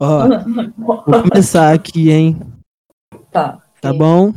Ó, 0.00 0.28
vou 0.78 1.02
começar 1.02 1.72
aqui, 1.72 2.10
hein? 2.10 2.38
Tá. 3.30 3.58
Tá 3.80 3.92
bom? 3.92 4.32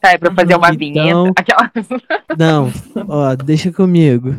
Tá, 0.00 0.12
é 0.12 0.18
pra 0.18 0.32
fazer 0.34 0.54
uma 0.56 0.68
Então- 0.72 0.78
vinheta. 0.78 1.32
Aquela... 1.36 1.72
Não, 2.38 2.72
ó, 3.08 3.34
deixa 3.34 3.72
comigo. 3.72 4.34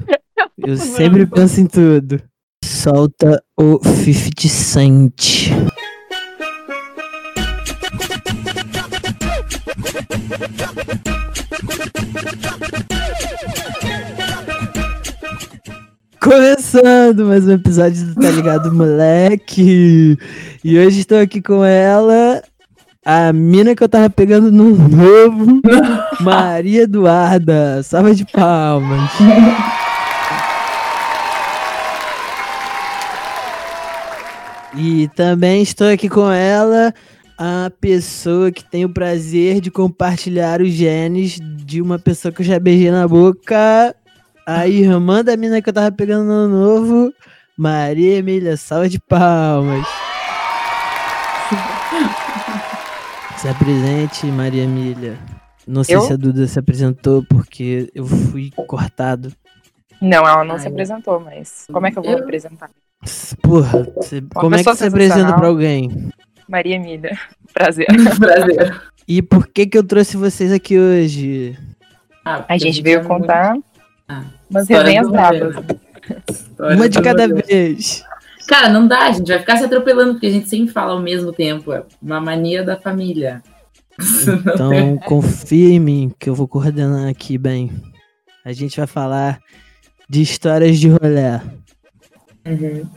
Eu 0.58 0.78
sempre 0.78 1.26
penso 1.26 1.60
em 1.62 1.66
tudo. 1.68 2.22
Solta 2.64 3.44
o 3.60 3.80
50 3.84 4.48
Cent. 4.48 5.50
Começando 16.28 17.26
mais 17.26 17.48
um 17.48 17.54
episódio 17.54 18.08
do 18.08 18.16
Tá 18.16 18.30
Ligado 18.30 18.74
Moleque. 18.74 20.20
E 20.62 20.78
hoje 20.78 21.00
estou 21.00 21.22
aqui 21.22 21.42
com 21.42 21.64
ela, 21.64 22.44
a 23.06 23.32
mina 23.32 23.74
que 23.74 23.82
eu 23.82 23.88
tava 23.88 24.10
pegando 24.10 24.52
no 24.52 24.72
novo, 24.72 25.62
Maria 26.20 26.82
Eduarda. 26.82 27.82
Salva 27.82 28.14
de 28.14 28.26
palmas. 28.26 29.10
E 34.76 35.08
também 35.16 35.62
estou 35.62 35.88
aqui 35.88 36.10
com 36.10 36.30
ela, 36.30 36.94
a 37.38 37.72
pessoa 37.80 38.52
que 38.52 38.70
tem 38.70 38.84
o 38.84 38.90
prazer 38.90 39.62
de 39.62 39.72
compartilhar 39.72 40.62
os 40.62 40.72
genes 40.72 41.40
de 41.42 41.82
uma 41.82 41.98
pessoa 41.98 42.34
que 42.34 42.42
eu 42.42 42.46
já 42.46 42.60
beijei 42.60 42.92
na 42.92 43.08
boca, 43.08 43.96
a 44.48 44.68
irmã 44.68 45.24
da 45.24 45.36
mina 45.36 45.62
que 45.62 45.70
eu 45.70 45.74
tava 45.74 45.92
pegando 45.92 46.26
no 46.26 46.48
novo, 46.48 47.14
Maria 47.58 48.18
Emília. 48.18 48.56
Salva 48.56 48.88
de 48.88 49.00
palmas. 49.00 49.86
Se 53.38 53.48
apresente, 53.48 54.26
Maria 54.28 54.64
Emília. 54.64 55.18
Não 55.68 55.84
sei 55.84 55.96
Eu? 55.96 56.02
se 56.02 56.14
a 56.14 56.16
Duda 56.16 56.48
se 56.48 56.58
apresentou 56.58 57.24
porque 57.30 57.90
eu 57.94 58.06
fui 58.06 58.50
cortado. 58.66 59.32
Não, 60.02 60.28
ela 60.28 60.44
não 60.44 60.56
Ai, 60.56 60.60
se 60.62 60.68
eu- 60.68 60.72
apresentou, 60.72 61.20
mas 61.20 61.66
como 61.72 61.86
é 61.86 61.92
que 61.92 62.00
eu 62.00 62.04
vou 62.04 62.14
Eu- 62.14 62.20
apresentar? 62.20 62.70
Porra, 63.44 63.84
você- 63.96 64.22
como 64.34 64.56
é 64.56 64.60
que 64.60 64.64
você 64.64 64.86
apresenta 64.86 65.34
pra 65.34 65.48
alguém? 65.48 66.10
Maria 66.50 66.76
Emília. 66.78 67.18
Prazer. 67.54 67.86
Prazer. 68.18 68.82
E 69.08 69.22
por 69.22 69.48
que 69.48 69.68
que 69.68 69.78
eu 69.78 69.84
trouxe 69.84 70.18
vocês 70.18 70.52
aqui 70.52 70.80
hoje? 70.80 71.58
Ah, 72.26 72.44
A 72.48 72.58
gente 72.58 72.82
veio 72.82 73.00
muito- 73.00 73.08
contar 73.10 73.56
Ah, 73.56 73.60
umas 74.50 74.68
resenhas 74.68 75.10
bravas. 75.10 75.56
Uma 76.60 76.88
de 76.90 77.02
cada 77.02 77.28
rolê. 77.28 77.42
vez. 77.42 78.04
Cara, 78.48 78.70
não 78.70 78.88
dá, 78.88 79.08
a 79.08 79.12
gente 79.12 79.28
vai 79.28 79.40
ficar 79.40 79.58
se 79.58 79.66
atropelando, 79.66 80.14
porque 80.14 80.28
a 80.28 80.32
gente 80.32 80.48
sempre 80.48 80.74
fala 80.74 80.94
ao 80.94 81.02
mesmo 81.02 81.34
tempo. 81.34 81.74
É 81.74 81.84
uma 82.02 82.22
mania 82.22 82.64
da 82.64 82.78
família. 82.78 83.44
Então 84.54 84.98
confia 85.06 85.74
em 85.74 85.80
mim 85.80 86.12
que 86.18 86.30
eu 86.30 86.36
vou 86.36 86.48
coordenar 86.48 87.10
aqui 87.10 87.38
bem. 87.38 87.72
A 88.46 88.54
gente 88.54 88.78
vai 88.78 88.88
falar 88.88 89.40
de 90.10 90.22
histórias 90.22 90.80
de 90.80 90.88
rolé. 90.88 91.42
Uhum. 92.46 92.90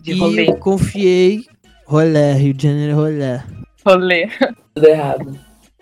De 0.00 0.12
e 0.12 0.18
rolê. 0.18 0.48
eu 0.48 0.56
confiei 0.56 1.44
rolé, 1.86 2.32
Rio 2.32 2.54
de 2.54 2.66
Janeiro 2.66 2.96
rolé. 2.96 3.44
Rolê. 3.84 4.28
Tudo 4.74 4.86
errado. 4.86 5.38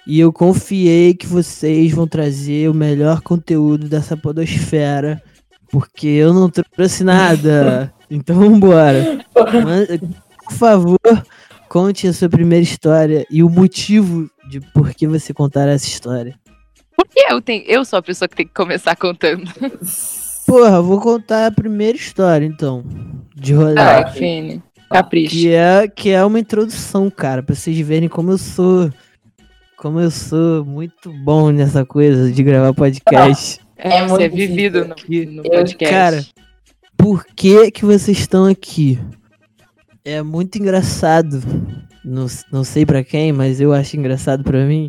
E 0.06 0.18
eu 0.18 0.32
confiei 0.32 1.14
que 1.14 1.26
vocês 1.26 1.92
vão 1.92 2.06
trazer 2.06 2.68
o 2.68 2.74
melhor 2.74 3.20
conteúdo 3.20 3.88
dessa 3.88 4.16
podosfera, 4.16 5.22
porque 5.70 6.06
eu 6.08 6.32
não 6.34 6.50
trouxe 6.50 7.04
nada. 7.04 7.92
Então 8.14 8.36
vambora. 8.36 9.24
Mas, 9.64 9.98
Por 10.44 10.52
favor, 10.52 10.98
conte 11.66 12.06
a 12.06 12.12
sua 12.12 12.28
primeira 12.28 12.62
história 12.62 13.26
e 13.30 13.42
o 13.42 13.48
motivo 13.48 14.28
de 14.50 14.60
por 14.60 14.92
que 14.92 15.06
você 15.06 15.32
contar 15.32 15.66
essa 15.66 15.86
história. 15.86 16.38
Por 16.94 17.08
que 17.08 17.20
eu 17.20 17.40
tenho. 17.40 17.64
Eu 17.66 17.86
sou 17.86 17.98
a 17.98 18.02
pessoa 18.02 18.28
que 18.28 18.36
tem 18.36 18.46
que 18.46 18.52
começar 18.52 18.94
contando. 18.96 19.50
Porra, 20.46 20.76
eu 20.76 20.82
vou 20.84 21.00
contar 21.00 21.46
a 21.46 21.50
primeira 21.50 21.96
história 21.96 22.44
então, 22.44 22.84
de 23.34 23.54
rolê. 23.54 23.80
Ah, 23.80 24.00
Ah, 24.00 24.06
Fini. 24.08 24.62
Capricho. 24.90 25.34
Que 25.34 25.48
é, 25.48 25.88
que 25.88 26.10
é 26.10 26.22
uma 26.22 26.38
introdução, 26.38 27.08
cara, 27.08 27.42
pra 27.42 27.54
vocês 27.54 27.78
verem 27.78 28.10
como 28.10 28.32
eu 28.32 28.36
sou. 28.36 28.90
Como 29.82 29.98
eu 29.98 30.12
sou 30.12 30.64
muito 30.64 31.12
bom 31.24 31.50
nessa 31.50 31.84
coisa 31.84 32.30
de 32.30 32.40
gravar 32.44 32.72
podcast. 32.72 33.58
É, 33.76 33.96
É 33.98 34.06
você 34.06 34.22
é 34.26 34.28
muito 34.28 34.36
vivido 34.36 34.84
no, 34.84 34.94
Que- 34.94 35.26
no 35.26 35.42
eu- 35.44 35.50
podcast. 35.50 35.92
cara, 35.92 36.24
Por 36.96 37.24
que 37.34 37.68
que 37.72 37.84
vocês 37.84 38.16
estão 38.16 38.44
aqui? 38.46 38.96
É 40.04 40.22
muito 40.22 40.56
engraçado. 40.56 41.42
Não, 42.04 42.26
não 42.52 42.62
sei 42.62 42.86
pra 42.86 43.02
quem, 43.02 43.32
mas 43.32 43.60
eu 43.60 43.72
acho 43.72 43.96
engraçado 43.96 44.44
pra 44.44 44.64
mim. 44.64 44.88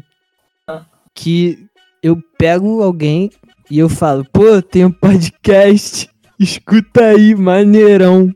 Ah. 0.67 0.85
Que 1.15 1.57
eu 2.03 2.21
pego 2.37 2.83
alguém 2.83 3.31
e 3.71 3.79
eu 3.79 3.89
falo, 3.89 4.23
pô, 4.31 4.61
tem 4.61 4.85
um 4.85 4.91
podcast. 4.91 6.07
Escuta 6.39 7.03
aí, 7.05 7.33
maneirão. 7.33 8.29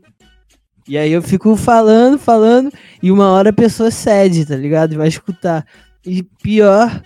E 0.88 0.98
aí 0.98 1.12
eu 1.12 1.22
fico 1.22 1.54
falando, 1.54 2.18
falando, 2.18 2.72
e 3.00 3.12
uma 3.12 3.30
hora 3.30 3.50
a 3.50 3.52
pessoa 3.52 3.92
cede, 3.92 4.44
tá 4.44 4.56
ligado? 4.56 4.94
E 4.94 4.96
vai 4.96 5.06
escutar. 5.06 5.64
E 6.08 6.22
pior, 6.42 7.02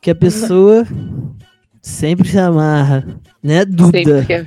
que 0.00 0.10
a 0.10 0.14
pessoa 0.14 0.86
sempre 1.80 2.28
se 2.28 2.38
amarra. 2.38 3.06
Né, 3.42 3.64
Duda? 3.64 3.90
porque- 4.02 4.46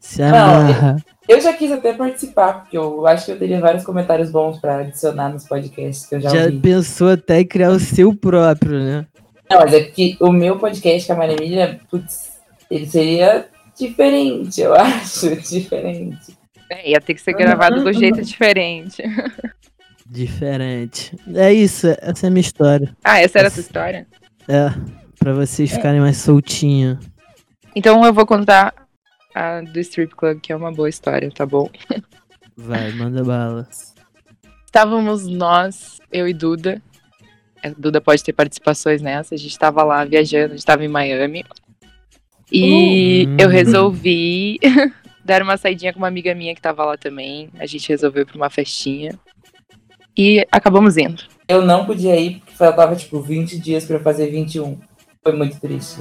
Se 0.00 0.22
amarra. 0.22 0.96
Eu 1.28 1.38
já 1.42 1.52
quis 1.52 1.70
até 1.70 1.92
participar, 1.92 2.60
porque 2.62 2.78
eu 2.78 3.06
acho 3.06 3.26
que 3.26 3.32
eu 3.32 3.38
teria 3.38 3.60
vários 3.60 3.84
comentários 3.84 4.30
bons 4.30 4.58
pra 4.58 4.78
adicionar 4.78 5.28
nos 5.28 5.44
podcasts 5.46 6.06
que 6.06 6.14
eu 6.14 6.20
já, 6.22 6.30
Já 6.30 6.44
ouvi. 6.46 6.58
pensou 6.60 7.10
até 7.10 7.40
em 7.42 7.46
criar 7.46 7.70
o 7.70 7.78
seu 7.78 8.14
próprio, 8.16 8.72
né? 8.82 9.06
Não, 9.50 9.58
mas 9.58 9.74
é 9.74 9.80
que 9.82 10.16
o 10.20 10.32
meu 10.32 10.58
podcast 10.58 11.06
com 11.06 11.12
a 11.12 11.16
Maria 11.16 11.36
Emília, 11.36 11.80
putz, 11.90 12.30
ele 12.70 12.86
seria 12.86 13.46
diferente, 13.78 14.62
eu 14.62 14.72
acho, 14.80 15.36
diferente. 15.36 16.38
É, 16.70 16.90
ia 16.90 17.00
ter 17.00 17.12
que 17.14 17.20
ser 17.20 17.34
gravado 17.34 17.84
do 17.84 17.92
jeito 17.92 18.22
diferente. 18.22 19.02
Diferente. 20.10 21.14
É 21.34 21.52
isso, 21.52 21.86
essa 22.00 22.26
é 22.26 22.28
a 22.28 22.30
minha 22.30 22.40
história. 22.40 22.96
Ah, 23.04 23.20
essa 23.20 23.38
era 23.38 23.48
a 23.48 23.50
sua 23.50 23.60
história? 23.60 24.06
É, 24.48 24.70
pra 25.18 25.34
vocês 25.34 25.70
ficarem 25.70 26.00
mais 26.00 26.16
soltinhos. 26.16 26.98
Então 27.76 28.04
eu 28.04 28.12
vou 28.12 28.24
contar 28.26 28.74
a 29.34 29.60
do 29.60 29.78
Strip 29.80 30.14
Club, 30.16 30.40
que 30.40 30.52
é 30.52 30.56
uma 30.56 30.72
boa 30.72 30.88
história, 30.88 31.30
tá 31.30 31.44
bom? 31.44 31.68
Vai, 32.56 32.90
manda 32.92 33.22
bala. 33.22 33.68
Estávamos 34.66 35.26
nós, 35.26 35.98
eu 36.10 36.26
e 36.26 36.32
Duda. 36.34 36.82
A 37.62 37.68
Duda 37.70 38.00
pode 38.00 38.22
ter 38.24 38.32
participações 38.32 39.02
nessa. 39.02 39.34
A 39.34 39.38
gente 39.38 39.50
estava 39.50 39.82
lá 39.82 40.04
viajando, 40.04 40.46
a 40.46 40.48
gente 40.50 40.58
estava 40.58 40.84
em 40.84 40.88
Miami. 40.88 41.44
E 42.50 43.26
Uh. 43.26 43.42
eu 43.42 43.48
resolvi 43.48 44.58
dar 45.24 45.42
uma 45.42 45.56
saidinha 45.58 45.92
com 45.92 45.98
uma 45.98 46.08
amiga 46.08 46.34
minha 46.34 46.54
que 46.54 46.60
estava 46.60 46.84
lá 46.84 46.96
também. 46.96 47.50
A 47.58 47.66
gente 47.66 47.88
resolveu 47.88 48.22
ir 48.22 48.26
pra 48.26 48.36
uma 48.36 48.48
festinha. 48.48 49.18
E 50.18 50.44
acabamos 50.50 50.96
indo. 50.96 51.22
Eu 51.46 51.62
não 51.62 51.86
podia 51.86 52.16
ir, 52.18 52.40
porque 52.40 52.52
faltava, 52.54 52.96
tipo, 52.96 53.20
20 53.20 53.56
dias 53.58 53.84
pra 53.84 53.96
eu 53.96 54.00
fazer 54.02 54.26
21. 54.30 54.76
Foi 55.22 55.32
muito 55.32 55.60
triste. 55.60 56.00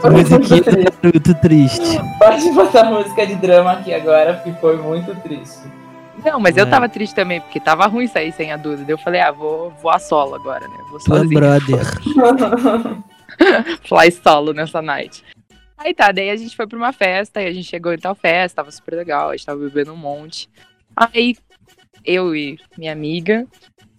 Foi 0.00 0.10
Musiquinha 0.10 0.38
muito 0.40 0.64
triste. 0.64 0.98
Naruto 1.02 1.34
triste. 1.40 2.00
Pode 2.18 2.50
botar 2.50 2.84
música 2.84 3.24
de 3.24 3.36
drama 3.36 3.72
aqui 3.72 3.94
agora, 3.94 4.34
porque 4.34 4.52
foi 4.60 4.76
muito 4.76 5.14
triste. 5.22 5.60
Não, 6.24 6.40
mas 6.40 6.56
eu 6.56 6.66
É. 6.66 6.68
tava 6.68 6.88
triste 6.88 7.14
também, 7.14 7.40
porque 7.40 7.60
tava 7.60 7.86
ruim 7.86 8.08
sair 8.08 8.32
sem 8.32 8.50
a 8.52 8.56
Duda. 8.56 8.84
Eu 8.88 8.98
falei, 8.98 9.20
ah, 9.20 9.30
vou 9.30 9.70
voar 9.80 10.00
solo 10.00 10.34
agora, 10.34 10.66
né? 10.66 10.76
Vou 10.90 10.98
Tua 10.98 11.18
sozinha. 11.18 11.40
brother. 11.40 11.80
fly 13.86 14.10
solo 14.10 14.52
nessa 14.52 14.82
night. 14.82 15.24
Aí 15.78 15.94
tá, 15.94 16.10
daí 16.12 16.30
a 16.30 16.36
gente 16.36 16.54
foi 16.56 16.66
pra 16.66 16.76
uma 16.78 16.92
festa, 16.92 17.40
aí 17.40 17.46
a 17.46 17.52
gente 17.52 17.68
chegou 17.68 17.92
em 17.92 17.98
tal 17.98 18.14
festa, 18.14 18.56
tava 18.56 18.70
super 18.70 18.94
legal, 18.96 19.30
a 19.30 19.36
gente 19.36 19.46
tava 19.46 19.58
bebendo 19.60 19.92
um 19.92 19.96
monte. 19.96 20.48
Aí 20.96 21.36
eu 22.04 22.34
e 22.34 22.58
minha 22.76 22.92
amiga, 22.92 23.46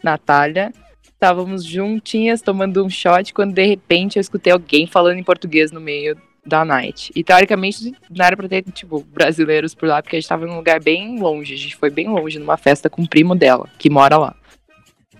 Natália, 0.03 0.73
estávamos 1.03 1.63
juntinhas 1.63 2.41
tomando 2.41 2.83
um 2.83 2.89
shot 2.89 3.33
quando 3.33 3.53
de 3.53 3.65
repente 3.65 4.17
eu 4.17 4.21
escutei 4.21 4.51
alguém 4.51 4.85
falando 4.85 5.17
em 5.17 5.23
português 5.23 5.71
no 5.71 5.79
meio 5.79 6.17
da 6.45 6.65
night. 6.65 7.11
E 7.15 7.23
teoricamente 7.23 7.93
não 8.09 8.25
era 8.25 8.35
pra 8.35 8.49
ter, 8.49 8.63
tipo, 8.63 8.99
brasileiros 9.01 9.73
por 9.73 9.87
lá, 9.87 10.01
porque 10.01 10.17
a 10.17 10.19
gente 10.19 10.27
tava 10.27 10.45
num 10.45 10.57
lugar 10.57 10.81
bem 10.81 11.19
longe, 11.19 11.53
a 11.53 11.57
gente 11.57 11.75
foi 11.75 11.89
bem 11.89 12.07
longe 12.09 12.37
numa 12.39 12.57
festa 12.57 12.89
com 12.89 13.03
o 13.03 13.07
primo 13.07 13.33
dela, 13.35 13.69
que 13.79 13.89
mora 13.89 14.17
lá. 14.17 14.35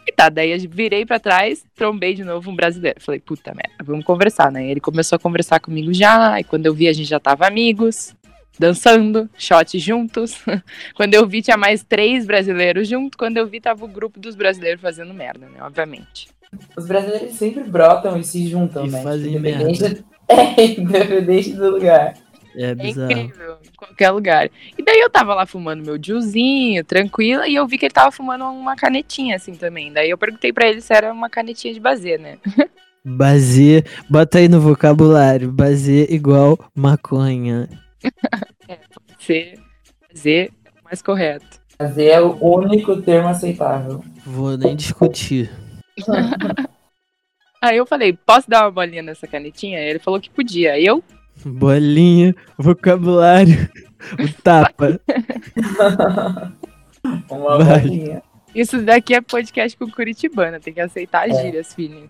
E 0.06 0.12
tá, 0.12 0.28
daí 0.28 0.52
eu 0.52 0.70
virei 0.70 1.06
pra 1.06 1.18
trás, 1.20 1.64
trombei 1.74 2.14
de 2.14 2.26
novo 2.26 2.52
um 2.52 2.56
brasileiro. 2.56 3.00
Falei, 3.00 3.22
puta 3.22 3.54
merda, 3.54 3.84
vamos 3.84 4.04
conversar, 4.04 4.52
né? 4.52 4.68
Ele 4.70 4.82
começou 4.82 5.16
a 5.16 5.20
conversar 5.20 5.62
comigo 5.62 5.94
já, 5.94 6.40
e 6.40 6.44
quando 6.44 6.66
eu 6.66 6.74
vi 6.74 6.90
a 6.90 6.94
gente 6.94 7.08
já 7.08 7.22
tava 7.22 7.48
amigos, 7.48 8.14
dançando, 8.60 9.30
shot 9.38 9.78
juntos. 9.80 10.36
quando 10.96 11.14
eu 11.14 11.28
vi 11.28 11.42
tinha 11.42 11.58
mais 11.58 11.84
três 11.84 12.26
brasileiros 12.26 12.88
junto, 12.88 13.18
quando 13.18 13.38
eu 13.38 13.48
vi 13.48 13.60
tava 13.62 13.84
o 13.86 13.88
grupo 13.88 14.20
dos 14.20 14.36
brasileiros 14.36 14.82
fazendo 14.82 15.14
merda, 15.14 15.48
né? 15.48 15.62
Obviamente. 15.62 16.28
Os 16.78 16.86
brasileiros 16.86 17.34
sempre 17.34 17.64
brotam 17.64 18.18
e 18.20 18.24
se 18.24 18.48
juntam, 18.48 18.86
E 18.86 18.92
né? 18.92 19.02
fazem 19.02 19.36
independente, 19.36 20.04
é, 20.30 20.80
independente 20.80 21.54
do 21.54 21.70
lugar. 21.72 22.14
É 22.56 22.66
É 22.66 22.76
bizarro. 22.76 23.12
incrível, 23.12 23.58
em 23.66 23.76
qualquer 23.76 24.12
lugar. 24.12 24.48
E 24.78 24.84
daí 24.84 25.00
eu 25.00 25.10
tava 25.10 25.34
lá 25.34 25.44
fumando 25.48 25.84
meu 25.84 25.98
juzinho, 26.00 26.84
tranquila, 26.84 27.48
e 27.48 27.56
eu 27.56 27.66
vi 27.68 27.80
que 27.80 27.86
ele 27.88 27.94
tava 27.94 28.12
fumando 28.12 28.46
uma 28.46 28.76
canetinha 28.76 29.36
assim 29.36 29.56
também. 29.56 29.92
Daí 29.92 30.12
eu 30.12 30.18
perguntei 30.20 30.54
pra 30.54 30.68
ele 30.68 30.80
se 30.80 30.94
era 30.94 31.12
uma 31.12 31.28
canetinha 31.32 31.74
de 31.74 31.80
bazer, 31.80 32.20
né? 32.20 32.38
Bazer, 33.06 33.84
bota 34.10 34.38
aí 34.38 34.48
no 34.48 34.62
vocabulário. 34.62 35.52
Bazer 35.52 36.10
igual 36.10 36.58
maconha. 36.74 37.68
Ser, 39.20 39.60
fazer 40.08 40.52
é 40.66 40.70
o 40.82 40.84
mais 40.84 41.02
correto. 41.02 41.62
Fazer 41.78 42.06
é 42.08 42.22
o 42.22 42.38
único 42.42 43.02
termo 43.02 43.30
aceitável. 43.30 44.04
Vou 44.26 44.58
nem 44.58 44.76
discutir. 44.76 45.52
Aí 47.62 47.78
eu 47.78 47.86
falei, 47.86 48.12
posso 48.14 48.50
dar 48.50 48.66
uma 48.66 48.72
bolinha 48.72 49.02
nessa 49.02 49.26
canetinha? 49.26 49.80
Ele 49.80 50.00
falou 50.00 50.20
que 50.20 50.30
podia. 50.30 50.74
Aí 50.74 50.86
eu, 50.86 51.02
Bolinha, 51.46 52.36
vocabulário, 52.58 53.70
o 54.20 54.42
tapa. 54.42 55.00
Uma 57.30 57.58
Vai. 57.64 57.82
bolinha. 57.82 58.24
isso 58.56 58.82
daqui 58.82 59.14
é 59.14 59.22
podcast 59.22 59.78
com 59.78 59.90
Curitibana, 59.90 60.60
tem 60.60 60.74
que 60.74 60.80
aceitar 60.80 61.30
as 61.30 61.42
gírias, 61.42 61.74
filho. 61.74 62.10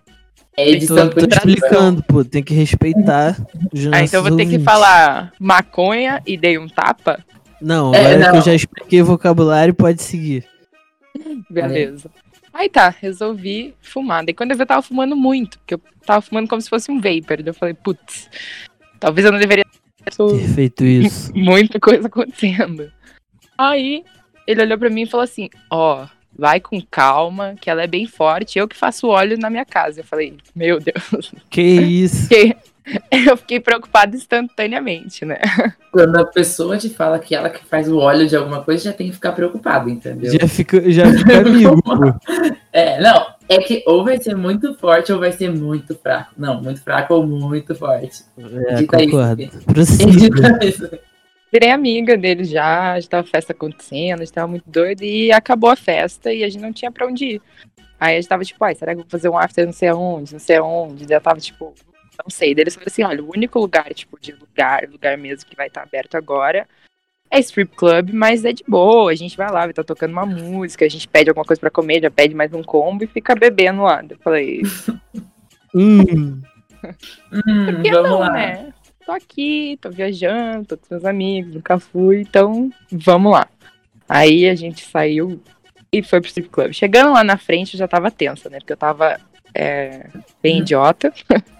É 0.56 0.65
Tô, 0.65 0.71
edição 0.71 1.09
tô 1.09 1.15
Curitiba. 1.15 1.50
explicando, 1.51 2.03
pô. 2.03 2.24
Tem 2.24 2.44
que 2.44 2.53
respeitar 2.53 3.35
os 3.74 3.88
Ah, 3.91 4.03
então 4.03 4.19
eu 4.19 4.30
vou 4.30 4.38
ter 4.38 4.45
que 4.45 4.59
falar 4.59 5.33
maconha 5.39 6.21
e 6.27 6.38
dei 6.38 6.57
um 6.59 6.68
tapa? 6.68 7.24
Não, 7.59 7.94
É, 7.94 8.00
agora 8.13 8.19
que 8.19 8.27
eu 8.30 8.33
não. 8.35 8.41
já 8.41 8.53
expliquei 8.53 9.01
o 9.01 9.06
vocabulário, 9.06 9.74
pode 9.74 10.01
seguir. 10.03 10.45
Beleza. 11.50 12.09
Aí 12.53 12.69
tá, 12.69 12.89
resolvi 12.89 13.74
fumar. 13.81 14.24
Daí 14.24 14.33
quando 14.33 14.51
eu 14.51 14.57
vi, 14.57 14.62
eu 14.63 14.68
tava 14.68 14.81
fumando 14.81 15.15
muito, 15.15 15.57
porque 15.59 15.74
eu 15.74 15.81
tava 16.06 16.21
fumando 16.21 16.47
como 16.47 16.62
se 16.62 16.69
fosse 16.69 16.91
um 16.91 16.97
vapor. 17.01 17.38
Daí 17.38 17.47
eu 17.47 17.53
falei, 17.53 17.74
putz, 17.74 18.29
talvez 19.00 19.25
eu 19.25 19.31
não 19.31 19.39
deveria 19.39 19.65
ter 19.65 20.12
Ter 20.15 20.47
feito 20.53 20.83
isso. 20.83 21.31
muita 21.36 21.79
coisa 21.79 22.07
acontecendo. 22.07 22.91
Aí 23.57 24.03
ele 24.45 24.62
olhou 24.62 24.77
pra 24.77 24.89
mim 24.89 25.03
e 25.03 25.07
falou 25.07 25.24
assim: 25.24 25.50
Ó, 25.71 26.06
vai 26.38 26.59
com 26.59 26.81
calma, 26.89 27.56
que 27.59 27.69
ela 27.69 27.83
é 27.83 27.88
bem 27.88 28.06
forte. 28.07 28.57
Eu 28.59 28.68
que 28.68 28.75
faço 28.75 29.07
óleo 29.07 29.38
na 29.38 29.50
minha 29.50 29.65
casa. 29.65 30.01
Eu 30.01 30.06
falei: 30.06 30.35
Meu 30.56 30.80
Deus. 30.80 31.31
Que 31.50 31.62
isso? 31.62 32.27
Fiquei- 32.27 32.56
Eu 33.09 33.38
fiquei 33.38 33.62
preocupada 33.62 34.13
instantaneamente, 34.13 35.24
né? 35.24 35.39
Quando 35.89 36.18
a 36.19 36.25
pessoa 36.25 36.77
te 36.77 36.89
fala 36.89 37.18
que 37.18 37.33
ela 37.33 37.50
que 37.50 37.63
faz 37.63 37.88
o 37.89 37.97
óleo 37.97 38.27
de 38.27 38.35
alguma 38.35 38.62
coisa, 38.62 38.83
já 38.83 38.91
tem 38.91 39.07
que 39.07 39.13
ficar 39.13 39.31
preocupado, 39.31 39.89
entendeu? 39.89 40.30
Já 40.38 40.45
fica, 40.50 40.91
já 40.91 41.06
fica 41.13 41.38
amigo. 41.39 41.81
É, 42.75 43.00
não, 43.00 43.27
é 43.47 43.59
que 43.59 43.83
ou 43.86 44.03
vai 44.03 44.19
ser 44.19 44.36
muito 44.36 44.74
forte 44.79 45.13
ou 45.13 45.19
vai 45.19 45.31
ser 45.31 45.50
muito 45.50 45.95
fraco. 45.95 46.31
Não, 46.36 46.59
muito 46.62 46.81
fraco 46.81 47.13
ou 47.13 47.25
muito 47.25 47.75
forte. 47.75 48.24
É, 48.36 48.74
Edita 48.74 49.01
isso, 49.01 49.12
concordo. 49.12 49.41
Edita 49.44 50.65
isso. 50.65 50.89
Virei 51.53 51.69
amiga 51.69 52.17
dele 52.17 52.44
já, 52.44 53.00
já 53.00 53.07
tava 53.07 53.27
festa 53.27 53.53
acontecendo, 53.53 54.21
a 54.21 54.25
gente 54.25 54.33
tava 54.33 54.47
muito 54.47 54.67
doido 54.67 55.03
e 55.03 55.31
acabou 55.31 55.69
a 55.69 55.75
festa 55.75 56.33
e 56.33 56.44
a 56.44 56.50
gente 56.50 56.63
não 56.63 56.73
tinha 56.73 56.91
pra 56.91 57.05
onde 57.05 57.25
ir. 57.25 57.41
Aí 58.00 58.17
a 58.17 58.19
gente 58.19 58.27
tava 58.27 58.44
tipo, 58.44 58.65
ai, 58.65 58.73
será 58.73 58.94
que 58.94 59.01
eu 59.01 59.03
vou 59.03 59.09
fazer 59.11 59.29
um 59.29 59.38
after 59.38 59.63
não 59.63 59.71
sei 59.71 59.89
aonde, 59.89 60.33
não 60.33 60.39
sei 60.39 60.57
aonde? 60.57 61.05
Já 61.07 61.19
tava 61.19 61.39
tipo, 61.39 61.75
não 62.23 62.29
sei. 62.29 62.55
Daí 62.55 62.63
eles 62.63 62.73
falaram 62.73 62.91
assim: 62.91 63.03
olha, 63.03 63.23
o 63.23 63.29
único 63.29 63.59
lugar, 63.59 63.94
tipo, 63.94 64.19
de 64.19 64.31
lugar, 64.31 64.89
lugar 64.91 65.15
mesmo 65.15 65.47
que 65.47 65.55
vai 65.55 65.67
estar 65.67 65.83
aberto 65.83 66.15
agora 66.15 66.67
é 67.29 67.39
strip 67.39 67.75
club, 67.75 68.09
mas 68.13 68.44
é 68.45 68.51
de 68.51 68.63
boa. 68.67 69.11
A 69.11 69.15
gente 69.15 69.38
vai 69.38 69.47
lá, 69.51 69.61
vai 69.61 69.69
estar 69.69 69.83
tocando 69.83 70.11
uma 70.11 70.25
música, 70.25 70.85
a 70.85 70.89
gente 70.89 71.07
pede 71.07 71.29
alguma 71.29 71.45
coisa 71.45 71.59
pra 71.59 71.69
comer, 71.69 72.01
já 72.01 72.09
pede 72.09 72.33
mais 72.33 72.51
um 72.51 72.63
combo 72.63 73.03
e 73.03 73.07
fica 73.07 73.35
bebendo 73.35 73.83
lá. 73.83 74.03
Eu 74.07 74.17
falei, 74.19 74.61
Hum, 75.75 76.41
Hum, 77.31 77.65
por 77.65 77.81
que 77.81 77.91
vamos 77.91 78.09
não, 78.09 78.19
lá. 78.19 78.31
né? 78.33 78.73
Tô 79.05 79.11
aqui, 79.11 79.77
tô 79.81 79.89
viajando, 79.89 80.65
tô 80.65 80.77
com 80.77 80.85
meus 80.91 81.05
amigos, 81.05 81.55
nunca 81.55 81.79
fui, 81.79 82.21
então 82.21 82.69
vamos 82.91 83.31
lá. 83.31 83.47
Aí 84.07 84.47
a 84.47 84.55
gente 84.55 84.85
saiu 84.85 85.41
e 85.91 86.01
foi 86.01 86.21
pro 86.21 86.27
strip 86.27 86.50
club. 86.50 86.73
Chegando 86.73 87.13
lá 87.13 87.23
na 87.23 87.38
frente, 87.38 87.73
eu 87.73 87.79
já 87.79 87.88
tava 87.88 88.09
tensa, 88.09 88.50
né? 88.50 88.59
Porque 88.59 88.73
eu 88.73 88.77
tava 88.77 89.19
é, 89.53 90.07
bem 90.41 90.59
idiota. 90.59 91.13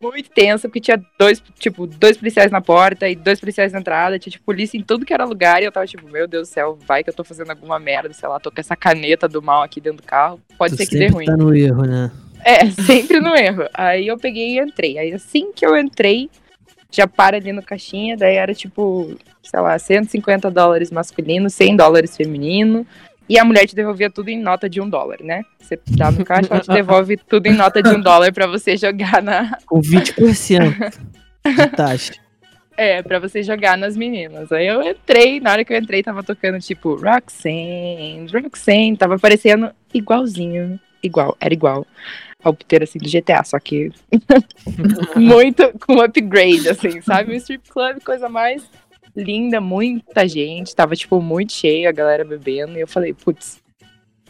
Muito 0.00 0.28
tensa, 0.30 0.68
porque 0.68 0.80
tinha 0.80 1.02
dois, 1.18 1.42
tipo, 1.58 1.86
dois 1.86 2.18
policiais 2.18 2.52
na 2.52 2.60
porta 2.60 3.08
e 3.08 3.16
dois 3.16 3.40
policiais 3.40 3.72
na 3.72 3.80
entrada, 3.80 4.18
tinha, 4.18 4.32
tipo, 4.32 4.44
polícia 4.44 4.76
em 4.76 4.82
tudo 4.82 5.06
que 5.06 5.14
era 5.14 5.24
lugar, 5.24 5.62
e 5.62 5.64
eu 5.64 5.72
tava, 5.72 5.86
tipo, 5.86 6.06
meu 6.06 6.28
Deus 6.28 6.46
do 6.46 6.52
céu, 6.52 6.78
vai 6.86 7.02
que 7.02 7.08
eu 7.08 7.14
tô 7.14 7.24
fazendo 7.24 7.50
alguma 7.50 7.78
merda, 7.78 8.12
sei 8.12 8.28
lá, 8.28 8.38
tô 8.38 8.50
com 8.50 8.60
essa 8.60 8.76
caneta 8.76 9.26
do 9.26 9.40
mal 9.40 9.62
aqui 9.62 9.80
dentro 9.80 10.02
do 10.02 10.06
carro, 10.06 10.38
pode 10.58 10.74
tu 10.74 10.76
ser 10.76 10.86
que 10.86 10.98
dê 10.98 11.06
ruim. 11.06 11.24
tá 11.24 11.36
no 11.38 11.54
erro, 11.54 11.84
né? 11.84 12.10
É, 12.44 12.70
sempre 12.82 13.18
no 13.18 13.34
erro. 13.34 13.64
Aí 13.72 14.06
eu 14.06 14.18
peguei 14.18 14.56
e 14.56 14.60
entrei. 14.60 14.98
Aí 14.98 15.12
assim 15.12 15.50
que 15.52 15.64
eu 15.64 15.76
entrei, 15.76 16.28
já 16.90 17.08
para 17.08 17.38
ali 17.38 17.52
no 17.52 17.62
caixinha, 17.62 18.16
daí 18.16 18.36
era 18.36 18.54
tipo, 18.54 19.16
sei 19.42 19.60
lá, 19.60 19.78
150 19.78 20.50
dólares 20.50 20.90
masculino, 20.90 21.48
100 21.48 21.76
dólares 21.76 22.16
feminino. 22.16 22.86
E 23.26 23.38
a 23.38 23.44
mulher 23.44 23.66
te 23.66 23.74
devolvia 23.74 24.10
tudo 24.10 24.28
em 24.28 24.38
nota 24.38 24.68
de 24.68 24.82
um 24.82 24.88
dólar, 24.88 25.18
né? 25.22 25.42
Você 25.58 25.80
dá 25.92 26.10
no 26.10 26.22
caixa, 26.26 26.48
ela 26.50 26.60
te 26.60 26.68
devolve 26.70 27.16
tudo 27.16 27.46
em 27.46 27.54
nota 27.54 27.82
de 27.82 27.88
um 27.88 28.00
dólar 28.00 28.30
pra 28.32 28.46
você 28.46 28.76
jogar 28.76 29.22
na. 29.22 29.56
Com 29.64 29.80
20% 29.80 31.00
de 31.46 31.68
taxa. 31.68 32.12
É, 32.76 33.02
pra 33.02 33.18
você 33.18 33.42
jogar 33.42 33.78
nas 33.78 33.96
meninas. 33.96 34.52
Aí 34.52 34.66
eu 34.66 34.82
entrei, 34.82 35.40
na 35.40 35.52
hora 35.52 35.64
que 35.64 35.72
eu 35.72 35.78
entrei, 35.78 36.02
tava 36.02 36.22
tocando 36.22 36.58
tipo 36.58 36.96
Roxanne, 36.96 38.26
Roxanne, 38.30 38.96
tava 38.96 39.18
parecendo 39.18 39.70
igualzinho. 39.94 40.78
Igual, 41.02 41.36
era 41.40 41.54
igual 41.54 41.86
puteiro 42.52 42.84
assim 42.84 42.98
do 42.98 43.08
GTA, 43.08 43.42
só 43.44 43.58
que 43.58 43.90
muito 45.16 45.72
com 45.86 46.00
upgrade, 46.00 46.68
assim, 46.68 47.00
sabe? 47.00 47.32
Um 47.32 47.36
strip 47.36 47.70
club, 47.70 48.02
coisa 48.04 48.28
mais 48.28 48.68
linda, 49.16 49.60
muita 49.60 50.26
gente, 50.26 50.74
tava, 50.74 50.96
tipo, 50.96 51.20
muito 51.20 51.52
cheio, 51.52 51.88
a 51.88 51.92
galera 51.92 52.24
bebendo, 52.24 52.76
e 52.76 52.80
eu 52.80 52.88
falei, 52.88 53.14
putz, 53.14 53.62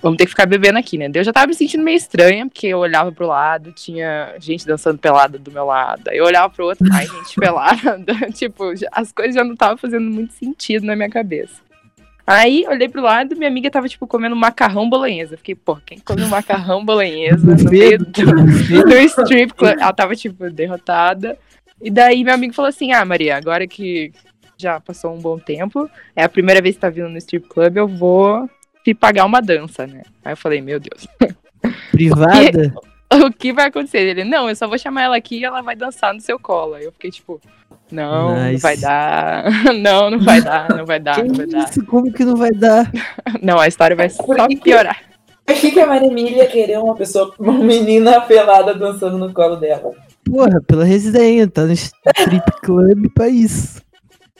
vamos 0.02 0.18
ter 0.18 0.24
que 0.24 0.30
ficar 0.30 0.44
bebendo 0.44 0.78
aqui, 0.78 0.98
né? 0.98 1.10
Eu 1.14 1.24
já 1.24 1.32
tava 1.32 1.46
me 1.46 1.54
sentindo 1.54 1.82
meio 1.82 1.96
estranha, 1.96 2.46
porque 2.46 2.66
eu 2.66 2.78
olhava 2.78 3.10
pro 3.10 3.26
lado, 3.26 3.72
tinha 3.72 4.34
gente 4.38 4.66
dançando 4.66 4.98
pelada 4.98 5.38
do 5.38 5.50
meu 5.50 5.64
lado, 5.64 6.08
aí 6.08 6.18
eu 6.18 6.26
olhava 6.26 6.52
pro 6.52 6.66
outro, 6.66 6.86
ai, 6.92 7.06
gente 7.06 7.34
pelada, 7.40 8.14
tipo, 8.34 8.72
as 8.92 9.10
coisas 9.12 9.34
já 9.34 9.42
não 9.42 9.54
estavam 9.54 9.78
fazendo 9.78 10.10
muito 10.10 10.34
sentido 10.34 10.84
na 10.84 10.94
minha 10.94 11.08
cabeça. 11.08 11.63
Aí, 12.26 12.64
olhei 12.68 12.88
pro 12.88 13.02
lado, 13.02 13.36
minha 13.36 13.48
amiga 13.48 13.70
tava, 13.70 13.88
tipo, 13.88 14.06
comendo 14.06 14.34
macarrão 14.34 14.88
bolonhesa. 14.88 15.36
Fiquei, 15.36 15.54
pô, 15.54 15.76
quem 15.76 15.98
come 15.98 16.24
macarrão 16.26 16.84
bolonhesa 16.84 17.54
no 17.54 17.70
meio 17.70 17.98
do, 17.98 18.04
do 18.84 18.96
strip 19.00 19.52
club. 19.54 19.76
Ela 19.78 19.92
tava, 19.92 20.16
tipo, 20.16 20.48
derrotada. 20.50 21.38
E 21.82 21.90
daí 21.90 22.24
meu 22.24 22.32
amigo 22.32 22.54
falou 22.54 22.68
assim: 22.68 22.92
Ah, 22.92 23.04
Maria, 23.04 23.36
agora 23.36 23.66
que 23.66 24.12
já 24.56 24.80
passou 24.80 25.14
um 25.14 25.20
bom 25.20 25.38
tempo, 25.38 25.90
é 26.16 26.22
a 26.24 26.28
primeira 26.28 26.62
vez 26.62 26.76
que 26.76 26.80
tá 26.80 26.88
vindo 26.88 27.08
no 27.08 27.18
strip 27.18 27.46
club, 27.48 27.76
eu 27.76 27.88
vou 27.88 28.48
te 28.84 28.94
pagar 28.94 29.24
uma 29.24 29.40
dança, 29.40 29.86
né? 29.86 30.02
Aí 30.24 30.32
eu 30.32 30.36
falei, 30.36 30.60
meu 30.60 30.78
Deus, 30.78 31.06
Privada? 31.90 32.74
o 33.12 33.32
que 33.32 33.52
vai 33.52 33.66
acontecer? 33.66 33.98
Ele, 33.98 34.24
não, 34.24 34.48
eu 34.48 34.56
só 34.56 34.68
vou 34.68 34.78
chamar 34.78 35.02
ela 35.02 35.16
aqui 35.16 35.38
e 35.38 35.44
ela 35.44 35.62
vai 35.62 35.74
dançar 35.74 36.12
no 36.12 36.20
seu 36.20 36.38
colo. 36.38 36.74
Aí 36.74 36.84
eu 36.84 36.92
fiquei, 36.92 37.10
tipo, 37.10 37.40
não, 37.94 38.34
não 38.36 38.44
Nice. 38.50 38.62
vai 38.62 38.76
dar. 38.76 39.44
Não, 39.80 40.10
não 40.10 40.18
vai 40.20 40.40
dar, 40.42 40.68
não 40.68 40.84
vai 40.84 41.00
dar, 41.00 41.24
não 41.24 41.34
vai 41.34 41.46
dar. 41.46 41.58
isso? 41.68 41.84
Como 41.86 42.12
que 42.12 42.24
não 42.24 42.36
vai 42.36 42.50
dar? 42.50 42.90
Não, 43.42 43.58
a 43.58 43.66
história 43.68 43.94
vai 43.96 44.08
só 44.10 44.22
Por 44.22 44.36
que 44.48 44.56
que- 44.56 44.62
piorar. 44.62 44.98
Por 45.46 45.54
que, 45.56 45.70
que 45.72 45.80
a 45.80 45.86
Maria 45.86 46.08
Emília 46.08 46.46
querer 46.46 46.78
uma 46.78 46.94
pessoa, 46.94 47.34
uma 47.38 47.52
menina 47.52 48.18
pelada 48.22 48.74
dançando 48.74 49.18
no 49.18 49.30
colo 49.32 49.56
dela? 49.56 49.92
Porra, 50.24 50.58
pela 50.66 50.84
resenha, 50.84 51.46
tá 51.46 51.64
no 51.66 51.72
strip 51.72 52.50
club 52.62 53.08
pra 53.14 53.28
isso. 53.28 53.82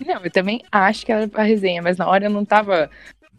Não, 0.07 0.21
eu 0.25 0.31
também 0.31 0.63
acho 0.73 1.05
que 1.05 1.13
era 1.13 1.29
a 1.35 1.43
resenha, 1.43 1.83
mas 1.83 1.99
na 1.99 2.09
hora 2.09 2.25
eu 2.25 2.31
não 2.31 2.43
tava 2.45 2.89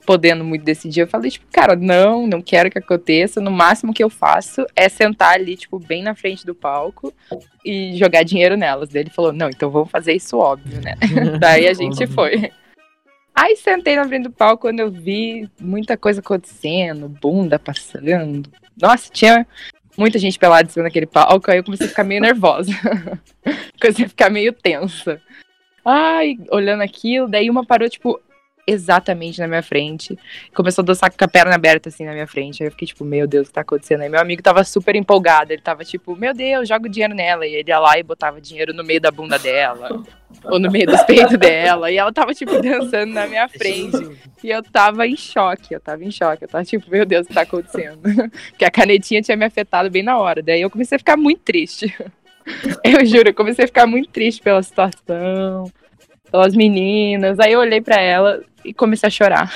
podendo 0.05 0.43
muito 0.43 0.63
decidir. 0.63 1.01
Eu 1.01 1.07
falei, 1.07 1.31
tipo, 1.31 1.45
cara, 1.51 1.75
não, 1.75 2.27
não 2.27 2.41
quero 2.41 2.69
que 2.69 2.77
aconteça. 2.77 3.41
No 3.41 3.51
máximo 3.51 3.93
que 3.93 4.03
eu 4.03 4.09
faço 4.09 4.65
é 4.75 4.87
sentar 4.87 5.33
ali, 5.33 5.57
tipo, 5.57 5.79
bem 5.79 6.03
na 6.03 6.15
frente 6.15 6.45
do 6.45 6.53
palco 6.53 7.13
e 7.63 7.97
jogar 7.97 8.23
dinheiro 8.23 8.55
nelas. 8.55 8.89
Daí 8.89 9.03
ele 9.03 9.09
falou, 9.09 9.33
não, 9.33 9.49
então 9.49 9.69
vamos 9.69 9.89
fazer 9.89 10.13
isso 10.13 10.37
óbvio, 10.37 10.79
né? 10.81 10.95
Daí 11.39 11.67
a 11.67 11.73
gente 11.73 12.05
foi. 12.07 12.51
Aí 13.33 13.55
sentei 13.57 13.95
na 13.95 14.07
frente 14.07 14.23
do 14.23 14.31
palco 14.31 14.61
quando 14.61 14.79
eu 14.79 14.89
vi 14.89 15.49
muita 15.59 15.97
coisa 15.97 16.21
acontecendo, 16.21 17.09
bunda 17.09 17.59
passando. 17.59 18.49
Nossa, 18.81 19.11
tinha 19.11 19.45
muita 19.97 20.19
gente 20.19 20.39
pelada 20.39 20.69
em 20.69 20.71
cima 20.71 20.85
daquele 20.85 21.05
palco, 21.05 21.51
aí 21.51 21.57
eu 21.57 21.63
comecei 21.63 21.87
a 21.87 21.89
ficar 21.89 22.03
meio 22.03 22.21
nervosa. 22.21 22.71
comecei 23.81 24.05
a 24.05 24.09
ficar 24.09 24.29
meio 24.29 24.53
tensa. 24.53 25.21
Ai, 25.83 26.37
olhando 26.49 26.81
aquilo, 26.81 27.27
daí 27.27 27.49
uma 27.49 27.65
parou, 27.65 27.89
tipo, 27.89 28.19
exatamente 28.67 29.39
na 29.39 29.47
minha 29.47 29.61
frente. 29.61 30.17
Começou 30.53 30.81
a 30.81 30.85
dançar 30.85 31.11
com 31.11 31.23
a 31.23 31.27
perna 31.27 31.55
aberta, 31.55 31.89
assim, 31.89 32.05
na 32.05 32.13
minha 32.13 32.27
frente. 32.27 32.63
Aí 32.63 32.67
eu 32.67 32.71
fiquei, 32.71 32.87
tipo, 32.87 33.05
meu 33.05 33.27
Deus, 33.27 33.45
o 33.45 33.49
que 33.49 33.53
tá 33.53 33.61
acontecendo? 33.61 34.01
Aí 34.01 34.09
meu 34.09 34.19
amigo 34.19 34.41
tava 34.41 34.63
super 34.63 34.95
empolgado. 34.95 35.53
Ele 35.53 35.61
tava, 35.61 35.83
tipo, 35.83 36.15
meu 36.15 36.33
Deus, 36.33 36.67
joga 36.67 36.87
o 36.87 36.89
dinheiro 36.89 37.13
nela. 37.13 37.45
E 37.45 37.53
ele 37.53 37.69
ia 37.69 37.79
lá 37.79 37.97
e 37.97 38.03
botava 38.03 38.41
dinheiro 38.41 38.73
no 38.73 38.83
meio 38.83 38.99
da 38.99 39.11
bunda 39.11 39.37
dela. 39.37 40.03
ou 40.45 40.59
no 40.59 40.71
meio 40.71 40.87
dos 40.87 41.01
peitos 41.03 41.37
dela. 41.37 41.91
E 41.91 41.97
ela 41.97 42.11
tava, 42.11 42.33
tipo, 42.33 42.61
dançando 42.61 43.13
na 43.13 43.27
minha 43.27 43.47
frente. 43.47 44.17
E 44.43 44.49
eu 44.49 44.61
tava 44.63 45.07
em 45.07 45.15
choque, 45.15 45.73
eu 45.73 45.79
tava 45.79 46.03
em 46.03 46.11
choque. 46.11 46.43
Eu 46.43 46.47
tava 46.47 46.63
tipo, 46.63 46.89
meu 46.89 47.05
Deus, 47.05 47.25
o 47.25 47.27
que 47.29 47.33
tá 47.33 47.41
acontecendo? 47.41 47.99
Porque 48.49 48.65
a 48.65 48.71
canetinha 48.71 49.21
tinha 49.21 49.37
me 49.37 49.45
afetado 49.45 49.89
bem 49.89 50.03
na 50.03 50.17
hora. 50.17 50.41
Daí 50.41 50.61
eu 50.61 50.69
comecei 50.69 50.95
a 50.95 50.99
ficar 50.99 51.17
muito 51.17 51.41
triste. 51.41 51.93
Eu 52.83 53.03
juro, 53.03 53.29
eu 53.29 53.33
comecei 53.33 53.65
a 53.65 53.67
ficar 53.67 53.87
muito 53.87 54.09
triste 54.09 54.39
pela 54.39 54.61
situação, 54.61 55.65
pelas 56.35 56.53
meninas. 56.53 57.39
Aí 57.39 57.53
eu 57.53 57.59
olhei 57.59 57.81
pra 57.81 57.99
ela 57.99 58.43
e 58.63 58.73
comecei 58.73 59.07
a 59.07 59.09
chorar. 59.09 59.51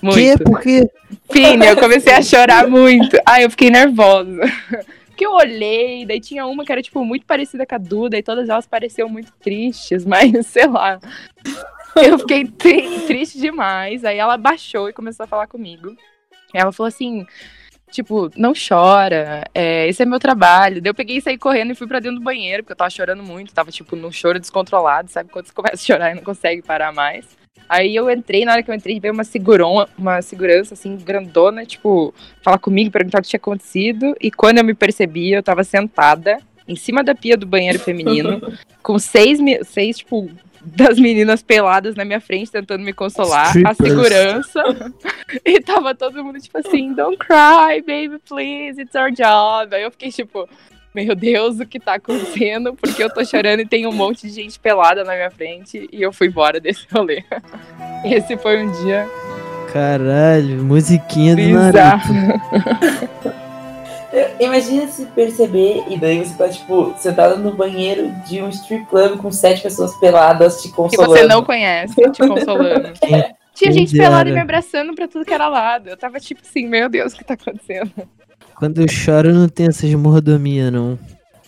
Muito. 0.00 0.38
Que? 0.38 0.44
Por 0.44 0.60
quê? 0.60 0.90
Fini, 1.30 1.66
eu 1.66 1.76
comecei 1.76 2.12
a 2.14 2.22
chorar 2.22 2.66
muito. 2.66 3.16
Aí 3.26 3.42
eu 3.44 3.50
fiquei 3.50 3.70
nervosa. 3.70 4.40
Porque 5.06 5.26
eu 5.26 5.32
olhei, 5.32 6.06
daí 6.06 6.18
tinha 6.20 6.46
uma 6.46 6.64
que 6.64 6.72
era, 6.72 6.82
tipo, 6.82 7.04
muito 7.04 7.26
parecida 7.26 7.66
com 7.66 7.74
a 7.74 7.78
Duda, 7.78 8.16
e 8.16 8.22
todas 8.22 8.48
elas 8.48 8.66
pareciam 8.66 9.08
muito 9.08 9.30
tristes, 9.42 10.04
mas 10.06 10.46
sei 10.46 10.66
lá. 10.66 10.98
Eu 11.94 12.18
fiquei 12.18 12.46
tri- 12.46 13.00
triste 13.06 13.38
demais. 13.38 14.04
Aí 14.04 14.16
ela 14.16 14.38
baixou 14.38 14.88
e 14.88 14.94
começou 14.94 15.24
a 15.24 15.26
falar 15.26 15.46
comigo. 15.46 15.94
Ela 16.54 16.72
falou 16.72 16.88
assim: 16.88 17.26
tipo, 17.92 18.30
não 18.36 18.52
chora, 18.54 19.44
é, 19.54 19.86
esse 19.86 20.02
é 20.02 20.06
meu 20.06 20.18
trabalho. 20.18 20.80
Daí 20.80 20.90
eu 20.90 20.94
peguei 20.94 21.18
e 21.18 21.20
saí 21.20 21.38
correndo 21.38 21.72
e 21.72 21.74
fui 21.74 21.86
pra 21.86 22.00
dentro 22.00 22.18
do 22.18 22.24
banheiro, 22.24 22.62
porque 22.62 22.72
eu 22.72 22.76
tava 22.76 22.90
chorando 22.90 23.22
muito, 23.22 23.52
tava, 23.52 23.70
tipo, 23.70 23.94
num 23.94 24.10
choro 24.10 24.40
descontrolado, 24.40 25.10
sabe? 25.10 25.30
Quando 25.30 25.46
você 25.46 25.52
começa 25.54 25.76
a 25.76 25.78
chorar 25.78 26.10
e 26.10 26.14
não 26.14 26.22
consegue 26.22 26.62
parar 26.62 26.92
mais. 26.92 27.26
Aí 27.68 27.94
eu 27.94 28.10
entrei, 28.10 28.44
na 28.44 28.52
hora 28.52 28.62
que 28.62 28.70
eu 28.70 28.74
entrei, 28.74 28.98
veio 28.98 29.14
uma, 29.14 29.24
seguron, 29.24 29.86
uma 29.96 30.20
segurança, 30.20 30.74
assim, 30.74 30.96
grandona, 30.96 31.64
tipo, 31.64 32.12
falar 32.42 32.58
comigo, 32.58 32.90
perguntar 32.90 33.18
o 33.18 33.22
que 33.22 33.28
tinha 33.28 33.38
acontecido. 33.38 34.14
E 34.20 34.30
quando 34.30 34.58
eu 34.58 34.64
me 34.64 34.74
percebi, 34.74 35.32
eu 35.32 35.42
tava 35.42 35.62
sentada 35.62 36.38
em 36.66 36.76
cima 36.76 37.02
da 37.02 37.14
pia 37.14 37.36
do 37.36 37.46
banheiro 37.46 37.78
feminino, 37.78 38.40
com 38.82 38.98
seis, 38.98 39.38
seis 39.66 39.98
tipo, 39.98 40.30
das 40.64 40.98
meninas 40.98 41.42
peladas 41.42 41.94
na 41.94 42.04
minha 42.04 42.20
frente, 42.20 42.50
tentando 42.50 42.84
me 42.84 42.92
consolar. 42.92 43.52
A 43.66 43.72
Strippers. 43.72 43.88
segurança. 43.88 44.92
e 45.44 45.60
tava 45.60 45.94
todo 45.94 46.24
mundo, 46.24 46.40
tipo 46.40 46.58
assim, 46.58 46.92
don't 46.92 47.16
cry, 47.16 47.80
baby, 47.80 48.18
please, 48.28 48.80
it's 48.80 48.94
our 48.94 49.10
job. 49.10 49.74
Aí 49.74 49.82
eu 49.82 49.90
fiquei, 49.90 50.10
tipo, 50.10 50.48
meu 50.94 51.14
Deus, 51.14 51.58
o 51.58 51.66
que 51.66 51.80
tá 51.80 51.94
acontecendo? 51.94 52.74
Porque 52.74 53.02
eu 53.02 53.12
tô 53.12 53.24
chorando 53.24 53.60
e 53.60 53.66
tem 53.66 53.86
um 53.86 53.92
monte 53.92 54.26
de 54.26 54.32
gente 54.32 54.58
pelada 54.58 55.04
na 55.04 55.14
minha 55.14 55.30
frente. 55.30 55.88
E 55.92 56.02
eu 56.02 56.12
fui 56.12 56.28
embora 56.28 56.60
desse 56.60 56.86
rolê. 56.92 57.24
Esse 58.04 58.36
foi 58.36 58.64
um 58.64 58.72
dia 58.84 59.08
Caralho, 59.72 60.62
musiquinha 60.62 61.34
do 61.34 61.40
bizarro. 61.40 62.12
Naruto. 62.12 63.32
Imagina 64.38 64.86
se 64.88 65.06
perceber 65.06 65.84
e 65.88 65.98
daí 65.98 66.18
você 66.24 66.34
tá, 66.36 66.48
tipo, 66.48 66.94
sentada 66.98 67.36
no 67.36 67.54
banheiro 67.56 68.12
de 68.28 68.42
um 68.42 68.48
strip 68.50 68.84
club 68.86 69.18
com 69.18 69.30
sete 69.32 69.62
pessoas 69.62 69.94
peladas 69.98 70.60
te 70.60 70.68
Que 70.68 70.74
consolando. 70.74 71.12
você 71.12 71.26
não 71.26 71.42
conhece, 71.42 71.94
te 71.94 72.26
consolando. 72.26 72.92
Tinha 73.54 73.72
gente 73.72 73.96
pelada 73.96 74.28
e 74.28 74.32
me 74.32 74.40
abraçando 74.40 74.94
pra 74.94 75.06
tudo 75.06 75.24
que 75.24 75.32
era 75.32 75.46
lado. 75.48 75.88
Eu 75.90 75.96
tava 75.96 76.18
tipo 76.18 76.40
assim, 76.42 76.66
meu 76.66 76.88
Deus, 76.88 77.12
o 77.12 77.16
que 77.16 77.24
tá 77.24 77.34
acontecendo? 77.34 77.90
Quando 78.54 78.80
eu 78.80 78.88
choro, 78.88 79.32
não 79.32 79.48
tem 79.48 79.66
essas 79.66 79.92
mordomias, 79.94 80.72
não. 80.72 80.98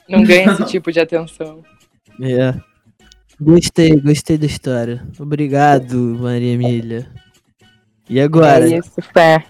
Não 0.08 0.22
ganha 0.22 0.52
esse 0.52 0.64
tipo 0.68 0.92
de 0.92 1.00
atenção. 1.00 1.62
É. 2.22 2.54
Gostei, 3.40 3.98
gostei 4.00 4.36
da 4.38 4.46
história. 4.46 5.02
Obrigado, 5.18 5.96
Maria 6.20 6.52
Emília. 6.52 7.06
E 8.08 8.20
agora? 8.20 8.70
É 8.70 8.78
isso, 8.78 8.92
fé. 9.12 9.44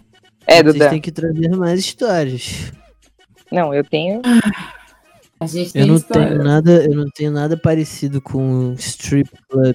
É, 0.47 0.63
Vocês 0.63 0.75
Duda. 0.75 0.91
têm 0.91 1.01
que 1.01 1.11
trazer 1.13 1.49
mais 1.57 1.81
histórias. 1.81 2.73
Não, 3.55 3.73
eu 3.73 3.85
tenho. 3.85 4.21
A 5.41 5.47
gente 5.47 5.73
tem 5.73 5.83
Eu 5.83 5.89
não 5.89 5.97
história. 5.97 6.29
tenho 6.29 6.45
nada, 6.45 6.85
eu 6.85 6.95
não 6.95 7.07
tenho 7.15 7.31
nada 7.31 7.57
parecido 7.57 8.21
com 8.21 8.75
strip 8.79 9.31
club. 9.49 9.75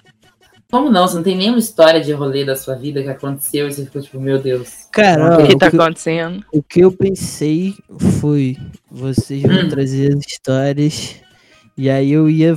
Como 0.71 0.91
não? 0.91 1.07
Você 1.07 1.15
não 1.15 1.23
tem 1.23 1.35
nenhuma 1.35 1.57
história 1.57 1.99
de 1.99 2.11
rolê 2.11 2.45
da 2.45 2.55
sua 2.55 2.75
vida 2.75 3.01
que 3.01 3.09
aconteceu 3.09 3.67
e 3.67 3.73
você 3.73 3.85
ficou 3.85 4.01
tipo, 4.01 4.19
meu 4.19 4.39
Deus. 4.39 4.85
Cara, 4.91 5.39
O 5.39 5.47
que 5.47 5.53
o, 5.53 5.57
tá 5.57 5.69
que, 5.71 5.75
acontecendo? 5.77 6.45
o 6.53 6.61
que 6.61 6.79
eu 6.81 6.91
pensei 6.91 7.73
foi, 8.19 8.55
vocês 8.91 9.41
vão 9.41 9.65
Hum. 9.65 9.69
trazer 9.69 10.13
as 10.15 10.25
histórias 10.27 11.15
e 11.75 11.89
aí 11.89 12.11
eu 12.11 12.29
ia 12.29 12.55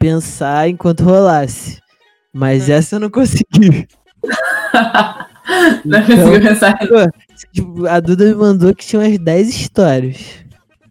pensar 0.00 0.68
enquanto 0.68 1.04
rolasse. 1.04 1.78
Mas 2.32 2.68
Hum. 2.68 2.72
essa 2.72 2.96
eu 2.96 3.00
não 3.00 3.10
consegui. 3.10 3.86
não 5.84 6.00
Então- 6.00 6.06
consigo 6.06 6.40
pensar. 6.48 6.78
Tipo, 7.52 7.86
a 7.86 8.00
Duda 8.00 8.24
me 8.24 8.34
mandou 8.34 8.74
que 8.74 8.86
tinha 8.86 9.00
umas 9.00 9.18
10 9.18 9.48
histórias. 9.48 10.44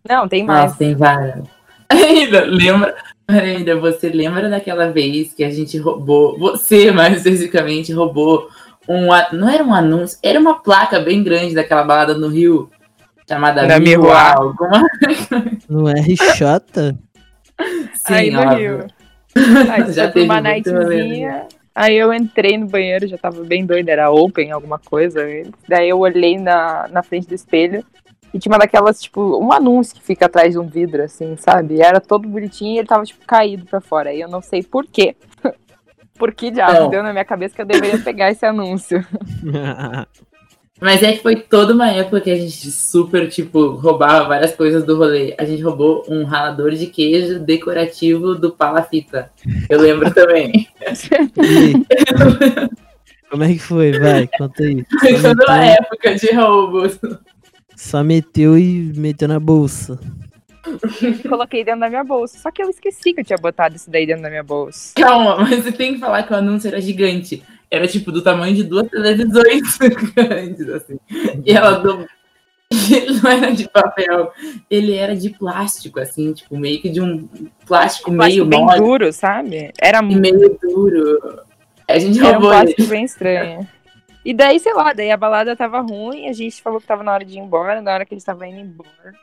Não, 0.07 0.27
tem 0.27 0.43
mais. 0.43 0.65
Nossa, 0.65 0.77
tem 0.77 0.95
várias. 0.95 1.43
Ainda, 1.89 2.45
lembra? 2.45 2.95
Ainda, 3.27 3.75
você 3.77 4.09
lembra 4.09 4.49
daquela 4.49 4.89
vez 4.89 5.33
que 5.33 5.43
a 5.43 5.49
gente 5.49 5.77
roubou, 5.77 6.39
você 6.39 6.91
mais 6.91 7.17
especificamente 7.17 7.91
roubou 7.91 8.47
um, 8.87 9.07
não 9.33 9.49
era 9.49 9.63
um 9.63 9.73
anúncio, 9.73 10.17
era 10.23 10.39
uma 10.39 10.61
placa 10.61 10.99
bem 10.99 11.21
grande 11.21 11.53
daquela 11.53 11.83
balada 11.83 12.13
no 12.13 12.29
Rio, 12.29 12.69
chamada 13.27 13.67
Da 13.67 13.79
Mihuá, 13.79 13.99
Mihuá. 13.99 14.33
alguma 14.37 14.83
No 15.67 15.87
RJ? 15.89 16.97
Sim, 17.93 18.13
Aí 18.13 18.31
no 18.31 18.39
óbvio. 18.39 18.57
Rio. 18.57 18.87
Aí 19.71 19.91
Já 19.91 20.09
teve 20.09 20.25
uma 20.25 20.39
nightzinha. 20.39 21.47
Aí 21.77 21.95
eu 21.95 22.11
entrei 22.11 22.57
no 22.57 22.65
banheiro, 22.65 23.07
já 23.07 23.19
tava 23.19 23.43
bem 23.43 23.63
doida, 23.63 23.91
era 23.91 24.09
open, 24.09 24.51
alguma 24.51 24.79
coisa. 24.79 25.23
Daí 25.69 25.89
eu 25.89 25.99
olhei 25.99 26.35
na, 26.35 26.87
na 26.87 27.03
frente 27.03 27.27
do 27.27 27.35
espelho 27.35 27.85
e 28.33 28.39
tinha 28.39 28.51
uma 28.51 28.57
daquelas, 28.57 28.99
tipo, 28.99 29.37
um 29.37 29.51
anúncio 29.53 29.93
que 29.93 30.01
fica 30.01 30.25
atrás 30.25 30.53
de 30.53 30.57
um 30.57 30.65
vidro, 30.65 31.03
assim, 31.03 31.37
sabe? 31.37 31.75
E 31.75 31.81
era 31.83 32.01
todo 32.01 32.27
bonitinho 32.27 32.73
e 32.73 32.79
ele 32.79 32.87
tava, 32.87 33.03
tipo, 33.03 33.23
caído 33.27 33.67
pra 33.67 33.79
fora. 33.79 34.11
E 34.11 34.19
eu 34.19 34.27
não 34.27 34.41
sei 34.41 34.63
por 34.63 34.87
quê. 34.87 35.15
por 36.17 36.33
que 36.33 36.49
diabo 36.49 36.89
deu 36.89 37.03
na 37.03 37.11
minha 37.11 37.23
cabeça 37.23 37.53
que 37.53 37.61
eu 37.61 37.65
deveria 37.67 38.03
pegar 38.03 38.31
esse 38.31 38.43
anúncio. 38.43 39.05
Mas 40.79 41.01
é 41.01 41.13
que 41.13 41.23
foi 41.23 41.35
toda 41.35 41.73
uma 41.73 41.89
época 41.89 42.21
que 42.21 42.29
a 42.29 42.35
gente 42.35 42.69
super, 42.71 43.27
tipo, 43.29 43.71
roubava 43.71 44.27
várias 44.27 44.55
coisas 44.55 44.83
do 44.83 44.95
rolê. 44.95 45.33
A 45.37 45.43
gente 45.43 45.63
roubou 45.63 46.05
um 46.07 46.23
ralador 46.23 46.69
de 46.71 46.85
queijo 46.85 47.39
decorativo 47.39 48.35
do 48.35 48.51
Palafita. 48.51 49.31
Eu 49.67 49.81
lembro 49.81 50.13
também. 50.13 50.67
Como 53.29 53.43
é 53.43 53.53
que 53.53 53.59
foi? 53.59 53.99
Vai, 53.99 54.29
conta 54.37 54.63
aí. 54.63 54.85
Foi 55.01 55.21
toda 55.21 55.43
uma 55.45 55.65
época 55.65 56.15
de 56.15 56.33
roubos. 56.33 56.97
só 57.75 58.01
meteu 58.01 58.57
e 58.57 58.93
meteu 58.95 59.27
na 59.27 59.37
bolsa. 59.39 59.99
Coloquei 61.27 61.63
dentro 61.63 61.81
da 61.81 61.89
minha 61.89 62.03
bolsa. 62.03 62.37
Só 62.39 62.51
que 62.51 62.61
eu 62.61 62.69
esqueci 62.69 63.13
que 63.13 63.21
eu 63.21 63.25
tinha 63.25 63.37
botado 63.37 63.75
isso 63.75 63.89
daí 63.89 64.05
dentro 64.05 64.21
da 64.23 64.29
minha 64.29 64.43
bolsa. 64.43 64.93
Calma, 64.95 65.37
mas 65.37 65.63
você 65.63 65.71
tem 65.71 65.95
que 65.95 65.99
falar 65.99 66.21
que 66.23 66.31
o 66.31 66.35
anúncio 66.35 66.67
era 66.67 66.79
gigante. 66.79 67.43
Era 67.69 67.87
tipo 67.87 68.11
do 68.11 68.21
tamanho 68.21 68.55
de 68.55 68.63
duas 68.63 68.87
televisões 68.89 69.77
grandes, 70.15 70.69
assim. 70.69 70.99
E 71.45 71.51
ela 71.51 71.79
do... 71.79 72.07
Ele 72.69 73.19
não 73.23 73.31
era 73.31 73.51
de 73.51 73.69
papel, 73.69 74.31
ele 74.69 74.93
era 74.93 75.15
de 75.15 75.29
plástico, 75.29 76.01
assim, 76.01 76.33
tipo, 76.33 76.57
meio 76.57 76.81
que 76.81 76.89
de 76.89 76.99
um 76.99 77.27
plástico 77.65 78.11
Um 78.11 78.15
meio 78.15 78.45
plástico 78.45 78.45
bem 78.45 78.65
mole 78.65 78.79
duro, 78.79 79.13
sabe? 79.13 79.71
Era 79.81 80.01
muito 80.01 80.19
meio 80.19 80.57
duro. 80.61 81.41
A 81.87 81.97
gente 81.97 82.19
Era 82.19 82.27
um 82.27 82.31
roubou 82.33 82.53
ele. 82.53 82.63
plástico 82.73 82.89
bem 82.89 83.05
estranho. 83.05 83.67
E 84.25 84.33
daí, 84.33 84.59
sei 84.59 84.73
lá, 84.73 84.91
daí 84.91 85.09
a 85.09 85.15
balada 85.15 85.55
tava 85.55 85.79
ruim, 85.79 86.27
a 86.27 86.33
gente 86.33 86.61
falou 86.61 86.81
que 86.81 86.85
tava 86.87 87.01
na 87.01 87.13
hora 87.13 87.23
de 87.23 87.37
ir 87.37 87.39
embora, 87.39 87.81
na 87.81 87.93
hora 87.93 88.05
que 88.05 88.13
eles 88.13 88.23
estavam 88.23 88.45
indo 88.45 88.59
embora. 88.59 89.13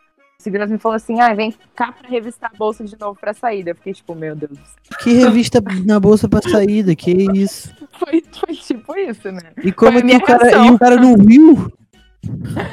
O 0.40 0.42
segurança 0.42 0.72
me 0.72 0.78
falou 0.78 0.96
assim, 0.96 1.20
ah, 1.20 1.34
vem 1.34 1.54
cá 1.74 1.92
pra 1.92 2.08
revistar 2.08 2.50
a 2.52 2.56
bolsa 2.56 2.82
de 2.84 2.98
novo 2.98 3.18
pra 3.20 3.34
saída. 3.34 3.70
Eu 3.70 3.74
fiquei 3.74 3.92
tipo, 3.92 4.14
meu 4.14 4.34
Deus. 4.34 4.58
Que 5.02 5.12
revista 5.12 5.62
na 5.84 6.00
bolsa 6.00 6.26
pra 6.26 6.40
saída? 6.40 6.96
Que 6.96 7.10
isso? 7.34 7.74
Foi, 8.04 8.22
foi 8.32 8.54
tipo 8.54 8.96
isso, 8.96 9.30
né? 9.32 9.40
E 9.62 9.72
como 9.72 9.98
é 9.98 10.00
que 10.00 10.06
minha 10.06 10.18
o 10.18 10.22
cara, 10.22 10.44
reação. 10.44 10.66
e 10.66 10.70
o 10.70 10.78
cara 10.78 10.96
não 10.96 11.16
viu? 11.16 11.72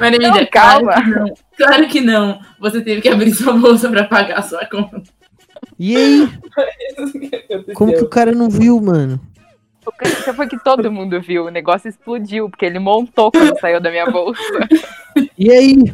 Não, 0.00 0.06
Emília, 0.08 0.46
calma. 0.46 0.92
Claro 0.92 1.04
que, 1.04 1.10
não. 1.10 1.34
claro 1.56 1.88
que 1.88 2.00
não. 2.00 2.40
Você 2.58 2.80
teve 2.80 3.00
que 3.02 3.08
abrir 3.08 3.32
sua 3.32 3.52
bolsa 3.52 3.88
pra 3.88 4.04
pagar 4.04 4.38
a 4.38 4.42
sua 4.42 4.64
conta. 4.66 5.02
E 5.78 5.96
aí? 5.96 6.28
Como 7.74 7.92
que 7.92 8.02
o 8.02 8.08
cara 8.08 8.32
não 8.32 8.48
viu, 8.48 8.80
mano? 8.80 9.20
O 9.84 9.90
que 9.92 10.32
foi 10.32 10.46
que 10.46 10.62
todo 10.62 10.92
mundo 10.92 11.20
viu, 11.20 11.46
o 11.46 11.50
negócio 11.50 11.88
explodiu, 11.88 12.48
porque 12.48 12.64
ele 12.64 12.78
montou 12.78 13.32
quando 13.32 13.58
saiu 13.58 13.80
da 13.80 13.90
minha 13.90 14.06
bolsa. 14.06 14.40
E 15.36 15.50
aí? 15.50 15.92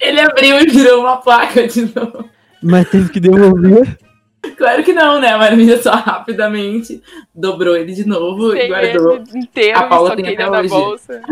Ele 0.00 0.20
abriu 0.20 0.60
e 0.60 0.66
virou 0.66 1.00
uma 1.00 1.16
placa 1.16 1.66
de 1.66 1.82
novo. 1.94 2.28
Mas 2.62 2.88
teve 2.90 3.08
que 3.10 3.20
devolver? 3.20 3.98
Claro 4.56 4.82
que 4.84 4.92
não, 4.92 5.20
né? 5.20 5.28
A 5.32 5.38
Marília 5.38 5.80
só 5.82 5.92
rapidamente 5.92 7.02
dobrou 7.34 7.76
ele 7.76 7.92
de 7.92 8.06
novo 8.06 8.54
e 8.56 8.68
guardou. 8.68 9.14
ele 9.16 9.38
inteiro 9.38 9.78
A 9.78 9.82
Paula 9.84 10.16
tem 10.16 10.24
soquei 10.24 10.34
até 10.44 10.50
hoje. 10.60 10.68
bolsa. 10.68 11.22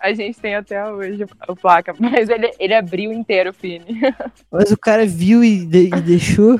A 0.00 0.12
gente 0.14 0.40
tem 0.40 0.54
até 0.54 0.90
hoje 0.90 1.26
o 1.46 1.54
placa, 1.56 1.94
mas 1.98 2.28
ele, 2.30 2.50
ele 2.58 2.74
abriu 2.74 3.12
inteiro, 3.12 3.52
Fini. 3.52 4.00
Mas 4.50 4.70
o 4.72 4.76
cara 4.78 5.04
viu 5.06 5.44
e, 5.44 5.66
de- 5.66 5.88
e 5.94 6.00
deixou? 6.00 6.58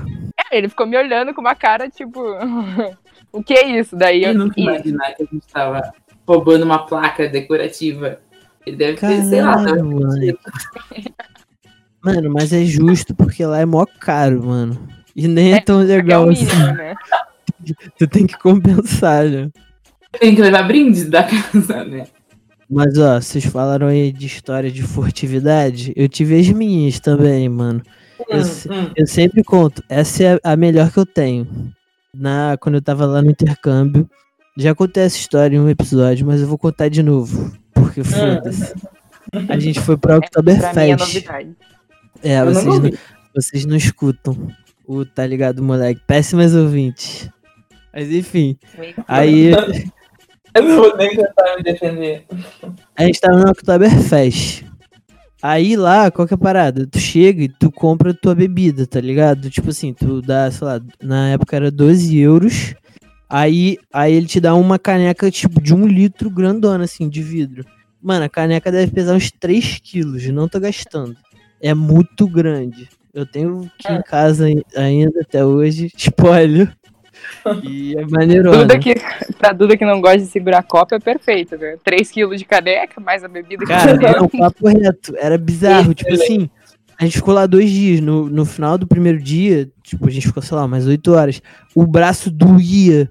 Ele 0.53 0.69
ficou 0.69 0.87
me 0.87 0.97
olhando 0.99 1.33
com 1.33 1.41
uma 1.41 1.55
cara, 1.55 1.89
tipo, 1.89 2.21
o 3.33 3.43
que 3.43 3.55
é 3.55 3.67
isso? 3.79 3.97
Daí 3.97 4.25
Eu 4.25 4.33
eu. 4.33 4.39
nunca 4.39 4.61
imaginar 4.61 5.15
que 5.15 5.23
a 5.23 5.27
gente 5.27 5.47
tava 5.51 5.91
roubando 6.29 6.65
uma 6.65 6.85
placa 6.87 7.29
decorativa. 7.29 8.21
Ele 8.67 8.77
deve 8.77 8.99
ter, 8.99 9.23
sei 9.25 9.41
lá, 9.41 9.57
mano. 9.57 10.01
Mano, 12.03 12.31
mas 12.33 12.53
é 12.53 12.63
justo 12.65 13.15
porque 13.15 13.45
lá 13.45 13.59
é 13.61 13.65
mó 13.67 13.87
caro, 13.99 14.45
mano. 14.45 14.89
E 15.15 15.27
nem 15.29 15.55
é, 15.55 15.61
tão 15.61 15.81
é 15.81 15.85
legal 15.85 16.27
o 16.27 16.31
assim. 16.31 16.45
mínimo, 16.47 16.73
né? 16.75 16.95
Tu 17.99 18.07
tem 18.09 18.27
que 18.27 18.39
compensar, 18.39 19.25
né? 19.25 19.51
tem 20.19 20.35
que 20.35 20.41
levar 20.41 20.63
brindes 20.65 21.09
da 21.09 21.23
casa, 21.25 21.85
né? 21.85 22.07
Mas 22.71 22.97
ó, 22.99 23.21
vocês 23.21 23.45
falaram 23.45 23.89
aí 23.89 24.11
de 24.13 24.27
história 24.27 24.71
de 24.71 24.83
furtividade. 24.83 25.93
Eu 25.95 26.09
tive 26.09 26.39
as 26.41 26.49
minhas 26.49 26.99
também, 27.01 27.49
mano. 27.49 27.83
Eu, 28.29 28.45
se- 28.45 28.69
eu 28.97 29.07
sempre 29.07 29.43
conto, 29.45 29.83
essa 29.89 30.23
é 30.25 30.41
a 30.43 30.57
melhor 30.57 30.91
que 30.91 30.99
eu 30.99 31.07
tenho. 31.07 31.47
Na, 32.15 32.57
quando 32.61 32.77
eu 32.77 32.83
tava 32.83 33.05
lá 33.07 33.21
no 33.21 33.31
intercâmbio. 33.31 34.09
Já 34.57 34.75
contei 34.75 35.03
essa 35.05 35.17
história 35.17 35.57
em 35.57 35.61
um 35.61 35.69
episódio, 35.69 36.27
mas 36.27 36.41
eu 36.41 36.47
vou 36.47 36.59
contar 36.59 36.89
de 36.89 37.03
novo. 37.03 37.53
Porque 37.75 38.03
foda-se. 38.05 38.75
A 39.49 39.59
gente 39.59 39.81
foi 39.81 39.97
pra 39.97 40.19
Pra 40.19 40.19
mim 40.19 40.25
é 40.25 40.27
Oktoberfest. 40.95 40.99
novidade. 40.99 41.57
É, 42.23 42.41
Eu 42.41 42.45
não 42.47 42.53
vocês 42.53 42.65
não, 42.67 42.73
ouvi. 42.75 42.99
vocês 43.35 43.65
não 43.67 43.77
escutam. 43.77 44.49
O 44.93 45.05
tá 45.05 45.25
ligado, 45.25 45.63
moleque? 45.63 46.01
Péssimas 46.05 46.53
ouvintes. 46.53 47.31
Mas 47.95 48.11
enfim, 48.11 48.59
aí 49.07 49.53
Eu 50.53 50.63
não 50.67 50.77
vou 50.79 50.97
nem 50.97 51.11
tentar 51.11 51.57
me 51.57 51.63
defender. 51.63 52.27
a 52.97 53.05
gente 53.05 53.21
tava 53.21 53.39
no 53.39 53.51
Oktoberfest. 53.53 54.65
Aí 55.41 55.77
lá, 55.77 56.11
qual 56.11 56.27
que 56.27 56.35
é 56.35 56.37
a 56.37 56.39
parada? 56.39 56.89
Tu 56.89 56.99
chega 56.99 57.45
e 57.45 57.49
tu 57.49 57.71
compra 57.71 58.13
tua 58.13 58.35
bebida, 58.35 58.85
tá 58.85 59.01
ligado? 59.01 59.49
Tipo 59.49 59.71
assim, 59.71 59.95
tu 59.95 60.21
dá, 60.21 60.51
sei 60.51 60.67
lá, 60.67 60.81
na 61.01 61.31
época 61.31 61.55
era 61.55 61.71
12 61.71 62.19
euros. 62.19 62.75
Aí, 63.29 63.79
aí 63.93 64.13
ele 64.13 64.27
te 64.27 64.41
dá 64.41 64.57
uma 64.57 64.77
caneca, 64.77 65.31
tipo, 65.31 65.63
de 65.63 65.73
um 65.73 65.87
litro 65.87 66.29
grandona, 66.29 66.83
assim, 66.83 67.09
de 67.09 67.23
vidro. 67.23 67.65
Mano, 68.03 68.25
a 68.25 68.29
caneca 68.29 68.73
deve 68.73 68.91
pesar 68.91 69.15
uns 69.15 69.31
3 69.31 69.79
quilos, 69.79 70.27
não 70.31 70.49
tô 70.49 70.59
gastando. 70.59 71.17
É 71.63 71.73
muito 71.75 72.27
grande. 72.27 72.89
Eu 73.13 73.27
tenho 73.27 73.71
aqui 73.79 73.93
em 73.93 74.03
casa 74.03 74.47
ai- 74.47 74.63
ainda 74.77 75.21
até 75.21 75.45
hoje, 75.45 75.91
spoiler. 75.97 76.73
E 77.63 77.97
é 77.97 78.07
maneirona. 78.07 78.59
Duda 78.59 78.79
que, 78.79 78.95
pra 79.39 79.53
Duda 79.53 79.77
que 79.77 79.85
não 79.85 80.01
gosta 80.01 80.19
de 80.19 80.27
segurar 80.27 80.63
copo 80.63 80.95
é 80.95 80.99
perfeito, 80.99 81.57
né? 81.57 81.77
3 81.85 82.11
quilos 82.11 82.39
de 82.39 82.45
caneca, 82.45 83.01
mais 83.01 83.23
a 83.23 83.29
bebida 83.29 83.65
que 83.65 83.71
Cara, 83.71 83.97
você 83.97 84.19
não, 84.19 84.29
papo 84.29 84.69
reto. 84.69 85.15
Era 85.17 85.37
bizarro. 85.37 85.93
Tipo 85.93 86.15
assim, 86.15 86.49
a 86.99 87.05
gente 87.05 87.19
ficou 87.19 87.35
lá 87.35 87.47
dois 87.47 87.71
dias. 87.71 88.01
No, 88.01 88.29
no 88.29 88.45
final 88.47 88.79
do 88.79 88.87
primeiro 88.87 89.19
dia, 89.23 89.69
tipo, 89.83 90.07
a 90.07 90.11
gente 90.11 90.29
ficou, 90.29 90.43
sei 90.43 90.57
lá, 90.57 90.65
umas 90.65 90.87
oito 90.87 91.13
horas. 91.13 91.43
O 91.75 91.87
braço 91.87 92.31
doía. 92.31 93.11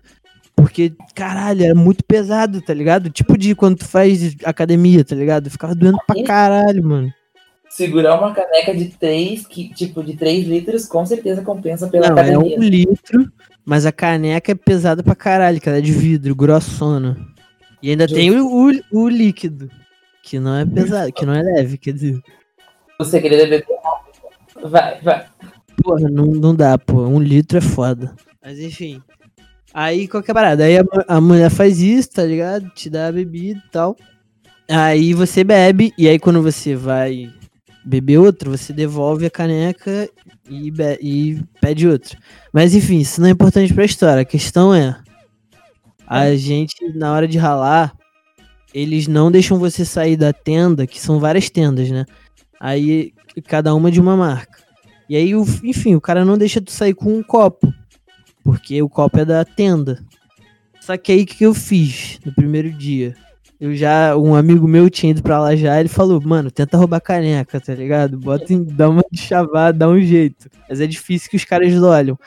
Porque, 0.56 0.91
caralho, 1.15 1.63
era 1.63 1.75
muito 1.75 2.03
pesado, 2.03 2.62
tá 2.62 2.74
ligado? 2.74 3.10
Tipo 3.10 3.38
de 3.38 3.56
quando 3.56 3.77
tu 3.77 3.86
faz 3.86 4.36
academia, 4.44 5.06
tá 5.06 5.15
ligado? 5.15 5.50
Ficava 5.50 5.74
doendo 5.75 5.98
pra 6.06 6.22
caralho, 6.24 6.84
mano. 6.84 7.13
Segurar 7.70 8.18
uma 8.18 8.34
caneca 8.34 8.74
de 8.76 8.86
3, 8.86 9.46
que, 9.46 9.70
tipo, 9.70 10.04
de 10.04 10.18
3 10.18 10.48
litros, 10.48 10.86
com 10.86 11.06
certeza 11.06 11.44
compensa 11.44 11.88
pela 11.88 12.10
Não, 12.10 12.18
é 12.18 12.38
um 12.38 12.64
litro, 12.64 13.32
mas 13.64 13.86
a 13.86 13.92
caneca 13.92 14.52
é 14.52 14.56
pesada 14.56 15.04
pra 15.04 15.16
caralho, 15.16 15.62
que 15.62 15.70
ela 15.70 15.78
é 15.78 15.82
de 15.82 15.92
vidro, 15.92 16.36
grossona. 16.36 17.16
E 17.82 17.92
ainda 17.92 18.08
tem 18.08 18.32
o, 18.32 18.46
o, 18.46 18.72
o 18.92 19.08
líquido, 19.08 19.70
que 20.24 20.40
não 20.40 20.56
é 20.56 20.66
pesado, 20.66 21.14
que 21.14 21.26
não 21.26 21.34
é 21.34 21.44
leve, 21.44 21.78
quer 21.78 21.94
dizer. 21.94 22.20
O 23.00 23.06
segredo 23.06 23.44
é 23.44 23.46
beber. 23.46 23.66
Vai, 24.64 25.00
vai. 25.02 25.26
Porra, 25.82 26.10
não, 26.10 26.26
não 26.26 26.56
dá, 26.56 26.78
pô. 26.78 27.04
Um 27.04 27.20
litro 27.20 27.60
é 27.60 27.62
foda. 27.62 28.14
Mas 28.44 28.60
enfim. 28.60 29.02
Aí, 29.74 30.08
qual 30.08 30.24
que 30.24 30.32
é 30.32 30.34
parada? 30.34 30.64
Aí 30.66 30.78
a, 30.78 30.84
a 31.08 31.22
mulher 31.22 31.50
faz 31.50 31.80
isso, 31.80 32.10
tá 32.12 32.24
ligado? 32.24 32.70
Te 32.72 32.90
dá 32.90 33.08
a 33.08 33.12
bebida 33.12 33.62
e 33.66 33.72
tal. 33.72 33.96
Aí 34.68 35.14
você 35.14 35.44
bebe, 35.44 35.94
e 35.98 36.08
aí 36.08 36.20
quando 36.20 36.42
você 36.42 36.76
vai 36.76 37.32
beber 37.89 38.19
outro, 38.19 38.51
você 38.51 38.72
devolve 38.72 39.25
a 39.25 39.31
caneca 39.31 40.08
e, 40.48 40.72
e 41.01 41.43
pede 41.60 41.88
outro. 41.88 42.17
Mas 42.53 42.75
enfim, 42.75 43.00
isso 43.00 43.19
não 43.19 43.27
é 43.27 43.31
importante 43.31 43.74
pra 43.74 43.84
história. 43.84 44.22
A 44.22 44.25
questão 44.25 44.74
é: 44.74 44.96
a 46.05 46.36
gente, 46.36 46.75
na 46.93 47.12
hora 47.12 47.27
de 47.27 47.39
ralar, 47.39 47.96
eles 48.72 49.08
não 49.08 49.31
deixam 49.31 49.58
você 49.58 49.84
sair 49.84 50.15
da 50.15 50.31
tenda, 50.31 50.86
que 50.86 51.01
são 51.01 51.19
várias 51.19 51.50
tendas, 51.50 51.89
né? 51.89 52.05
Aí, 52.60 53.12
cada 53.48 53.74
uma 53.74 53.89
de 53.89 54.00
uma 54.00 54.15
marca. 54.15 54.60
E 55.10 55.15
aí, 55.15 55.31
enfim, 55.63 55.96
o 55.96 56.01
cara 56.01 56.24
não 56.24 56.38
deixa 56.38 56.62
tu 56.62 56.72
sair 56.72 56.93
com 56.93 57.17
um 57.17 57.24
copo. 57.24 57.74
Porque 58.43 58.81
o 58.81 58.89
copo 58.89 59.19
é 59.19 59.25
da 59.25 59.43
tenda. 59.43 60.03
Só 60.79 60.96
que 60.96 61.12
aí 61.12 61.24
o 61.24 61.25
que 61.25 61.43
eu 61.43 61.53
fiz 61.53 62.19
no 62.24 62.34
primeiro 62.34 62.72
dia? 62.72 63.15
Eu 63.60 63.75
já, 63.75 64.16
um 64.16 64.36
amigo 64.36 64.66
meu 64.68 64.89
tinha 64.89 65.12
ido 65.12 65.22
pra 65.22 65.42
lá 65.42 65.54
já, 65.54 65.78
ele 65.80 65.89
falou, 65.89 66.22
mano, 66.22 66.50
tenta 66.50 66.78
roubar 66.78 67.01
caneca, 67.01 67.60
tá 67.60 67.75
ligado? 67.75 68.18
Bota 68.18 68.54
em, 68.54 68.63
dá 68.63 68.89
uma 68.89 69.04
de 69.12 69.20
chavada, 69.20 69.77
dá 69.77 69.90
um 69.90 70.00
jeito. 70.00 70.50
Mas 70.70 70.79
é 70.79 70.88
difícil 70.88 71.29
que 71.29 71.36
os 71.36 71.44
caras 71.44 71.74
olham. 71.81 72.18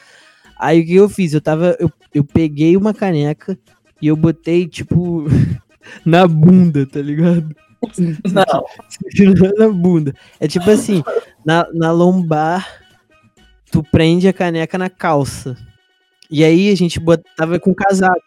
Aí 0.59 0.80
o 0.80 0.87
que 0.87 0.94
eu 0.94 1.09
fiz? 1.09 1.33
Eu 1.33 1.40
tava. 1.40 1.74
Eu, 1.80 1.90
eu 2.14 2.22
peguei 2.22 2.76
uma 2.76 2.92
caneca 2.92 3.59
e 4.00 4.09
eu 4.09 4.16
botei, 4.16 4.68
tipo, 4.68 5.24
na 6.04 6.26
bunda, 6.26 6.87
tá 6.87 7.00
ligado? 7.00 7.54
Não. 8.33 8.64
Na 9.59 9.68
bunda. 9.68 10.14
É 10.38 10.46
tipo 10.46 10.70
assim, 10.70 11.02
na, 11.44 11.66
na 11.74 11.90
lombar, 11.90 12.80
tu 13.72 13.83
prende 13.83 14.28
a 14.28 14.33
caneca 14.33 14.78
na 14.78 14.88
calça. 14.88 15.56
E 16.30 16.44
aí 16.44 16.70
a 16.70 16.76
gente 16.76 17.00
botava 17.00 17.59
com 17.59 17.74
casaco, 17.74 18.22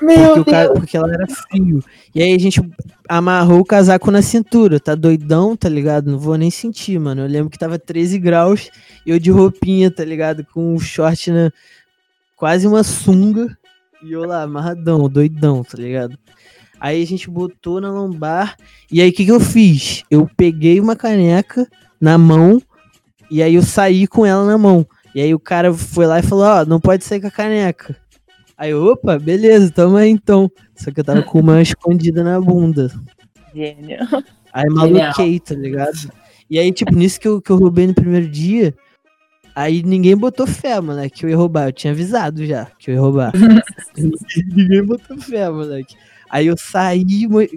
Meu 0.00 0.40
o 0.40 0.44
ca- 0.44 0.68
porque 0.72 0.96
ela 0.96 1.12
era 1.12 1.26
frio. 1.26 1.82
E 2.14 2.22
aí 2.22 2.32
a 2.34 2.38
gente 2.38 2.60
amarrou 3.08 3.60
o 3.60 3.64
casaco 3.64 4.10
na 4.10 4.22
cintura, 4.22 4.78
tá 4.78 4.94
doidão, 4.94 5.56
tá 5.56 5.68
ligado? 5.68 6.10
Não 6.10 6.18
vou 6.18 6.36
nem 6.36 6.50
sentir, 6.50 6.98
mano. 6.98 7.22
Eu 7.22 7.26
lembro 7.28 7.50
que 7.50 7.58
tava 7.58 7.78
13 7.78 8.18
graus 8.18 8.70
e 9.04 9.10
eu 9.10 9.18
de 9.18 9.30
roupinha, 9.30 9.90
tá 9.90 10.04
ligado? 10.04 10.46
Com 10.52 10.74
um 10.74 10.78
short 10.78 11.30
na. 11.30 11.50
quase 12.36 12.66
uma 12.66 12.82
sunga. 12.84 13.56
E 14.02 14.12
eu 14.12 14.24
lá, 14.24 14.42
amarradão, 14.42 15.08
doidão, 15.08 15.64
tá 15.64 15.76
ligado? 15.76 16.16
Aí 16.80 17.02
a 17.02 17.06
gente 17.06 17.28
botou 17.28 17.80
na 17.80 17.90
lombar. 17.90 18.56
E 18.92 19.02
aí 19.02 19.10
o 19.10 19.12
que, 19.12 19.24
que 19.24 19.32
eu 19.32 19.40
fiz? 19.40 20.04
Eu 20.08 20.30
peguei 20.36 20.78
uma 20.80 20.94
caneca 20.94 21.66
na 22.00 22.16
mão. 22.16 22.62
E 23.30 23.42
aí 23.42 23.56
eu 23.56 23.62
saí 23.62 24.06
com 24.06 24.24
ela 24.24 24.46
na 24.46 24.56
mão. 24.56 24.86
E 25.14 25.20
aí 25.20 25.34
o 25.34 25.40
cara 25.40 25.74
foi 25.74 26.06
lá 26.06 26.20
e 26.20 26.22
falou: 26.22 26.44
Ó, 26.44 26.64
não 26.64 26.78
pode 26.78 27.04
sair 27.04 27.20
com 27.20 27.26
a 27.26 27.30
caneca. 27.32 27.96
Aí, 28.58 28.74
opa, 28.74 29.16
beleza, 29.20 29.70
tamo 29.70 29.96
aí 29.96 30.10
então. 30.10 30.50
Só 30.74 30.90
que 30.90 30.98
eu 30.98 31.04
tava 31.04 31.22
com 31.22 31.38
uma 31.38 31.62
escondida 31.62 32.24
na 32.24 32.40
bunda. 32.40 32.90
Gênio. 33.54 33.98
Aí 34.52 34.68
maluquei, 34.68 35.38
tá 35.38 35.54
ligado? 35.54 36.10
E 36.50 36.58
aí, 36.58 36.72
tipo, 36.72 36.92
nisso 36.92 37.20
que 37.20 37.28
eu, 37.28 37.40
que 37.40 37.50
eu 37.50 37.56
roubei 37.56 37.86
no 37.86 37.94
primeiro 37.94 38.28
dia, 38.28 38.74
aí 39.54 39.82
ninguém 39.84 40.16
botou 40.16 40.44
fé, 40.44 40.80
moleque, 40.80 41.20
que 41.20 41.26
eu 41.26 41.30
ia 41.30 41.36
roubar. 41.36 41.68
Eu 41.68 41.72
tinha 41.72 41.92
avisado 41.92 42.44
já 42.44 42.66
que 42.78 42.90
eu 42.90 42.94
ia 42.94 43.00
roubar. 43.00 43.32
ninguém 44.56 44.84
botou 44.84 45.16
fé, 45.18 45.48
moleque. 45.48 45.94
Aí 46.30 46.46
eu 46.46 46.56
saí, 46.58 47.04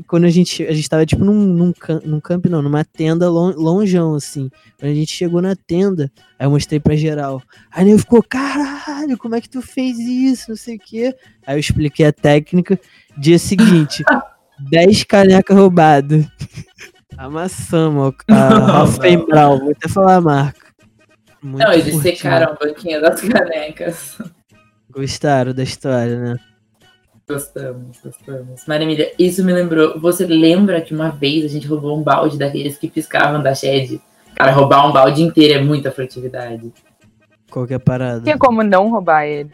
quando 0.08 0.26
a 0.26 0.30
gente, 0.30 0.64
a 0.66 0.72
gente 0.72 0.90
tava 0.90 1.06
tipo 1.06 1.24
num, 1.26 1.34
num, 1.34 1.74
num 2.06 2.20
camp, 2.20 2.46
não, 2.46 2.62
numa 2.62 2.86
tenda 2.86 3.30
lon, 3.30 3.52
longeão, 3.56 4.16
assim. 4.16 4.50
Quando 4.80 4.92
a 4.92 4.96
gente 4.96 5.12
chegou 5.12 5.42
na 5.42 5.56
tenda, 5.56 6.12
aí 6.40 6.46
eu 6.46 6.52
mostrei 6.52 6.80
pra 6.80 6.96
geral. 6.96 7.42
Aí 7.72 7.90
ele 7.90 8.00
ficou, 8.00 8.24
caralho, 8.24 9.18
como 9.18 9.36
é 9.36 9.42
que 9.42 9.50
tu 9.50 9.62
fez 9.62 9.98
isso, 10.00 10.50
não 10.50 10.56
sei 10.58 10.78
o 10.78 10.80
quê. 10.80 11.16
Aí 11.46 11.56
eu 11.56 11.60
expliquei 11.60 12.06
a 12.06 12.14
técnica. 12.14 12.80
Dia 13.18 13.38
seguinte, 13.38 14.04
10 14.70 15.04
canecas 15.04 15.58
roubadas. 15.58 16.26
Amassamos 17.18 18.14
a 18.30 18.84
Hoffenbrau, 18.84 19.60
vou 19.60 19.72
até 19.72 19.88
falar 19.90 20.16
a 20.16 20.22
marca. 20.22 20.68
Muito 21.44 21.64
Não, 21.64 21.74
eles 21.74 21.92
curtinho. 21.92 22.16
secaram 22.16 22.54
a 22.54 22.56
banquinha 22.56 23.02
das 23.02 23.20
canecas. 23.22 24.18
Gostaram 24.90 25.54
da 25.54 25.64
história, 25.64 26.20
né? 26.20 26.36
Gostamos, 27.32 27.98
gostamos. 28.04 28.66
Maria 28.68 28.84
Emília, 28.86 29.14
isso 29.18 29.42
me 29.44 29.54
lembrou. 29.54 29.98
Você 30.00 30.26
lembra 30.26 30.82
que 30.82 30.94
uma 30.94 31.10
vez 31.10 31.46
a 31.46 31.48
gente 31.48 31.66
roubou 31.66 31.98
um 31.98 32.04
balde 32.04 32.38
daqueles 32.38 32.78
que 32.78 32.90
piscavam 32.90 33.42
da 33.42 33.56
Shed? 33.56 34.02
Cara, 34.36 34.52
roubar 34.52 34.86
um 34.86 34.92
balde 34.92 35.24
inteiro 35.24 35.60
é 35.60 35.62
muita 35.64 35.92
furtividade. 35.92 36.74
Qual 37.50 37.66
que 37.66 37.74
é 37.74 37.78
a 37.78 37.80
parada? 37.80 38.22
Tinha 38.22 38.38
como 38.38 38.64
não 38.64 38.90
roubar 38.90 39.26
ele. 39.26 39.50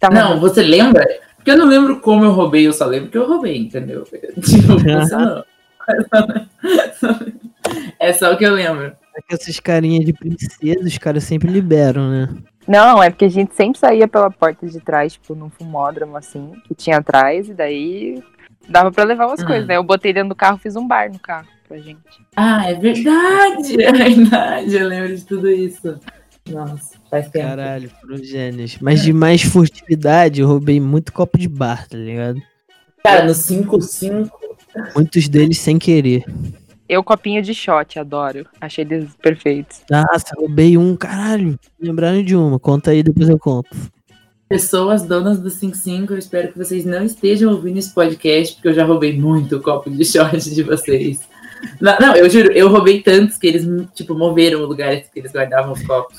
Tava 0.00 0.14
Não, 0.14 0.40
você 0.40 0.62
lembra? 0.62 1.06
Porque 1.36 1.52
eu 1.52 1.56
não 1.56 1.66
lembro 1.66 2.00
como 2.00 2.24
eu 2.24 2.32
roubei, 2.32 2.66
eu 2.66 2.72
só 2.72 2.86
lembro 2.86 3.10
que 3.10 3.18
eu 3.18 3.28
roubei, 3.28 3.56
entendeu? 3.56 4.02
Tipo, 4.42 4.78
você 4.82 5.16
não. 5.16 5.44
É 7.98 8.12
só 8.12 8.32
o 8.32 8.36
que 8.36 8.44
eu 8.44 8.54
lembro. 8.54 8.86
É 9.16 9.22
que 9.22 9.34
essas 9.34 9.60
carinhas 9.60 10.04
de 10.04 10.12
princesa, 10.12 10.84
os 10.84 10.98
caras 10.98 11.22
sempre 11.22 11.48
liberam, 11.48 12.10
né? 12.10 12.28
Não, 12.66 13.02
é 13.02 13.10
porque 13.10 13.24
a 13.24 13.30
gente 13.30 13.54
sempre 13.54 13.78
saía 13.78 14.06
pela 14.06 14.30
porta 14.30 14.66
de 14.66 14.80
trás, 14.80 15.14
tipo, 15.14 15.34
num 15.34 15.50
fumódromo, 15.50 16.16
assim, 16.16 16.52
que 16.66 16.74
tinha 16.74 16.98
atrás, 16.98 17.48
e 17.48 17.54
daí 17.54 18.22
dava 18.68 18.90
pra 18.92 19.04
levar 19.04 19.26
umas 19.26 19.42
Hum. 19.42 19.46
coisas, 19.46 19.66
né? 19.66 19.76
Eu 19.76 19.82
botei 19.82 20.12
dentro 20.12 20.28
do 20.30 20.34
carro, 20.34 20.58
fiz 20.58 20.76
um 20.76 20.86
bar 20.86 21.10
no 21.12 21.18
carro 21.18 21.48
pra 21.66 21.78
gente. 21.78 21.98
Ah, 22.36 22.70
é 22.70 22.74
verdade, 22.74 23.82
é 23.82 23.92
verdade. 23.92 24.76
Eu 24.76 24.86
lembro 24.88 25.16
de 25.16 25.24
tudo 25.24 25.50
isso. 25.50 25.98
Nossa, 26.48 26.96
faz 27.10 27.28
tempo. 27.28 27.46
Caralho, 27.46 27.90
foram 28.00 28.16
gênios. 28.18 28.78
Mas 28.80 29.02
de 29.02 29.12
mais 29.12 29.42
furtividade, 29.42 30.40
eu 30.40 30.48
roubei 30.48 30.80
muito 30.80 31.12
copo 31.12 31.38
de 31.38 31.48
bar, 31.48 31.88
tá 31.88 31.96
ligado? 31.96 32.40
Cara, 33.04 33.24
no 33.24 33.34
5-5, 33.34 34.30
Muitos 34.94 35.28
deles 35.28 35.58
sem 35.58 35.78
querer. 35.78 36.24
Eu, 36.88 37.02
copinho 37.02 37.42
de 37.42 37.54
shot, 37.54 37.98
adoro. 37.98 38.46
Achei 38.60 38.84
eles 38.84 39.10
perfeitos. 39.22 39.82
Nossa, 39.90 40.34
roubei 40.36 40.76
um, 40.76 40.96
caralho. 40.96 41.58
Lembraram 41.80 42.22
de 42.22 42.36
uma, 42.36 42.58
conta 42.58 42.90
aí, 42.90 43.02
depois 43.02 43.28
eu 43.28 43.38
conto. 43.38 43.68
pessoas 44.48 45.02
donas 45.02 45.40
do 45.40 45.48
5-5, 45.48 46.10
eu 46.10 46.18
espero 46.18 46.52
que 46.52 46.58
vocês 46.58 46.84
não 46.84 47.02
estejam 47.04 47.50
ouvindo 47.50 47.78
esse 47.78 47.94
podcast, 47.94 48.54
porque 48.54 48.68
eu 48.68 48.74
já 48.74 48.84
roubei 48.84 49.18
muito 49.18 49.60
copo 49.60 49.88
de 49.90 50.04
shot 50.04 50.38
de 50.38 50.62
vocês. 50.62 51.20
Não, 51.80 51.96
não, 51.98 52.16
eu 52.16 52.28
juro, 52.28 52.52
eu 52.52 52.68
roubei 52.68 53.00
tantos 53.00 53.38
que 53.38 53.46
eles, 53.46 53.66
tipo, 53.94 54.14
moveram 54.14 54.60
o 54.60 54.66
lugar 54.66 54.94
que 55.00 55.20
eles 55.20 55.32
guardavam 55.32 55.72
os 55.72 55.82
copos. 55.86 56.18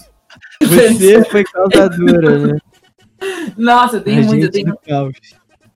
Você 0.62 1.24
foi 1.26 1.44
causadora, 1.44 2.48
né? 2.48 2.58
Nossa, 3.58 3.98
eu 3.98 4.02
tenho 4.02 4.24
A 4.24 4.26
muito. 4.26 4.46
Eu 4.46 4.52
tenho. 4.52 4.74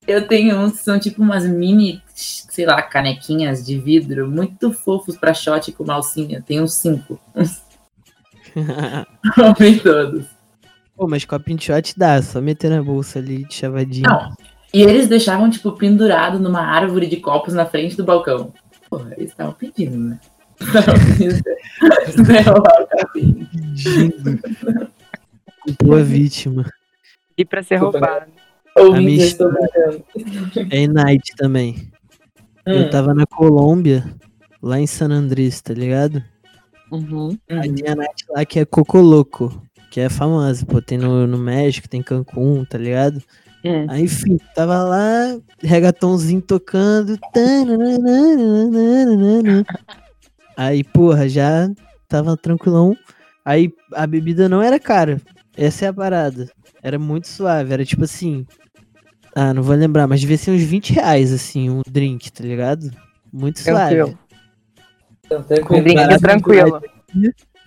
Eu 0.07 0.27
tenho 0.27 0.57
uns 0.57 0.77
que 0.77 0.83
são 0.83 0.97
tipo 0.97 1.21
umas 1.21 1.45
mini, 1.45 2.01
sei 2.15 2.65
lá, 2.65 2.81
canequinhas 2.81 3.65
de 3.65 3.77
vidro 3.77 4.29
muito 4.29 4.71
fofos 4.71 5.17
pra 5.17 5.33
shot 5.33 5.71
com 5.73 5.83
malcinha. 5.83 6.41
Tem 6.41 6.61
uns 6.61 6.75
cinco. 6.75 7.19
Comprei 9.35 9.79
todos. 9.79 10.25
Pô, 10.95 11.07
mas 11.07 11.25
copinho 11.25 11.57
de 11.57 11.65
shot 11.65 11.93
dá, 11.97 12.21
só 12.21 12.41
meter 12.41 12.71
na 12.71 12.81
bolsa 12.81 13.19
ali 13.19 13.45
de 13.45 13.53
chavadinho. 13.53 14.09
Não. 14.09 14.33
E 14.73 14.81
eles 14.81 15.07
deixavam, 15.07 15.49
tipo, 15.49 15.71
pendurado 15.73 16.39
numa 16.39 16.61
árvore 16.61 17.07
de 17.07 17.17
copos 17.17 17.53
na 17.53 17.65
frente 17.65 17.95
do 17.95 18.03
balcão. 18.03 18.53
Porra, 18.89 19.13
eles 19.17 19.31
estavam 19.31 19.53
pedindo, 19.53 19.97
né? 19.97 20.19
Estavam 22.07 22.63
pedindo. 23.13 24.39
Boa 25.83 26.03
vítima. 26.03 26.65
E 27.37 27.45
pra 27.45 27.61
ser 27.61 27.75
roubado. 27.75 28.31
Estou 28.77 29.51
brincando. 29.51 30.05
É 30.71 30.87
night 30.87 31.35
também. 31.35 31.91
Eu 32.65 32.81
Hum, 32.81 32.89
tava 32.89 33.13
na 33.13 33.25
Colômbia, 33.25 34.03
lá 34.61 34.79
em 34.79 34.87
San 34.87 35.09
Andrés, 35.09 35.61
tá 35.61 35.73
ligado? 35.73 36.21
Uhum. 36.91 37.37
Aí 37.49 37.71
tem 37.73 37.89
a 37.89 37.95
night 37.95 38.25
lá 38.29 38.45
que 38.45 38.59
é 38.59 38.65
Cocoloco, 38.65 39.61
que 39.89 39.99
é 40.01 40.09
famosa, 40.09 40.65
pô. 40.65 40.81
Tem 40.81 40.97
no, 40.97 41.25
no 41.25 41.37
México, 41.37 41.87
tem 41.87 42.01
Cancún, 42.01 42.65
tá 42.65 42.77
ligado? 42.77 43.21
Hum. 43.63 43.85
Aí, 43.89 44.03
enfim, 44.03 44.37
tava 44.53 44.83
lá, 44.83 45.37
regatãozinho 45.61 46.41
tocando. 46.41 47.17
Aí, 50.55 50.83
porra, 50.83 51.27
já 51.27 51.69
tava 52.07 52.37
tranquilão. 52.37 52.95
Aí 53.45 53.71
a 53.93 54.05
bebida 54.05 54.49
não 54.49 54.61
era 54.61 54.79
cara. 54.79 55.21
Essa 55.55 55.85
é 55.85 55.87
a 55.87 55.93
parada. 55.93 56.49
Era 56.83 56.99
muito 56.99 57.27
suave. 57.27 57.73
Era 57.73 57.85
tipo 57.85 58.03
assim. 58.03 58.45
Ah, 59.39 59.53
não 59.53 59.61
vou 59.61 59.75
lembrar, 59.75 60.07
mas 60.07 60.19
devia 60.19 60.35
ser 60.35 60.49
uns 60.49 60.63
20 60.63 60.93
reais, 60.93 61.31
assim, 61.31 61.69
um 61.69 61.81
drink, 61.87 62.31
tá 62.31 62.43
ligado? 62.43 62.89
Muito 63.31 63.59
suave. 63.59 63.95
Tranquilo. 63.95 64.19
Então, 65.23 65.39
Um 65.39 65.43
tranquilo. 65.43 65.83
drink 65.83 65.95
Comparado 65.99 66.21
tranquilo. 66.21 66.81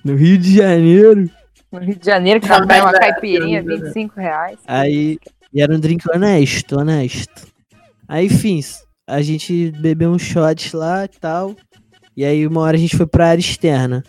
No 0.04 0.16
Rio 0.16 0.36
de 0.36 0.56
Janeiro. 0.56 1.30
No 1.70 1.78
Rio 1.78 1.94
de 1.96 2.04
Janeiro, 2.06 2.40
que 2.40 2.48
tava 2.48 2.66
Não, 2.66 2.74
uma 2.74 2.84
mas, 2.90 2.98
caipirinha, 2.98 3.62
né? 3.62 3.76
25 3.76 4.18
reais. 4.18 4.58
Aí. 4.66 5.16
E 5.54 5.62
era 5.62 5.72
um 5.72 5.78
drink 5.78 6.04
honesto, 6.12 6.76
honesto. 6.80 7.46
Aí, 8.08 8.26
enfim, 8.26 8.58
a 9.06 9.22
gente 9.22 9.70
bebeu 9.80 10.10
uns 10.10 10.22
shots 10.22 10.72
lá 10.72 11.04
e 11.04 11.08
tal. 11.20 11.54
E 12.16 12.24
aí, 12.24 12.48
uma 12.48 12.62
hora 12.62 12.76
a 12.76 12.80
gente 12.80 12.96
foi 12.96 13.06
pra 13.06 13.28
área 13.28 13.40
externa. 13.40 14.02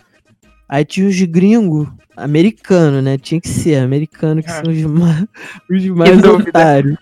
Aí 0.68 0.84
tinha 0.84 1.08
uns 1.08 1.22
gringos, 1.26 1.88
americano, 2.18 3.04
né? 3.04 3.20
Tinha 3.20 3.40
que 3.40 3.48
ser, 3.50 3.76
americano, 3.76 4.42
que 4.42 4.50
Ah. 4.50 4.64
são 4.64 4.72
os, 4.74 4.82
ma 4.82 5.28
os 5.70 5.86
mais 5.90 6.24
otários. 6.24 6.98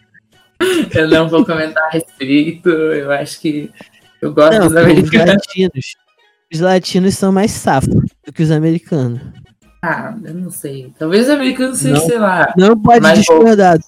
Eu 0.94 1.08
não 1.08 1.30
vou 1.30 1.46
comentar 1.46 1.84
a 1.84 1.90
respeito. 1.90 2.70
Eu 2.70 3.12
acho 3.12 3.40
que 3.40 3.72
eu 4.22 4.34
gosto 4.34 4.54
Não, 4.54 4.68
dos 4.68 4.72
os 4.72 4.78
americanos. 4.78 5.34
latinos. 5.34 5.96
Os 6.52 6.60
latinos 6.60 7.16
são 7.16 7.32
mais 7.32 7.52
safos 7.52 7.94
do 8.26 8.34
que 8.34 8.44
os 8.44 8.52
americanos. 8.52 9.22
Ah, 9.82 10.14
eu 10.24 10.34
não 10.34 10.50
sei. 10.50 10.92
Talvez 11.00 11.26
os 11.26 11.30
americanos 11.30 11.78
sejam, 11.78 12.02
sei 12.02 12.20
lá. 12.20 12.54
Não 12.58 12.78
pode 12.80 13.14
discordar. 13.14 13.78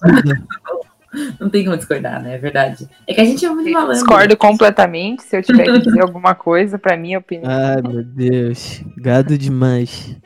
Não 1.38 1.50
tem 1.50 1.62
como 1.62 1.76
discordar, 1.76 2.22
né? 2.22 2.36
É 2.36 2.38
verdade. 2.38 2.88
É 3.06 3.12
que 3.12 3.20
a 3.20 3.24
gente 3.24 3.44
é 3.44 3.50
muito 3.50 3.70
malandro. 3.70 3.92
Discordo 3.92 4.34
completamente. 4.34 5.22
Se 5.22 5.36
eu 5.36 5.42
tiver 5.42 5.64
que 5.64 5.78
dizer 5.80 6.00
alguma 6.00 6.34
coisa, 6.34 6.78
pra 6.78 6.96
minha 6.96 7.18
opinião. 7.18 7.50
Ai, 7.52 7.82
meu 7.82 8.02
Deus. 8.02 8.82
Gado 8.96 9.36
demais. 9.36 10.16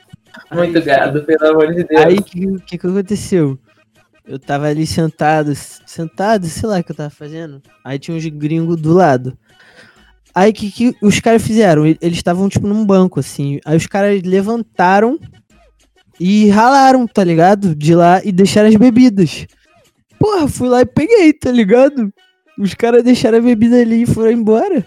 Muito 0.49 0.81
gado, 0.81 1.23
pelo 1.23 1.45
amor 1.45 1.73
de 1.73 1.83
Deus. 1.83 2.05
Aí, 2.05 2.15
o 2.15 2.23
que, 2.23 2.59
que 2.61 2.77
que 2.77 2.87
aconteceu? 2.87 3.59
Eu 4.27 4.37
tava 4.37 4.67
ali 4.67 4.85
sentado, 4.85 5.53
sentado, 5.55 6.45
sei 6.47 6.67
lá 6.67 6.79
o 6.79 6.83
que 6.83 6.91
eu 6.91 6.95
tava 6.95 7.09
fazendo. 7.09 7.61
Aí 7.83 7.97
tinha 7.97 8.15
uns 8.15 8.25
gringos 8.25 8.75
do 8.75 8.93
lado. 8.93 9.37
Aí, 10.35 10.51
o 10.51 10.53
que, 10.53 10.69
que 10.69 10.95
os 11.01 11.19
caras 11.19 11.41
fizeram? 11.41 11.85
Eles 11.85 12.17
estavam, 12.17 12.47
tipo, 12.47 12.67
num 12.67 12.85
banco, 12.85 13.19
assim. 13.19 13.59
Aí 13.65 13.75
os 13.75 13.87
caras 13.87 14.21
levantaram 14.21 15.17
e 16.19 16.49
ralaram, 16.49 17.07
tá 17.07 17.23
ligado? 17.23 17.73
De 17.73 17.95
lá 17.95 18.21
e 18.23 18.31
deixaram 18.31 18.69
as 18.69 18.75
bebidas. 18.75 19.47
Porra, 20.19 20.47
fui 20.47 20.67
lá 20.67 20.81
e 20.81 20.85
peguei, 20.85 21.33
tá 21.33 21.51
ligado? 21.51 22.13
Os 22.59 22.73
caras 22.73 23.03
deixaram 23.03 23.37
a 23.37 23.41
bebida 23.41 23.77
ali 23.77 24.03
e 24.03 24.05
foram 24.05 24.31
embora. 24.31 24.85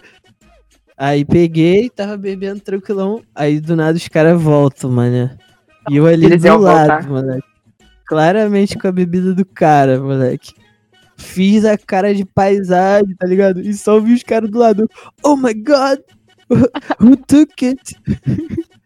Aí 0.97 1.25
peguei, 1.25 1.89
tava 1.89 2.15
bebendo 2.15 2.59
tranquilão. 2.61 3.23
Aí 3.33 3.59
do 3.59 3.75
nada 3.75 3.97
os 3.97 4.07
caras 4.07 4.39
voltam, 4.41 4.91
mano. 4.91 5.31
E 5.89 5.97
eu 5.97 6.05
ali 6.05 6.27
Eles 6.27 6.43
do 6.43 6.57
lado, 6.57 7.07
voltar. 7.07 7.50
Claramente 8.11 8.77
com 8.77 8.89
a 8.89 8.91
bebida 8.91 9.33
do 9.33 9.45
cara, 9.45 9.97
moleque. 9.97 10.51
Fiz 11.15 11.63
a 11.63 11.77
cara 11.77 12.13
de 12.13 12.25
paisagem, 12.25 13.15
tá 13.15 13.25
ligado? 13.25 13.61
E 13.61 13.73
só 13.73 14.01
vi 14.01 14.13
os 14.13 14.21
caras 14.21 14.49
do 14.49 14.59
lado. 14.59 14.89
Oh 15.23 15.37
my 15.37 15.53
god! 15.53 15.99
Who 16.99 17.15
took 17.15 17.65
it? 17.65 17.95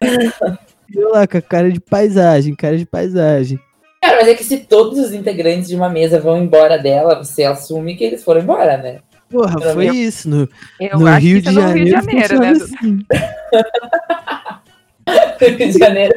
E 0.88 0.96
eu 1.00 1.10
lá 1.10 1.26
com 1.26 1.36
a 1.38 1.42
cara 1.42 1.72
de 1.72 1.80
paisagem, 1.80 2.54
cara 2.54 2.78
de 2.78 2.86
paisagem. 2.86 3.58
Cara, 4.00 4.18
mas 4.18 4.28
é 4.28 4.34
que 4.36 4.44
se 4.44 4.58
todos 4.58 4.96
os 5.00 5.12
integrantes 5.12 5.68
de 5.68 5.74
uma 5.74 5.88
mesa 5.88 6.20
vão 6.20 6.40
embora 6.40 6.78
dela, 6.78 7.16
você 7.24 7.42
assume 7.42 7.96
que 7.96 8.04
eles 8.04 8.22
foram 8.22 8.40
embora, 8.42 8.76
né? 8.76 9.00
Porra, 9.28 9.58
Pra 9.58 9.72
foi 9.72 9.90
mim- 9.90 9.96
isso. 9.98 10.28
No, 10.30 10.48
Eu 10.78 11.00
no 11.00 11.06
acho 11.08 11.26
Rio 11.26 11.42
que 11.42 11.42
de 11.42 11.50
isso 11.50 11.58
é 11.58 11.62
no 11.66 11.72
Rio 11.72 11.84
de 11.86 11.90
Janeiro, 11.90 12.28
Janeiro, 12.28 12.40
né? 12.40 12.50
assim. 12.64 12.98
Rio 15.40 15.56
de 15.58 15.72
Janeiro. 15.78 16.14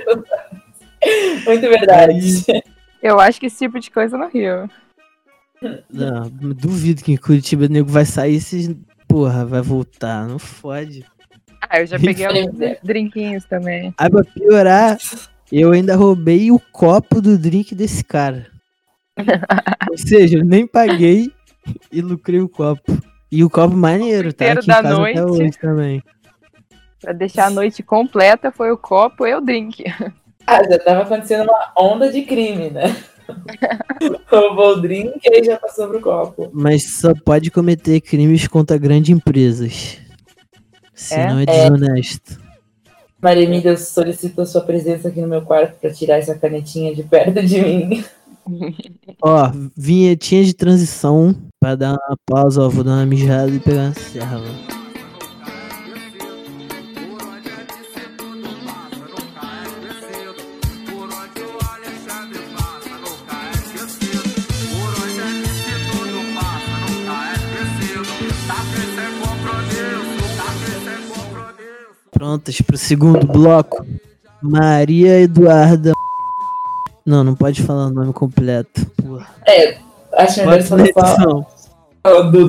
Muito 1.48 1.62
verdade. 1.62 2.46
Eu 3.02 3.20
acho 3.20 3.40
que 3.40 3.46
esse 3.46 3.58
tipo 3.58 3.80
de 3.80 3.90
coisa 3.92 4.18
no 4.18 4.28
Rio. 4.28 4.70
Não, 5.90 6.30
duvido 6.30 7.04
que 7.04 7.12
em 7.12 7.18
Curitiba 7.18 7.66
o 7.66 7.70
nego 7.70 7.90
vai 7.90 8.06
sair 8.06 8.36
esses. 8.36 8.76
Porra, 9.08 9.46
vai 9.46 9.62
voltar. 9.62 10.28
Não 10.28 10.40
fode. 10.40 11.06
Ah, 11.62 11.82
eu 11.82 11.88
já 11.88 12.00
peguei 12.00 12.26
alguns 12.26 12.78
drinquinhos 12.84 13.46
também. 13.46 13.94
Aí 13.98 14.10
pra 14.10 14.24
piorar, 14.24 14.98
eu 15.52 15.72
ainda 15.72 15.96
roubei 15.96 16.52
o 16.52 16.60
copo 16.72 17.22
do 17.22 17.38
drink 17.38 17.76
desse 17.76 18.04
cara. 18.04 18.48
Ou 19.90 19.98
seja, 19.98 20.38
eu 20.38 20.46
nem 20.46 20.66
paguei 20.66 21.32
e 21.92 22.02
lucrei 22.02 22.40
o 22.40 22.50
copo. 22.50 22.98
E 23.32 23.44
o 23.44 23.50
copo 23.50 23.76
maneiro, 23.76 24.34
tá? 24.34 24.46
inteiro 24.46 24.60
Aqui 24.60 24.68
da 24.68 24.82
casa 24.82 24.88
até 24.88 25.22
noite. 25.22 25.22
hoje 25.22 25.60
também. 25.60 26.04
Pra 27.02 27.14
deixar 27.14 27.46
a 27.48 27.50
noite 27.50 27.84
completa, 27.84 28.52
foi 28.52 28.72
o 28.72 28.78
copo 28.78 29.26
e 29.26 29.34
o 29.34 29.42
drink. 29.42 29.84
Ah, 30.50 30.64
já 30.70 30.80
tava 30.80 31.04
acontecendo 31.04 31.44
uma 31.44 31.72
onda 31.78 32.12
de 32.12 32.24
crime, 32.24 32.70
né? 32.72 32.96
Roubou 34.32 34.74
o 34.78 34.82
drink 34.82 35.20
e 35.24 35.36
aí 35.36 35.44
já 35.44 35.58
passou 35.58 35.88
pro 35.88 36.02
copo. 36.02 36.50
Mas 36.52 36.96
só 37.00 37.14
pode 37.24 37.52
cometer 37.52 38.02
crimes 38.02 38.48
contra 38.48 38.78
grandes 38.78 39.16
empresas. 39.16 39.98
Senão 40.96 41.40
é, 41.40 41.44
É. 41.44 41.70
desonesto. 41.70 42.40
Maria 43.22 43.44
Emília 43.44 43.78
solicitou 43.78 44.46
sua 44.46 44.62
presença 44.62 45.10
aqui 45.10 45.22
no 45.22 45.28
meu 45.28 45.42
quarto 45.44 45.78
pra 45.80 45.92
tirar 45.94 46.18
essa 46.18 46.34
canetinha 46.36 46.96
de 46.96 47.04
perto 47.04 47.44
de 47.46 47.62
mim. 47.62 48.04
Ó, 49.22 49.52
vinhetinha 49.78 50.44
de 50.44 50.54
transição 50.56 51.36
pra 51.60 51.76
dar 51.76 51.92
uma 51.92 52.18
pausa, 52.26 52.64
ó. 52.64 52.70
Vou 52.70 52.84
dar 52.84 52.92
uma 52.94 53.06
mijada 53.06 53.52
e 53.52 53.60
pegar 53.60 53.84
uma 53.84 53.94
serva. 53.94 54.79
Prontas 72.20 72.60
pro 72.60 72.78
segundo 72.78 73.26
bloco. 73.26 73.86
Maria 74.42 75.22
Eduarda. 75.22 75.94
Não, 77.06 77.24
não 77.24 77.34
pode 77.34 77.64
falar 77.64 77.88
o 77.88 77.90
nome 77.92 78.12
completo. 78.12 78.86
Porra. 79.02 79.26
É, 79.48 79.78
acho 80.18 80.42
melhor 80.42 80.58
não 80.70 80.86
falar. 80.94 81.46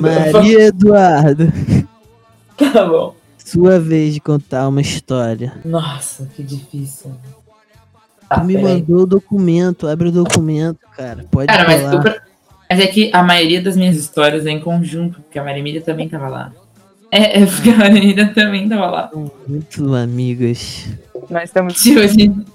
Maria 0.01 0.59
Eduarda. 0.67 1.47
Tá 2.73 2.85
bom. 2.85 3.15
Sua 3.39 3.79
vez 3.79 4.13
de 4.13 4.19
contar 4.19 4.67
uma 4.67 4.81
história. 4.81 5.53
Nossa, 5.65 6.27
que 6.35 6.43
difícil. 6.43 7.11
Tu 8.31 8.43
me 8.43 8.53
peraí. 8.55 8.73
mandou 8.81 8.97
o 8.99 9.05
documento, 9.07 9.87
abre 9.87 10.09
o 10.09 10.11
documento, 10.11 10.77
cara. 10.95 11.25
Pode 11.31 11.47
Cara, 11.47 11.63
mas, 11.67 11.81
falar. 11.81 11.95
o 11.95 12.01
pro- 12.01 12.21
mas 12.69 12.79
é 12.79 12.85
que 12.87 13.09
a 13.11 13.23
maioria 13.23 13.59
das 13.63 13.75
minhas 13.75 13.95
histórias 13.95 14.45
é 14.45 14.51
em 14.51 14.59
conjunto, 14.59 15.21
porque 15.21 15.39
a 15.39 15.43
Maria 15.43 15.59
Emília 15.59 15.81
também 15.81 16.07
tava 16.07 16.27
lá. 16.27 16.51
É, 17.11 17.41
é 17.41 17.45
porque 17.45 17.69
a 17.69 17.75
Maria 17.75 17.97
Emília 17.97 18.33
também 18.33 18.69
tava 18.69 18.89
lá. 18.89 19.11
Muito 19.45 19.93
amigas. 19.93 20.87
Nós 21.29 21.43
estamos. 21.43 21.81
Tipo 21.81 21.99
assim, 21.99 22.45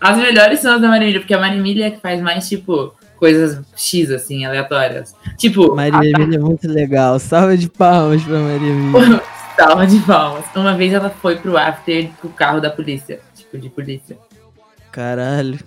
as 0.00 0.18
melhores 0.18 0.58
são 0.58 0.74
as 0.74 0.80
da 0.80 0.88
Maria 0.88 1.04
Emília, 1.04 1.20
porque 1.20 1.34
a 1.34 1.38
Maria 1.38 1.58
Emília 1.58 1.86
é 1.86 1.90
que 1.92 2.00
faz 2.00 2.20
mais, 2.20 2.48
tipo, 2.48 2.92
coisas 3.16 3.64
X, 3.76 4.10
assim, 4.10 4.44
aleatórias. 4.44 5.14
Tipo, 5.38 5.74
Maria. 5.76 6.10
Emília 6.10 6.36
é 6.36 6.40
muito 6.40 6.68
legal. 6.68 7.18
Salva 7.20 7.56
de 7.56 7.70
palmas 7.70 8.22
pra 8.24 8.38
Maria 8.40 8.68
Emília. 8.68 9.22
salva 9.56 9.86
de 9.86 9.98
palmas. 10.00 10.44
Uma 10.54 10.74
vez 10.74 10.92
ela 10.92 11.10
foi 11.10 11.36
pro 11.36 11.56
after 11.56 12.10
com 12.20 12.26
o 12.26 12.32
carro 12.32 12.60
da 12.60 12.70
polícia. 12.70 13.20
Tipo, 13.36 13.56
de 13.56 13.68
polícia. 13.70 14.18
Caralho. 14.90 15.58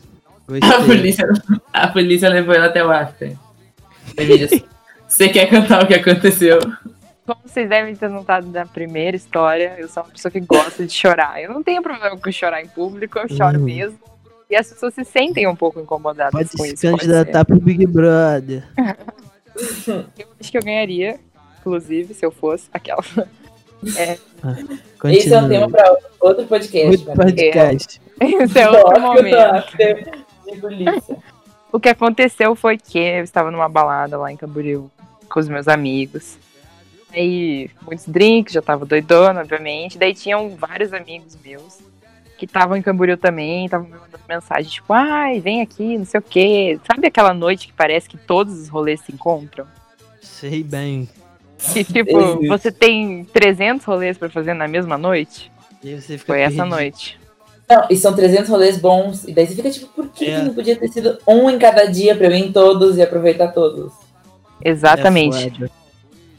A 0.49 0.81
polícia, 0.81 1.27
a 1.71 1.87
polícia 1.89 2.27
levou 2.27 2.55
ela 2.55 2.65
até 2.65 2.83
o 2.83 2.89
after. 2.89 3.37
Emília, 4.17 4.49
você 5.07 5.29
quer 5.29 5.47
cantar 5.47 5.83
o 5.83 5.87
que 5.87 5.93
aconteceu? 5.93 6.59
Como 7.29 7.41
vocês 7.45 7.69
devem 7.69 7.95
ter 7.95 8.09
notado 8.09 8.47
da 8.47 8.65
primeira 8.65 9.15
história, 9.15 9.75
eu 9.77 9.87
sou 9.87 10.01
uma 10.01 10.09
pessoa 10.09 10.31
que 10.31 10.39
gosta 10.39 10.83
de 10.83 10.91
chorar. 10.91 11.39
Eu 11.39 11.53
não 11.53 11.61
tenho 11.61 11.79
problema 11.83 12.17
com 12.17 12.31
chorar 12.31 12.59
em 12.59 12.67
público, 12.67 13.19
eu 13.19 13.29
choro 13.29 13.59
Uhum. 13.59 13.65
mesmo. 13.65 13.99
E 14.49 14.55
as 14.55 14.67
pessoas 14.73 14.95
se 14.95 15.03
sentem 15.03 15.47
um 15.47 15.55
pouco 15.55 15.79
incomodadas 15.79 16.31
Pode 16.31 16.49
com 16.49 16.57
se 16.63 16.73
isso. 16.73 16.89
pode 16.89 17.01
candidatar 17.03 17.45
pro 17.45 17.59
Big 17.59 17.85
Brother. 17.85 18.63
Eu 20.17 20.27
acho 20.39 20.51
que 20.51 20.57
eu 20.57 20.63
ganharia, 20.63 21.19
inclusive, 21.59 22.13
se 22.15 22.25
eu 22.25 22.31
fosse 22.31 22.67
aquela. 22.73 23.03
Continua. 23.03 23.27
Esse 25.11 25.31
é 25.33 25.37
um 25.39 25.49
tema 25.49 25.69
para 25.69 25.97
outro 26.21 26.45
podcast. 26.47 27.05
Mim. 27.05 27.13
podcast. 27.15 28.01
Esse 28.21 28.59
é 28.59 28.69
outro 28.69 29.01
momento. 29.01 29.77
de. 29.77 30.05
O 31.73 31.79
que 31.79 31.89
aconteceu 31.89 32.55
foi 32.55 32.77
que 32.77 32.97
eu 32.97 33.23
estava 33.23 33.51
numa 33.51 33.67
balada 33.69 34.17
lá 34.17 34.31
em 34.31 34.37
Camboriú 34.37 34.89
com 35.29 35.39
os 35.39 35.47
meus 35.49 35.67
amigos. 35.67 36.37
Aí, 37.13 37.69
muitos 37.81 38.05
drinks, 38.07 38.53
já 38.53 38.61
tava 38.61 38.85
doidona, 38.85 39.41
obviamente. 39.41 39.97
Daí 39.97 40.13
tinham 40.13 40.49
vários 40.55 40.93
amigos 40.93 41.37
meus 41.43 41.79
que 42.37 42.45
estavam 42.45 42.77
em 42.77 42.81
Camboriú 42.81 43.17
também, 43.17 43.65
estavam 43.65 43.85
me 43.87 43.93
mandando 43.93 44.19
mensagem, 44.29 44.71
tipo, 44.71 44.93
ai, 44.93 45.41
vem 45.41 45.61
aqui, 45.61 45.97
não 45.97 46.05
sei 46.05 46.19
o 46.19 46.23
quê. 46.23 46.79
Sabe 46.87 47.07
aquela 47.07 47.33
noite 47.33 47.67
que 47.67 47.73
parece 47.73 48.07
que 48.07 48.17
todos 48.17 48.57
os 48.57 48.69
rolês 48.69 49.01
se 49.01 49.11
encontram? 49.11 49.65
Sei 50.21 50.63
bem. 50.63 51.09
Que, 51.73 51.83
tipo, 51.83 52.47
você 52.47 52.71
tem 52.71 53.25
300 53.25 53.85
rolês 53.85 54.17
pra 54.17 54.29
fazer 54.29 54.53
na 54.53 54.67
mesma 54.69 54.97
noite? 54.97 55.51
E 55.83 55.95
você 55.99 56.17
fica 56.17 56.33
Foi 56.33 56.41
essa 56.41 56.55
perdido. 56.55 56.69
noite. 56.75 57.19
Não, 57.69 57.85
e 57.89 57.95
são 57.97 58.15
300 58.15 58.49
rolês 58.49 58.77
bons. 58.77 59.25
E 59.25 59.33
daí 59.33 59.45
você 59.45 59.55
fica 59.55 59.69
tipo, 59.69 59.87
por 59.87 60.07
que, 60.07 60.25
É. 60.25 60.39
que 60.39 60.45
não 60.45 60.53
podia 60.53 60.75
ter 60.77 60.87
sido 60.87 61.17
um 61.27 61.49
em 61.49 61.59
cada 61.59 61.85
dia 61.85 62.15
pra 62.15 62.27
eu 62.27 62.31
ir 62.31 62.45
em 62.45 62.51
todos 62.53 62.97
e 62.97 63.01
aproveitar 63.01 63.49
todos? 63.49 63.91
Exatamente. 64.63 65.51
É. 65.61 65.78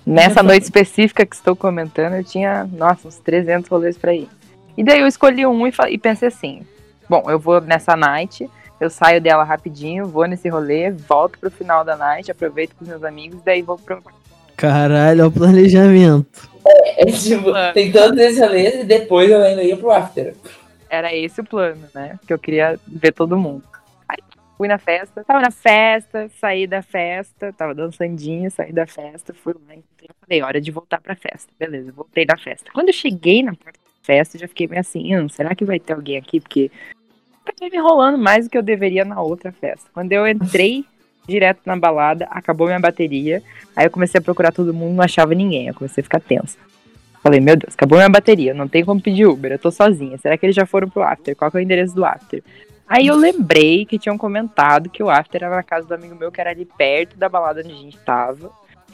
Nessa 0.07 0.43
noite 0.45 0.65
específica 0.65 1.25
que 1.27 1.35
estou 1.35 1.55
comentando, 1.55 2.15
eu 2.15 2.25
tinha, 2.25 2.69
nossa, 2.73 3.09
uns 3.09 3.19
300 3.19 3.69
rolês 3.69 3.97
pra 3.99 4.15
ir. 4.15 4.29
E 4.77 4.85
daí 4.85 5.01
eu 5.01 5.07
escolhi 5.07 5.47
um 5.47 5.67
e, 5.67 5.73
e 5.91 5.99
pensei 5.99 6.29
assim: 6.29 6.63
bom, 7.09 7.25
eu 7.29 7.39
vou 7.39 7.61
nessa 7.61 7.97
night, 7.97 8.49
eu 8.81 8.89
saio 8.89 9.21
dela 9.21 9.45
rapidinho, 9.45 10.07
vou 10.07 10.27
nesse 10.27 10.49
rolê, 10.49 10.91
volto 10.91 11.39
pro 11.39 11.51
final 11.51 11.85
da 11.85 11.97
night, 11.97 12.31
aproveito 12.31 12.75
com 12.77 12.85
os 12.85 12.89
meus 12.89 13.05
amigos, 13.05 13.41
daí 13.45 13.63
vou 13.63 13.77
pro. 13.79 14.03
Caralho, 14.57 15.21
olha 15.23 15.27
o 15.27 15.33
planejamento. 15.33 16.49
É 16.97 17.07
tipo, 17.07 17.51
Ah. 17.51 17.73
tem 17.73 17.91
todos 17.91 18.19
esses 18.19 18.39
rolês 18.39 18.75
e 18.75 18.85
depois 18.85 19.31
eu 19.31 19.43
ainda 19.43 19.63
ia 19.63 19.77
pro 19.77 19.91
after. 19.91 20.35
Era 20.89 21.15
esse 21.15 21.41
o 21.41 21.45
plano, 21.45 21.81
né? 21.95 22.19
Que 22.27 22.33
eu 22.33 22.39
queria 22.39 22.79
ver 22.87 23.13
todo 23.13 23.39
mundo. 23.39 23.63
Fui 24.61 24.69
na 24.69 24.77
festa, 24.77 25.25
tava 25.25 25.41
na 25.41 25.51
festa, 25.51 26.31
saí 26.39 26.67
da 26.67 26.83
festa, 26.83 27.51
tava 27.51 27.75
dançandinha, 27.75 28.51
saí 28.51 28.75
da 28.75 28.87
festa, 28.87 29.33
fui 29.33 29.55
lá, 29.55 29.75
entrei, 29.75 30.11
falei, 30.21 30.43
hora 30.43 30.61
de 30.61 30.71
voltar 30.71 31.01
pra 31.01 31.17
festa. 31.17 31.51
Beleza, 31.59 31.91
voltei 31.91 32.27
da 32.27 32.37
festa. 32.37 32.71
Quando 32.71 32.89
eu 32.89 32.93
cheguei 32.93 33.43
na 33.43 33.55
porta 33.55 33.79
da 33.79 34.05
festa, 34.05 34.37
já 34.37 34.47
fiquei 34.47 34.69
meio 34.69 34.81
assim, 34.81 35.17
hum, 35.17 35.31
será 35.31 35.55
que 35.55 35.65
vai 35.65 35.81
ter 35.81 35.95
alguém 35.95 36.19
aqui? 36.19 36.41
Porque 36.41 36.71
acabei 37.43 37.71
me 37.71 37.79
enrolando 37.79 38.19
mais 38.19 38.45
do 38.45 38.51
que 38.51 38.59
eu 38.59 38.63
deveria 38.63 39.03
na 39.03 39.23
outra 39.23 39.51
festa. 39.51 39.89
Quando 39.95 40.13
eu 40.13 40.29
entrei 40.29 40.85
direto 41.27 41.63
na 41.65 41.77
balada, 41.77 42.27
acabou 42.31 42.67
minha 42.67 42.79
bateria, 42.79 43.43
aí 43.75 43.87
eu 43.87 43.91
comecei 43.91 44.19
a 44.19 44.23
procurar 44.23 44.53
todo 44.53 44.75
mundo, 44.75 44.95
não 44.95 45.03
achava 45.03 45.35
ninguém, 45.35 45.69
eu 45.69 45.75
comecei 45.75 46.03
a 46.03 46.05
ficar 46.05 46.21
tensa. 46.21 46.59
Falei, 47.23 47.41
meu 47.41 47.57
Deus, 47.57 47.73
acabou 47.73 47.97
minha 47.97 48.11
bateria, 48.11 48.53
não 48.53 48.69
tem 48.69 48.85
como 48.85 49.01
pedir 49.01 49.25
Uber, 49.25 49.53
eu 49.53 49.59
tô 49.59 49.71
sozinha. 49.71 50.19
Será 50.19 50.37
que 50.37 50.45
eles 50.45 50.55
já 50.55 50.67
foram 50.67 50.91
pro 50.91 51.03
after? 51.03 51.35
Qual 51.35 51.51
que 51.51 51.57
é 51.57 51.61
o 51.61 51.63
endereço 51.63 51.95
do 51.95 52.05
after? 52.05 52.43
Aí 52.91 53.07
eu 53.07 53.15
lembrei 53.15 53.87
que 53.87 54.01
tinham 54.01 54.19
comentado 54.19 54.91
que 54.91 55.01
o 55.01 55.09
after 55.09 55.45
era 55.45 55.55
na 55.55 55.63
casa 55.63 55.87
do 55.87 55.95
amigo 55.95 56.17
meu 56.17 56.33
que 56.33 56.41
era 56.41 56.51
ali 56.51 56.65
perto 56.65 57.17
da 57.17 57.29
balada 57.29 57.61
onde 57.61 57.73
a 57.73 57.77
gente 57.77 57.97
tava. 57.99 58.51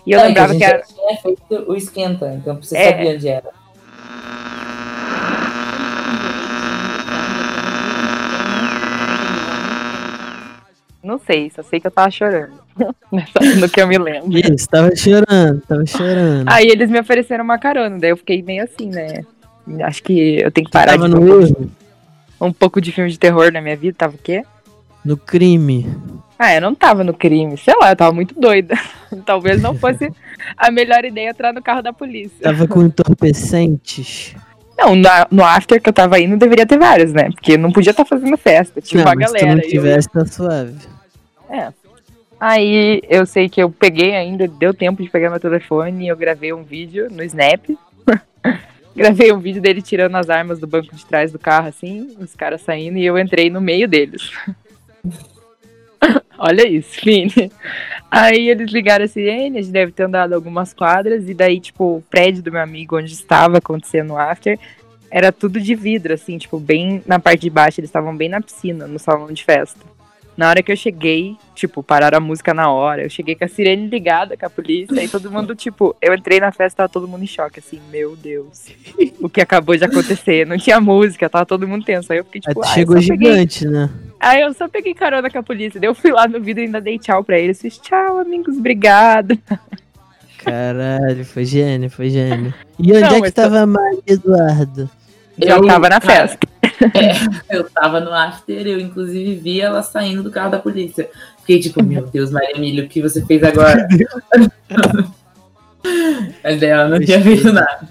E 0.06 0.12
eu 0.12 0.18
Não, 0.20 0.26
lembrava 0.26 0.52
a 0.52 0.54
que 0.54 0.60
gente 0.62 0.70
era. 0.70 0.82
tinha 0.82 1.16
feito 1.16 1.64
o 1.66 1.74
esquenta, 1.74 2.30
então 2.34 2.56
você 2.62 2.76
É. 2.76 2.90
sabia 2.90 3.14
onde 3.14 3.26
era. 3.26 3.50
Não 11.02 11.18
sei, 11.18 11.50
só 11.54 11.62
sei 11.62 11.78
que 11.78 11.86
eu 11.86 11.90
tava 11.90 12.10
chorando. 12.10 12.66
No 13.58 13.68
que 13.70 13.80
eu 13.80 13.86
me 13.86 13.96
lembro. 13.96 14.36
Isso, 14.36 14.68
tava 14.68 14.94
chorando, 14.94 15.62
tava 15.66 15.86
chorando. 15.86 16.46
Aí 16.48 16.66
eles 16.66 16.90
me 16.90 17.00
ofereceram 17.00 17.44
uma 17.44 17.58
carona, 17.58 17.98
daí 17.98 18.10
eu 18.10 18.16
fiquei 18.16 18.42
meio 18.42 18.64
assim, 18.64 18.90
né? 18.90 19.24
Acho 19.82 20.02
que 20.02 20.40
eu 20.42 20.50
tenho 20.50 20.66
que 20.66 20.72
parar 20.72 20.92
tava 20.92 21.08
de 21.08 21.14
no 21.14 21.20
ver 21.22 21.54
um 22.40 22.52
pouco, 22.52 22.80
de 22.80 22.92
filme 22.92 23.10
de 23.10 23.18
terror 23.18 23.52
na 23.52 23.60
minha 23.60 23.76
vida. 23.76 23.96
Tava 23.98 24.14
o 24.14 24.18
quê? 24.18 24.42
no 25.06 25.16
crime. 25.16 25.86
Ah, 26.36 26.52
eu 26.56 26.60
não 26.60 26.74
tava 26.74 27.04
no 27.04 27.14
crime, 27.14 27.56
sei 27.56 27.74
lá, 27.80 27.92
eu 27.92 27.96
tava 27.96 28.12
muito 28.12 28.38
doida. 28.38 28.74
Talvez 29.24 29.62
não 29.62 29.72
fosse 29.72 30.12
a 30.58 30.68
melhor 30.70 31.04
ideia 31.04 31.30
entrar 31.30 31.52
no 31.52 31.62
carro 31.62 31.80
da 31.80 31.92
polícia. 31.92 32.42
Tava 32.42 32.66
com 32.66 32.82
entorpecentes. 32.82 34.34
Não, 34.76 34.94
no 35.30 35.44
after 35.44 35.80
que 35.80 35.88
eu 35.88 35.92
tava 35.92 36.18
indo 36.18 36.36
deveria 36.36 36.66
ter 36.66 36.76
vários, 36.76 37.12
né? 37.12 37.30
Porque 37.30 37.56
não 37.56 37.72
podia 37.72 37.92
estar 37.92 38.04
fazendo 38.04 38.36
festa, 38.36 38.80
tinha 38.80 39.02
não, 39.02 39.10
uma 39.10 39.14
mas 39.14 39.30
se 39.30 39.36
galera. 39.38 39.54
não 39.54 39.62
e 39.62 39.64
eu- 39.64 39.70
tivesse, 39.70 40.08
tá 40.10 40.26
suave. 40.26 40.74
É. 41.48 41.68
Aí 42.38 43.00
eu 43.08 43.24
sei 43.24 43.48
que 43.48 43.62
eu 43.62 43.70
peguei 43.70 44.14
ainda, 44.14 44.46
deu 44.46 44.74
tempo 44.74 45.02
de 45.02 45.08
pegar 45.08 45.30
meu 45.30 45.40
telefone 45.40 46.04
e 46.04 46.08
eu 46.08 46.16
gravei 46.16 46.52
um 46.52 46.64
vídeo 46.64 47.08
no 47.10 47.22
Snap. 47.22 47.64
gravei 48.96 49.32
um 49.32 49.38
vídeo 49.38 49.60
dele 49.60 49.82
tirando 49.82 50.16
as 50.16 50.30
armas 50.30 50.58
do 50.58 50.66
banco 50.66 50.94
de 50.94 51.04
trás 51.04 51.30
do 51.30 51.38
carro, 51.38 51.68
assim, 51.68 52.16
os 52.18 52.34
caras 52.34 52.62
saindo, 52.62 52.98
e 52.98 53.04
eu 53.04 53.18
entrei 53.18 53.50
no 53.50 53.60
meio 53.60 53.86
deles. 53.86 54.30
Olha 56.38 56.66
isso, 56.66 57.00
Fini. 57.00 57.50
Aí 58.10 58.48
eles 58.48 58.70
ligaram 58.70 59.04
a 59.04 59.08
sirene, 59.08 59.58
a 59.58 59.62
gente 59.62 59.72
deve 59.72 59.92
ter 59.92 60.04
andado 60.04 60.32
algumas 60.32 60.72
quadras, 60.72 61.28
e 61.28 61.34
daí, 61.34 61.60
tipo, 61.60 61.96
o 61.96 62.02
prédio 62.02 62.42
do 62.42 62.52
meu 62.52 62.60
amigo 62.60 62.98
onde 62.98 63.12
estava 63.12 63.58
acontecendo 63.58 64.14
o 64.14 64.18
after 64.18 64.58
era 65.10 65.30
tudo 65.30 65.60
de 65.60 65.74
vidro, 65.74 66.12
assim, 66.12 66.36
tipo, 66.36 66.58
bem 66.58 67.02
na 67.06 67.18
parte 67.18 67.42
de 67.42 67.50
baixo, 67.50 67.80
eles 67.80 67.88
estavam 67.88 68.16
bem 68.16 68.28
na 68.28 68.40
piscina, 68.40 68.86
no 68.86 68.98
salão 68.98 69.32
de 69.32 69.44
festa. 69.44 69.95
Na 70.36 70.50
hora 70.50 70.62
que 70.62 70.70
eu 70.70 70.76
cheguei, 70.76 71.36
tipo, 71.54 71.82
pararam 71.82 72.18
a 72.18 72.20
música 72.20 72.52
na 72.52 72.70
hora. 72.70 73.02
Eu 73.02 73.08
cheguei 73.08 73.34
com 73.34 73.44
a 73.44 73.48
sirene 73.48 73.88
ligada 73.88 74.36
com 74.36 74.44
a 74.44 74.50
polícia 74.50 75.02
e 75.02 75.08
todo 75.08 75.30
mundo, 75.30 75.54
tipo, 75.54 75.96
eu 76.00 76.14
entrei 76.14 76.38
na 76.40 76.52
festa, 76.52 76.78
tava 76.78 76.88
todo 76.90 77.08
mundo 77.08 77.24
em 77.24 77.26
choque, 77.26 77.58
assim, 77.60 77.80
meu 77.90 78.14
Deus. 78.14 78.66
O 79.18 79.30
que 79.30 79.40
acabou 79.40 79.74
de 79.76 79.84
acontecer? 79.84 80.46
Não 80.46 80.58
tinha 80.58 80.78
música, 80.78 81.28
tava 81.30 81.46
todo 81.46 81.66
mundo 81.66 81.84
tenso. 81.86 82.12
Aí 82.12 82.18
eu 82.18 82.24
fiquei, 82.24 82.42
tipo, 82.42 82.54
tu 82.60 82.62
ah, 82.62 82.66
chegou 82.66 83.00
só 83.00 83.08
peguei. 83.08 83.32
gigante, 83.32 83.66
né? 83.66 83.88
Aí 84.20 84.42
eu 84.42 84.52
só 84.52 84.68
peguei 84.68 84.92
carona 84.92 85.30
com 85.30 85.38
a 85.38 85.42
polícia. 85.42 85.80
Daí 85.80 85.88
eu 85.88 85.94
fui 85.94 86.10
lá 86.12 86.28
no 86.28 86.38
vídeo 86.40 86.60
e 86.62 86.66
ainda 86.66 86.80
dei 86.82 86.98
tchau 86.98 87.24
pra 87.24 87.38
eles. 87.38 87.60
Fiz 87.60 87.78
tchau, 87.78 88.18
amigos, 88.18 88.58
obrigado. 88.58 89.38
Caralho, 90.38 91.24
foi 91.24 91.44
gênio, 91.44 91.90
foi 91.90 92.10
gênio. 92.10 92.52
E 92.78 92.92
onde 92.92 93.00
Não, 93.00 93.16
é 93.16 93.20
que 93.22 93.30
tava 93.30 93.60
a 93.60 93.66
Maria 93.66 94.02
Eduarda? 94.06 94.90
Já 95.38 95.56
Eu- 95.56 95.66
tava 95.66 95.88
na 95.88 96.00
cara, 96.00 96.38
festa. 96.78 97.44
Eu 97.50 97.68
tava 97.70 98.00
no 98.00 98.12
after, 98.12 98.66
eu 98.66 98.78
inclusive 98.78 99.34
vi 99.36 99.60
ela 99.60 99.82
saindo 99.82 100.22
do 100.22 100.30
carro 100.30 100.50
da 100.50 100.58
polícia. 100.58 101.08
Fiquei 101.40 101.60
tipo, 101.60 101.82
meu 101.82 102.06
Deus, 102.06 102.30
Maria 102.30 102.56
Emília, 102.56 102.84
o 102.84 102.88
que 102.88 103.00
você 103.02 103.24
fez 103.24 103.42
agora? 103.42 103.86
Mas 106.42 106.60
daí 106.60 106.70
ela 106.70 106.88
não 106.88 106.98
tinha 107.00 107.20
feito 107.20 107.52
nada. 107.52 107.88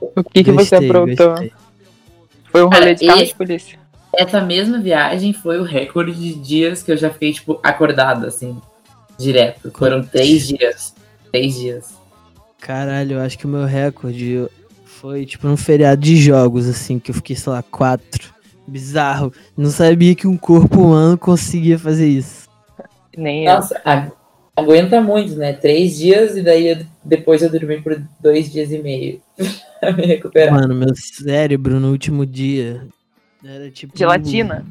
O 0.00 0.22
que, 0.24 0.44
que 0.44 0.52
você 0.52 0.76
Gostei, 0.76 0.88
aprontou? 0.88 1.30
gostei. 1.30 1.52
Foi 2.50 2.62
um 2.62 2.68
rolê 2.68 2.78
Cara, 2.80 2.94
de 2.94 3.06
carro 3.06 3.20
esse- 3.20 3.30
de 3.32 3.36
polícia. 3.36 3.78
Essa 4.12 4.40
mesma 4.40 4.80
viagem 4.80 5.32
foi 5.32 5.58
o 5.60 5.62
recorde 5.62 6.12
de 6.12 6.34
dias 6.34 6.82
que 6.82 6.90
eu 6.90 6.96
já 6.96 7.10
fiquei, 7.10 7.32
tipo, 7.32 7.60
acordada, 7.62 8.26
assim, 8.26 8.60
direto. 9.16 9.70
Foram 9.70 10.02
três 10.02 10.48
dias. 10.48 10.94
Três 11.30 11.54
dias. 11.54 11.94
Caralho, 12.60 13.14
eu 13.16 13.20
acho 13.20 13.38
que 13.38 13.46
o 13.46 13.48
meu 13.48 13.64
recorde 13.64 14.48
foi 15.00 15.24
tipo 15.24 15.46
num 15.48 15.56
feriado 15.56 16.00
de 16.02 16.16
jogos, 16.16 16.68
assim, 16.68 16.98
que 16.98 17.10
eu 17.10 17.14
fiquei, 17.14 17.34
sei 17.34 17.52
lá, 17.52 17.62
quatro. 17.62 18.32
Bizarro. 18.66 19.32
Não 19.56 19.70
sabia 19.70 20.14
que 20.14 20.26
um 20.26 20.36
corpo 20.36 20.80
humano 20.80 21.16
conseguia 21.18 21.78
fazer 21.78 22.06
isso. 22.06 22.48
Nem 23.16 23.46
eu. 23.46 23.54
Nossa, 23.54 23.80
a- 23.84 24.10
aguenta 24.56 25.00
muito, 25.00 25.34
né? 25.36 25.52
Três 25.54 25.96
dias 25.96 26.36
e 26.36 26.42
daí 26.42 26.68
eu- 26.68 26.86
depois 27.02 27.42
eu 27.42 27.50
dormi 27.50 27.80
por 27.80 28.00
dois 28.20 28.52
dias 28.52 28.70
e 28.70 28.78
meio 28.78 29.20
pra 29.80 29.92
me 29.92 30.04
recuperar. 30.06 30.52
Mano, 30.54 30.74
meu 30.74 30.94
cérebro 30.94 31.80
no 31.80 31.90
último 31.90 32.24
dia 32.26 32.86
era 33.44 33.70
tipo. 33.70 33.96
Gelatina. 33.96 34.64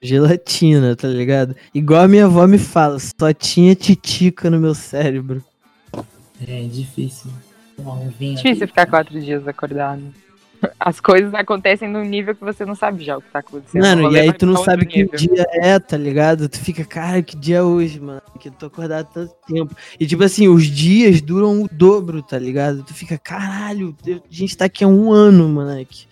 Gelatina, 0.00 0.94
tá 0.94 1.08
ligado? 1.08 1.56
Igual 1.74 2.02
a 2.02 2.08
minha 2.08 2.26
avó 2.26 2.46
me 2.46 2.58
fala, 2.58 2.98
só 2.98 3.32
tinha 3.32 3.74
titica 3.74 4.50
no 4.50 4.60
meu 4.60 4.74
cérebro. 4.74 5.42
É 6.46 6.62
difícil. 6.64 7.30
Tomar 7.76 7.94
um 7.94 8.08
vinho. 8.10 8.36
Difícil 8.36 8.66
ficar 8.66 8.86
quatro 8.86 9.20
dias 9.20 9.46
acordado. 9.46 10.02
As 10.80 10.98
coisas 10.98 11.34
acontecem 11.34 11.88
num 11.88 12.04
nível 12.04 12.34
que 12.34 12.42
você 12.42 12.64
não 12.64 12.74
sabe 12.74 13.04
já 13.04 13.18
o 13.18 13.22
que 13.22 13.30
tá 13.30 13.40
acontecendo. 13.40 13.82
Mano, 13.82 14.12
e 14.12 14.18
aí 14.18 14.32
tu 14.32 14.46
não 14.46 14.56
sabe 14.56 14.86
que 14.86 15.02
nível. 15.02 15.18
dia 15.18 15.44
é, 15.50 15.78
tá 15.78 15.96
ligado? 15.96 16.48
Tu 16.48 16.58
fica, 16.58 16.84
cara, 16.84 17.22
que 17.22 17.36
dia 17.36 17.58
é 17.58 17.62
hoje, 17.62 18.00
mano? 18.00 18.22
Que 18.40 18.48
eu 18.48 18.52
tô 18.52 18.66
acordado 18.66 19.02
há 19.02 19.04
tanto 19.04 19.34
tempo. 19.46 19.76
E 19.98 20.06
tipo 20.06 20.22
assim, 20.24 20.48
os 20.48 20.64
dias 20.64 21.20
duram 21.20 21.62
o 21.62 21.68
dobro, 21.70 22.22
tá 22.22 22.38
ligado? 22.38 22.82
Tu 22.82 22.94
fica, 22.94 23.18
caralho, 23.18 23.94
a 24.06 24.20
gente 24.30 24.56
tá 24.56 24.64
aqui 24.64 24.84
há 24.84 24.88
um 24.88 25.12
ano, 25.12 25.48
moleque. 25.48 26.06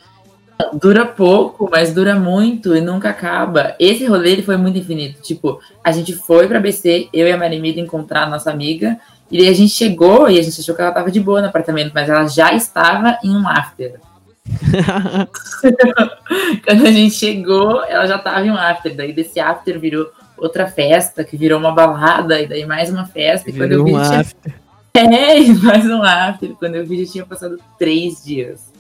Dura 0.75 1.05
pouco, 1.05 1.69
mas 1.71 1.93
dura 1.93 2.15
muito 2.15 2.77
e 2.77 2.81
nunca 2.81 3.11
acaba. 3.11 3.75
Esse 3.79 4.07
rolê 4.07 4.33
ele 4.33 4.43
foi 4.43 4.57
muito 4.57 4.79
infinito. 4.79 5.21
Tipo, 5.21 5.61
a 5.83 5.93
gente 5.93 6.15
foi 6.15 6.47
pra 6.47 6.61
BC, 6.61 7.09
eu 7.13 7.27
e 7.27 7.33
a 7.33 7.37
Marimida 7.37 7.81
encontrar 7.81 8.25
a 8.25 8.31
nossa 8.31 8.51
amiga. 8.51 8.99
E 9.31 9.39
aí 9.39 9.49
a 9.49 9.55
gente 9.55 9.73
chegou 9.73 10.29
e 10.29 10.39
a 10.39 10.43
gente 10.43 10.61
achou 10.61 10.75
que 10.75 10.83
ela 10.83 10.93
tava 10.93 11.11
de 11.11 11.21
boa 11.21 11.41
no 11.41 11.49
apartamento, 11.49 11.93
mas 11.95 12.09
ela 12.09 12.27
já 12.27 12.53
estava 12.53 13.19
em 13.25 13.31
um 13.31 13.49
after. 13.49 13.99
Quando 16.67 16.87
a 16.87 16.91
gente 16.91 17.15
chegou, 17.15 17.85
ela 17.85 18.07
já 18.07 18.17
estava 18.17 18.47
em 18.47 18.51
um 18.51 18.57
after. 18.57 18.95
Daí 18.95 19.13
desse 19.13 19.41
after 19.41 19.79
virou 19.79 20.11
outra 20.37 20.67
festa, 20.67 21.25
que 21.25 21.37
virou 21.37 21.59
uma 21.59 21.73
balada, 21.73 22.41
e 22.41 22.47
daí 22.47 22.67
mais 22.67 22.91
uma 22.91 23.07
festa. 23.07 23.49
E 23.49 23.53
quando 23.53 23.73
eu 23.73 23.85
vi, 23.85 23.95
um 23.95 24.03
tinha... 24.03 24.21
after. 24.21 24.55
É, 24.95 25.41
mais 25.63 25.87
um 25.87 26.03
after. 26.03 26.51
Quando 26.57 26.75
eu 26.75 26.85
vi, 26.85 27.07
já 27.07 27.13
tinha 27.13 27.25
passado 27.25 27.59
três 27.79 28.23
dias. 28.23 28.71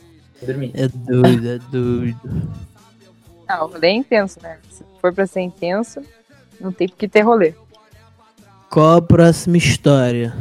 Eu 0.42 0.46
dormi. 0.46 0.72
É 0.74 0.88
doido, 0.88 1.48
é 1.48 1.58
doido. 1.70 2.52
Ah, 3.48 3.64
o 3.64 3.68
rolê 3.68 3.88
é 3.88 3.92
intenso, 3.92 4.40
né? 4.42 4.58
Se 4.70 4.84
for 5.00 5.12
pra 5.12 5.26
ser 5.26 5.40
intenso, 5.40 6.00
não 6.60 6.72
tem 6.72 6.88
por 6.88 6.96
que 6.96 7.08
ter 7.08 7.20
rolê. 7.22 7.54
Qual 8.68 8.96
a 8.96 9.02
próxima 9.02 9.56
história? 9.56 10.34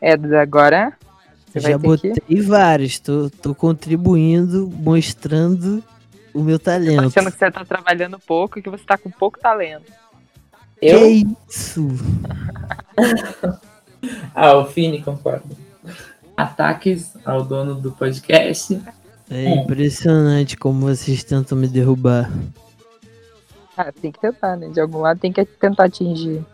É, 0.00 0.12
agora 0.12 0.92
você 1.46 1.60
vai 1.60 1.72
Já 1.72 1.78
ter 1.78 1.86
botei 1.86 2.12
que... 2.12 2.40
várias, 2.40 2.98
tô, 2.98 3.30
tô 3.30 3.54
contribuindo, 3.54 4.68
mostrando 4.68 5.82
o 6.34 6.42
meu 6.42 6.58
talento. 6.58 7.06
Achando 7.06 7.30
que 7.30 7.38
você 7.38 7.50
tá 7.50 7.64
trabalhando 7.64 8.18
pouco 8.18 8.58
e 8.58 8.62
que 8.62 8.68
você 8.68 8.84
tá 8.84 8.98
com 8.98 9.10
pouco 9.10 9.38
talento. 9.38 9.90
Eu? 10.82 10.98
Que 10.98 11.26
isso? 11.48 11.88
Ah, 14.34 14.54
o 14.58 14.66
Fini 14.66 15.02
concorda. 15.02 15.63
Ataques 16.36 17.14
ao 17.24 17.44
dono 17.44 17.74
do 17.74 17.92
podcast. 17.92 18.80
É 19.30 19.54
impressionante 19.54 20.56
como 20.56 20.80
vocês 20.86 21.24
tentam 21.24 21.56
me 21.56 21.66
derrubar. 21.68 22.30
Ah, 23.76 23.90
tem 23.92 24.12
que 24.12 24.20
tentar, 24.20 24.56
né? 24.56 24.68
De 24.68 24.80
algum 24.80 24.98
lado 25.00 25.18
tem 25.18 25.32
que 25.32 25.44
tentar 25.44 25.84
atingir. 25.84 26.44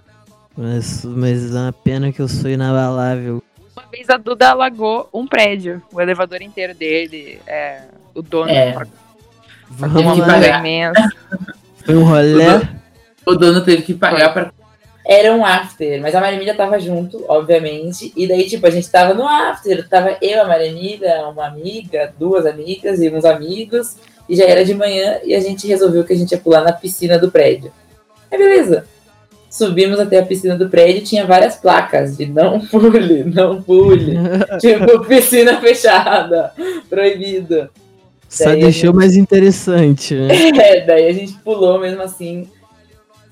Mas, 0.56 1.04
mas 1.04 1.54
é 1.54 1.58
uma 1.58 1.72
pena 1.72 2.12
que 2.12 2.20
eu 2.20 2.28
sou 2.28 2.50
inabalável. 2.50 3.42
Uma 3.76 3.86
vez 3.90 4.08
a 4.10 4.16
Duda 4.16 4.50
alagou 4.50 5.08
um 5.12 5.26
prédio, 5.26 5.82
o 5.92 6.00
elevador 6.00 6.42
inteiro 6.42 6.74
dele, 6.74 7.40
é, 7.46 7.82
o 8.14 8.22
dono 8.22 8.50
É. 8.50 8.74
uma 8.74 8.86
Vamos 9.88 10.18
imensa. 10.18 11.10
Foi 11.84 11.96
um 11.96 12.04
rolê. 12.04 12.44
O 13.26 13.34
dono 13.34 13.62
teve 13.64 13.82
que 13.82 13.94
pagar 13.94 14.32
pra. 14.32 14.52
Era 15.12 15.34
um 15.34 15.44
after, 15.44 16.00
mas 16.00 16.14
a 16.14 16.20
Marimida 16.20 16.54
tava 16.54 16.78
junto, 16.78 17.24
obviamente. 17.26 18.12
E 18.16 18.28
daí, 18.28 18.48
tipo, 18.48 18.64
a 18.64 18.70
gente 18.70 18.88
tava 18.88 19.12
no 19.12 19.26
after. 19.26 19.88
Tava 19.88 20.16
eu, 20.22 20.40
a 20.40 20.44
Marimida, 20.46 21.28
uma 21.28 21.48
amiga, 21.48 22.14
duas 22.16 22.46
amigas 22.46 23.00
e 23.00 23.10
uns 23.10 23.24
amigos. 23.24 23.96
E 24.28 24.36
já 24.36 24.44
era 24.44 24.64
de 24.64 24.72
manhã 24.72 25.18
e 25.24 25.34
a 25.34 25.40
gente 25.40 25.66
resolveu 25.66 26.04
que 26.04 26.12
a 26.12 26.16
gente 26.16 26.30
ia 26.30 26.38
pular 26.38 26.60
na 26.60 26.72
piscina 26.72 27.18
do 27.18 27.28
prédio. 27.28 27.72
Aí, 28.30 28.38
beleza. 28.38 28.84
Subimos 29.50 29.98
até 29.98 30.20
a 30.20 30.24
piscina 30.24 30.56
do 30.56 30.70
prédio 30.70 31.02
tinha 31.02 31.26
várias 31.26 31.56
placas 31.56 32.16
de 32.16 32.26
não 32.26 32.60
pule, 32.60 33.24
não 33.24 33.60
pule. 33.60 34.16
tipo, 34.62 35.00
piscina 35.06 35.60
fechada, 35.60 36.52
proibido. 36.88 37.68
Só 38.28 38.44
Daí 38.44 38.60
deixou 38.60 38.94
mais 38.94 39.16
interessante, 39.16 40.14
né? 40.14 40.28
É, 40.56 40.86
daí 40.86 41.08
a 41.08 41.12
gente 41.12 41.32
pulou 41.40 41.80
mesmo 41.80 42.00
assim. 42.00 42.48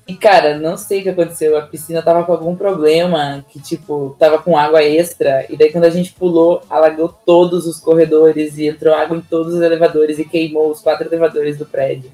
E, 0.09 0.15
cara, 0.15 0.57
não 0.57 0.75
sei 0.75 1.01
o 1.01 1.03
que 1.03 1.09
aconteceu. 1.09 1.55
A 1.55 1.61
piscina 1.61 2.01
tava 2.01 2.23
com 2.23 2.31
algum 2.31 2.55
problema, 2.55 3.45
que, 3.47 3.61
tipo, 3.61 4.15
tava 4.17 4.39
com 4.39 4.57
água 4.57 4.81
extra. 4.83 5.45
E 5.47 5.55
daí, 5.55 5.71
quando 5.71 5.83
a 5.83 5.89
gente 5.91 6.13
pulou, 6.13 6.63
alagou 6.67 7.09
todos 7.23 7.67
os 7.67 7.79
corredores 7.79 8.57
e 8.57 8.65
entrou 8.67 8.95
água 8.95 9.15
em 9.15 9.21
todos 9.21 9.53
os 9.53 9.61
elevadores 9.61 10.17
e 10.17 10.25
queimou 10.25 10.71
os 10.71 10.81
quatro 10.81 11.07
elevadores 11.07 11.59
do 11.59 11.65
prédio. 11.67 12.11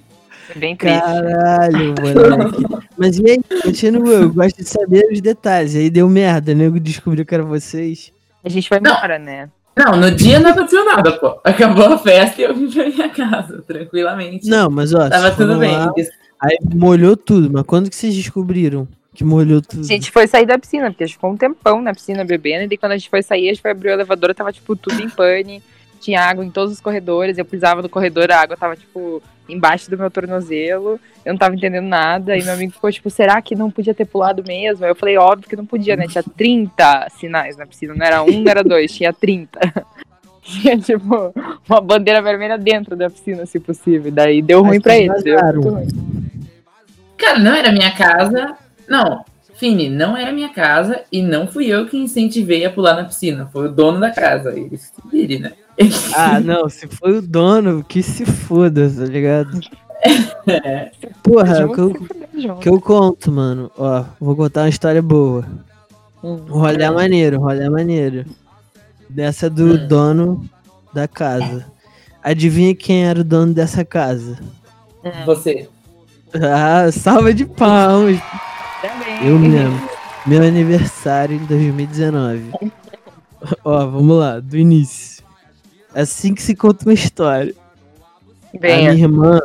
É 0.53 0.59
Bem 0.59 0.75
triste. 0.75 0.99
Caralho, 0.99 1.95
moleque. 2.01 2.63
Mas 2.97 3.17
e 3.17 3.29
aí, 3.31 3.61
continua, 3.63 4.13
eu 4.13 4.33
gosto 4.33 4.57
de 4.57 4.67
saber 4.67 5.07
os 5.09 5.21
detalhes. 5.21 5.73
Aí 5.73 5.89
deu 5.89 6.09
merda, 6.09 6.53
né? 6.53 6.65
Eu 6.65 6.71
descobriu 6.71 7.25
que 7.25 7.33
era 7.33 7.43
vocês. 7.43 8.11
A 8.43 8.49
gente 8.49 8.69
vai 8.69 8.81
Não. 8.81 8.91
embora, 8.91 9.17
né? 9.17 9.49
Não, 9.73 9.95
no 9.95 10.11
dia 10.11 10.37
não 10.39 10.51
aconteceu 10.51 10.83
nada, 10.83 11.13
pô. 11.13 11.39
Acabou 11.45 11.85
a 11.85 11.97
festa 11.97 12.41
e 12.41 12.43
eu 12.43 12.53
vim 12.53 12.69
pra 12.69 12.89
minha 12.89 13.09
casa, 13.09 13.63
tranquilamente. 13.65 14.49
Não, 14.49 14.69
mas 14.69 14.93
ó, 14.93 15.07
Tava 15.09 15.31
tudo 15.31 15.57
bem. 15.57 15.71
lá, 15.71 15.93
aí 16.45 16.57
molhou 16.73 17.17
tudo. 17.17 17.49
Mas 17.51 17.63
quando 17.63 17.89
que 17.89 17.95
vocês 17.95 18.15
descobriram 18.15 18.87
que 19.15 19.23
molhou 19.23 19.61
tudo? 19.61 19.81
A 19.81 19.87
gente 19.87 20.11
foi 20.11 20.27
sair 20.27 20.45
da 20.45 20.59
piscina, 20.59 20.91
porque 20.91 21.03
a 21.03 21.07
gente 21.07 21.15
ficou 21.15 21.31
um 21.31 21.37
tempão 21.37 21.81
na 21.81 21.93
piscina 21.93 22.23
bebendo, 22.23 22.65
e 22.65 22.67
daí 22.67 22.77
quando 22.77 22.91
a 22.91 22.97
gente 22.97 23.09
foi 23.09 23.23
sair, 23.23 23.49
a 23.49 23.53
gente 23.53 23.61
foi 23.61 23.71
abrir 23.71 23.89
o 23.89 23.93
elevador, 23.93 24.35
tava, 24.35 24.51
tipo, 24.51 24.75
tudo 24.75 25.01
em 25.01 25.09
pane, 25.09 25.63
tinha 25.99 26.21
água 26.21 26.45
em 26.45 26.51
todos 26.51 26.73
os 26.73 26.81
corredores, 26.81 27.37
eu 27.37 27.45
pisava 27.45 27.81
no 27.81 27.89
corredor, 27.89 28.29
a 28.31 28.41
água 28.41 28.57
tava, 28.57 28.75
tipo, 28.75 29.23
embaixo 29.47 29.89
do 29.89 29.97
meu 29.97 30.11
tornozelo, 30.11 30.99
eu 31.23 31.33
não 31.33 31.37
tava 31.37 31.55
entendendo 31.55 31.85
nada, 31.85 32.37
e 32.37 32.43
meu 32.43 32.53
amigo 32.53 32.73
ficou, 32.73 32.91
tipo, 32.91 33.09
será 33.09 33.41
que 33.41 33.55
não 33.55 33.71
podia 33.71 33.93
ter 33.93 34.05
pulado 34.05 34.43
mesmo? 34.45 34.83
Aí 34.83 34.91
eu 34.91 34.95
falei, 34.95 35.17
óbvio 35.17 35.49
que 35.49 35.55
não 35.55 35.65
podia, 35.65 35.95
né? 35.95 36.07
Tinha 36.07 36.23
30 36.23 37.07
sinais 37.17 37.55
na 37.57 37.65
piscina, 37.65 37.95
não 37.95 38.05
era 38.05 38.21
um, 38.21 38.41
não 38.41 38.51
era 38.51 38.63
dois, 38.63 38.91
tinha 38.91 39.13
30. 39.13 39.59
Tinha, 40.45 40.77
tipo, 40.77 41.33
uma 41.67 41.81
bandeira 41.81 42.21
vermelha 42.21 42.55
dentro 42.55 42.95
da 42.95 43.09
piscina, 43.09 43.47
se 43.47 43.59
possível. 43.59 44.11
Daí 44.11 44.43
deu 44.43 44.61
ruim 44.61 44.75
Mas 44.75 44.83
pra 44.83 44.95
eles. 44.95 45.23
Deu 45.23 45.39
ruim. 45.39 45.87
Cara, 47.17 47.39
não 47.39 47.53
era 47.55 47.71
minha 47.71 47.91
casa. 47.91 48.55
Não, 48.87 49.23
Fini, 49.55 49.89
não 49.89 50.17
era 50.17 50.31
minha 50.31 50.49
casa 50.49 51.03
e 51.11 51.21
não 51.21 51.47
fui 51.47 51.67
eu 51.67 51.87
que 51.87 51.97
incentivei 51.97 52.65
a 52.65 52.69
pular 52.69 52.95
na 52.95 53.05
piscina. 53.05 53.49
Foi 53.51 53.67
o 53.67 53.71
dono 53.71 53.99
da 53.99 54.11
casa. 54.11 54.51
Ele 54.57 54.77
se 54.77 54.91
vire, 55.11 55.39
né? 55.39 55.53
Ah, 56.15 56.39
não, 56.39 56.69
se 56.69 56.87
foi 56.87 57.17
o 57.17 57.21
dono, 57.21 57.83
que 57.83 58.01
se 58.01 58.25
foda, 58.25 58.89
tá 58.89 59.05
ligado? 59.05 59.59
É. 60.47 60.91
Porra, 61.23 61.55
Junto, 61.61 61.87
o 61.87 61.93
que 61.93 62.47
eu, 62.47 62.55
que 62.57 62.69
eu 62.69 62.81
conto, 62.81 63.31
mano. 63.31 63.71
Ó, 63.77 64.03
vou 64.19 64.35
contar 64.35 64.61
uma 64.63 64.69
história 64.69 65.01
boa. 65.01 65.45
Hum. 66.23 66.41
Um 66.49 66.59
rolê 66.59 66.89
maneiro, 66.89 67.37
um 67.39 67.41
rolê 67.43 67.69
maneiro. 67.69 68.25
Dessa 69.09 69.49
do 69.49 69.73
Hum. 69.73 69.87
dono 69.87 70.49
da 70.93 71.07
casa. 71.07 71.65
Adivinha 72.23 72.73
quem 72.75 73.05
era 73.05 73.19
o 73.19 73.23
dono 73.23 73.53
dessa 73.53 73.85
casa? 73.85 74.39
Você. 75.25 75.69
Ah, 76.43 76.91
salva 76.91 77.33
de 77.33 77.45
palmas. 77.45 78.19
Também. 78.81 79.27
Eu 79.27 79.39
mesmo. 79.39 79.89
Meu 80.25 80.43
aniversário 80.43 81.35
em 81.35 81.45
2019. 81.45 82.51
Ó, 83.63 83.85
vamos 83.85 84.17
lá, 84.17 84.39
do 84.39 84.57
início. 84.57 85.23
Assim 85.93 86.33
que 86.33 86.41
se 86.41 86.55
conta 86.55 86.85
uma 86.85 86.93
história. 86.93 87.53
A 88.53 88.57
Venha. 88.57 88.93
minha 88.93 89.05
irmã 89.05 89.39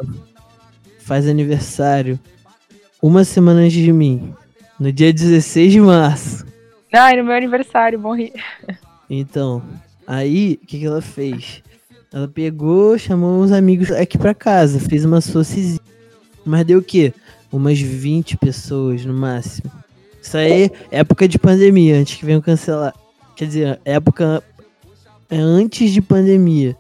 faz 1.00 1.28
aniversário 1.28 2.18
uma 3.02 3.24
semana 3.24 3.60
antes 3.60 3.74
de 3.82 3.92
mim. 3.92 4.34
No 4.78 4.90
dia 4.90 5.12
16 5.12 5.72
de 5.72 5.80
março. 5.80 6.46
Ai, 6.92 7.16
no 7.16 7.24
meu 7.24 7.34
aniversário, 7.34 7.98
morri. 8.00 8.32
Então, 9.08 9.62
aí, 10.06 10.58
o 10.62 10.66
que, 10.66 10.78
que 10.78 10.86
ela 10.86 11.02
fez? 11.02 11.62
Ela 12.12 12.26
pegou, 12.26 12.98
chamou 12.98 13.42
uns 13.42 13.52
amigos 13.52 13.90
aqui 13.92 14.16
pra 14.18 14.34
casa, 14.34 14.80
fez 14.80 15.04
uma 15.04 15.20
socizinha. 15.20 15.80
Mas 16.44 16.64
deu 16.64 16.78
o 16.78 16.82
quê? 16.82 17.12
Umas 17.52 17.78
20 17.80 18.36
pessoas 18.36 19.04
no 19.04 19.12
máximo. 19.12 19.70
Isso 20.22 20.36
aí 20.36 20.70
é 20.90 21.00
época 21.00 21.26
de 21.26 21.38
pandemia, 21.38 21.96
antes 21.98 22.16
que 22.16 22.24
venham 22.26 22.40
cancelar. 22.40 22.94
Quer 23.36 23.46
dizer, 23.46 23.80
época 23.84 24.42
é 25.30 25.36
antes 25.38 25.90
de 25.92 26.00
pandemia. 26.02 26.76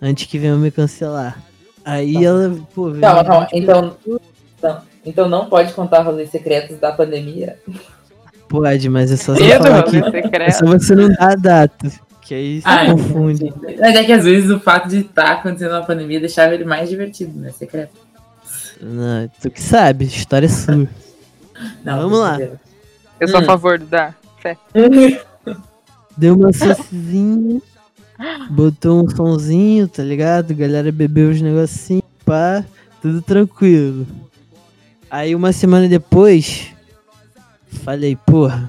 Antes 0.00 0.26
que 0.26 0.38
venham 0.38 0.58
me 0.58 0.70
cancelar. 0.70 1.40
Aí 1.84 2.14
Tá. 2.14 2.22
ela, 2.22 2.58
pô, 2.74 2.90
veio 2.90 3.00
Calma, 3.00 3.22
20 3.22 3.26
calma. 3.28 3.48
Então, 3.52 3.96
então, 4.58 4.80
então 5.06 5.28
não 5.28 5.46
pode 5.46 5.72
contar 5.72 6.02
rolês 6.02 6.30
secretos 6.30 6.78
da 6.78 6.92
pandemia. 6.92 7.56
Pode, 8.48 8.88
mas 8.88 9.10
é 9.10 9.16
só 9.16 9.34
você 9.34 9.58
falar 9.58 9.82
que. 9.84 9.96
É 10.36 10.50
só 10.50 10.66
você 10.66 10.94
não 10.94 11.08
dar 11.08 11.32
a 11.32 11.34
data. 11.34 11.90
Que 12.20 12.34
aí 12.34 12.60
você 12.60 12.68
Ah, 12.68 12.86
confunde. 12.86 13.52
Mas 13.62 13.96
é 13.96 14.04
que 14.04 14.12
às 14.12 14.24
vezes 14.24 14.50
o 14.50 14.60
fato 14.60 14.88
de 14.88 14.98
estar 14.98 15.32
acontecendo 15.32 15.72
uma 15.72 15.84
pandemia 15.84 16.20
deixava 16.20 16.54
ele 16.54 16.64
mais 16.64 16.88
divertido, 16.88 17.38
né? 17.40 17.50
Secreto. 17.50 17.92
Não, 18.82 19.30
tu 19.40 19.48
que 19.50 19.62
sabe, 19.62 20.04
história 20.06 20.46
é 20.46 20.48
sua. 20.48 20.74
Não, 21.84 22.02
Vamos 22.02 22.18
lá. 22.18 22.38
Eu 23.20 23.28
sou 23.28 23.38
a 23.38 23.42
Hum. 23.42 23.46
favor 23.46 23.78
do 23.78 23.86
dar. 23.86 24.18
Fé. 24.40 24.56
Deu 26.16 26.34
uma 26.34 26.52
socizinha, 26.52 27.60
botou 28.50 29.04
um 29.04 29.08
sonzinho, 29.08 29.86
tá 29.88 30.02
ligado? 30.02 30.54
Galera 30.54 30.90
bebeu 30.90 31.30
os 31.30 31.40
negocinhos, 31.40 32.02
pá, 32.24 32.64
tudo 33.00 33.22
tranquilo. 33.22 34.06
Aí 35.10 35.34
uma 35.34 35.52
semana 35.52 35.88
depois, 35.88 36.66
falei, 37.84 38.16
porra, 38.26 38.68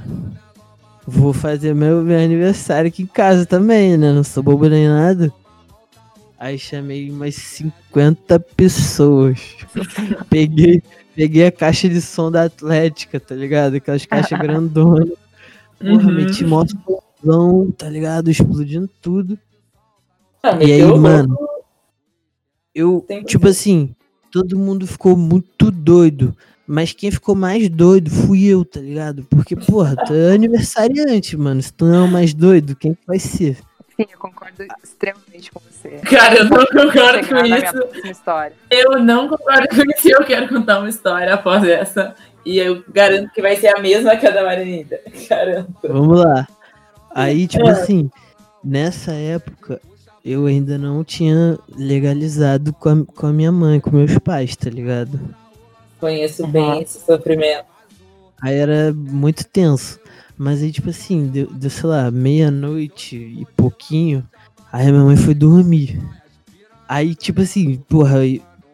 vou 1.08 1.34
fazer 1.34 1.74
meu, 1.74 2.02
meu 2.04 2.20
aniversário 2.20 2.88
aqui 2.90 3.04
em 3.04 3.08
casa 3.08 3.46
também, 3.46 3.98
né? 3.98 4.12
Não 4.14 4.24
sou 4.24 4.44
bobo 4.44 4.68
nem 4.70 4.88
nada. 4.88 5.34
Aí 6.44 6.60
chamei 6.60 7.10
umas 7.10 7.36
50 7.36 8.38
pessoas. 8.38 9.40
peguei, 10.30 10.84
peguei 11.16 11.46
a 11.48 11.52
caixa 11.52 11.88
de 11.88 12.02
som 12.02 12.30
da 12.30 12.44
Atlética, 12.44 13.18
tá 13.18 13.34
ligado? 13.34 13.76
Aquelas 13.76 14.06
caixas 14.06 14.38
grandonas. 14.40 15.10
Porra, 15.80 16.08
Uhum. 16.10 16.14
meti 16.14 16.44
mó 16.44 16.66
somzão, 16.66 17.72
tá 17.72 17.90
ligado? 17.90 18.30
Explodindo 18.30 18.90
tudo. 19.02 19.40
Ah, 20.44 20.62
E 20.62 20.70
aí, 20.74 20.84
o 20.84 20.98
mano? 20.98 21.38
Eu, 22.76 23.06
100%. 23.10 23.26
tipo 23.26 23.48
assim, 23.48 23.96
todo 24.30 24.60
mundo 24.60 24.86
ficou 24.86 25.16
muito 25.16 25.72
doido. 25.72 26.36
Mas 26.68 26.92
quem 26.92 27.10
ficou 27.10 27.36
mais 27.36 27.70
doido 27.70 28.10
fui 28.10 28.44
eu, 28.46 28.66
tá 28.66 28.82
ligado? 28.82 29.24
Porque, 29.30 29.56
porra, 29.56 29.96
tu 29.96 30.14
é 30.14 30.34
aniversariante, 30.36 31.38
mano. 31.38 31.62
Se 31.62 31.72
tu 31.72 31.86
não 31.86 31.96
é 31.96 32.02
o 32.02 32.08
mais 32.12 32.34
doido, 32.34 32.76
quem 32.76 32.94
que 32.96 33.06
vai 33.08 33.20
ser? 33.20 33.58
Sim, 33.96 34.06
eu 34.12 34.18
concordo 34.18 34.64
extremamente 34.84 35.52
com 35.52 35.60
você. 35.60 35.90
Cara, 36.10 36.36
eu 36.38 36.46
não 36.46 36.66
concordo 36.66 37.28
com 37.28 37.46
isso. 37.46 38.24
Eu 38.70 39.00
não 39.02 39.28
concordo 39.30 39.68
com 39.70 39.92
isso. 39.92 40.10
Eu 40.10 40.24
quero 40.26 40.48
contar 40.50 40.80
uma 40.80 40.90
história 40.90 41.34
após 41.34 41.64
essa. 41.64 42.16
E 42.46 42.58
eu 42.58 42.84
garanto 42.90 43.32
que 43.32 43.42
vai 43.42 43.56
ser 43.56 43.68
a 43.68 43.80
mesma 43.80 44.16
que 44.18 44.26
a 44.28 44.32
da 44.32 44.44
Marinita. 44.44 45.00
Garanto. 45.30 45.74
Vamos 45.88 46.20
lá. 46.20 46.48
Aí, 47.14 47.48
tipo 47.48 47.68
É. 47.68 47.72
assim, 47.72 48.10
nessa 48.64 49.14
época, 49.14 49.80
eu 50.26 50.46
ainda 50.48 50.78
não 50.78 51.04
tinha 51.04 51.58
legalizado 51.78 52.74
com 52.74 52.90
a, 52.90 53.06
com 53.06 53.28
a 53.28 53.32
minha 53.34 53.52
mãe, 53.52 53.80
com 53.80 53.92
meus 53.92 54.18
pais, 54.20 54.56
tá 54.56 54.70
ligado? 54.70 55.20
Conheço 56.00 56.44
Uhum. 56.44 56.52
bem 56.52 56.82
esse 56.82 57.00
sofrimento. 57.06 57.66
Aí 58.42 58.56
era 58.58 58.92
muito 58.94 59.46
tenso. 59.46 60.00
Mas 60.38 60.62
aí, 60.62 60.72
tipo 60.72 60.90
assim, 60.90 61.28
deu, 61.28 61.48
deu 61.54 61.70
sei 61.70 61.90
lá, 61.90 62.10
meia-noite 62.12 63.16
e 63.16 63.46
pouquinho. 63.56 64.28
Aí 64.72 64.92
minha 64.92 65.04
mãe 65.04 65.16
foi 65.16 65.34
dormir. 65.34 66.02
Aí, 66.88 67.16
tipo 67.16 67.42
assim, 67.42 67.78
porra, 67.88 68.20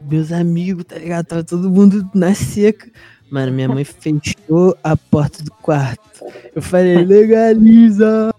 meus 0.01 0.31
amigos, 0.31 0.85
tá 0.85 0.97
ligado? 0.97 1.25
Tava 1.25 1.43
todo 1.43 1.69
mundo 1.69 2.09
na 2.13 2.33
seca. 2.33 2.89
Mano, 3.29 3.51
minha 3.51 3.67
mãe 3.67 3.83
fechou 3.83 4.75
a 4.83 4.97
porta 4.97 5.43
do 5.43 5.51
quarto. 5.51 6.25
Eu 6.55 6.61
falei, 6.61 7.03
legaliza! 7.05 8.33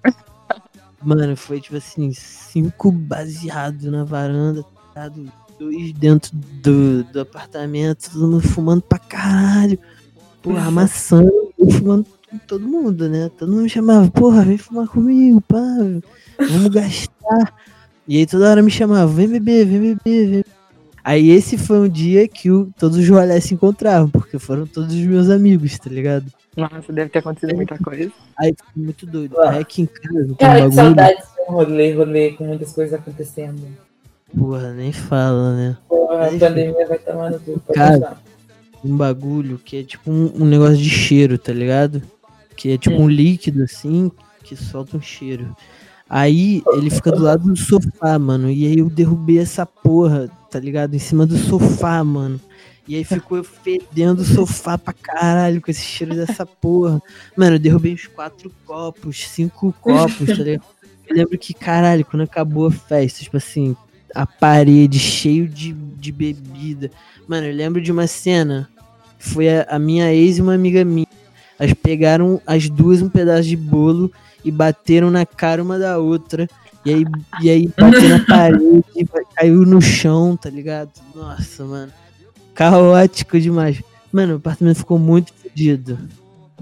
Mano, 1.03 1.37
foi 1.37 1.61
tipo 1.61 1.77
assim, 1.77 2.13
cinco 2.13 2.91
baseados 2.91 3.85
na 3.85 4.05
varanda, 4.05 4.65
tá 4.93 5.11
dois 5.59 5.93
dentro 5.93 6.31
do, 6.35 7.05
do 7.05 7.21
apartamento, 7.21 8.11
todo 8.11 8.27
mundo 8.27 8.49
fumando 8.49 8.83
pra 8.83 8.99
caralho. 8.99 9.79
Porra, 10.43 10.67
amassando, 10.67 11.31
eu 11.59 11.71
fumando 11.71 12.07
todo 12.39 12.67
mundo, 12.67 13.09
né? 13.09 13.31
Todo 13.37 13.51
mundo 13.51 13.63
me 13.63 13.71
chamava, 13.71 14.11
porra, 14.11 14.43
vem 14.43 14.59
fumar 14.59 14.87
comigo, 14.89 15.41
pá, 15.41 15.59
vamos 16.39 16.69
gastar. 16.69 17.55
E 18.07 18.19
aí 18.19 18.27
toda 18.27 18.51
hora 18.51 18.63
me 18.63 18.71
chamava, 18.71 19.07
vem 19.07 19.29
beber, 19.29 19.67
vem 19.67 19.81
beber, 19.81 20.29
vem. 20.29 20.45
Aí 21.03 21.31
esse 21.31 21.57
foi 21.57 21.79
um 21.79 21.89
dia 21.89 22.29
que 22.29 22.51
o, 22.51 22.71
todos 22.79 22.99
os 22.99 23.09
rolés 23.09 23.45
se 23.45 23.55
encontravam, 23.55 24.11
porque 24.11 24.39
foram 24.39 24.67
todos 24.67 24.95
os 24.95 25.07
meus 25.07 25.31
amigos, 25.31 25.79
tá 25.79 25.89
ligado? 25.89 26.27
Nossa, 26.57 26.93
deve 26.93 27.09
ter 27.09 27.21
acontecido 27.21 27.55
muita 27.57 27.79
coisa. 27.79 28.13
Aí 28.39 28.55
fiquei 28.55 28.83
muito 28.83 29.07
doido. 29.07 29.41
Ah. 29.41 29.51
Aí 29.51 29.61
aqui 29.61 29.83
em 29.83 29.87
casa 29.87 30.33
um 30.33 30.35
Cara, 30.35 30.69
que 30.69 30.75
saudades 30.75 31.25
de 31.25 31.51
um 31.51 31.55
rolê, 31.55 31.93
rolê 31.95 32.33
com 32.33 32.45
muitas 32.45 32.73
coisas 32.73 32.95
acontecendo. 32.95 33.63
porra, 34.37 34.73
nem 34.73 34.93
fala, 34.93 35.57
né? 35.57 35.77
Porra, 35.89 36.27
a 36.27 36.31
pandemia 36.31 36.87
vai 36.87 36.99
tomar 36.99 37.31
no 37.31 37.41
cu. 37.41 37.61
Cara, 37.73 37.97
deixar. 37.97 38.23
um 38.85 38.97
bagulho 38.97 39.59
que 39.59 39.79
é 39.79 39.83
tipo 39.83 40.11
um, 40.11 40.33
um 40.35 40.45
negócio 40.45 40.77
de 40.77 40.91
cheiro, 40.91 41.39
tá 41.39 41.53
ligado? 41.53 42.03
Que 42.61 42.73
é 42.73 42.79
tipo 42.79 42.97
um 42.97 43.09
líquido 43.09 43.63
assim, 43.63 44.13
que 44.45 44.55
solta 44.55 44.95
um 44.95 45.01
cheiro. 45.01 45.57
Aí 46.07 46.63
ele 46.75 46.91
fica 46.91 47.11
do 47.11 47.23
lado 47.23 47.45
do 47.45 47.57
sofá, 47.57 48.19
mano. 48.19 48.51
E 48.51 48.67
aí 48.67 48.79
eu 48.81 48.91
derrubei 48.91 49.39
essa 49.39 49.65
porra, 49.65 50.29
tá 50.51 50.61
ligado? 50.61 50.95
Em 50.95 50.99
cima 50.99 51.25
do 51.25 51.39
sofá, 51.39 52.05
mano. 52.05 52.39
E 52.87 52.97
aí 52.97 53.03
ficou 53.03 53.43
fedendo 53.43 54.21
o 54.21 54.25
sofá 54.27 54.77
pra 54.77 54.93
caralho 54.93 55.63
com 55.63 55.71
esse 55.71 55.81
cheiro 55.81 56.15
dessa 56.15 56.45
porra. 56.45 57.01
Mano, 57.35 57.57
eu 57.57 57.59
derrubei 57.59 57.95
uns 57.95 58.07
quatro 58.07 58.53
copos, 58.67 59.27
cinco 59.27 59.75
copos, 59.81 60.27
tá 60.27 60.35
ligado? 60.35 60.65
Eu 61.09 61.17
lembro 61.17 61.39
que, 61.39 61.55
caralho, 61.55 62.05
quando 62.05 62.25
acabou 62.25 62.67
a 62.67 62.71
festa, 62.71 63.25
tipo 63.25 63.39
assim, 63.39 63.75
a 64.15 64.27
parede 64.27 64.99
cheio 64.99 65.49
de, 65.49 65.73
de 65.73 66.13
bebida. 66.13 66.91
Mano, 67.27 67.47
eu 67.47 67.55
lembro 67.55 67.81
de 67.81 67.91
uma 67.91 68.07
cena. 68.07 68.69
Foi 69.19 69.49
a, 69.49 69.63
a 69.71 69.79
minha 69.79 70.13
ex 70.13 70.37
e 70.37 70.43
uma 70.43 70.53
amiga 70.53 70.85
minha. 70.85 71.07
Elas 71.61 71.75
pegaram 71.75 72.41
as 72.47 72.69
duas 72.71 73.03
um 73.03 73.09
pedaço 73.11 73.43
de 73.45 73.57
bolo 73.57 74.11
e 74.45 74.51
bateram 74.51 75.11
na 75.11 75.25
cara 75.27 75.63
uma 75.63 75.79
da 75.79 75.99
outra. 75.99 76.49
E 76.87 76.95
aí, 76.95 77.05
e 77.43 77.51
aí 77.51 77.71
bateu 77.79 78.09
na 78.09 78.25
parede, 78.25 78.83
caiu 79.37 79.67
no 79.67 79.81
chão, 79.83 80.35
tá 80.37 80.49
ligado? 80.49 80.91
Nossa, 81.15 81.63
mano. 81.65 81.93
Caótico 82.55 83.39
demais. 83.39 83.83
Mano, 84.11 84.33
o 84.33 84.37
apartamento 84.37 84.79
ficou 84.79 84.99
muito 84.99 85.33
fodido. 85.35 85.99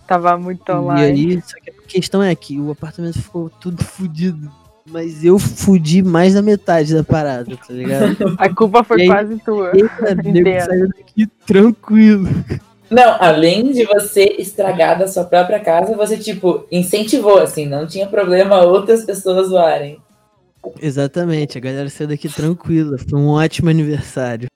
Tava 0.07 0.37
muito 0.37 0.63
E 0.71 0.75
online. 0.75 1.35
aí, 1.37 1.43
só 1.43 1.57
que 1.63 1.71
a 1.71 1.75
questão 1.87 2.23
é 2.23 2.35
que 2.35 2.59
o 2.59 2.71
apartamento 2.73 3.21
ficou 3.23 3.49
tudo 3.49 3.85
fudido. 3.85 4.51
Mas 4.91 5.23
eu 5.23 5.39
fudi 5.39 6.03
mais 6.03 6.33
da 6.35 6.41
metade 6.43 6.95
da 6.95 7.05
parada, 7.05 7.55
tá 7.57 7.73
ligado? 7.75 8.17
A 8.39 8.49
culpa 8.49 8.83
foi 8.83 8.99
E 8.99 9.03
aí- 9.03 9.07
quase 9.09 9.37
tua. 9.45 9.71
E, 9.77 9.87
cara, 9.87 10.15
daqui 10.17 11.27
tranquilo. 11.47 12.27
Não, 12.91 13.17
além 13.21 13.71
de 13.73 13.85
você 13.85 14.37
estragar 14.39 14.99
da 14.99 15.07
sua 15.07 15.25
própria 15.25 15.61
casa, 15.61 15.95
você, 15.95 16.17
tipo, 16.17 16.67
incentivou, 16.73 17.39
assim, 17.39 17.67
não 17.67 17.87
tinha 17.87 18.07
problema 18.07 18.63
outras 18.63 19.05
pessoas 19.05 19.49
zoarem. 19.49 20.01
Exatamente, 20.81 21.59
a 21.59 21.61
galera 21.61 21.89
saiu 21.91 22.09
daqui 22.09 22.29
tranquila. 22.29 22.97
Foi 22.99 23.19
um 23.19 23.29
ótimo 23.29 23.69
aniversário. 23.71 24.49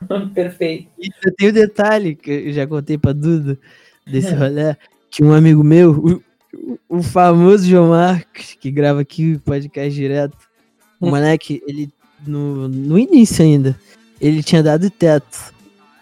Perfeito. 0.34 0.88
E 0.98 1.08
eu 1.24 1.34
tenho 1.34 1.50
um 1.50 1.54
detalhe 1.54 2.14
que 2.14 2.30
eu 2.30 2.52
já 2.52 2.66
contei 2.66 2.98
pra 2.98 3.12
Duda 3.12 3.58
desse 4.06 4.32
rolê, 4.34 4.76
que 5.10 5.24
um 5.24 5.32
amigo 5.32 5.64
meu, 5.64 5.92
o, 5.92 6.96
o- 6.98 7.02
famoso 7.02 7.66
João 7.66 7.88
Marcos, 7.88 8.56
que 8.60 8.70
grava 8.70 9.00
aqui 9.00 9.34
o 9.34 9.40
podcast 9.40 9.94
direto, 9.94 10.36
o 11.00 11.08
moleque, 11.08 11.62
ele, 11.66 11.90
no, 12.26 12.68
no 12.68 12.98
início 12.98 13.44
ainda, 13.44 13.78
ele 14.20 14.42
tinha 14.42 14.62
dado 14.62 14.90
teto. 14.90 15.54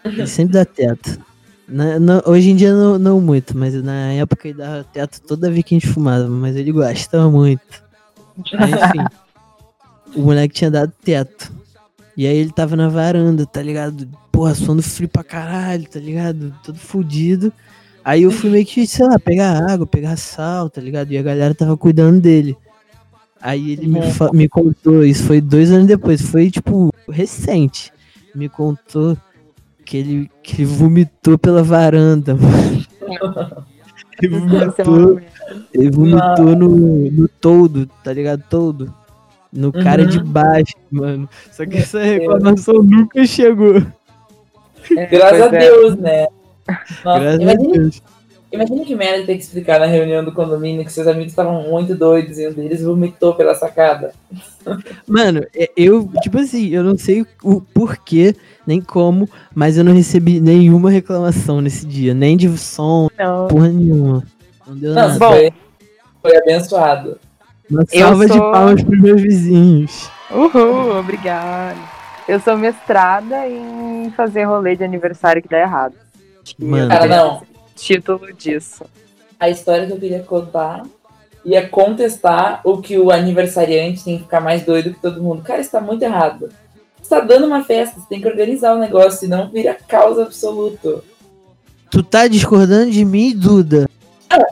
Ele 0.03 0.25
sempre 0.27 0.53
dá 0.53 0.65
teto. 0.65 1.25
Na- 1.67 1.99
na- 1.99 2.23
hoje 2.25 2.51
em 2.51 2.55
dia 2.55 2.73
não, 2.73 2.97
não 2.97 3.19
muito, 3.21 3.57
mas 3.57 3.73
na 3.83 4.13
época 4.13 4.47
ele 4.47 4.57
dava 4.57 4.85
teto 4.85 5.19
toda 5.21 5.51
vez 5.51 5.63
que 5.65 5.75
a 5.75 5.79
gente 5.79 5.87
fumava, 5.91 6.27
mas 6.27 6.55
ele 6.55 6.71
gostava 6.71 7.29
muito. 7.29 7.61
Aí, 8.57 8.71
enfim, 8.71 9.05
o 10.15 10.21
moleque 10.21 10.53
tinha 10.53 10.71
dado 10.71 10.93
teto. 11.03 11.51
E 12.15 12.25
aí 12.25 12.37
ele 12.37 12.51
tava 12.51 12.75
na 12.75 12.87
varanda, 12.87 13.45
tá 13.45 13.61
ligado? 13.61 14.07
Porra, 14.31 14.55
suando 14.55 14.81
frio 14.81 15.09
pra 15.09 15.23
caralho, 15.23 15.87
tá 15.89 15.99
ligado? 15.99 16.53
Todo 16.63 16.77
fudido. 16.79 17.51
Aí 18.03 18.23
eu 18.23 18.31
fui 18.31 18.49
meio 18.49 18.65
que, 18.65 18.87
sei 18.87 19.05
lá, 19.05 19.19
pegar 19.19 19.69
água, 19.69 19.85
pegar 19.85 20.15
sal, 20.15 20.69
tá 20.69 20.79
ligado? 20.79 21.11
E 21.11 21.17
a 21.17 21.21
galera 21.21 21.53
tava 21.53 21.75
cuidando 21.75 22.21
dele. 22.21 22.55
Aí 23.41 23.71
ele 23.71 23.87
me, 23.87 23.99
me 24.33 24.47
contou, 24.49 25.03
isso 25.03 25.23
foi 25.25 25.41
dois 25.41 25.71
anos 25.71 25.85
depois, 25.87 26.21
foi 26.21 26.49
tipo 26.49 26.91
recente. 27.09 27.91
Me 28.33 28.47
contou 28.49 29.17
que 29.87 29.97
ele, 29.97 30.31
que 30.43 30.61
ele 30.61 30.65
vomitou 30.65 31.37
pela 31.37 31.63
varanda, 31.63 32.35
mano. 32.35 32.85
Ele 34.19 34.35
é 34.35 34.39
vomitou, 34.39 35.11
uma- 35.11 35.21
ele 35.75 35.91
vomitou 35.91 36.55
no, 36.55 37.11
no 37.11 37.27
todo, 37.27 37.85
tá 38.03 38.11
ligado? 38.11 38.43
Todo. 38.49 38.91
No 39.53 39.71
cara 39.71 40.07
de 40.07 40.19
baixo, 40.19 40.73
mano. 40.91 41.29
Só 41.51 41.67
que 41.67 41.77
essa 41.77 42.01
reclamação 42.01 42.81
nunca 42.81 43.23
chegou. 43.27 43.77
É, 44.97 45.05
Graças 45.05 45.41
a 45.53 45.55
é. 45.55 45.59
Deus, 45.59 45.95
né? 45.97 46.27
Nossa, 47.05 47.19
Graças 47.19 47.47
a 47.47 47.53
Deus. 47.53 48.03
Imagina 48.51 48.85
que 48.85 48.95
merda 48.95 49.25
ter 49.25 49.35
que 49.35 49.43
explicar 49.43 49.79
na 49.79 49.85
reunião 49.85 50.23
do 50.23 50.31
condomínio 50.31 50.83
que 50.85 50.91
seus 50.91 51.07
amigos 51.07 51.31
estavam 51.31 51.63
muito 51.69 51.95
doidos 51.95 52.37
e 52.39 52.47
um 52.47 52.53
deles 52.53 52.81
vomitou 52.83 53.35
pela 53.35 53.53
sacada. 53.55 54.13
Mano, 55.07 55.41
é- 55.55 55.69
eu, 55.75 56.09
tipo 56.21 56.37
assim, 56.39 56.67
eu 56.69 56.83
não 56.83 56.97
sei 56.97 57.25
o 57.43 57.61
porquê, 57.61 58.35
nem 58.65 58.81
como, 58.81 59.29
mas 59.55 59.77
eu 59.77 59.83
não 59.83 59.93
recebi 59.93 60.39
nenhuma 60.39 60.89
reclamação 60.89 61.61
nesse 61.61 61.85
dia. 61.85 62.13
Nem 62.13 62.35
de 62.35 62.55
som, 62.57 63.09
Não. 63.17 63.47
porra 63.47 63.69
nenhuma. 63.69 64.23
Não 64.65 64.75
deu 64.75 64.93
Não, 64.93 65.07
nada. 65.07 65.19
Bom. 65.19 65.31
foi, 65.31 65.53
foi 66.21 66.37
abençoado. 66.37 67.17
Uma 67.69 67.83
eu 67.91 68.07
salva 68.07 68.25
de 68.25 68.33
sou- 68.33 68.51
palmas 68.51 68.83
pros 68.83 69.01
meus 69.01 69.21
vizinhos. 69.21 70.09
Uhul, 70.31 70.97
obrigada. 70.99 71.77
Eu 72.27 72.39
sou 72.41 72.57
mestrada 72.57 73.47
em 73.47 74.11
fazer 74.11 74.43
rolê 74.43 74.75
de 74.75 74.83
aniversário 74.83 75.41
que 75.41 75.47
dá 75.47 75.59
errado. 75.59 75.93
Mano. 76.59 76.89
Cara, 76.89 77.05
não. 77.07 77.41
Título 77.77 78.33
disso. 78.33 78.83
A 79.39 79.49
história 79.49 79.85
que 79.85 79.93
eu 79.93 79.99
queria 79.99 80.23
contar 80.23 80.83
ia 81.45 81.65
contestar 81.65 82.59
o 82.65 82.81
que 82.81 82.97
o 82.97 83.09
aniversariante 83.09 84.03
tem 84.03 84.17
que 84.17 84.23
ficar 84.23 84.41
mais 84.41 84.63
doido 84.63 84.93
que 84.93 85.01
todo 85.01 85.23
mundo. 85.23 85.43
Cara, 85.43 85.61
isso 85.61 85.71
tá 85.71 85.79
muito 85.79 86.03
errado. 86.03 86.49
Você 87.01 87.09
tá 87.09 87.21
dando 87.21 87.47
uma 87.47 87.63
festa, 87.63 87.99
você 87.99 88.07
tem 88.09 88.19
que 88.19 88.27
organizar 88.27 88.75
o 88.75 88.79
negócio, 88.79 89.19
senão 89.19 89.49
vira 89.49 89.77
causa 89.87 90.23
absoluto. 90.23 91.01
Tu 91.89 92.03
tá 92.03 92.27
discordando 92.27 92.91
de 92.91 93.05
mim, 93.05 93.33
Duda? 93.33 93.87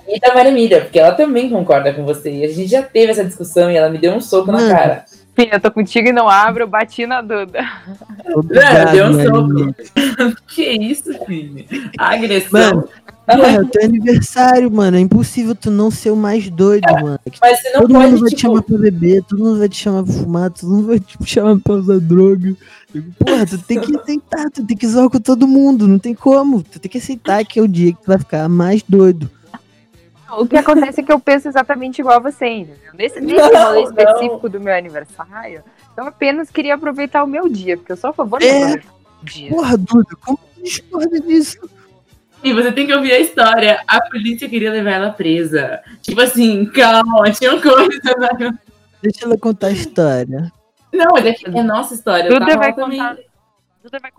E 0.07 0.19
da 0.19 0.34
Maria 0.34 0.53
Miriam, 0.53 0.82
porque 0.82 0.99
ela 0.99 1.11
também 1.11 1.49
concorda 1.49 1.93
com 1.93 2.05
você. 2.05 2.32
E 2.32 2.45
a 2.45 2.47
gente 2.47 2.67
já 2.67 2.82
teve 2.82 3.11
essa 3.11 3.26
discussão 3.26 3.69
e 3.69 3.76
ela 3.76 3.89
me 3.89 3.97
deu 3.97 4.13
um 4.13 4.21
soco 4.21 4.51
na 4.51 4.59
Mano. 4.59 4.69
cara. 4.69 5.05
Fih, 5.36 5.49
eu 5.51 5.59
tô 5.59 5.69
contigo 5.69 6.07
e 6.07 6.13
não 6.13 6.29
abro, 6.29 6.65
bati 6.65 7.05
na 7.05 7.21
Duda. 7.21 7.59
Obrigado, 8.33 8.91
deu 8.91 9.05
um 9.07 9.23
soco. 9.23 9.75
que 10.47 10.63
isso, 10.63 11.13
filho? 11.25 11.65
Agressão. 11.97 12.75
Mano, 12.75 12.89
Porra, 13.25 13.55
é 13.55 13.59
o 13.59 13.67
teu 13.67 13.83
aniversário, 13.83 14.71
mano. 14.71 14.97
É 14.97 14.99
impossível 14.99 15.55
tu 15.55 15.71
não 15.71 15.89
ser 15.89 16.11
o 16.11 16.15
mais 16.15 16.47
doido, 16.49 16.86
mano. 17.01 17.19
Mas 17.41 17.59
você 17.59 17.71
não 17.71 17.81
todo 17.81 17.93
mundo 17.93 18.09
pode, 18.09 18.21
vai 18.21 18.29
te 18.29 18.36
tipo, 18.36 18.41
chamar 18.41 18.61
pra 18.61 18.77
beber, 18.77 19.23
todo 19.23 19.43
mundo 19.43 19.59
vai 19.59 19.69
te 19.69 19.77
chamar 19.77 20.03
pra 20.03 20.13
fumar, 20.13 20.51
todo 20.51 20.69
mundo 20.69 20.88
vai 20.88 20.99
te 20.99 21.17
chamar 21.25 21.59
pra 21.59 21.73
usar 21.73 21.99
droga. 21.99 22.55
Porra, 23.19 23.45
tu 23.45 23.57
tem 23.57 23.81
que 23.81 23.95
aceitar, 23.97 24.49
tu 24.51 24.65
tem 24.65 24.77
que 24.77 24.88
zoar 24.88 25.09
com 25.09 25.19
todo 25.19 25.47
mundo, 25.47 25.88
não 25.88 25.97
tem 25.97 26.13
como. 26.13 26.61
Tu 26.61 26.79
tem 26.79 26.91
que 26.91 26.99
aceitar 26.99 27.43
que 27.43 27.59
é 27.59 27.63
o 27.63 27.67
dia 27.67 27.93
que 27.93 28.01
tu 28.01 28.07
vai 28.07 28.19
ficar 28.19 28.47
mais 28.47 28.83
doido. 28.88 29.29
O 30.32 30.47
que 30.47 30.57
acontece 30.57 31.01
é 31.01 31.03
que 31.03 31.11
eu 31.11 31.19
penso 31.19 31.47
exatamente 31.47 31.99
igual 31.99 32.17
a 32.17 32.19
você, 32.19 32.47
entendeu? 32.47 32.91
Nesse, 32.93 33.21
nesse 33.21 33.36
Não, 33.51 33.63
rolê 33.67 33.82
não. 33.84 33.89
específico 33.89 34.49
do 34.49 34.59
meu 34.59 34.73
aniversário, 34.76 35.63
eu 35.95 36.03
apenas 36.03 36.49
queria 36.49 36.73
aproveitar 36.76 37.23
o 37.23 37.28
meu 37.28 37.47
dia, 37.47 37.78
porque 37.78 37.91
eu 37.91 37.97
sou 37.97 38.09
a 38.09 38.13
favor 38.13 38.39
de 38.39 38.47
É. 38.47 38.73
o 38.76 39.26
dia. 39.26 39.49
Porra, 39.51 39.78
Duda, 39.78 40.15
como 40.26 40.39
discorda 40.63 41.19
disso? 41.19 41.69
E 42.43 42.53
você 42.53 42.71
tem 42.71 42.86
que 42.86 42.93
ouvir 42.93 43.11
a 43.13 43.19
história. 43.19 43.82
A 43.88 44.01
polícia 44.01 44.47
queria 44.49 44.71
levar 44.71 44.91
ela 44.91 45.11
presa. 45.11 45.82
Tipo 46.01 46.21
assim, 46.21 46.65
calma, 46.67 47.32
tinha 47.32 47.59
coisa. 47.61 47.88
Né? 48.39 48.57
Deixa 49.01 49.26
ela 49.26 49.38
contar 49.38 49.67
a 49.67 49.71
história. 49.71 50.51
Não, 50.93 51.07
mas 51.13 51.26
é 51.26 51.34
que 51.34 51.45
é 51.47 51.63
nossa 51.63 51.93
história. 51.93 52.28
eu 52.28 52.34
Duda 52.34 52.45
tava 52.47 52.57
vai 52.57 52.73
também- 52.73 52.99
contar. 52.99 53.17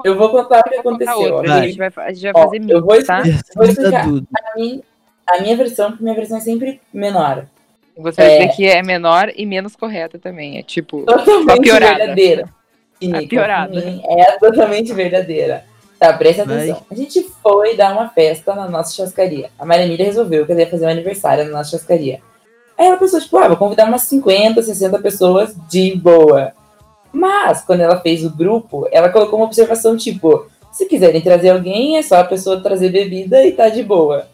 Eu 0.04 0.16
vou 0.16 0.30
contar 0.30 0.60
o 0.60 0.62
que 0.64 0.74
aconteceu. 0.76 1.18
outra. 1.34 1.54
A 1.54 1.62
gente 1.66 1.76
vai, 1.78 1.92
a 1.96 2.12
gente 2.12 2.22
vai 2.22 2.32
Ó, 2.34 2.44
fazer 2.44 2.70
eu 2.70 2.80
vou 2.84 3.04
tá? 3.04 3.20
Versão 3.22 3.42
Vou 3.56 3.64
explicar. 3.64 4.06
Duda. 4.06 4.26
A 4.36 4.58
minha, 4.58 4.80
a 5.26 5.40
minha 5.40 5.56
versão, 5.56 5.90
porque 5.90 6.02
minha 6.04 6.14
versão 6.14 6.38
é 6.38 6.40
sempre 6.40 6.80
menor. 6.92 7.46
Você 7.98 8.20
vai 8.22 8.30
É. 8.30 8.38
dizer 8.38 8.56
que 8.56 8.66
é 8.66 8.82
menor 8.82 9.32
e 9.34 9.46
menos 9.46 9.74
correta 9.74 10.18
também. 10.18 10.58
É 10.58 10.62
tipo. 10.62 11.02
Totalmente 11.04 11.60
piorada. 11.62 11.96
verdadeira. 11.98 12.48
Cínica. 13.00 13.28
piorada. 13.28 13.78
Hum, 13.78 14.02
É 14.18 14.32
totalmente 14.38 14.92
verdadeira. 14.92 15.64
Tá, 15.98 16.12
presta 16.12 16.42
atenção. 16.42 16.82
A 16.90 16.94
gente 16.94 17.22
foi 17.42 17.74
dar 17.74 17.92
uma 17.94 18.08
festa 18.10 18.54
na 18.54 18.68
nossa 18.68 18.94
churrascaria. 18.94 19.48
A 19.58 19.64
Maria 19.64 19.86
Emília 19.86 20.04
resolveu 20.04 20.44
que 20.44 20.52
ela 20.52 20.60
ia 20.60 20.68
fazer 20.70 20.84
um 20.86 20.90
aniversário 20.90 21.44
na 21.44 21.50
nossa 21.52 21.70
churrascaria. 21.70 22.20
Aí 22.78 22.86
ela 22.86 22.98
pensou, 22.98 23.18
tipo, 23.18 23.38
ah, 23.38 23.48
vou 23.48 23.56
convidar 23.56 23.86
umas 23.86 24.02
50, 24.02 24.62
60 24.62 24.98
pessoas 24.98 25.54
de 25.70 25.96
boa. 25.96 26.52
Mas, 27.10 27.62
quando 27.62 27.80
ela 27.80 27.98
fez 28.00 28.22
o 28.26 28.30
grupo, 28.30 28.86
ela 28.92 29.08
colocou 29.08 29.38
uma 29.38 29.46
observação, 29.46 29.96
tipo, 29.96 30.46
se 30.70 30.84
quiserem 30.84 31.22
trazer 31.22 31.48
alguém, 31.48 31.96
é 31.96 32.02
só 32.02 32.16
a 32.16 32.24
pessoa 32.24 32.60
trazer 32.60 32.90
bebida 32.90 33.42
e 33.46 33.52
tá 33.52 33.70
de 33.70 33.82
boa. 33.82 34.28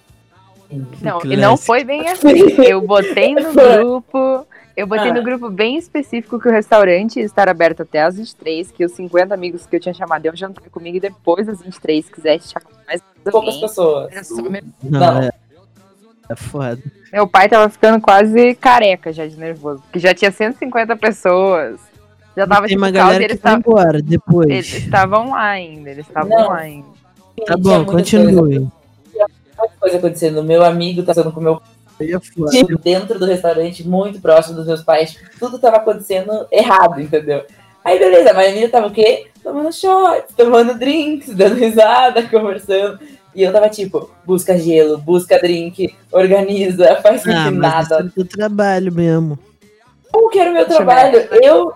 Não, 1.01 1.21
e 1.25 1.37
não 1.37 1.57
foi 1.57 1.85
bem 1.85 2.09
assim. 2.09 2.29
Eu 2.67 2.81
botei 2.81 3.35
no 3.35 3.53
grupo. 3.53 4.47
Eu 4.75 4.87
botei 4.87 5.11
Ah. 5.11 5.15
no 5.15 5.23
grupo 5.23 5.51
bem 5.51 5.77
específico 5.77 6.41
que 6.41 6.49
o 6.49 6.51
restaurante 6.51 7.19
ia 7.19 7.25
estar 7.27 7.47
aberto 7.49 7.83
até 7.83 8.03
às 8.03 8.17
23, 8.17 8.71
que 8.71 8.85
os 8.85 8.93
50 8.93 9.35
amigos 9.35 9.67
que 9.67 9.77
eu 9.77 9.81
tinha 9.81 9.93
chamado 9.93 10.25
iam 10.25 10.35
jantar 10.35 10.63
comigo 10.71 10.97
e 10.97 11.01
depois 11.01 11.47
das 11.47 11.61
23, 11.61 12.07
se 12.07 12.11
quisesse 12.11 12.49
chamar 12.49 12.71
mais 12.87 13.03
Poucas 13.31 13.57
pessoas. 13.59 14.11
Era 14.11 14.25
só 14.25 14.41
meu- 14.43 14.63
Não, 14.83 14.99
Não. 15.01 15.23
é. 15.23 15.31
É 16.29 16.37
foda. 16.37 16.79
Meu 17.13 17.27
pai 17.29 17.49
tava 17.51 17.69
ficando 17.69 18.01
quase 18.01 18.55
careca 18.55 19.13
já 19.13 19.27
de 19.27 19.37
nervoso, 19.37 19.83
porque 19.83 19.99
já 19.99 20.15
tinha 20.15 20.31
150 20.33 20.97
pessoas. 20.97 21.79
Já 22.35 22.47
tava 22.47 22.63
Tem 22.67 22.69
tipo 22.71 22.81
uma 22.81 22.91
caos 22.91 22.95
e 22.95 22.99
galera 23.05 23.19
que 23.19 23.33
eles 23.33 23.43
vai 23.43 23.53
tavam- 23.53 23.73
embora 23.79 24.01
depois. 24.03 24.49
eles 24.49 24.73
estavam 24.73 25.31
lá 25.33 25.43
ainda, 25.49 25.91
eles 25.91 26.07
estavam 26.07 26.49
lá 26.49 26.57
ainda. 26.57 26.87
Tá 27.45 27.57
bom, 27.59 27.85
coisa- 27.85 27.93
continue. 27.93 28.59
muita 28.61 28.73
coisa 29.83 29.99
acontecendo. 29.99 30.45
Meu 30.45 30.65
amigo 30.65 31.03
tá 31.03 31.13
sendo 31.13 31.33
com 31.33 31.41
meu 31.41 31.61
tipo, 32.51 32.79
dentro 32.79 33.19
do 33.19 33.27
restaurante, 33.27 33.87
muito 33.87 34.21
próximo 34.21 34.57
dos 34.57 34.67
meus 34.67 34.83
pais. 34.83 35.19
Tudo 35.39 35.59
tava 35.59 35.79
acontecendo 35.79 36.47
errado, 36.51 37.01
entendeu? 37.01 37.45
Aí, 37.85 37.99
beleza, 37.99 38.31
a 38.31 38.35
Maria 38.35 38.69
tava 38.69 38.87
o 38.87 38.93
quê? 38.93 39.27
Tomando 39.43 39.73
shot, 39.73 40.25
tomando 40.37 40.79
drinks, 40.79 41.31
dando 41.35 41.57
risada, 41.57 42.23
conversando. 42.23 43.01
E 43.35 43.43
eu 43.43 43.53
tava 43.53 43.69
tipo, 43.69 44.11
busca 44.25 44.57
gelo, 44.57 44.99
busca 44.99 45.39
drink, 45.41 45.95
organiza, 46.13 46.97
faz 47.03 47.27
Ah, 47.27 47.29
mas 47.29 47.39
isso 47.39 47.49
é 47.49 47.51
nada. 47.51 48.03
do 48.05 48.11
teu 48.11 48.25
trabalho 48.25 48.93
mesmo. 48.93 49.39
Como 50.13 50.31
que 50.31 50.39
era 50.39 50.51
o 50.51 50.53
meu 50.53 50.67
Deixa 50.67 50.85
trabalho? 50.85 51.17
Eu 51.43 51.73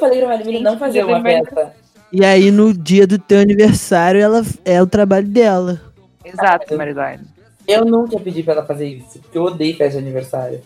falei 0.00 0.24
pra 0.24 0.36
Gente, 0.38 0.62
não 0.62 0.78
fazer 0.78 1.04
uma 1.04 1.22
festa. 1.22 1.74
E 2.10 2.24
aí, 2.24 2.50
no 2.50 2.72
dia 2.72 3.06
do 3.06 3.18
teu 3.18 3.38
aniversário, 3.40 4.20
ela 4.20 4.42
é 4.64 4.82
o 4.82 4.86
trabalho 4.86 5.26
dela. 5.28 5.80
Exato, 6.24 6.76
Maridane. 6.76 7.35
Eu 7.66 7.84
nunca 7.84 8.18
pedi 8.20 8.42
pra 8.42 8.54
ela 8.54 8.64
fazer 8.66 8.86
isso, 8.86 9.18
porque 9.20 9.36
eu 9.36 9.44
odeio 9.44 9.76
festa 9.76 9.98
de 9.98 10.04
aniversário. 10.04 10.60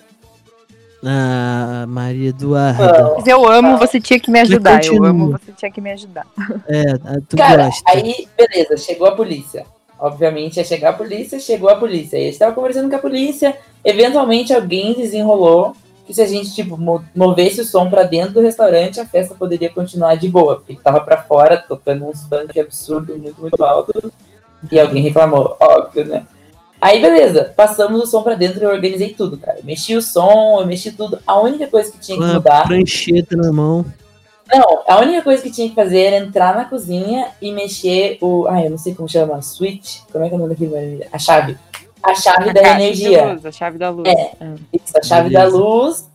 Ah, 1.04 1.86
Maria 1.88 2.28
Eduarda. 2.28 3.14
Mas 3.16 3.26
eu 3.26 3.46
amo, 3.48 3.78
você 3.78 3.98
tinha 3.98 4.20
que 4.20 4.30
me 4.30 4.40
ajudar. 4.40 4.84
Eu 4.84 5.02
amo, 5.02 5.30
você 5.30 5.52
tinha 5.52 5.70
que 5.70 5.80
me 5.80 5.90
ajudar. 5.92 6.26
É, 6.68 6.84
tu 7.26 7.36
Cara, 7.38 7.66
gosta. 7.66 7.82
aí, 7.90 8.28
beleza, 8.36 8.76
chegou 8.76 9.06
a 9.06 9.12
polícia. 9.16 9.64
Obviamente 9.98 10.56
ia 10.58 10.64
chegar 10.64 10.90
a 10.90 10.92
polícia, 10.94 11.38
chegou 11.40 11.70
a 11.70 11.76
polícia. 11.76 12.18
E 12.18 12.22
a 12.22 12.24
gente 12.26 12.38
tava 12.38 12.54
conversando 12.54 12.90
com 12.90 12.96
a 12.96 13.00
polícia. 13.00 13.56
Eventualmente 13.84 14.52
alguém 14.52 14.92
desenrolou 14.94 15.74
que 16.06 16.12
se 16.12 16.20
a 16.22 16.26
gente, 16.26 16.54
tipo, 16.54 16.76
mo- 16.76 17.04
movesse 17.14 17.60
o 17.62 17.64
som 17.64 17.88
pra 17.88 18.02
dentro 18.02 18.34
do 18.34 18.40
restaurante, 18.40 19.00
a 19.00 19.06
festa 19.06 19.34
poderia 19.34 19.70
continuar 19.70 20.16
de 20.16 20.28
boa. 20.28 20.56
Porque 20.56 20.76
tava 20.82 21.00
pra 21.00 21.22
fora, 21.22 21.56
tocando 21.56 22.06
uns 22.06 22.22
funk 22.24 22.58
absurdo, 22.60 23.16
muito, 23.16 23.40
muito 23.40 23.62
alto. 23.64 24.12
E 24.70 24.78
alguém 24.78 25.02
reclamou, 25.02 25.56
óbvio, 25.58 26.04
né? 26.06 26.26
Aí, 26.80 27.00
beleza, 27.00 27.52
passamos 27.54 28.02
o 28.02 28.06
som 28.06 28.22
pra 28.22 28.34
dentro 28.34 28.60
e 28.60 28.64
eu 28.64 28.70
organizei 28.70 29.10
tudo, 29.12 29.36
cara. 29.36 29.58
Eu 29.58 29.64
mexi 29.64 29.94
o 29.94 30.00
som, 30.02 30.58
eu 30.60 30.66
mexi 30.66 30.90
tudo. 30.92 31.18
A 31.26 31.38
única 31.40 31.66
coisa 31.66 31.92
que 31.92 31.98
tinha 31.98 32.16
Com 32.16 32.24
que 32.24 32.30
a 32.30 32.34
mudar. 32.34 32.66
prancheta 32.66 33.36
na 33.36 33.52
mão. 33.52 33.84
Não, 34.52 34.80
a 34.88 34.98
única 35.00 35.22
coisa 35.22 35.42
que 35.42 35.50
tinha 35.50 35.68
que 35.68 35.74
fazer 35.74 36.00
era 36.00 36.16
entrar 36.16 36.56
na 36.56 36.64
cozinha 36.64 37.28
e 37.40 37.52
mexer 37.52 38.18
o. 38.20 38.46
Ai, 38.48 38.66
eu 38.66 38.70
não 38.70 38.78
sei 38.78 38.94
como 38.94 39.08
chama. 39.08 39.40
Switch? 39.42 39.98
Como 40.10 40.24
é 40.24 40.28
que 40.28 40.34
é 40.34 40.36
o 40.36 40.40
nome 40.40 40.54
daquele? 40.54 41.06
A 41.12 41.18
chave. 41.18 41.56
A 42.02 42.14
chave 42.14 42.48
A 42.50 42.52
da 42.54 42.60
energia. 42.62 43.26
luz, 43.32 43.44
a 43.46 43.52
chave 43.52 43.78
da 43.78 43.90
luz. 43.90 44.08
É. 44.08 44.32
Ah. 44.40 44.54
Isso, 44.72 44.96
a 44.96 45.02
chave 45.02 45.28
Beleza. 45.28 45.50
da 45.50 45.56
luz. 45.56 46.10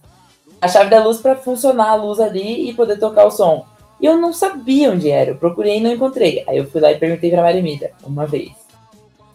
A 0.60 0.68
chave 0.68 0.90
da 0.90 1.04
luz 1.04 1.18
pra 1.20 1.36
funcionar 1.36 1.90
a 1.92 1.96
luz 1.96 2.20
ali 2.20 2.70
e 2.70 2.74
poder 2.74 2.98
tocar 2.98 3.26
o 3.26 3.32
som. 3.32 3.66
E 4.02 4.06
eu 4.08 4.18
não 4.18 4.34
sabia 4.34 4.92
onde 4.92 5.10
era. 5.10 5.30
Eu 5.30 5.36
procurei 5.36 5.78
e 5.78 5.80
não 5.82 5.92
encontrei. 5.92 6.44
Aí 6.48 6.58
eu 6.58 6.66
fui 6.70 6.82
lá 6.82 6.92
e 6.92 6.98
perguntei 6.98 7.30
pra 7.30 7.42
Maria 7.44 7.60
Emília, 7.60 7.92
uma 8.04 8.26
vez. 8.26 8.52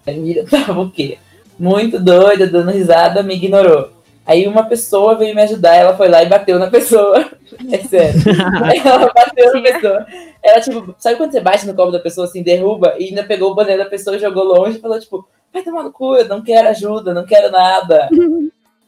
A 0.06 0.10
Emília 0.12 0.44
tava 0.48 0.80
o 0.80 0.90
quê? 0.90 1.18
Muito 1.58 1.98
doida, 1.98 2.46
dando 2.46 2.70
risada, 2.70 3.22
me 3.22 3.34
ignorou. 3.34 3.90
Aí 4.26 4.46
uma 4.46 4.62
pessoa 4.64 5.16
veio 5.16 5.34
me 5.34 5.42
ajudar, 5.42 5.74
ela 5.74 5.96
foi 5.96 6.08
lá 6.08 6.22
e 6.22 6.28
bateu 6.28 6.58
na 6.58 6.68
pessoa. 6.70 7.28
É 7.70 7.78
sério. 7.78 8.20
Aí 8.64 8.78
ela 8.84 9.10
bateu 9.12 9.52
na 9.54 9.62
pessoa. 9.62 10.06
Ela, 10.42 10.60
tipo, 10.60 10.94
sabe 10.98 11.16
quando 11.16 11.32
você 11.32 11.40
bate 11.40 11.66
no 11.66 11.74
colo 11.74 11.90
da 11.90 11.98
pessoa, 11.98 12.26
assim, 12.26 12.42
derruba, 12.42 12.94
e 12.98 13.06
ainda 13.06 13.24
pegou 13.24 13.50
o 13.50 13.54
boné 13.54 13.76
da 13.76 13.86
pessoa 13.86 14.16
e 14.16 14.20
jogou 14.20 14.44
longe 14.44 14.78
e 14.78 14.80
falou, 14.80 14.98
tipo, 14.98 15.28
vai 15.52 15.62
tomar 15.62 15.82
no 15.82 15.92
cu, 15.92 16.16
eu 16.16 16.28
não 16.28 16.42
quero 16.42 16.68
ajuda, 16.68 17.12
não 17.12 17.26
quero 17.26 17.50
nada. 17.50 18.08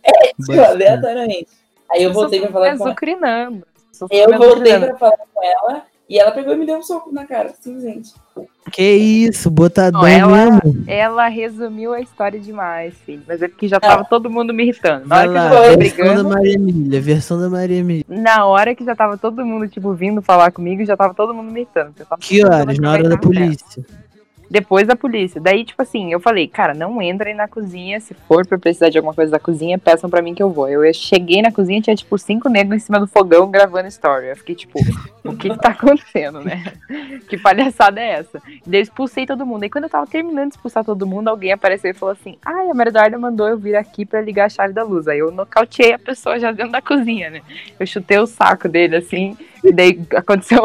É, 0.05 0.29
tipo, 0.29 0.61
aleatoriamente. 0.61 1.49
Aí 1.91 2.03
eu 2.03 2.13
voltei 2.13 2.41
pra 2.41 2.51
falar 2.51 2.77
com 2.77 2.83
ela. 2.83 2.87
azucrinando. 2.87 3.67
Eu 4.11 4.39
voltei 4.39 4.79
pra 4.79 4.97
falar 4.97 5.19
com 5.35 5.43
ela 5.45 5.91
e 6.15 6.19
ela 6.19 6.31
pegou 6.31 6.53
e 6.53 6.57
me 6.59 6.67
deu 6.67 6.77
um 6.77 6.83
soco 6.83 7.11
na 7.11 7.25
cara, 7.27 7.55
simplesmente. 7.59 8.13
Que 8.71 8.83
isso, 8.95 9.51
botadão 9.51 10.03
Não, 10.03 10.07
ela- 10.09 10.51
mesmo. 10.61 10.85
Ela 10.87 11.29
resumiu 11.29 11.93
a 11.93 12.01
história 12.01 12.39
demais, 12.39 12.95
filho. 13.07 13.23
Mas 13.27 13.41
é 13.43 13.49
porque 13.49 13.67
já 13.67 13.81
tava 13.81 14.05
todo 14.05 14.31
mundo 14.31 14.53
me 14.55 14.63
irritando. 14.63 15.07
Na 15.09 15.17
Vai 15.17 15.29
hora 15.29 15.29
que 15.29 15.35
lá, 15.35 15.45
eu 15.45 15.51
já 15.51 15.55
tava 15.55 15.67
foi. 15.67 15.77
versão 15.77 15.97
da 16.07 16.13
brigando, 16.13 16.29
Maria 16.29 16.55
Emília, 16.55 17.01
versão 17.01 17.41
da 17.41 17.49
Maria 17.51 17.79
Emília. 17.79 18.05
na 18.09 18.45
hora 18.47 18.75
que 18.75 18.85
já 18.85 18.95
tava 18.95 19.17
todo 19.19 19.45
mundo, 19.45 19.67
tipo, 19.69 19.93
vindo 19.95 20.21
falar 20.23 20.53
comigo, 20.53 20.85
já 20.85 20.97
tava 20.97 21.15
todo 21.15 21.33
mundo 21.35 21.51
me 21.51 21.61
irritando. 21.63 21.93
eu 21.99 22.07
Que 22.19 22.45
horas? 22.45 22.79
Na 22.79 22.93
hora 22.93 23.09
da 23.09 23.17
polícia. 23.17 23.85
Depois 24.53 24.86
da 24.86 24.94
polícia. 24.94 25.40
Daí, 25.40 25.64
tipo 25.64 25.80
assim, 25.80 26.12
eu 26.12 26.20
falei, 26.20 26.46
cara, 26.46 26.74
não 26.74 27.00
entrem 27.00 27.34
na 27.34 27.48
cozinha. 27.48 27.98
Se 27.98 28.12
for 28.12 28.46
pra 28.46 28.59
precisar 28.59 28.90
de 28.90 28.98
alguma 28.98 29.14
coisa 29.14 29.32
da 29.32 29.38
cozinha, 29.38 29.78
peçam 29.78 30.11
pra 30.11 30.20
mim 30.20 30.34
que 30.34 30.42
eu 30.42 30.50
vou. 30.50 30.68
Eu 30.68 30.92
cheguei 30.92 31.40
na 31.40 31.50
cozinha 31.50 31.80
tinha, 31.80 31.96
tipo, 31.96 32.18
cinco 32.18 32.50
negros 32.50 32.76
em 32.76 32.84
cima 32.84 33.00
do 33.00 33.07
fogão 33.07 33.50
gravando 33.50 33.88
story. 33.88 34.26
Eu 34.26 34.36
fiquei, 34.36 34.55
tipo, 34.55 34.78
o 35.24 35.34
que 35.34 35.57
tá 35.57 35.70
acontecendo, 35.70 36.42
né? 36.42 36.64
Que 37.28 37.38
palhaçada 37.38 37.98
é 37.98 38.18
essa? 38.18 38.42
Daí 38.66 38.80
eu 38.80 38.82
expulsei 38.82 39.24
todo 39.24 39.46
mundo. 39.46 39.62
Aí 39.62 39.70
quando 39.70 39.84
eu 39.84 39.90
tava 39.90 40.07
terminando 40.07 40.50
de 40.50 40.57
expulsar 40.57 40.84
todo 40.84 41.07
mundo, 41.07 41.28
alguém 41.28 41.53
apareceu 41.53 41.90
e 41.90 41.94
falou 41.94 42.12
assim: 42.12 42.36
Ai, 42.44 42.68
a 42.68 42.74
Maria 42.74 42.90
Eduarda 42.90 43.18
mandou 43.18 43.48
eu 43.48 43.57
vir 43.57 43.74
aqui 43.74 44.05
pra 44.05 44.20
ligar 44.20 44.46
a 44.46 44.50
chave 44.50 44.74
da 44.74 44.82
luz. 44.82 45.09
Aí 45.09 45.20
eu 45.20 45.30
nocauteei 45.30 45.94
a 45.94 45.98
pessoa 45.98 46.38
já 46.38 46.53
dentro 46.53 46.72
da 46.72 46.82
cozinha, 46.82 47.30
né? 47.30 47.40
Eu 47.80 47.86
chutei 47.86 48.18
o 48.18 48.26
saco 48.26 48.68
dele, 48.68 48.96
assim, 48.96 49.34
e 49.64 49.72
daí 49.72 49.98
aconteceu 50.14 50.64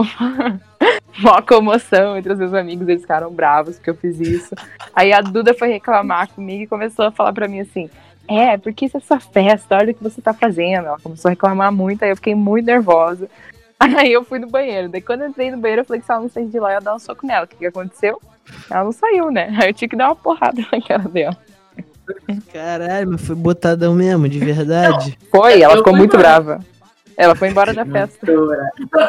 uma, 1.19 1.31
uma 1.31 1.41
comoção 1.41 2.17
entre 2.17 2.33
os 2.33 2.39
meus 2.39 2.53
amigos, 2.53 2.87
eles 2.87 3.01
ficaram 3.01 3.31
bravos 3.31 3.75
porque 3.75 3.89
eu 3.89 3.95
fiz 3.95 4.19
isso. 4.19 4.55
Aí 4.93 5.13
a 5.13 5.21
Duda 5.21 5.53
foi 5.53 5.69
reclamar 5.69 6.29
comigo 6.29 6.63
e 6.63 6.67
começou 6.67 7.05
a 7.05 7.11
falar 7.11 7.33
pra 7.33 7.47
mim 7.47 7.59
assim: 7.59 7.89
É, 8.27 8.57
porque 8.57 8.85
isso 8.85 8.97
é 8.97 8.99
sua 8.99 9.19
festa, 9.19 9.75
olha 9.75 9.91
o 9.91 9.95
que 9.95 10.03
você 10.03 10.21
tá 10.21 10.33
fazendo. 10.33 10.87
Ela 10.87 10.99
começou 10.99 11.29
a 11.29 11.31
reclamar 11.31 11.71
muito, 11.71 12.03
aí 12.03 12.11
eu 12.11 12.15
fiquei 12.15 12.35
muito 12.35 12.65
nervosa. 12.65 13.29
Aí 13.79 14.11
eu 14.11 14.23
fui 14.23 14.39
no 14.39 14.47
banheiro. 14.47 14.89
Daí 14.89 15.01
quando 15.01 15.21
eu 15.21 15.29
entrei 15.29 15.51
no 15.51 15.57
banheiro, 15.57 15.81
eu 15.81 15.85
falei 15.85 15.99
que 15.99 16.05
se 16.07 16.11
ela 16.11 16.21
não 16.21 16.29
saísse 16.29 16.51
de 16.51 16.59
lá, 16.59 16.71
eu 16.71 16.73
ia 16.75 16.81
dar 16.81 16.95
um 16.95 16.99
soco 16.99 17.27
nela. 17.27 17.45
O 17.45 17.47
que, 17.47 17.57
que 17.57 17.65
aconteceu? 17.67 18.19
Ela 18.71 18.83
não 18.83 18.91
saiu, 18.91 19.29
né? 19.29 19.55
Aí 19.61 19.69
eu 19.69 19.73
tinha 19.73 19.87
que 19.87 19.95
dar 19.95 20.07
uma 20.07 20.15
porrada 20.15 20.65
na 20.71 20.81
cara 20.81 21.07
dela. 21.07 21.37
Caralho, 22.51 23.11
mas 23.11 23.21
foi 23.21 23.35
botadão 23.35 23.93
mesmo, 23.93 24.27
de 24.27 24.39
verdade. 24.39 25.17
Foi, 25.29 25.61
ela 25.61 25.73
Eu 25.73 25.77
ficou 25.77 25.93
fui 25.93 25.99
muito 25.99 26.17
brava. 26.17 26.59
Ela 27.17 27.35
foi 27.35 27.49
embora 27.49 27.73
da 27.73 27.83
festa. 27.83 28.27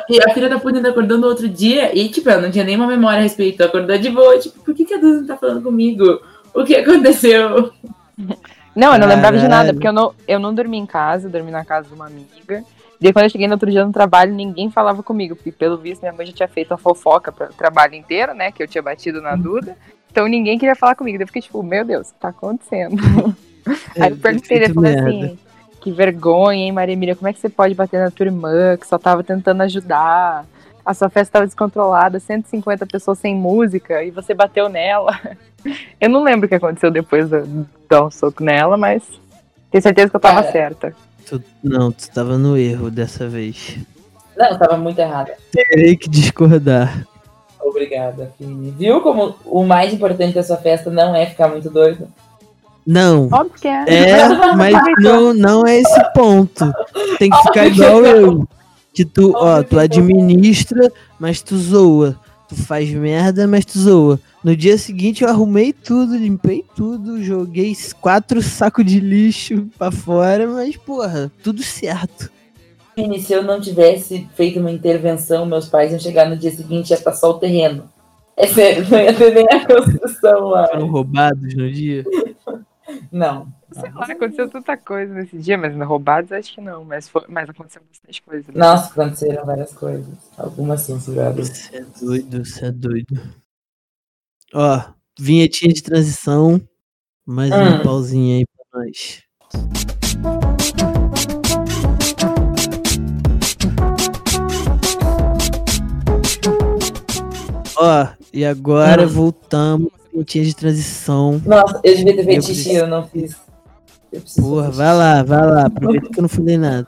E 0.09 0.19
a 0.19 0.33
filha 0.33 0.49
da 0.49 0.59
puta 0.59 0.77
ainda 0.77 0.89
acordou 0.89 1.19
no 1.19 1.27
outro 1.27 1.47
dia 1.47 1.95
e, 1.95 2.09
tipo, 2.09 2.31
ela 2.31 2.41
não 2.41 2.51
tinha 2.51 2.65
nenhuma 2.65 2.87
memória 2.87 3.19
a 3.19 3.23
respeito. 3.23 3.63
Acordou 3.63 3.99
de 3.99 4.09
boa, 4.09 4.39
tipo, 4.39 4.59
por 4.61 4.75
que, 4.75 4.87
que 4.87 4.95
a 4.95 4.99
Duda 4.99 5.21
não 5.21 5.27
tá 5.27 5.37
falando 5.37 5.63
comigo? 5.63 6.19
O 6.55 6.65
que 6.65 6.75
aconteceu? 6.75 7.71
Não, 8.75 8.95
eu 8.95 8.99
não 8.99 9.07
lembrava 9.07 9.37
de 9.37 9.47
nada, 9.47 9.75
porque 9.75 9.87
eu 9.87 9.93
não, 9.93 10.15
eu 10.27 10.39
não 10.39 10.55
dormi 10.55 10.79
em 10.79 10.87
casa, 10.87 11.27
eu 11.27 11.31
dormi 11.31 11.51
na 11.51 11.65
casa 11.65 11.89
de 11.89 11.95
uma 11.95 12.07
amiga. 12.07 12.65
Daí 13.01 13.13
quando 13.13 13.25
eu 13.25 13.31
cheguei 13.31 13.47
no 13.47 13.55
outro 13.55 13.71
dia 13.71 13.85
no 13.85 13.93
trabalho, 13.93 14.35
ninguém 14.35 14.71
falava 14.71 15.03
comigo, 15.03 15.37
porque 15.37 15.53
pelo 15.53 15.77
visto 15.77 16.01
minha 16.01 16.13
mãe 16.13 16.27
já 16.27 16.33
tinha 16.33 16.49
feito 16.49 16.73
a 16.73 16.79
fofoca 16.79 17.31
para 17.31 17.51
o 17.51 17.53
trabalho 17.53 17.95
inteiro, 17.95 18.35
né? 18.35 18.51
Que 18.51 18.63
eu 18.63 18.69
tinha 18.69 18.83
batido 18.83 19.21
na 19.21 19.37
Duda. 19.37 19.77
Então 20.11 20.27
ninguém 20.27 20.59
queria 20.59 20.75
falar 20.75 20.95
comigo. 20.95 21.19
Daí 21.19 21.25
eu 21.25 21.27
fiquei 21.29 21.43
tipo, 21.43 21.63
meu 21.63 21.85
Deus, 21.85 22.09
o 22.09 22.15
que 22.15 22.21
tá 22.21 22.29
acontecendo? 22.29 22.97
Aí 24.01 24.11
eu 24.11 24.17
perguntei, 24.17 24.57
ele 24.57 24.73
falou 24.73 24.91
merda. 24.91 25.09
assim, 25.09 25.39
que 25.81 25.91
vergonha, 25.93 26.65
hein, 26.65 26.73
Maria 26.73 26.93
Emília, 26.93 27.15
como 27.17 27.29
é 27.29 27.33
que 27.33 27.41
você 27.41 27.49
pode 27.49 27.75
bater 27.75 28.01
na 28.01 28.11
tua 28.11 28.27
irmã, 28.27 28.77
que 28.77 28.87
só 28.87 28.99
tava 28.99 29.23
tentando 29.23 29.63
ajudar? 29.63 30.45
A 30.85 30.95
sua 30.95 31.09
festa 31.11 31.35
tava 31.35 31.47
descontrolada, 31.47 32.19
150 32.19 32.87
pessoas 32.87 33.19
sem 33.19 33.35
música, 33.35 34.03
e 34.03 34.11
você 34.11 34.33
bateu 34.35 34.69
nela. 34.69 35.19
Eu 36.01 36.09
não 36.09 36.23
lembro 36.23 36.47
o 36.47 36.49
que 36.49 36.55
aconteceu 36.55 36.91
depois 36.91 37.29
de 37.29 37.43
dar 37.89 38.05
um 38.05 38.11
soco 38.11 38.43
nela, 38.43 38.77
mas 38.77 39.03
tenho 39.71 39.83
certeza 39.83 40.09
que 40.09 40.17
eu 40.17 40.21
tava 40.21 40.41
É. 40.41 40.53
certa. 40.53 40.95
Tu- 41.27 41.43
não, 41.63 41.91
tu 41.93 42.09
tava 42.11 42.39
no 42.39 42.57
erro 42.57 42.91
dessa 42.91 43.29
vez. 43.29 43.77
Não, 44.37 44.57
tava 44.57 44.77
muito 44.79 44.99
errada. 45.01 45.35
Terei 45.53 45.97
que 45.97 46.09
discordar. 46.09 47.07
Obrigada, 47.61 48.33
Fini. 48.39 48.71
Viu 48.71 49.01
como 49.03 49.35
o 49.45 49.65
mais 49.65 49.93
importante 49.93 50.35
da 50.37 50.43
sua 50.45 50.57
festa 50.57 50.91
não 50.91 51.15
é 51.15 51.27
ficar 51.27 51.49
muito 51.49 51.69
doido? 51.69 52.09
Não, 52.91 53.29
Óbvio 53.31 53.53
que 53.61 53.69
é. 53.69 53.85
é, 53.87 54.29
mas 54.57 54.75
não, 55.01 55.35
não 55.35 55.67
é 55.67 55.79
esse 55.79 56.13
ponto. 56.15 56.73
Tem 57.19 57.29
que 57.29 57.43
ficar 57.43 57.67
igual 57.67 58.03
eu. 58.03 58.49
Que 58.95 59.05
tu, 59.05 59.35
ó, 59.37 59.63
tu 59.63 59.79
administra, 59.79 60.91
mas 61.21 61.43
tu 61.43 61.55
zoa. 61.59 62.19
Tu 62.49 62.57
faz 62.57 62.89
merda, 62.89 63.47
mas 63.47 63.67
tu 63.67 63.79
zoa. 63.79 64.19
No 64.43 64.57
dia 64.57 64.79
seguinte 64.79 65.23
eu 65.23 65.29
arrumei 65.29 65.71
tudo, 65.71 66.17
limpei 66.17 66.65
tudo, 66.75 67.23
joguei 67.23 67.77
quatro 68.01 68.41
sacos 68.41 68.87
de 68.87 69.01
lixo 69.01 69.69
pra 69.77 69.91
fora, 69.91 70.47
mas 70.47 70.75
porra, 70.79 71.31
tudo 71.45 71.63
certo. 71.63 72.31
Fini, 72.95 73.21
se 73.21 73.35
eu 73.35 73.43
não 73.43 73.61
tivesse 73.61 74.27
feito 74.35 74.61
uma 74.61 74.73
intervenção, 74.73 75.45
meus 75.45 75.69
pais 75.69 75.93
iam 75.93 76.01
chegar 76.01 76.27
no 76.27 76.39
dia 76.39 76.51
seguinte 76.51 76.89
e 76.89 76.93
ia 76.95 76.97
estar 76.97 77.13
só 77.13 77.33
o 77.33 77.39
terreno. 77.39 77.85
É 78.35 78.47
sério, 78.47 78.87
não 78.89 78.99
ia 78.99 79.13
ter 79.13 79.35
nem 79.35 79.47
a 79.51 79.67
construção 79.67 80.47
lá. 80.47 80.69
Foram 80.69 80.87
roubados 80.87 81.55
no 81.55 81.71
dia. 81.71 82.05
Não. 83.13 83.53
Sei 83.73 83.91
lá, 83.93 84.07
aconteceu 84.07 84.49
tanta 84.49 84.77
coisa 84.77 85.13
nesse 85.13 85.39
dia, 85.39 85.59
mas 85.59 85.75
roubados 85.77 86.33
acho 86.33 86.55
que 86.55 86.61
não. 86.61 86.85
Mas, 86.85 87.09
foi, 87.09 87.25
mas 87.29 87.49
aconteceu 87.49 87.83
bastante 87.89 88.23
coisa. 88.23 88.51
né? 88.53 88.59
Nossa, 88.59 88.91
aconteceram 88.93 89.45
várias 89.45 89.73
coisas. 89.73 90.07
Algumas 90.37 90.81
censuradas. 90.83 91.49
Você 91.49 91.77
é 91.77 91.85
doido, 92.01 92.45
você 92.45 92.67
é 92.67 92.73
doido. 92.73 93.21
Ó, 94.55 94.81
vinhetinha 95.19 95.73
de 95.73 95.83
transição. 95.83 96.61
Mais 97.27 97.51
uma 97.51 97.81
Hum. 97.81 97.83
pausinha 97.83 98.39
aí 98.39 98.45
pra 98.47 98.81
nós. 98.81 99.23
Ó, 107.77 108.07
e 108.33 108.45
agora 108.45 109.05
Hum. 109.05 109.09
voltamos. 109.09 109.93
Vinhetinha 110.13 110.45
de 110.45 110.57
transição. 110.57 111.41
Nossa, 111.45 111.81
eu 111.85 111.97
devia 111.97 112.17
ter 112.17 112.25
feito 112.25 112.47
xixi, 112.47 112.75
eu 112.75 112.87
não 112.87 113.07
fiz. 113.07 113.37
Eu 114.13 114.21
preciso 114.21 114.47
Porra, 114.47 114.65
fazer 114.65 114.77
vai 114.77 114.97
lá, 114.97 115.23
vai 115.23 115.47
lá. 115.47 115.67
Aproveita 115.69 116.09
que 116.09 116.19
eu 116.19 116.23
não 116.23 116.29
falei 116.29 116.57
nada. 116.57 116.87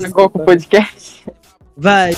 Ficou 0.00 0.30
com 0.30 0.40
o 0.40 0.44
podcast. 0.44 1.26
Vai. 1.76 2.12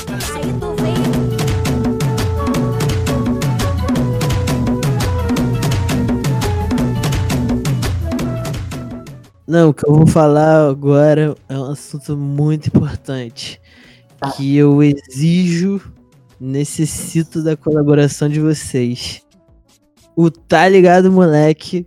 Não, 9.47 9.71
o 9.71 9.75
que 9.75 9.89
eu 9.89 9.95
vou 9.95 10.07
falar 10.07 10.69
agora 10.69 11.35
é 11.49 11.59
um 11.59 11.71
assunto 11.71 12.17
muito 12.17 12.67
importante. 12.67 13.61
Que 14.37 14.57
eu 14.57 14.83
exijo, 14.83 15.81
necessito 16.39 17.43
da 17.43 17.57
colaboração 17.57 18.29
de 18.29 18.41
vocês. 18.41 19.23
O 20.21 20.33
Tá 20.33 20.69
Ligado 20.69 21.13
Moleque 21.13 21.87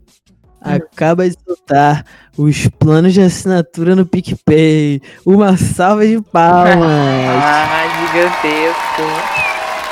acaba 0.61 1.29
de 1.29 1.35
soltar 1.45 2.05
os 2.37 2.65
planos 2.79 3.13
de 3.13 3.19
assinatura 3.19 3.93
no 3.93 4.05
PicPay. 4.05 5.01
Uma 5.25 5.57
salva 5.57 6.07
de 6.07 6.21
palmas! 6.21 6.77
ah, 6.79 8.07
gigantesco. 8.07 9.01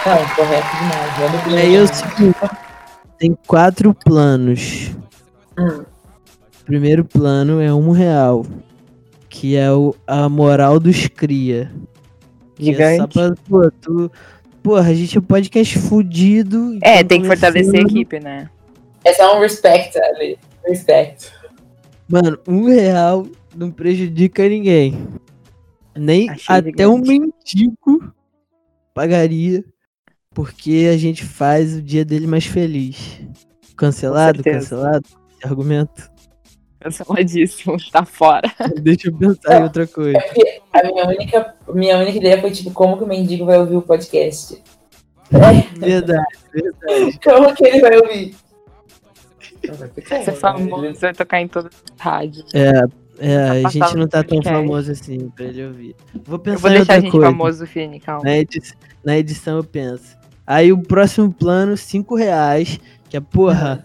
Não, 0.06 0.36
correto 0.36 0.68
demais. 0.78 1.70
E 1.70 1.76
é 1.76 1.82
o 1.82 1.88
seguinte, 1.94 2.38
tem 3.18 3.38
quatro 3.46 3.94
planos. 3.94 4.92
Hum. 5.58 5.84
O 6.62 6.66
primeiro 6.66 7.04
plano 7.04 7.60
é 7.60 7.74
um 7.74 7.92
real, 7.92 8.46
que 9.28 9.58
é 9.58 9.70
o, 9.70 9.94
a 10.08 10.30
moral 10.30 10.80
dos 10.80 11.08
cria. 11.08 11.70
Que 12.56 12.72
É 12.74 12.96
só 12.96 13.04
Gigante. 13.04 13.14
pra, 13.14 13.36
pô, 13.50 13.72
tu, 13.82 14.10
porra, 14.64 14.90
a 14.90 14.94
gente 14.94 15.18
é 15.18 15.20
um 15.20 15.24
podcast 15.24 15.78
fudido. 15.80 16.78
É, 16.82 16.96
então 16.96 17.08
tem 17.08 17.22
que 17.22 17.28
fortalecer 17.28 17.76
a 17.76 17.84
equipe, 17.84 18.20
né? 18.20 18.50
É 19.04 19.14
só 19.14 19.38
um 19.38 19.42
respect 19.42 19.98
ali. 19.98 20.38
Respect. 20.66 21.32
Mano, 22.08 22.40
um 22.48 22.66
real 22.66 23.28
não 23.56 23.72
prejudica 23.72 24.48
ninguém. 24.48 25.08
Nem 25.96 26.30
Achei 26.30 26.56
até 26.56 26.88
um 26.88 27.04
gigante. 27.04 27.32
mendigo 27.56 28.14
pagaria, 28.94 29.64
porque 30.32 30.90
a 30.92 30.98
gente 30.98 31.24
faz 31.24 31.76
o 31.76 31.82
dia 31.82 32.04
dele 32.04 32.28
mais 32.28 32.46
feliz. 32.46 33.22
Cancelado, 33.76 34.44
cancelado, 34.44 35.08
argumento. 35.44 36.12
Canceladíssimo, 36.80 37.76
tá 37.92 38.06
fora. 38.06 38.50
Deixa 38.82 39.10
eu 39.10 39.14
pensar 39.18 39.60
em 39.60 39.64
outra 39.64 39.86
coisa. 39.88 40.18
A 40.74 40.84
minha 40.88 41.06
única, 41.08 41.56
minha 41.74 41.98
única 41.98 42.18
ideia 42.18 42.40
foi, 42.40 42.52
tipo, 42.52 42.72
como 42.72 42.98
que 42.98 43.04
o 43.04 43.08
mendigo 43.08 43.46
vai 43.46 43.58
ouvir 43.58 43.76
o 43.76 43.82
podcast? 43.82 44.62
Verdade, 45.78 46.26
verdade. 46.52 47.20
Como 47.24 47.54
que 47.54 47.66
ele 47.68 47.82
vai 47.82 47.98
ouvir? 47.98 48.36
Vai 50.10 50.24
ser 50.24 50.32
famoso, 50.34 51.00
vai 51.00 51.14
tocar 51.14 51.42
em 51.42 51.48
todas 51.48 51.72
as 51.74 52.00
rádios. 52.02 52.46
É, 52.54 52.72
é 53.20 53.66
a 53.66 53.70
gente 53.70 53.96
não 53.96 54.08
tá 54.08 54.24
tão 54.24 54.42
famoso 54.42 54.92
assim 54.92 55.30
pra 55.30 55.46
ele 55.46 55.66
ouvir. 55.68 55.96
Vou 56.26 56.36
Eu 56.36 56.40
pensar 56.40 56.60
vou 56.60 56.70
em 56.72 56.74
deixar 56.76 56.94
a 56.94 56.96
outra 56.96 57.02
gente 57.02 57.12
coisa. 57.12 57.28
famoso, 57.28 57.68
Fini, 57.68 58.00
calma. 58.00 58.24
Na, 58.24 58.38
edi- 58.38 58.74
na 59.04 59.18
edição 59.18 59.58
eu 59.58 59.64
penso. 59.64 60.18
Aí 60.48 60.72
o 60.72 60.82
próximo 60.82 61.32
plano, 61.32 61.78
5 61.78 62.16
reais, 62.16 62.80
que 63.10 63.18
é, 63.18 63.20
porra, 63.20 63.84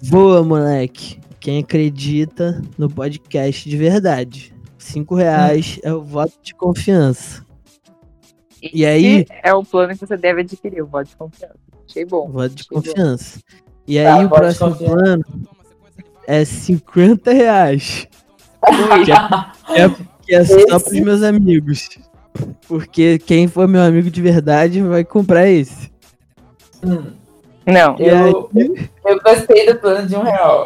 voa, 0.00 0.42
moleque. 0.42 1.18
Quem 1.44 1.58
acredita 1.58 2.62
no 2.78 2.88
podcast 2.88 3.68
de 3.68 3.76
verdade. 3.76 4.54
5 4.78 5.14
reais 5.14 5.78
é 5.82 5.92
o 5.92 6.00
voto 6.02 6.32
de 6.42 6.54
confiança. 6.54 7.44
E 8.62 8.86
aí- 8.86 9.20
Esse 9.20 9.26
é 9.42 9.52
o 9.52 9.62
plano 9.62 9.92
que 9.92 10.06
você 10.06 10.16
deve 10.16 10.40
adquirir, 10.40 10.82
o 10.82 10.86
voto 10.86 11.08
de 11.10 11.16
confiança. 11.16 11.54
Achei 11.86 12.06
bom. 12.06 12.30
Voto 12.30 12.54
de 12.54 12.62
achei 12.62 12.74
bom. 12.74 12.82
confiança. 12.82 13.40
E 13.86 14.02
Tá, 14.02 14.14
aí 14.14 14.24
o 14.24 14.28
voto 14.30 14.48
de 14.48 14.56
próximo 14.56 14.76
plano 14.90 15.24
é 16.26 16.44
50 16.46 17.30
reais. 17.34 18.08
Ui, 18.66 19.04
Que 20.26 20.34
é 20.34 20.44
só 20.46 20.54
Esse? 20.56 20.66
pros 20.88 21.00
meus 21.00 21.22
amigos. 21.22 21.90
Porque 22.66 23.18
quem 23.18 23.46
for 23.48 23.68
meu 23.68 23.82
amigo 23.82 24.10
de 24.10 24.22
verdade 24.22 24.80
vai 24.80 25.04
comprar 25.04 25.46
esse. 25.46 25.92
Hum, 26.82 27.12
Não, 27.66 27.98
eu, 27.98 28.50
eu 29.04 29.20
gostei 29.22 29.66
do 29.70 29.78
plano 29.78 30.08
de 30.08 30.16
um 30.16 30.22
real. 30.22 30.64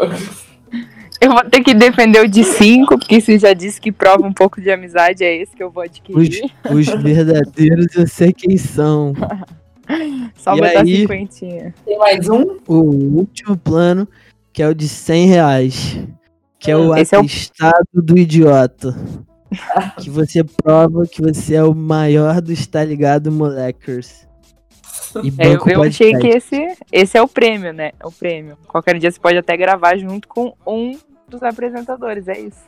Eu 1.20 1.30
vou 1.32 1.44
ter 1.44 1.62
que 1.62 1.74
defender 1.74 2.20
o 2.24 2.28
de 2.28 2.44
5, 2.44 2.98
porque 2.98 3.20
você 3.20 3.38
já 3.38 3.52
disse 3.52 3.80
que 3.80 3.90
prova 3.92 4.26
um 4.26 4.32
pouco 4.32 4.60
de 4.60 4.70
amizade, 4.70 5.24
é 5.24 5.36
esse 5.36 5.54
que 5.54 5.62
eu 5.62 5.70
vou 5.70 5.82
adquirir. 5.82 6.50
Os 6.70 6.86
verdadeiros 7.02 7.86
eu 7.96 8.06
sei 8.06 8.32
quem 8.32 8.56
são. 8.56 9.12
Só 10.36 10.54
e 10.54 10.60
botar 10.60 10.80
aí? 10.82 10.96
cinquentinha. 11.00 11.74
Tem 11.84 11.98
mais 11.98 12.28
um? 12.28 12.58
O 12.66 12.74
último 13.18 13.56
plano, 13.56 14.06
que 14.52 14.62
é 14.62 14.68
o 14.68 14.74
de 14.74 14.88
100 14.88 15.26
reais. 15.26 15.98
Que 16.58 16.70
é 16.70 16.76
o 16.76 16.94
Esse 16.96 17.14
é 17.14 17.18
o- 17.18 17.22
atestado 17.22 17.86
do 17.94 18.18
idiota. 18.18 18.94
Que 19.98 20.10
você 20.10 20.44
prova 20.44 21.06
que 21.06 21.22
você 21.22 21.54
é 21.54 21.64
o 21.64 21.74
maior 21.74 22.42
dos 22.42 22.66
tá 22.66 22.84
ligado, 22.84 23.32
moleckers. 23.32 24.28
E 25.24 25.32
É, 25.38 25.54
eu 25.54 25.62
eu 25.66 25.82
achei 25.82 26.12
que 26.18 26.26
esse, 26.26 26.76
esse 26.92 27.16
é 27.16 27.22
o 27.22 27.26
prêmio, 27.26 27.72
né? 27.72 27.92
É 27.98 28.06
o 28.06 28.12
prêmio. 28.12 28.58
Qualquer 28.66 28.98
dia 28.98 29.10
você 29.10 29.18
pode 29.18 29.38
até 29.38 29.56
gravar 29.56 29.96
junto 29.96 30.28
com 30.28 30.52
um 30.66 30.98
dos 31.28 31.42
apresentadores, 31.42 32.28
é 32.28 32.38
isso. 32.38 32.60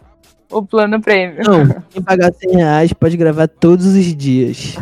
O 0.50 0.62
plano 0.62 1.00
prêmio. 1.00 1.42
Não, 1.44 1.66
quem 1.90 2.02
pagar 2.02 2.32
100 2.32 2.56
reais 2.56 2.92
pode 2.92 3.16
gravar 3.16 3.48
todos 3.48 3.86
os 3.86 4.14
dias. 4.16 4.76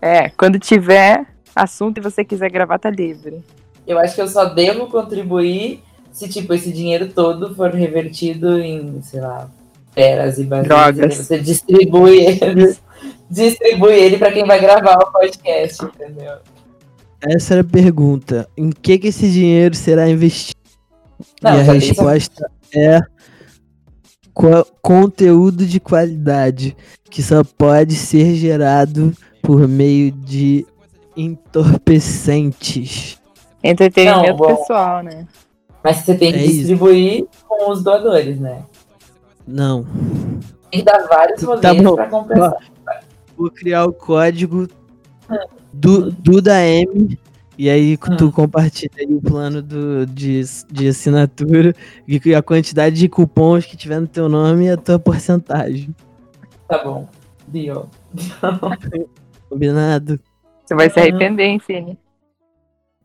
É, 0.00 0.28
quando 0.30 0.58
tiver 0.58 1.26
assunto 1.54 1.98
e 1.98 2.00
você 2.00 2.24
quiser 2.24 2.50
gravar, 2.50 2.78
tá 2.78 2.90
livre. 2.90 3.42
Eu 3.86 3.98
acho 3.98 4.14
que 4.14 4.20
eu 4.20 4.28
só 4.28 4.46
devo 4.46 4.86
contribuir 4.86 5.82
se, 6.12 6.28
tipo, 6.28 6.54
esse 6.54 6.72
dinheiro 6.72 7.08
todo 7.08 7.54
for 7.54 7.70
revertido 7.70 8.58
em, 8.58 9.00
sei 9.02 9.20
lá, 9.20 9.48
feras 9.92 10.38
e. 10.38 10.44
Drogas. 10.44 11.16
Você 11.16 11.38
distribui 11.38 12.24
eles 12.40 12.80
distribui 13.30 13.94
ele 13.94 14.18
pra 14.18 14.30
quem 14.30 14.46
vai 14.46 14.60
gravar 14.60 14.96
o 14.96 15.12
podcast, 15.12 15.84
entendeu? 15.84 16.36
Essa 17.20 17.54
era 17.54 17.60
a 17.62 17.64
pergunta. 17.64 18.48
Em 18.56 18.70
que, 18.70 18.98
que 18.98 19.08
esse 19.08 19.30
dinheiro 19.30 19.74
será 19.74 20.08
investido? 20.08 20.58
Não, 21.42 21.52
e 21.52 21.56
a 21.56 21.60
essa- 21.60 21.72
resposta 21.72 22.50
é 22.76 23.00
co- 24.32 24.66
conteúdo 24.82 25.64
de 25.66 25.78
qualidade 25.80 26.76
que 27.10 27.22
só 27.22 27.42
pode 27.44 27.94
ser 27.94 28.34
gerado 28.34 29.12
por 29.42 29.68
meio 29.68 30.10
de 30.10 30.66
entorpecentes. 31.16 33.18
Entretenimento 33.62 34.28
Não, 34.30 34.36
bom. 34.36 34.56
pessoal, 34.56 35.02
né? 35.02 35.26
Mas 35.82 35.98
você 35.98 36.14
tem 36.14 36.32
que 36.32 36.38
É 36.38 36.44
isso. 36.44 36.54
distribuir 36.58 37.26
com 37.46 37.70
os 37.70 37.82
doadores, 37.82 38.38
né? 38.40 38.64
Não. 39.46 39.84
Tem 40.70 40.80
que 40.80 40.84
dar 40.84 41.06
vários 41.06 41.42
rolês 41.42 41.62
Tá 41.62 41.74
bom. 41.74 41.94
pra 41.94 42.06
compensar. 42.08 42.54
Vou 43.36 43.50
criar 43.50 43.84
o 43.84 43.92
código 43.92 44.66
do, 45.72 46.10
do 46.10 46.40
da 46.40 46.60
M. 46.64 47.18
E 47.56 47.70
aí 47.70 47.96
tu 47.96 48.26
Hum. 48.26 48.30
compartilha 48.30 48.90
aí 48.98 49.14
o 49.14 49.20
plano 49.20 49.62
do, 49.62 50.06
de, 50.06 50.42
de 50.70 50.88
assinatura 50.88 51.74
e 52.06 52.34
a 52.34 52.42
quantidade 52.42 52.96
de 52.96 53.08
cupons 53.08 53.64
que 53.64 53.76
tiver 53.76 54.00
no 54.00 54.08
teu 54.08 54.28
nome 54.28 54.66
e 54.66 54.70
a 54.70 54.76
tua 54.76 54.98
porcentagem. 54.98 55.94
Tá 56.68 56.82
bom. 56.82 57.08
Dio. 57.48 57.88
Combinado? 59.48 60.18
Você 60.64 60.74
vai 60.74 60.90
se 60.90 60.98
arrepender, 60.98 61.44
hein, 61.44 61.60
Cine? 61.64 61.98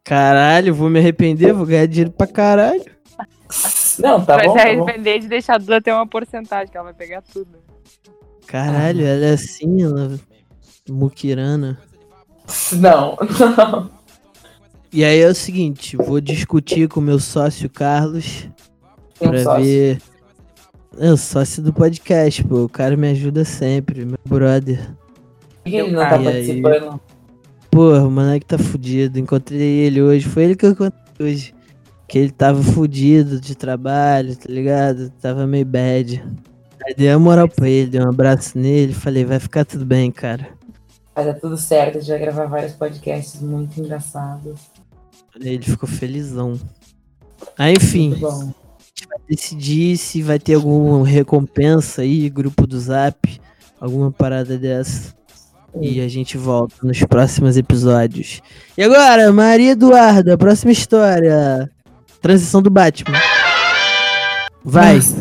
Caralho, 0.04 0.74
vou 0.74 0.90
me 0.90 0.98
arrepender, 0.98 1.54
vou 1.54 1.66
ganhar 1.66 1.86
dinheiro 1.86 2.12
pra 2.12 2.26
caralho. 2.26 2.86
Não, 4.00 4.24
tá 4.24 4.38
vai 4.38 4.48
bom, 4.48 4.58
se 4.58 4.64
tá 4.64 4.70
arrepender 4.70 5.20
de 5.20 5.28
deixar 5.28 5.56
a 5.56 5.58
Duda 5.58 5.82
ter 5.82 5.92
uma 5.92 6.08
porcentagem, 6.08 6.72
que 6.72 6.78
ela 6.78 6.86
vai 6.86 6.94
pegar 6.94 7.22
tudo. 7.22 7.60
Caralho, 8.48 9.06
ela 9.06 9.26
é 9.26 9.34
assim, 9.34 9.84
ela. 9.84 10.20
Muquirana. 10.90 11.78
Não, 12.74 13.16
não. 13.58 13.99
E 14.92 15.04
aí 15.04 15.20
é 15.20 15.28
o 15.28 15.36
seguinte, 15.36 15.96
vou 15.96 16.20
discutir 16.20 16.88
com 16.90 17.00
o 17.00 17.04
meu 17.04 17.20
sócio 17.20 17.70
Carlos 17.70 18.48
Tem 19.20 19.28
um 19.28 19.32
pra 19.32 19.44
sócio. 19.44 19.64
ver. 19.64 20.02
É 20.98 21.12
o 21.12 21.18
sócio 21.18 21.62
do 21.62 21.72
podcast, 21.72 22.44
pô. 22.44 22.64
O 22.64 22.70
cara 22.70 22.98
me 22.98 23.08
ajuda 23.10 23.46
sempre, 23.46 24.04
meu 24.04 24.18
brother. 24.28 24.90
Por 25.64 25.70
que 25.70 25.76
ele 25.76 25.92
não 25.92 26.00
tá 26.02 26.18
E 26.18 26.28
aí? 26.28 26.34
participando? 26.34 27.00
Porra, 27.70 28.08
o 28.08 28.12
moleque 28.12 28.46
tá 28.48 28.58
fudido. 28.58 29.20
Encontrei 29.20 29.62
ele 29.62 30.02
hoje. 30.02 30.28
Foi 30.28 30.44
ele 30.46 30.56
que 30.56 30.66
eu 30.66 30.72
encontrei 30.72 31.04
hoje. 31.20 31.54
Que 32.08 32.18
ele 32.18 32.32
tava 32.32 32.64
fudido 32.64 33.40
de 33.40 33.54
trabalho, 33.56 34.36
tá 34.36 34.52
ligado? 34.52 35.12
Tava 35.22 35.46
meio 35.46 35.66
bad. 35.66 36.24
Aí 36.84 36.96
dei 36.96 37.12
a 37.12 37.20
moral 37.20 37.48
pra 37.48 37.70
ele, 37.70 37.92
dei 37.92 38.02
um 38.02 38.10
abraço 38.10 38.58
nele. 38.58 38.94
Falei, 38.94 39.24
vai 39.24 39.40
ficar 39.40 39.64
tudo 39.64 39.86
bem, 39.86 40.10
cara. 40.12 40.48
Vai 41.14 41.26
dar 41.26 41.36
tudo 41.36 41.56
certo, 41.58 41.98
a 41.98 42.02
gente 42.02 42.10
vai 42.10 42.20
gravar 42.20 42.46
vários 42.48 42.74
podcasts 42.74 43.40
muito 43.42 43.80
engraçados. 43.80 44.60
Ele 45.36 45.62
ficou 45.64 45.88
felizão. 45.88 46.60
Aí, 47.58 47.76
enfim, 47.76 48.10
Muito 48.10 48.22
bom. 48.22 48.54
decidir 49.30 49.98
se 49.98 50.22
vai 50.22 50.40
ter 50.40 50.56
alguma 50.56 51.06
recompensa 51.08 52.02
aí, 52.02 52.30
grupo 52.30 52.68
do 52.68 52.80
Zap, 52.80 53.40
alguma 53.80 54.12
parada 54.12 54.58
dessa. 54.58 55.14
E 55.80 56.02
a 56.02 56.08
gente 56.08 56.38
volta 56.38 56.76
nos 56.82 57.00
próximos 57.04 57.56
episódios. 57.56 58.42
E 58.78 58.82
agora, 58.84 59.32
Maria 59.32 59.72
Eduarda, 59.72 60.38
próxima 60.38 60.72
história. 60.72 61.70
Transição 62.22 62.62
do 62.62 62.70
Batman. 62.72 63.18
Vai, 64.64 64.96
Nossa. 64.96 65.16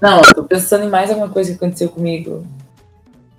Não, 0.00 0.16
eu 0.18 0.34
tô 0.34 0.44
pensando 0.44 0.84
em 0.84 0.88
mais 0.88 1.10
alguma 1.10 1.28
coisa 1.28 1.50
que 1.50 1.56
aconteceu 1.56 1.88
comigo. 1.90 2.46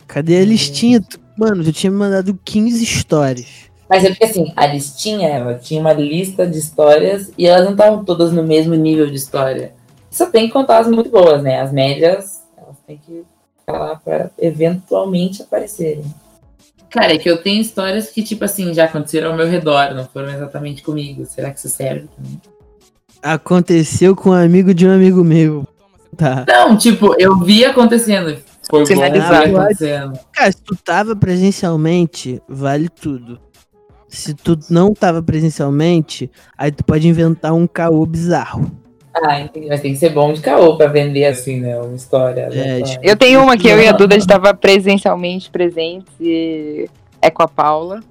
cadê 0.07 0.37
a 0.37 0.45
listinha? 0.45 1.01
Mano, 1.37 1.63
tu 1.63 1.71
tinha 1.73 1.89
me 1.89 1.97
mandado 1.97 2.37
15 2.45 2.83
histórias. 2.83 3.47
Mas 3.91 4.05
é 4.05 4.09
porque 4.09 4.23
assim, 4.23 4.53
a 4.55 4.65
listinha, 4.67 5.27
ela 5.27 5.55
tinha 5.55 5.81
uma 5.81 5.91
lista 5.91 6.47
de 6.47 6.57
histórias 6.57 7.29
e 7.37 7.45
elas 7.45 7.65
não 7.65 7.73
estavam 7.73 8.05
todas 8.05 8.31
no 8.31 8.41
mesmo 8.41 8.73
nível 8.73 9.05
de 9.05 9.17
história. 9.17 9.73
Só 10.09 10.27
tem 10.27 10.47
que 10.47 10.53
contar 10.53 10.77
as 10.77 10.87
muito 10.87 11.09
boas, 11.09 11.43
né? 11.43 11.59
As 11.59 11.73
médias, 11.73 12.41
elas 12.57 12.77
têm 12.87 13.01
que 13.05 13.25
ficar 13.59 13.77
lá 13.77 13.97
pra 13.97 14.31
eventualmente 14.39 15.41
aparecerem. 15.41 16.05
Cara, 16.89 17.15
é 17.15 17.17
que 17.17 17.29
eu 17.29 17.43
tenho 17.43 17.59
histórias 17.59 18.09
que, 18.09 18.23
tipo 18.23 18.45
assim, 18.45 18.73
já 18.73 18.85
aconteceram 18.85 19.31
ao 19.31 19.35
meu 19.35 19.45
redor, 19.45 19.93
não 19.93 20.05
foram 20.05 20.29
exatamente 20.29 20.81
comigo. 20.83 21.25
Será 21.25 21.51
que 21.51 21.59
isso 21.59 21.67
serve 21.67 22.07
também? 22.15 22.41
Aconteceu 23.21 24.15
com 24.15 24.29
um 24.29 24.33
amigo 24.33 24.73
de 24.73 24.87
um 24.87 24.93
amigo 24.93 25.21
meu. 25.21 25.67
Tá. 26.15 26.45
Não, 26.47 26.77
tipo, 26.77 27.13
eu 27.19 27.37
vi 27.39 27.65
acontecendo. 27.65 28.37
Foi 28.69 28.79
bom 28.79 28.85
Finalizado. 28.85 29.49
ver 29.49 29.57
acontecendo. 29.57 30.19
Cara, 30.31 30.49
se 30.49 30.61
tu 30.61 30.77
tava 30.77 31.13
presencialmente, 31.13 32.41
vale 32.47 32.87
tudo. 32.87 33.50
Se 34.13 34.33
tu 34.33 34.59
não 34.69 34.93
tava 34.93 35.23
presencialmente, 35.23 36.29
aí 36.57 36.69
tu 36.69 36.83
pode 36.83 37.07
inventar 37.07 37.53
um 37.53 37.65
caô 37.65 38.05
bizarro. 38.05 38.69
Ah, 39.13 39.39
entendi. 39.39 39.67
Mas 39.67 39.79
tem 39.81 39.93
que 39.93 39.99
ser 39.99 40.09
bom 40.09 40.33
de 40.33 40.41
caô 40.41 40.75
pra 40.77 40.87
vender 40.87 41.25
assim, 41.25 41.61
né? 41.61 41.77
Uma 41.79 41.95
história. 41.95 42.41
É, 42.41 42.45
aleatória. 42.45 42.83
tipo, 42.83 43.05
Eu 43.05 43.15
tenho 43.15 43.41
uma 43.41 43.57
que 43.57 43.67
eu 43.69 43.79
e 43.81 43.87
a 43.87 43.91
Duda 43.93 44.15
estava 44.17 44.53
presencialmente 44.53 45.49
presentes 45.49 46.11
e 46.19 46.89
é 47.21 47.29
com 47.29 47.41
a 47.41 47.47
Paula. 47.47 48.01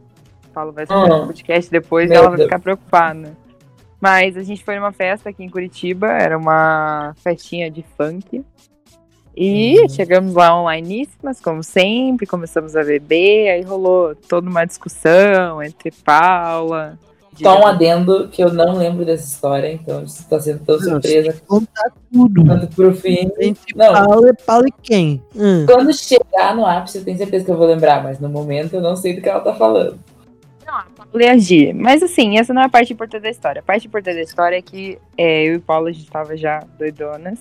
A 0.50 0.54
Paula 0.54 0.72
vai 0.72 0.84
escutar 0.84 1.04
Hum. 1.14 1.24
o 1.24 1.26
podcast 1.26 1.70
depois 1.70 2.10
e 2.10 2.14
ela 2.14 2.28
vai 2.28 2.36
Deus. 2.38 2.46
ficar 2.48 2.58
preocupada. 2.60 3.36
Mas 4.00 4.36
a 4.38 4.42
gente 4.42 4.64
foi 4.64 4.76
numa 4.76 4.92
festa 4.92 5.28
aqui 5.28 5.44
em 5.44 5.50
Curitiba, 5.50 6.06
era 6.08 6.36
uma 6.38 7.12
festinha 7.22 7.70
de 7.70 7.84
funk. 7.98 8.42
E 9.42 9.80
Uhum. 9.80 9.88
chegamos 9.88 10.34
lá 10.34 10.54
onlineíssimas, 10.54 11.40
como 11.40 11.62
sempre, 11.62 12.26
começamos 12.26 12.76
a 12.76 12.84
beber, 12.84 13.48
aí 13.48 13.62
rolou 13.62 14.14
toda 14.14 14.50
uma 14.50 14.66
discussão 14.66 15.62
entre 15.62 15.90
Paula. 15.90 16.98
Só 17.42 17.58
um 17.58 17.66
adendo 17.66 18.28
que 18.28 18.44
eu 18.44 18.52
não 18.52 18.76
lembro 18.76 19.02
dessa 19.02 19.26
história, 19.26 19.72
então 19.72 20.02
isso 20.02 20.28
tá 20.28 20.38
sendo 20.38 20.62
tão 20.62 20.78
surpresa 20.78 21.40
Contar 21.46 21.90
tudo. 22.12 22.44
quanto 22.44 22.66
pro 22.76 22.94
fim. 22.94 23.30
Entre 23.40 23.74
Não. 23.74 23.94
Paulo 23.94 24.28
e 24.28 24.34
Paulo 24.34 24.66
e 24.68 24.72
quem? 24.82 25.22
Hum. 25.34 25.64
Quando 25.64 25.90
chegar 25.94 26.54
no 26.54 26.66
ápice, 26.66 26.98
eu 26.98 27.04
tenho 27.04 27.16
certeza 27.16 27.42
que 27.42 27.50
eu 27.50 27.56
vou 27.56 27.66
lembrar, 27.66 28.02
mas 28.02 28.20
no 28.20 28.28
momento 28.28 28.74
eu 28.74 28.82
não 28.82 28.94
sei 28.94 29.14
do 29.14 29.22
que 29.22 29.28
ela 29.30 29.40
tá 29.40 29.54
falando. 29.54 29.98
Não, 30.66 30.74
a 30.74 30.84
Paula. 30.94 31.10
Mas 31.76 32.02
assim, 32.02 32.38
essa 32.38 32.52
não 32.52 32.60
é 32.60 32.66
a 32.66 32.68
parte 32.68 32.92
importante 32.92 33.22
da 33.22 33.30
história. 33.30 33.60
A 33.60 33.64
parte 33.64 33.86
importante 33.86 34.16
da 34.16 34.22
história 34.22 34.56
é 34.56 34.62
que 34.62 34.98
é, 35.16 35.44
eu 35.44 35.54
e 35.54 35.58
Paula 35.60 35.88
a 35.88 35.92
gente 35.92 36.10
tava 36.10 36.36
já 36.36 36.62
doidonas. 36.78 37.38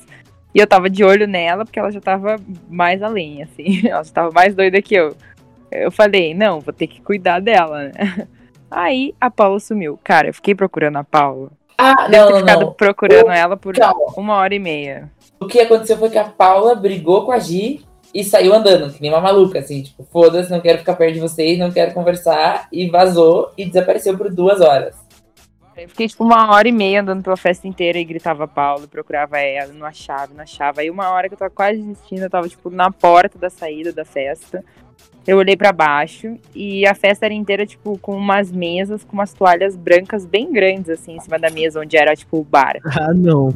E 0.53 0.59
eu 0.59 0.67
tava 0.67 0.89
de 0.89 1.03
olho 1.03 1.27
nela, 1.27 1.63
porque 1.63 1.79
ela 1.79 1.91
já 1.91 2.01
tava 2.01 2.37
mais 2.69 3.01
além, 3.01 3.43
assim. 3.43 3.85
Ela 3.87 4.03
já 4.03 4.11
tava 4.11 4.31
mais 4.31 4.55
doida 4.55 4.81
que 4.81 4.95
eu. 4.95 5.15
Eu 5.71 5.91
falei, 5.91 6.33
não, 6.33 6.59
vou 6.59 6.73
ter 6.73 6.87
que 6.87 6.99
cuidar 7.01 7.39
dela, 7.39 7.83
né? 7.83 8.27
Aí 8.71 9.13
a 9.21 9.29
Paula 9.29 9.59
sumiu. 9.59 9.99
Cara, 10.03 10.27
eu 10.29 10.33
fiquei 10.33 10.55
procurando 10.55 10.97
a 10.97 11.03
Paula. 11.03 11.51
Ah, 11.77 12.07
Devo 12.07 12.25
não, 12.25 12.33
ter 12.33 12.39
ficado 12.39 12.61
não. 12.61 12.73
procurando 12.73 13.29
ela 13.29 13.55
por 13.55 13.75
Calma. 13.75 14.13
uma 14.17 14.35
hora 14.35 14.53
e 14.53 14.59
meia. 14.59 15.09
O 15.39 15.47
que 15.47 15.59
aconteceu 15.59 15.97
foi 15.97 16.09
que 16.09 16.17
a 16.17 16.25
Paula 16.25 16.75
brigou 16.75 17.25
com 17.25 17.31
a 17.31 17.39
Gi 17.39 17.85
e 18.13 18.23
saiu 18.23 18.53
andando, 18.53 18.91
que 18.91 19.01
nem 19.01 19.11
uma 19.11 19.21
maluca, 19.21 19.59
assim, 19.59 19.83
tipo, 19.83 20.03
foda-se, 20.11 20.51
não 20.51 20.59
quero 20.59 20.79
ficar 20.79 20.95
perto 20.95 21.13
de 21.13 21.19
vocês, 21.19 21.57
não 21.59 21.71
quero 21.71 21.93
conversar, 21.93 22.67
e 22.71 22.89
vazou 22.89 23.51
e 23.57 23.65
desapareceu 23.65 24.17
por 24.17 24.33
duas 24.33 24.59
horas. 24.61 24.95
Eu 25.83 25.89
fiquei, 25.89 26.07
tipo, 26.07 26.23
uma 26.23 26.51
hora 26.51 26.67
e 26.67 26.71
meia 26.71 27.01
andando 27.01 27.23
pela 27.23 27.37
festa 27.37 27.67
inteira 27.67 27.97
e 27.97 28.03
gritava 28.03 28.47
Paulo, 28.47 28.87
procurava 28.87 29.37
ela, 29.39 29.73
não 29.73 29.85
achava, 29.85 30.33
não 30.33 30.43
achava. 30.43 30.81
Aí 30.81 30.89
uma 30.89 31.09
hora 31.09 31.27
que 31.27 31.33
eu 31.33 31.37
tava 31.37 31.51
quase 31.51 31.81
desistindo, 31.81 32.23
eu 32.23 32.29
tava, 32.29 32.47
tipo, 32.47 32.69
na 32.69 32.91
porta 32.91 33.37
da 33.37 33.49
saída 33.49 33.91
da 33.91 34.05
festa. 34.05 34.63
Eu 35.25 35.37
olhei 35.37 35.55
pra 35.55 35.71
baixo 35.71 36.37
e 36.55 36.87
a 36.87 36.95
festa 36.95 37.25
era 37.25 37.33
inteira, 37.33 37.65
tipo, 37.65 37.97
com 37.99 38.15
umas 38.15 38.51
mesas, 38.51 39.03
com 39.03 39.13
umas 39.13 39.33
toalhas 39.33 39.75
brancas 39.75 40.25
bem 40.25 40.51
grandes, 40.51 40.89
assim, 40.89 41.15
em 41.15 41.19
cima 41.19 41.37
da 41.37 41.49
mesa, 41.49 41.79
onde 41.79 41.97
era, 41.97 42.15
tipo, 42.15 42.39
o 42.39 42.43
bar. 42.43 42.77
Ah, 42.99 43.13
não. 43.13 43.53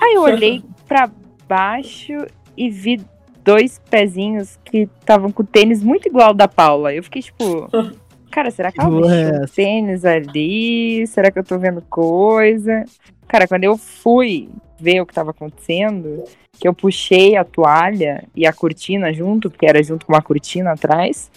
Aí 0.00 0.14
eu 0.14 0.22
olhei 0.22 0.62
pra 0.86 1.10
baixo 1.48 2.12
e 2.56 2.70
vi 2.70 3.00
dois 3.42 3.80
pezinhos 3.90 4.58
que 4.64 4.88
estavam 5.00 5.32
com 5.32 5.42
o 5.42 5.46
tênis 5.46 5.82
muito 5.82 6.06
igual 6.06 6.28
ao 6.28 6.34
da 6.34 6.46
Paula. 6.46 6.92
Eu 6.92 7.02
fiquei, 7.02 7.22
tipo... 7.22 7.68
Cara, 8.36 8.50
será 8.50 8.70
que 8.70 8.78
ela 8.78 9.16
é 9.16 9.44
o 9.44 9.48
tênis 9.48 10.04
ali? 10.04 11.06
Será 11.06 11.30
que 11.30 11.38
eu 11.38 11.42
tô 11.42 11.58
vendo 11.58 11.80
coisa? 11.88 12.84
Cara, 13.26 13.48
quando 13.48 13.64
eu 13.64 13.78
fui 13.78 14.50
ver 14.78 15.00
o 15.00 15.06
que 15.06 15.14
tava 15.14 15.30
acontecendo, 15.30 16.22
que 16.52 16.68
eu 16.68 16.74
puxei 16.74 17.34
a 17.34 17.44
toalha 17.44 18.24
e 18.36 18.46
a 18.46 18.52
cortina 18.52 19.10
junto, 19.10 19.48
porque 19.48 19.64
era 19.64 19.82
junto 19.82 20.04
com 20.04 20.12
uma 20.12 20.20
cortina 20.20 20.72
atrás, 20.72 21.30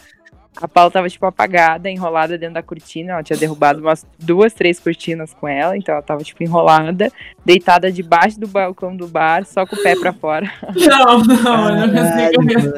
a 0.62 0.68
Paula 0.68 0.92
tava, 0.92 1.10
tipo, 1.10 1.26
apagada, 1.26 1.90
enrolada 1.90 2.38
dentro 2.38 2.56
da 2.56 2.64
cortina. 2.64 3.14
Ela 3.14 3.24
tinha 3.24 3.38
derrubado 3.38 3.80
umas 3.80 4.06
duas, 4.18 4.54
três 4.54 4.80
cortinas 4.80 5.34
com 5.34 5.48
ela, 5.48 5.78
então 5.78 5.94
ela 5.94 6.02
tava, 6.02 6.24
tipo, 6.24 6.44
enrolada, 6.44 7.12
deitada 7.46 7.92
debaixo 7.92 8.40
do 8.40 8.48
balcão 8.48 8.96
do 8.96 9.08
bar, 9.08 9.46
só 9.46 9.66
com 9.66 9.76
o 9.76 9.82
pé 9.84 9.96
pra 9.96 10.12
fora. 10.12 10.52
Não, 10.76 11.20
não, 11.24 11.70
eu 11.70 11.88
não 11.88 11.94
consigo 11.94 12.44
mesmo. 12.44 12.74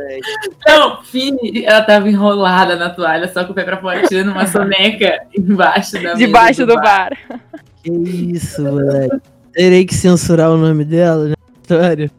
Não, 0.68 1.04
Fini, 1.04 1.66
ela 1.66 1.82
tava 1.82 2.08
enrolada 2.10 2.76
na 2.76 2.90
toalha, 2.90 3.28
só 3.32 3.44
com 3.46 3.52
o 3.52 3.56
pé 3.56 3.64
pra 3.64 3.78
fora, 3.78 4.08
tirando 4.08 4.32
uma 4.32 4.46
soneca 4.46 5.24
embaixo 5.36 6.02
da 6.02 6.14
Debaixo 6.14 6.66
do 6.66 6.76
bar. 6.76 7.18
Que 7.84 7.92
isso, 7.92 8.62
moleque. 8.62 9.18
Terei 9.54 9.86
que 9.86 9.94
censurar 9.96 10.52
o 10.52 10.58
nome 10.58 10.86
dela 10.86 11.30
na 11.30 11.36
história. 11.62 12.12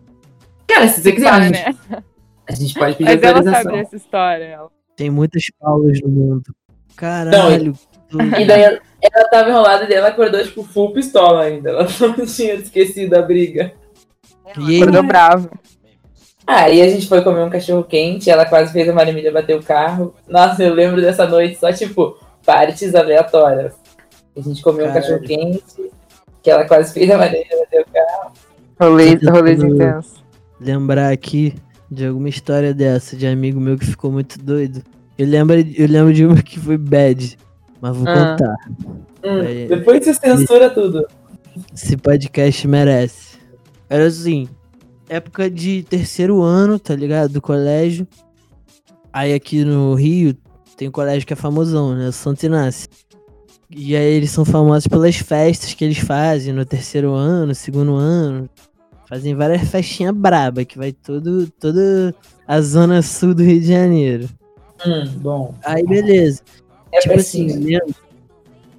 Cara, 0.67 0.89
se 0.89 1.01
você 1.03 1.13
quiser, 1.13 1.29
a 1.29 1.33
Para, 1.33 1.45
gente, 1.45 1.65
né? 1.65 2.03
a 2.49 2.55
gente 2.55 2.75
pode 2.75 2.97
pedir 2.97 3.05
Mas 3.15 3.23
ela 3.23 3.37
autorização. 3.39 3.71
sabe 3.71 3.83
dessa 3.85 3.97
história. 3.97 4.45
Ela 4.45 4.69
Tem 4.97 5.11
muitas 5.11 5.43
Paulas 5.59 5.99
no 6.03 6.09
mundo. 6.09 6.55
Caralho. 6.97 7.75
E 8.39 8.45
daí 8.45 8.63
ela, 8.63 8.79
ela 9.01 9.29
tava 9.31 9.49
enrolada 9.51 9.89
e 9.91 9.95
ela 9.95 10.09
acordou, 10.09 10.43
tipo, 10.43 10.63
full 10.63 10.93
pistola 10.93 11.43
ainda. 11.45 11.71
Ela 11.71 11.87
não 12.17 12.27
tinha 12.27 12.55
esquecido 12.55 13.15
a 13.17 13.23
briga. 13.23 13.73
E? 14.59 14.83
Acordou 14.83 15.03
bravo. 15.03 15.51
Aí 16.47 16.83
a 16.83 16.89
gente 16.89 17.07
foi 17.09 17.23
comer 17.23 17.41
um 17.43 17.49
cachorro 17.51 17.85
quente, 17.85 18.29
ela 18.29 18.45
quase 18.45 18.73
fez 18.73 18.89
a 18.89 18.93
Marimília 18.93 19.33
bater 19.33 19.57
o 19.57 19.63
carro. 19.63 20.15
Nossa, 20.29 20.63
eu 20.63 20.75
lembro 20.75 21.01
dessa 21.01 21.27
noite 21.27 21.59
só, 21.59 21.73
tipo, 21.73 22.19
partes 22.45 22.95
aleatórias. 22.95 23.75
A 24.37 24.41
gente 24.41 24.61
comeu 24.61 24.87
um 24.87 24.89
Caralho. 24.93 25.03
cachorro 25.21 25.23
quente, 25.27 25.91
que 26.43 26.51
ela 26.51 26.65
quase 26.67 26.93
fez 26.93 27.09
a 27.11 27.17
Marimília 27.17 27.59
bater 27.61 27.81
o 27.83 27.87
carro. 27.93 28.33
Rolê, 28.81 29.15
rolês 29.15 29.61
tentando- 29.61 29.75
intensos. 29.77 30.25
lembrar 30.61 31.13
aqui 31.13 31.55
de 31.93 32.07
alguma 32.07 32.29
história 32.29 32.73
dessa, 32.73 33.17
de 33.17 33.27
amigo 33.27 33.61
meu 33.61 33.77
que 33.79 33.87
ficou 33.87 34.11
muito 34.11 34.39
doido. 34.39 34.83
Eu 35.19 35.27
lembro, 35.27 35.55
eu 35.59 35.87
lembro 35.87 36.13
de 36.13 36.25
uma 36.25 36.43
que 36.43 36.59
foi 36.59 36.77
bad, 36.79 37.37
mas 37.81 37.97
vou 37.97 38.09
Ah. 38.09 38.37
contar. 38.37 38.57
Hum, 39.25 39.39
É. 39.43 39.67
depois 39.67 40.05
você 40.05 40.15
censura 40.15 40.71
tudo. 40.71 41.07
Esse 41.75 41.97
podcast 41.97 42.67
merece. 42.67 43.37
Era 43.89 44.07
assim, 44.07 44.49
época 45.09 45.51
de 45.51 45.83
terceiro 45.83 46.41
ano, 46.43 46.79
tá 46.79 46.95
ligado? 46.97 47.33
Do 47.33 47.43
colégio. 47.43 48.09
Aí 49.13 49.35
aqui 49.35 49.63
no 49.65 49.95
Rio 49.95 50.35
tem 50.77 50.89
um 50.89 50.93
colégio 50.93 51.27
que 51.27 51.35
é 51.35 51.37
famosão, 51.37 51.95
né? 51.95 52.09
O 52.09 52.13
Santo 52.13 52.47
Inácio. 52.47 52.89
E 53.71 53.95
aí 53.95 54.15
eles 54.15 54.31
são 54.31 54.45
famosos 54.45 54.87
pelas 54.87 55.17
festas 55.17 55.75
que 55.75 55.85
eles 55.85 55.99
fazem 55.99 56.53
no 56.55 56.65
terceiro 56.65 57.13
ano, 57.15 57.55
segundo 57.55 57.95
ano. 57.95 58.49
Fazem 59.13 59.35
várias 59.35 59.69
festinhas 59.69 60.15
braba, 60.15 60.65
que 60.65 60.79
vai 60.79 60.91
todo, 60.91 61.47
toda 61.61 62.15
a 62.49 62.63
zona 62.63 63.03
sul 63.03 63.35
do 63.35 63.43
Rio 63.43 63.61
de 63.61 63.67
Janeiro. 63.67 64.27
Hum, 64.87 65.07
bom. 65.19 65.55
Aí 65.67 65.87
beleza. 65.87 66.41
É 66.91 67.01
tipo 67.01 67.17
assim, 67.17 67.51
assim, 67.51 67.75
eu. 67.75 67.95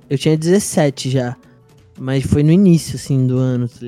Eu 0.10 0.18
tinha 0.18 0.36
17 0.36 1.12
já. 1.12 1.38
Mas 2.00 2.26
foi 2.26 2.42
no 2.42 2.52
início, 2.52 2.96
assim, 2.96 3.28
do 3.28 3.38
ano. 3.38 3.70
tá? 3.70 3.86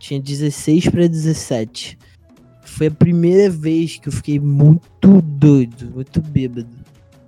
Tinha 0.00 0.20
16 0.20 0.88
pra 0.88 1.06
17. 1.06 1.96
Foi 2.64 2.88
a 2.88 2.90
primeira 2.90 3.48
vez 3.48 3.98
que 3.98 4.08
eu 4.08 4.12
fiquei 4.12 4.40
muito 4.40 5.22
doido, 5.22 5.92
muito 5.94 6.20
bêbado. 6.20 6.81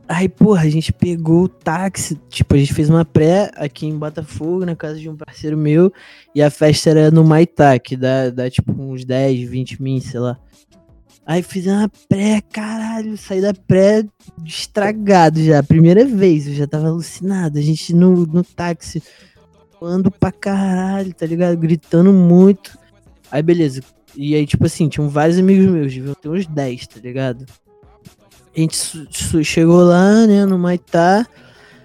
Aí, 0.07 0.29
porra, 0.29 0.63
a 0.63 0.69
gente 0.69 0.93
pegou 0.93 1.45
o 1.45 1.49
táxi. 1.49 2.19
Tipo, 2.29 2.55
a 2.55 2.59
gente 2.59 2.75
fez 2.75 2.91
uma 2.91 3.05
pré 3.05 3.51
aqui 3.57 3.87
em 3.87 3.99
Botafogo, 3.99 4.67
na 4.67 4.77
casa 4.77 4.99
de 4.99 5.09
um 5.09 5.17
parceiro 5.17 5.57
meu. 5.57 5.93
E 6.35 6.43
a 6.43 6.51
festa 6.51 6.91
era 6.91 7.11
no 7.11 7.25
Maitá, 7.25 7.79
que 7.79 7.97
dá, 7.97 8.29
dá 8.29 8.51
tipo 8.51 8.73
uns 8.73 9.05
10, 9.05 9.49
20 9.49 9.83
mil, 9.83 10.01
sei 10.01 10.21
lá. 10.21 10.39
Aí 11.27 11.43
fizemos 11.43 11.81
uma 11.81 11.91
pré, 12.07 12.43
caralho, 12.53 13.17
saí 13.17 13.41
da 13.41 13.55
pré 13.55 14.05
estragado 14.45 15.43
já. 15.43 15.63
Primeira 15.63 16.05
vez, 16.05 16.47
eu 16.47 16.53
já 16.53 16.67
tava 16.67 16.89
alucinado. 16.89 17.59
A 17.59 17.63
gente 17.63 17.95
no, 17.95 18.27
no 18.27 18.45
táxi, 18.45 19.03
voando 19.81 20.11
pra 20.11 20.31
caralho, 20.31 21.15
tá 21.15 21.25
ligado? 21.25 21.57
Gritando 21.57 22.13
muito. 22.13 22.79
Aí, 23.31 23.43
beleza. 23.43 23.81
E 24.15 24.35
aí, 24.35 24.47
tipo 24.47 24.67
assim, 24.67 24.87
tinham 24.87 25.09
vários 25.09 25.39
amigos 25.39 25.67
meus, 25.67 25.95
deviam 25.95 26.15
ter 26.15 26.29
uns 26.29 26.47
10, 26.47 26.87
tá 26.89 27.01
ligado? 27.01 27.47
A 28.57 28.61
gente 28.61 29.45
chegou 29.45 29.83
lá, 29.83 30.27
né, 30.27 30.47
no 30.47 30.59
Maitá. 30.59 31.27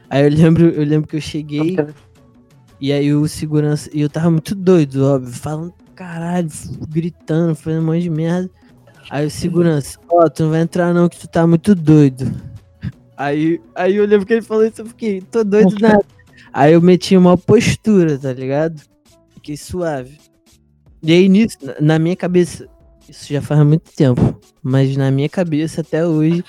Aí 0.10 0.24
eu 0.24 0.30
lembro, 0.30 0.70
eu 0.70 0.86
lembro 0.86 1.08
que 1.08 1.16
eu 1.16 1.22
cheguei. 1.22 1.78
E 2.80 2.92
aí 2.92 3.14
o 3.14 3.28
segurança. 3.28 3.90
E 3.94 4.02
eu 4.02 4.10
tava 4.10 4.30
muito 4.32 4.56
doido, 4.56 5.06
óbvio. 5.06 5.34
Falando, 5.34 5.74
caralho, 5.96 6.50
gritando, 6.88 7.56
fazendo 7.56 7.82
um 7.82 7.86
monte 7.88 8.04
de 8.04 8.10
merda. 8.10 8.50
Aí 9.10 9.26
o 9.26 9.32
segurança, 9.32 9.98
ó, 10.08 10.30
tu 10.30 10.44
não 10.44 10.52
vai 10.52 10.62
entrar 10.62 10.94
não, 10.94 11.10
que 11.10 11.18
tu 11.18 11.28
tá 11.28 11.48
muito 11.48 11.74
doido. 11.74 12.32
Aí, 13.18 13.60
aí 13.74 13.96
eu 13.96 14.06
lembro 14.06 14.26
que 14.26 14.34
ele 14.34 14.42
falou 14.42 14.66
isso, 14.66 14.82
eu 14.82 14.86
fiquei, 14.86 15.20
tô 15.20 15.44
doido 15.44 15.76
nada. 15.82 16.06
Aí 16.54 16.74
eu 16.74 16.82
meti 16.82 17.18
uma 17.18 17.36
postura, 17.36 18.18
tá 18.18 18.32
ligado? 18.32 18.82
Fiquei 19.34 19.58
suave. 19.58 20.20
E 21.02 21.12
aí 21.12 21.28
nisso, 21.28 21.58
na 21.82 21.98
minha 21.98 22.16
cabeça, 22.16 22.68
isso 23.10 23.34
já 23.34 23.42
faz 23.42 23.66
muito 23.66 23.92
tempo, 23.94 24.40
mas 24.62 24.96
na 24.96 25.10
minha 25.12 25.30
cabeça 25.30 25.82
até 25.82 26.06
hoje, 26.06 26.44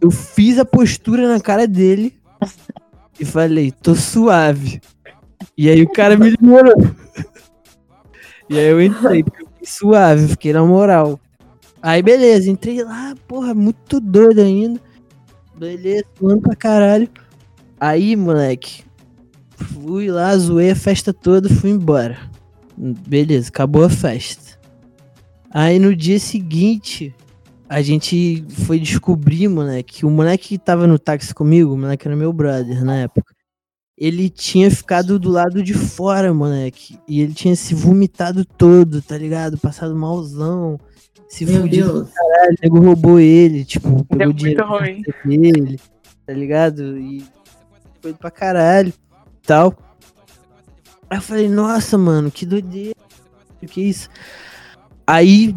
eu 0.00 0.10
fiz 0.10 0.58
a 0.58 0.64
postura 0.64 1.28
na 1.28 1.40
cara 1.40 1.66
dele 1.66 2.14
e 3.18 3.24
falei, 3.24 3.70
tô 3.70 3.94
suave. 3.94 4.80
E 5.56 5.68
aí 5.68 5.82
o 5.82 5.88
cara 5.90 6.16
me 6.16 6.28
ignorou. 6.28 6.76
E 8.48 8.58
aí 8.58 8.66
eu 8.66 8.80
entrei, 8.80 9.24
suave, 9.62 10.28
fiquei 10.28 10.52
na 10.52 10.64
moral. 10.64 11.18
Aí 11.82 12.02
beleza, 12.02 12.50
entrei 12.50 12.82
lá, 12.82 13.14
porra, 13.26 13.54
muito 13.54 14.00
doido 14.00 14.40
ainda. 14.40 14.80
Beleza, 15.56 16.04
voando 16.20 16.42
pra 16.42 16.54
caralho. 16.54 17.08
Aí, 17.78 18.16
moleque, 18.16 18.84
fui 19.56 20.10
lá, 20.10 20.36
zoei 20.36 20.70
a 20.70 20.76
festa 20.76 21.12
toda, 21.12 21.48
fui 21.48 21.70
embora. 21.70 22.18
Beleza, 22.76 23.48
acabou 23.48 23.84
a 23.84 23.90
festa. 23.90 24.45
Aí 25.50 25.78
no 25.78 25.94
dia 25.94 26.18
seguinte, 26.18 27.14
a 27.68 27.80
gente 27.82 28.44
foi 28.64 28.78
descobrir, 28.78 29.48
moleque, 29.48 29.98
que 29.98 30.06
o 30.06 30.10
moleque 30.10 30.48
que 30.48 30.58
tava 30.58 30.86
no 30.86 30.98
táxi 30.98 31.34
comigo, 31.34 31.72
o 31.74 31.78
moleque 31.78 32.06
era 32.06 32.16
meu 32.16 32.32
brother 32.32 32.84
na 32.84 32.96
época. 32.96 33.34
Ele 33.98 34.28
tinha 34.28 34.70
ficado 34.70 35.18
do 35.18 35.30
lado 35.30 35.62
de 35.62 35.72
fora, 35.72 36.32
moleque. 36.34 36.98
E 37.08 37.22
ele 37.22 37.32
tinha 37.32 37.56
se 37.56 37.74
vomitado 37.74 38.44
todo, 38.44 39.00
tá 39.00 39.16
ligado? 39.16 39.56
Passado 39.56 39.96
malzão. 39.96 40.78
Se 41.28 41.44
Meu 41.46 41.62
fudido 41.62 41.92
Deus. 41.92 42.10
caralho, 42.10 42.52
o 42.52 42.56
nego 42.62 42.80
roubou 42.80 43.18
ele, 43.18 43.64
tipo, 43.64 44.04
pegou 44.04 44.18
Deu 44.18 44.30
o 44.30 44.32
dinheiro 44.34 44.66
ruim. 44.66 45.02
dele, 45.24 45.80
tá 46.26 46.32
ligado? 46.32 46.98
E 46.98 47.24
foi 48.00 48.12
pra 48.12 48.30
caralho 48.30 48.90
e 48.90 49.46
tal. 49.46 49.74
Aí 51.10 51.18
eu 51.18 51.22
falei, 51.22 51.48
nossa, 51.48 51.96
mano, 51.98 52.30
que 52.30 52.44
doideira, 52.46 52.94
o 53.62 53.66
que 53.66 53.80
é 53.80 53.84
isso? 53.84 54.08
Aí, 55.06 55.54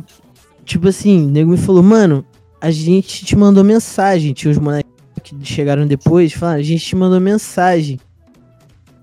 tipo 0.63 0.87
assim, 0.87 1.25
o 1.25 1.29
nego 1.29 1.51
me 1.51 1.57
falou, 1.57 1.81
mano, 1.81 2.25
a 2.61 2.69
gente 2.71 3.25
te 3.25 3.35
mandou 3.35 3.63
mensagem, 3.63 4.33
tinha 4.33 4.51
os 4.51 4.57
moleques 4.57 4.91
que 5.23 5.35
chegaram 5.43 5.87
depois, 5.87 6.33
falaram, 6.33 6.59
a 6.59 6.63
gente 6.63 6.85
te 6.85 6.95
mandou 6.95 7.19
mensagem. 7.19 7.99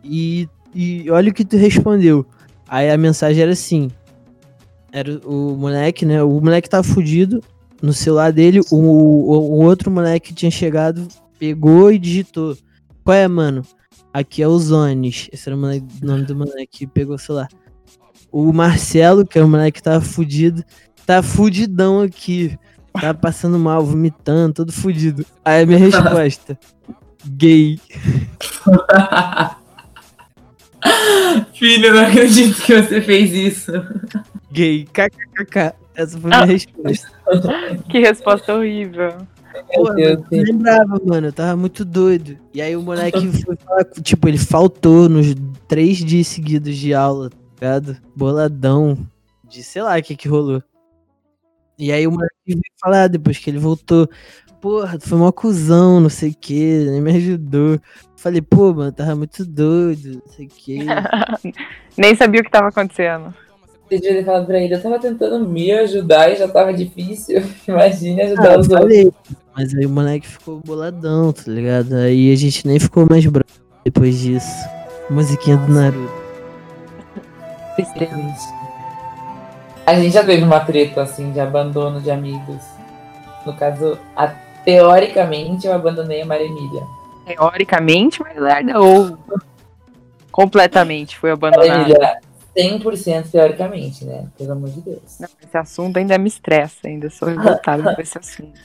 E, 0.05 0.49
e 0.74 1.11
olha 1.11 1.30
o 1.30 1.34
que 1.34 1.44
tu 1.44 1.57
respondeu. 1.57 2.24
Aí 2.68 2.90
a 2.90 2.97
mensagem 2.97 3.42
era 3.42 3.53
assim, 3.53 3.90
era 4.92 5.20
o 5.26 5.57
moleque, 5.57 6.05
né? 6.07 6.22
O 6.22 6.40
moleque 6.40 6.70
tava 6.70 6.82
fudido 6.82 7.42
no 7.82 7.92
celular 7.92 8.32
dele. 8.32 8.61
O, 8.70 8.76
o, 8.76 9.30
o 9.30 9.64
outro 9.64 9.90
moleque 9.90 10.28
que 10.28 10.34
tinha 10.34 10.51
chegado 10.51 11.07
pegou 11.38 11.92
e 11.92 11.99
digitou: 11.99 12.57
Qual 13.05 13.16
é, 13.16 13.28
mano? 13.28 13.62
Aqui 14.12 14.42
é 14.42 14.49
o 14.49 14.59
Zones. 14.59 15.28
Esse 15.32 15.49
era 15.49 15.57
o, 15.57 15.61
moleque- 15.61 15.86
o 16.03 16.07
nome 16.07 16.24
do 16.24 16.34
moleque 16.34 16.78
que 16.78 16.86
pegou 16.86 17.16
o 17.16 17.18
celular. 17.18 17.49
O 18.31 18.53
Marcelo, 18.53 19.27
que 19.27 19.39
é 19.39 19.45
o 19.45 19.49
moleque 19.49 19.79
que 19.79 19.83
tava 19.83 20.01
fudido, 20.01 20.64
tá 21.07 21.22
fudidão 21.22 22.01
aqui. 22.01 22.59
Tá 23.01 23.12
passando 23.12 23.59
mal, 23.59 23.85
vomitando, 23.85 24.55
todo 24.55 24.72
fudido. 24.72 25.24
Aí 25.45 25.62
a 25.62 25.66
minha 25.66 25.79
resposta: 25.79 26.59
Gay. 27.27 27.79
Filho, 31.55 31.87
eu 31.87 31.95
não 31.95 32.07
acredito 32.07 32.62
que 32.62 32.81
você 32.83 33.01
fez 33.01 33.33
isso. 33.33 33.72
Gay. 34.51 34.87
KKKK. 34.87 35.74
Essa 35.95 36.18
foi 36.18 36.33
a 36.33 36.45
minha 36.45 36.53
resposta. 36.53 37.16
Que 37.89 37.99
resposta 38.01 38.55
horrível. 38.55 39.16
Mas 39.55 39.99
eu 39.99 40.24
lembrava, 40.31 41.01
mano, 41.05 41.29
eu 41.29 41.33
tava 41.33 41.57
muito 41.57 41.85
doido. 41.85 42.37
E 42.53 42.61
aí 42.61 42.77
o 42.77 42.83
moleque 42.83 43.27
foi 43.43 43.57
falar, 43.57 43.85
tipo, 44.03 44.29
ele 44.29 44.39
faltou 44.39 45.09
nos 45.09 45.35
três 45.66 45.99
dias 45.99 46.27
seguidos 46.27 46.77
de 46.77 46.93
aula, 46.93 47.31
tá 47.31 47.37
ligado? 47.61 47.96
Boladão, 48.14 48.98
de 49.48 49.62
sei 49.62 49.82
lá 49.82 49.98
o 49.98 50.02
que 50.02 50.16
que 50.16 50.28
rolou. 50.28 50.62
E 51.78 51.92
aí 51.92 52.07
o 52.07 52.11
moleque 52.12 52.32
veio 52.46 52.61
falar 52.80 53.09
depois 53.09 53.38
que 53.38 53.50
ele 53.50 53.59
voltou, 53.59 54.09
porra, 54.61 54.98
tu 54.98 55.09
foi 55.09 55.18
mó 55.18 55.30
cuzão, 55.30 56.00
não 56.00 56.09
sei 56.09 56.30
o 56.30 56.34
que, 56.34 56.86
nem 56.90 57.00
me 57.00 57.14
ajudou. 57.16 57.78
Falei, 58.16 58.40
pô, 58.40 58.72
mano, 58.72 58.90
tava 58.92 59.14
muito 59.14 59.44
doido, 59.44 60.22
não 60.24 60.32
sei 60.32 60.46
o 60.46 60.48
que. 60.48 60.78
Nem 61.96 62.14
sabia 62.16 62.40
o 62.40 62.44
que 62.44 62.50
tava 62.50 62.68
acontecendo. 62.68 63.32
Você 63.88 64.00
devia 64.00 64.16
ter 64.18 64.24
falado 64.24 64.46
pra 64.46 64.59
ele, 64.61 64.74
eu 64.74 64.82
tava 64.82 64.98
tentando 64.98 65.46
me 65.48 65.70
ajudar 65.70 66.32
e 66.32 66.36
já 66.36 66.48
tava 66.48 66.72
difícil. 66.74 67.40
Imagine 67.68 68.22
ajudar 68.22 68.50
Ah, 68.50 68.54
eu 68.54 68.61
os 68.61 68.68
outros. 68.68 68.80
falei, 68.80 69.12
mas 69.54 69.74
aí 69.74 69.86
o 69.86 69.90
moleque 69.90 70.26
ficou 70.26 70.61
boladão, 70.64 71.32
tá 71.32 71.44
ligado? 71.46 71.94
Aí 71.94 72.32
a 72.32 72.36
gente 72.36 72.66
nem 72.66 72.80
ficou 72.80 73.07
mais 73.09 73.24
bravo 73.26 73.46
depois 73.84 74.18
disso. 74.18 74.48
Musiquinha 75.09 75.57
do 75.59 75.72
Naruto. 75.72 76.15
A 79.87 79.95
gente 79.95 80.11
já 80.12 80.24
teve 80.24 80.43
uma 80.43 80.61
treta 80.61 81.03
assim 81.03 81.31
de 81.33 81.41
abandono 81.41 82.01
de 82.01 82.11
amigos. 82.11 82.62
No 83.45 83.55
caso, 83.55 83.99
a- 84.16 84.35
teoricamente 84.64 85.66
eu 85.66 85.72
abandonei 85.72 86.22
a 86.22 86.27
Maria 86.27 86.47
Emília. 86.47 86.83
Teoricamente, 87.24 88.20
mas 88.20 88.37
lerda 88.37 88.81
ou 88.81 89.16
completamente 90.33 91.16
foi 91.16 91.31
Maria 91.35 91.49
abandonada. 91.57 91.81
Emília, 91.83 92.20
100% 92.57 93.31
teoricamente, 93.31 94.05
né? 94.05 94.27
Pelo 94.37 94.53
amor 94.53 94.70
de 94.70 94.81
Deus. 94.81 95.18
Não, 95.20 95.29
esse 95.43 95.57
assunto 95.57 95.99
ainda 95.99 96.18
me 96.18 96.29
estressa, 96.29 96.87
ainda 96.89 97.09
sou 97.11 97.29
revoltada 97.29 97.95
com 97.95 98.01
esse 98.01 98.18
assunto. 98.18 98.59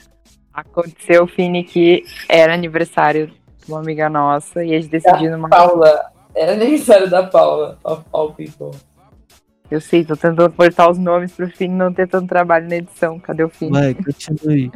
Aconteceu, 0.52 1.26
Fini, 1.26 1.62
que 1.64 2.02
era 2.28 2.52
aniversário 2.52 3.28
de 3.64 3.70
uma 3.72 3.78
amiga 3.80 4.08
nossa 4.10 4.64
e 4.64 4.74
a 4.74 4.80
gente 4.80 4.90
decidiu 4.90 5.30
numa. 5.30 5.48
Paula. 5.48 6.06
Era 6.34 6.52
aniversário 6.52 7.08
da 7.08 7.22
Paula. 7.22 7.78
Of 7.84 8.02
all 8.12 8.32
people. 8.32 8.70
Eu 9.72 9.80
sei, 9.80 10.04
tô 10.04 10.14
tentando 10.14 10.52
cortar 10.52 10.90
os 10.90 10.98
nomes 10.98 11.32
pro 11.32 11.48
Fini 11.48 11.74
não 11.74 11.90
ter 11.90 12.06
tanto 12.06 12.28
trabalho 12.28 12.68
na 12.68 12.76
edição. 12.76 13.18
Cadê 13.18 13.42
o 13.42 13.48
Fini? 13.48 13.72
Vai, 13.72 13.94
continue. 13.94 14.70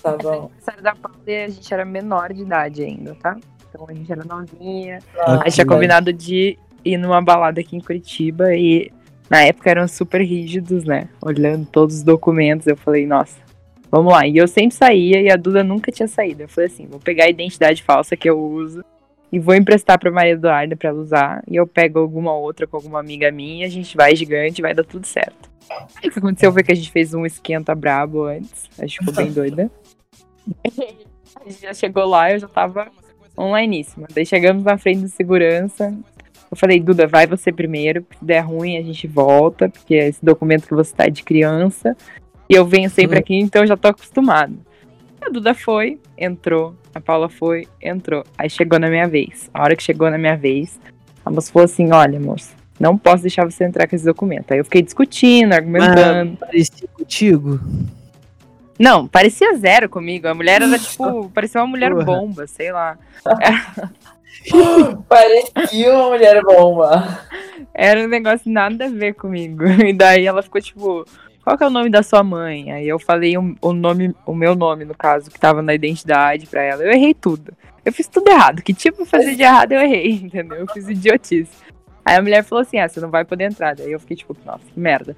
Tá 0.00 0.16
bom. 0.16 0.50
aniversário 0.52 0.82
da 0.84 0.94
Paula 0.94 1.18
a 1.26 1.48
gente 1.48 1.74
era 1.74 1.84
menor 1.84 2.32
de 2.32 2.42
idade 2.42 2.84
ainda, 2.84 3.16
tá? 3.16 3.36
Então 3.68 3.84
a 3.88 3.92
gente 3.92 4.12
era 4.12 4.22
novinha. 4.24 5.00
Ah, 5.18 5.40
A 5.40 5.44
gente 5.46 5.54
tinha 5.54 5.66
combinado 5.66 6.12
de 6.12 6.56
ir 6.84 6.96
numa 6.96 7.20
balada 7.20 7.60
aqui 7.60 7.74
em 7.74 7.80
Curitiba 7.80 8.54
e 8.54 8.92
na 9.28 9.42
época 9.42 9.68
eram 9.68 9.88
super 9.88 10.20
rígidos, 10.20 10.84
né? 10.84 11.08
Olhando 11.20 11.66
todos 11.66 11.96
os 11.96 12.02
documentos, 12.04 12.68
eu 12.68 12.76
falei, 12.76 13.06
nossa, 13.06 13.40
vamos 13.90 14.12
lá. 14.12 14.28
E 14.28 14.36
eu 14.36 14.46
sempre 14.46 14.76
saía 14.76 15.22
e 15.22 15.28
a 15.28 15.34
Duda 15.34 15.64
nunca 15.64 15.90
tinha 15.90 16.06
saído. 16.06 16.42
Eu 16.42 16.48
falei 16.48 16.70
assim, 16.70 16.86
vou 16.86 17.00
pegar 17.00 17.24
a 17.24 17.30
identidade 17.30 17.82
falsa 17.82 18.16
que 18.16 18.30
eu 18.30 18.40
uso 18.40 18.84
e 19.34 19.38
vou 19.40 19.52
emprestar 19.52 19.98
pra 19.98 20.12
Maria 20.12 20.34
Eduarda 20.34 20.76
pra 20.76 20.90
ela 20.90 21.00
usar. 21.00 21.42
E 21.50 21.56
eu 21.56 21.66
pego 21.66 21.98
alguma 21.98 22.32
outra 22.32 22.68
com 22.68 22.76
alguma 22.76 23.00
amiga 23.00 23.32
minha, 23.32 23.66
a 23.66 23.68
gente 23.68 23.96
vai 23.96 24.14
gigante, 24.14 24.62
vai 24.62 24.72
dar 24.72 24.84
tudo 24.84 25.04
certo. 25.08 25.50
Aí 26.00 26.08
o 26.08 26.12
que 26.12 26.20
aconteceu 26.20 26.52
foi 26.52 26.62
que 26.62 26.70
a 26.70 26.74
gente 26.74 26.92
fez 26.92 27.12
um 27.14 27.26
esquenta 27.26 27.74
brabo 27.74 28.22
antes. 28.26 28.70
A 28.78 28.86
gente 28.86 29.00
ficou 29.00 29.12
bem 29.12 29.32
doida. 29.32 29.68
a 30.64 31.50
gente 31.50 31.62
já 31.62 31.74
chegou 31.74 32.04
lá, 32.04 32.30
eu 32.30 32.38
já 32.38 32.46
tava 32.46 32.86
onlineíssima. 33.36 34.06
Daí 34.14 34.24
chegamos 34.24 34.62
na 34.62 34.78
frente 34.78 35.00
do 35.00 35.08
segurança. 35.08 35.92
Eu 36.48 36.56
falei, 36.56 36.78
Duda, 36.78 37.08
vai 37.08 37.26
você 37.26 37.50
primeiro. 37.50 38.06
Se 38.16 38.24
der 38.24 38.38
ruim, 38.42 38.76
a 38.76 38.82
gente 38.82 39.08
volta, 39.08 39.68
porque 39.68 39.94
esse 39.94 40.24
documento 40.24 40.68
que 40.68 40.74
você 40.74 40.94
tá 40.94 41.06
é 41.06 41.10
de 41.10 41.24
criança. 41.24 41.96
E 42.48 42.54
eu 42.54 42.64
venho 42.64 42.88
sempre 42.88 43.16
Uhum. 43.16 43.20
aqui, 43.20 43.34
então 43.34 43.62
eu 43.62 43.66
já 43.66 43.76
tô 43.76 43.88
acostumado. 43.88 44.56
A 45.20 45.28
Duda 45.28 45.54
foi, 45.54 45.98
entrou. 46.16 46.76
A 46.94 47.00
Paula 47.00 47.28
foi, 47.28 47.66
entrou. 47.82 48.24
Aí 48.38 48.48
chegou 48.48 48.78
na 48.78 48.88
minha 48.88 49.08
vez. 49.08 49.50
A 49.52 49.62
hora 49.62 49.74
que 49.74 49.82
chegou 49.82 50.10
na 50.10 50.18
minha 50.18 50.36
vez, 50.36 50.78
a 51.24 51.30
moça 51.30 51.52
falou 51.52 51.64
assim: 51.64 51.90
olha, 51.92 52.20
moça, 52.20 52.54
não 52.78 52.96
posso 52.96 53.22
deixar 53.22 53.44
você 53.44 53.64
entrar 53.64 53.88
com 53.88 53.96
esse 53.96 54.04
documento. 54.04 54.52
Aí 54.52 54.58
eu 54.58 54.64
fiquei 54.64 54.82
discutindo, 54.82 55.52
argumentando. 55.52 56.36
Parecia 56.36 56.88
contigo? 56.92 57.60
Não, 58.78 59.06
parecia 59.06 59.56
zero 59.56 59.88
comigo. 59.88 60.28
A 60.28 60.34
mulher 60.34 60.62
era 60.62 60.78
tipo, 60.78 61.30
parecia 61.30 61.60
uma 61.60 61.66
mulher 61.66 61.92
Porra. 61.92 62.04
bomba, 62.04 62.46
sei 62.46 62.72
lá. 62.72 62.98
Parecia 65.08 65.92
uma 65.94 66.10
mulher 66.10 66.42
bomba. 66.42 67.20
Era 67.72 68.00
um 68.00 68.08
negócio 68.08 68.50
nada 68.50 68.86
a 68.86 68.88
ver 68.90 69.14
comigo. 69.14 69.64
E 69.86 69.92
daí 69.92 70.26
ela 70.26 70.42
ficou 70.42 70.60
tipo, 70.60 71.06
qual 71.44 71.58
que 71.58 71.62
é 71.62 71.66
o 71.66 71.70
nome 71.70 71.90
da 71.90 72.02
sua 72.02 72.24
mãe? 72.24 72.72
Aí 72.72 72.88
eu 72.88 72.98
falei 72.98 73.36
o, 73.36 73.54
o 73.60 73.72
nome, 73.74 74.14
o 74.24 74.34
meu 74.34 74.54
nome, 74.54 74.86
no 74.86 74.94
caso, 74.94 75.30
que 75.30 75.38
tava 75.38 75.60
na 75.60 75.74
identidade 75.74 76.46
pra 76.46 76.62
ela. 76.62 76.82
Eu 76.82 76.90
errei 76.90 77.12
tudo. 77.12 77.52
Eu 77.84 77.92
fiz 77.92 78.08
tudo 78.08 78.30
errado. 78.30 78.62
Que 78.62 78.72
tipo 78.72 79.04
fazer 79.04 79.36
de 79.36 79.42
errado 79.42 79.72
eu 79.72 79.80
errei, 79.80 80.12
entendeu? 80.24 80.56
Eu 80.56 80.66
fiz 80.68 80.88
idiotice. 80.88 81.52
Aí 82.02 82.16
a 82.16 82.22
mulher 82.22 82.42
falou 82.42 82.62
assim: 82.62 82.78
ah, 82.78 82.88
você 82.88 82.98
não 82.98 83.10
vai 83.10 83.26
poder 83.26 83.44
entrar. 83.44 83.74
Daí 83.74 83.92
eu 83.92 84.00
fiquei 84.00 84.16
tipo, 84.16 84.34
nossa, 84.46 84.64
que 84.72 84.80
merda. 84.80 85.14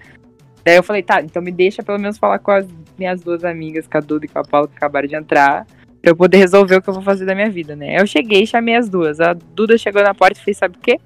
Daí 0.64 0.74
eu 0.74 0.82
falei, 0.82 1.00
tá, 1.00 1.22
então 1.22 1.40
me 1.40 1.52
deixa 1.52 1.80
pelo 1.80 1.96
menos 1.96 2.18
falar 2.18 2.40
com 2.40 2.50
as 2.50 2.66
minhas 2.98 3.20
duas 3.20 3.44
amigas, 3.44 3.86
com 3.86 3.98
a 3.98 4.00
Duda 4.00 4.24
e 4.24 4.28
com 4.28 4.40
a 4.40 4.42
Paula, 4.42 4.66
que 4.66 4.76
acabaram 4.76 5.06
de 5.06 5.14
entrar, 5.14 5.64
pra 6.02 6.10
eu 6.10 6.16
poder 6.16 6.38
resolver 6.38 6.74
o 6.74 6.82
que 6.82 6.90
eu 6.90 6.94
vou 6.94 7.04
fazer 7.04 7.24
da 7.24 7.36
minha 7.36 7.48
vida, 7.48 7.76
né? 7.76 8.00
Eu 8.00 8.04
cheguei 8.04 8.42
e 8.42 8.46
chamei 8.48 8.74
as 8.74 8.88
duas. 8.88 9.20
A 9.20 9.32
Duda 9.32 9.78
chegou 9.78 10.02
na 10.02 10.12
porta 10.12 10.40
e 10.40 10.42
fez, 10.42 10.56
sabe 10.56 10.76
o 10.76 10.80
quê? 10.80 10.98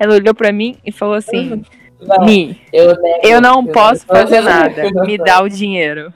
Ela 0.00 0.14
olhou 0.14 0.34
pra 0.34 0.50
mim 0.50 0.76
e 0.84 0.90
falou 0.90 1.14
assim: 1.14 1.62
Não, 2.06 2.24
Mi, 2.24 2.60
eu 2.72 3.00
nego. 3.00 3.26
eu 3.26 3.40
não 3.40 3.64
posso 3.66 4.04
nego. 4.10 4.20
fazer 4.20 4.40
nada. 4.40 4.90
Me 5.04 5.18
dá 5.18 5.42
o 5.42 5.48
dinheiro. 5.48 6.12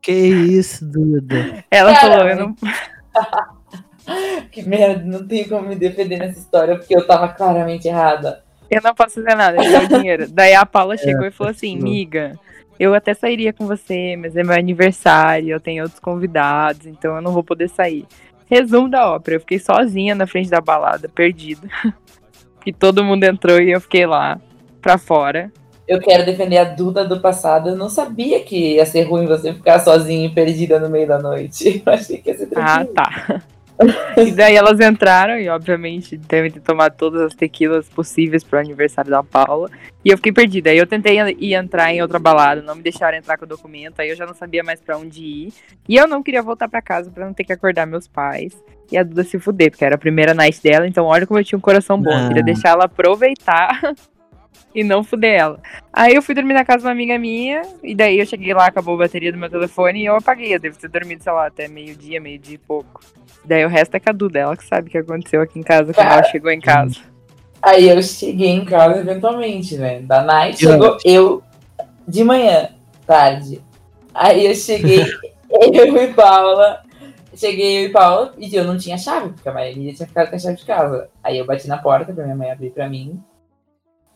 Que 0.00 0.12
isso, 0.12 0.84
Duda? 0.84 1.64
Ela 1.70 1.92
Cara, 1.94 2.10
falou, 2.10 2.28
eu 2.28 2.36
não. 2.36 2.54
Que 4.50 4.62
merda, 4.62 5.04
não 5.04 5.26
tenho 5.26 5.46
como 5.48 5.68
me 5.68 5.76
defender 5.76 6.18
nessa 6.18 6.38
história, 6.38 6.76
porque 6.76 6.96
eu 6.96 7.06
tava 7.06 7.28
claramente 7.28 7.86
errada. 7.86 8.42
Eu 8.70 8.80
não 8.82 8.94
posso 8.94 9.16
fazer 9.16 9.34
nada, 9.34 9.58
me 9.58 9.70
dá 9.70 9.80
o 9.80 9.88
dinheiro. 9.88 10.26
Daí 10.32 10.54
a 10.54 10.64
Paula 10.64 10.96
chegou 10.96 11.26
e 11.26 11.30
falou 11.30 11.50
assim, 11.50 11.76
miga, 11.76 12.32
eu 12.78 12.94
até 12.94 13.12
sairia 13.12 13.52
com 13.52 13.66
você, 13.66 14.16
mas 14.16 14.34
é 14.34 14.42
meu 14.42 14.54
aniversário, 14.54 15.50
eu 15.50 15.60
tenho 15.60 15.82
outros 15.82 16.00
convidados, 16.00 16.86
então 16.86 17.16
eu 17.16 17.22
não 17.22 17.32
vou 17.32 17.44
poder 17.44 17.68
sair. 17.68 18.06
Resumo 18.46 18.88
da 18.88 19.10
ópera, 19.10 19.36
eu 19.36 19.40
fiquei 19.40 19.58
sozinha 19.58 20.14
na 20.14 20.26
frente 20.26 20.48
da 20.48 20.60
balada, 20.60 21.06
perdida. 21.08 21.68
que 22.64 22.72
todo 22.72 23.04
mundo 23.04 23.24
entrou 23.24 23.60
e 23.60 23.72
eu 23.72 23.80
fiquei 23.80 24.06
lá, 24.06 24.40
pra 24.88 24.96
fora. 24.96 25.52
Eu 25.86 26.00
quero 26.00 26.24
defender 26.24 26.56
a 26.58 26.64
Duda 26.64 27.04
do 27.04 27.20
passado. 27.20 27.70
Eu 27.70 27.76
não 27.76 27.88
sabia 27.90 28.40
que 28.42 28.74
ia 28.76 28.86
ser 28.86 29.02
ruim 29.02 29.26
você 29.26 29.52
ficar 29.52 29.78
sozinha 29.80 30.26
e 30.26 30.30
perdida 30.30 30.78
no 30.80 30.88
meio 30.88 31.06
da 31.06 31.18
noite. 31.18 31.82
Eu 31.86 31.92
achei 31.92 32.18
que 32.18 32.30
ia 32.30 32.36
ser 32.38 32.48
Ah, 32.56 32.84
tranquilo. 32.84 32.94
tá. 32.94 33.42
e 34.16 34.32
daí 34.32 34.56
elas 34.56 34.80
entraram 34.80 35.38
e, 35.38 35.48
obviamente, 35.48 36.16
devem 36.16 36.50
ter 36.50 36.60
tomado 36.60 36.94
todas 36.96 37.20
as 37.22 37.34
tequilas 37.34 37.88
possíveis 37.88 38.42
pro 38.42 38.58
aniversário 38.58 39.10
da 39.10 39.22
Paula. 39.22 39.70
E 40.04 40.10
eu 40.10 40.16
fiquei 40.16 40.32
perdida. 40.32 40.70
Aí 40.70 40.78
eu 40.78 40.86
tentei 40.86 41.16
ir 41.38 41.54
entrar 41.54 41.92
em 41.92 42.02
outra 42.02 42.18
balada, 42.18 42.60
não 42.60 42.74
me 42.74 42.82
deixaram 42.82 43.16
entrar 43.16 43.38
com 43.38 43.44
o 43.44 43.48
documento, 43.48 44.00
aí 44.00 44.08
eu 44.10 44.16
já 44.16 44.26
não 44.26 44.34
sabia 44.34 44.62
mais 44.64 44.80
pra 44.80 44.98
onde 44.98 45.22
ir. 45.22 45.52
E 45.88 45.96
eu 45.96 46.06
não 46.08 46.22
queria 46.22 46.42
voltar 46.42 46.68
pra 46.68 46.82
casa 46.82 47.10
pra 47.10 47.24
não 47.24 47.32
ter 47.32 47.44
que 47.44 47.52
acordar 47.52 47.86
meus 47.86 48.08
pais. 48.08 48.52
E 48.90 48.96
a 48.98 49.02
Duda 49.02 49.22
se 49.22 49.38
fuder, 49.38 49.70
porque 49.70 49.84
era 49.84 49.94
a 49.94 49.98
primeira 49.98 50.34
night 50.34 50.60
dela, 50.62 50.86
então 50.88 51.04
olha 51.06 51.26
como 51.26 51.38
eu 51.38 51.44
tinha 51.44 51.56
um 51.58 51.62
coração 51.62 52.00
bom. 52.00 52.10
Eu 52.10 52.28
queria 52.28 52.42
Ah. 52.42 52.46
deixar 52.46 52.68
ela 52.70 52.84
aproveitar 52.86 53.80
e 54.74 54.84
não 54.84 55.02
fuder 55.02 55.40
ela. 55.40 55.60
Aí 55.92 56.14
eu 56.14 56.22
fui 56.22 56.34
dormir 56.34 56.54
na 56.54 56.64
casa 56.64 56.78
de 56.78 56.84
uma 56.84 56.92
amiga 56.92 57.18
minha, 57.18 57.62
e 57.82 57.94
daí 57.94 58.18
eu 58.18 58.26
cheguei 58.26 58.52
lá, 58.54 58.66
acabou 58.66 58.94
a 58.94 58.98
bateria 58.98 59.32
do 59.32 59.38
meu 59.38 59.50
telefone 59.50 60.00
e 60.02 60.06
eu 60.06 60.16
apaguei. 60.16 60.54
Eu 60.54 60.60
devo 60.60 60.78
ter 60.78 60.88
dormido, 60.88 61.22
sei 61.22 61.32
lá, 61.32 61.46
até 61.46 61.68
meio-dia, 61.68 62.20
meio-dia 62.20 62.54
e 62.54 62.58
pouco. 62.58 63.00
Daí 63.44 63.64
o 63.64 63.68
resto 63.68 63.94
é 63.94 64.00
com 64.00 64.10
a 64.10 64.12
Duda, 64.12 64.38
ela 64.38 64.56
que 64.56 64.64
sabe 64.66 64.88
o 64.88 64.90
que 64.90 64.98
aconteceu 64.98 65.40
aqui 65.40 65.58
em 65.58 65.62
casa 65.62 65.92
quando 65.94 66.06
ela 66.06 66.22
chegou 66.24 66.50
em 66.50 66.60
casa. 66.60 66.96
Aí 67.62 67.88
eu 67.88 68.00
cheguei 68.02 68.50
em 68.50 68.64
casa 68.64 69.00
eventualmente, 69.00 69.76
né? 69.76 70.00
Da 70.00 70.22
night 70.22 70.62
Eu- 70.64 70.72
chegou 70.72 70.96
eu 71.04 71.42
de 72.06 72.22
manhã, 72.22 72.68
tarde. 73.06 73.60
Aí 74.14 74.46
eu 74.46 74.54
cheguei, 74.54 75.00
eu 75.50 75.96
e 76.04 76.12
Paula. 76.14 76.82
Cheguei 77.34 77.78
eu 77.84 77.88
e 77.88 77.92
Paula 77.92 78.34
e 78.36 78.54
eu 78.54 78.64
não 78.64 78.76
tinha 78.76 78.98
chave, 78.98 79.28
porque 79.30 79.48
a 79.48 79.52
Maria 79.52 79.94
tinha 79.94 80.06
ficado 80.08 80.28
com 80.28 80.36
a 80.36 80.38
chave 80.38 80.56
de 80.56 80.64
casa. 80.64 81.08
Aí 81.22 81.38
eu 81.38 81.46
bati 81.46 81.68
na 81.68 81.78
porta 81.78 82.12
pra 82.12 82.24
minha 82.24 82.36
mãe 82.36 82.50
abrir 82.50 82.70
pra 82.70 82.88
mim. 82.88 83.20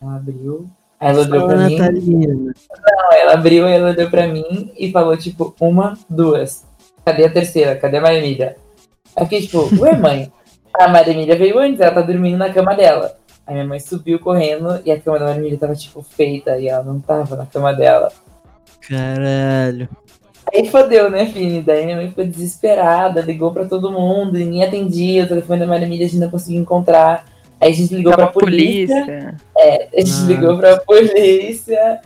Ela 0.03 0.17
abriu. 0.17 0.69
Aí 0.99 1.09
ela 1.09 1.21
olhou 1.21 1.47
pra 1.47 1.57
mim. 1.57 1.77
Natalina. 1.77 2.33
Não, 2.33 3.13
ela 3.13 3.33
abriu, 3.33 3.65
ela 3.65 3.91
olhou 3.91 4.09
pra 4.09 4.27
mim 4.27 4.71
e 4.77 4.91
falou, 4.91 5.15
tipo, 5.15 5.55
uma, 5.59 5.97
duas. 6.09 6.65
Cadê 7.05 7.25
a 7.25 7.31
terceira? 7.31 7.75
Cadê 7.77 7.97
a 7.97 8.01
Maria 8.01 8.19
Emília? 8.19 8.55
Aí 9.15 9.23
eu 9.23 9.25
fiquei, 9.25 9.41
tipo, 9.41 9.69
ué, 9.81 9.97
mãe? 9.97 10.31
A 10.73 10.87
Maria 10.89 11.13
Emília 11.13 11.37
veio 11.37 11.57
antes, 11.57 11.79
ela 11.79 11.93
tá 11.93 12.01
dormindo 12.01 12.37
na 12.37 12.51
cama 12.51 12.75
dela. 12.75 13.15
Aí 13.47 13.53
minha 13.53 13.67
mãe 13.67 13.79
subiu 13.79 14.19
correndo 14.19 14.81
e 14.85 14.91
a 14.91 14.99
cama 14.99 15.19
da 15.19 15.25
Maria 15.25 15.39
Emília 15.39 15.57
tava, 15.57 15.75
tipo, 15.75 16.01
feita 16.01 16.57
e 16.57 16.67
ela 16.67 16.83
não 16.83 16.99
tava 16.99 17.35
na 17.35 17.45
cama 17.45 17.73
dela. 17.73 18.11
Caralho. 18.81 19.87
Aí 20.53 20.69
fodeu, 20.69 21.09
né, 21.09 21.25
Fini? 21.27 21.61
Daí 21.61 21.85
minha 21.85 21.97
mãe 21.97 22.09
ficou 22.09 22.25
desesperada, 22.25 23.21
ligou 23.21 23.51
pra 23.53 23.65
todo 23.65 23.91
mundo, 23.91 24.33
ninguém 24.33 24.63
atendia, 24.63 25.23
o 25.23 25.27
telefone 25.27 25.61
da 25.61 25.67
Maria 25.67 25.85
Emília 25.85 26.05
a 26.05 26.09
gente 26.09 26.19
não 26.19 26.29
conseguia 26.29 26.59
encontrar. 26.59 27.25
Aí 27.63 27.71
a 27.71 27.75
gente 27.75 27.95
ligou 27.95 28.11
Tava 28.11 28.23
pra 28.31 28.41
polícia. 28.41 29.05
polícia. 29.05 29.35
A 29.55 30.01
gente 30.01 30.11
Ah. 30.11 30.27
ligou 30.27 30.57
pra 30.57 30.77
polícia. 30.81 32.01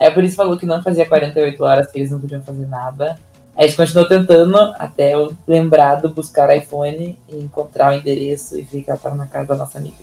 Aí 0.00 0.08
a 0.08 0.10
polícia 0.10 0.36
falou 0.36 0.58
que 0.58 0.66
não 0.66 0.82
fazia 0.82 1.06
48 1.06 1.62
horas, 1.64 1.90
que 1.90 1.98
eles 1.98 2.10
não 2.10 2.20
podiam 2.20 2.42
fazer 2.42 2.66
nada. 2.66 3.16
Aí 3.56 3.64
a 3.64 3.66
gente 3.68 3.76
continuou 3.76 4.08
tentando 4.08 4.56
até 4.78 5.14
eu 5.14 5.32
lembrar 5.46 5.94
do 5.96 6.08
buscar 6.10 6.54
iPhone 6.56 7.16
e 7.28 7.36
encontrar 7.36 7.92
o 7.92 7.96
endereço 7.96 8.58
e 8.58 8.62
ver 8.62 8.82
que 8.82 8.90
ela 8.90 8.98
tava 8.98 9.14
na 9.14 9.26
casa 9.28 9.46
da 9.46 9.54
nossa 9.56 9.78
amiga. 9.78 9.96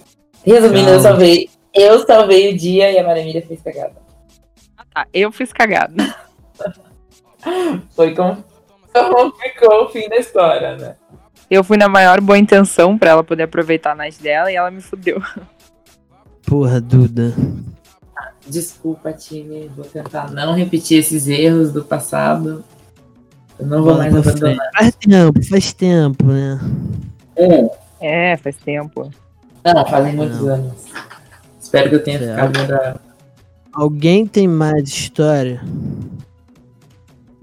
Resumindo, 0.45 0.89
eu 0.89 0.93
Calma. 0.95 1.01
salvei, 1.01 1.49
eu 1.74 2.06
salvei 2.06 2.54
o 2.54 2.58
dia 2.58 2.89
e 2.91 2.97
a 2.97 3.04
Maria 3.04 3.22
Emília 3.24 3.45
fez 3.45 3.62
cagada. 3.62 3.95
Ah, 4.95 5.06
eu 5.14 5.32
fiz 5.34 5.51
cagada. 5.51 5.93
Foi 7.95 8.16
como, 8.16 8.43
como 8.93 9.32
ficou 9.36 9.84
o 9.86 9.89
fim 9.89 10.08
da 10.08 10.16
história, 10.18 10.78
né? 10.78 10.95
Eu 11.54 11.64
fui 11.64 11.78
na 11.78 11.88
maior 11.88 12.20
boa 12.20 12.36
intenção 12.36 12.97
pra 12.97 13.12
ela 13.12 13.24
poder 13.24 13.43
aproveitar 13.43 13.91
a 13.91 13.95
night 13.95 14.20
dela 14.20 14.51
e 14.51 14.56
ela 14.56 14.72
me 14.72 14.82
fudeu. 14.82 15.22
Porra, 16.47 16.82
Duda. 16.82 17.32
Desculpa, 18.47 19.14
time, 19.14 19.70
vou 19.76 19.86
tentar 19.86 20.32
não 20.32 20.56
repetir 20.56 20.97
esses 20.97 21.28
erros 21.28 21.72
do 21.72 21.84
passado. 21.84 22.64
Eu 23.60 23.68
não 23.68 23.84
vou 23.84 23.93
Bola 23.93 24.10
mais 24.10 24.28
abandonar. 24.28 24.68
Faz 24.76 24.95
tempo, 24.95 25.43
faz 25.47 25.74
tempo, 25.74 26.26
né? 26.26 26.60
É, 28.01 28.36
faz 28.38 28.58
tempo. 28.58 29.12
Não, 29.64 29.86
fazem 29.86 30.16
muitos 30.16 30.39
Não. 30.39 30.56
anos. 30.56 30.74
Espero 31.62 31.89
que 31.89 31.95
eu 31.95 32.04
tenha 32.04 32.18
Certo. 32.18 32.58
ficado 32.58 32.68
da. 32.68 32.95
Alguém 33.72 34.26
tem 34.26 34.47
mais 34.47 34.89
história? 34.89 35.62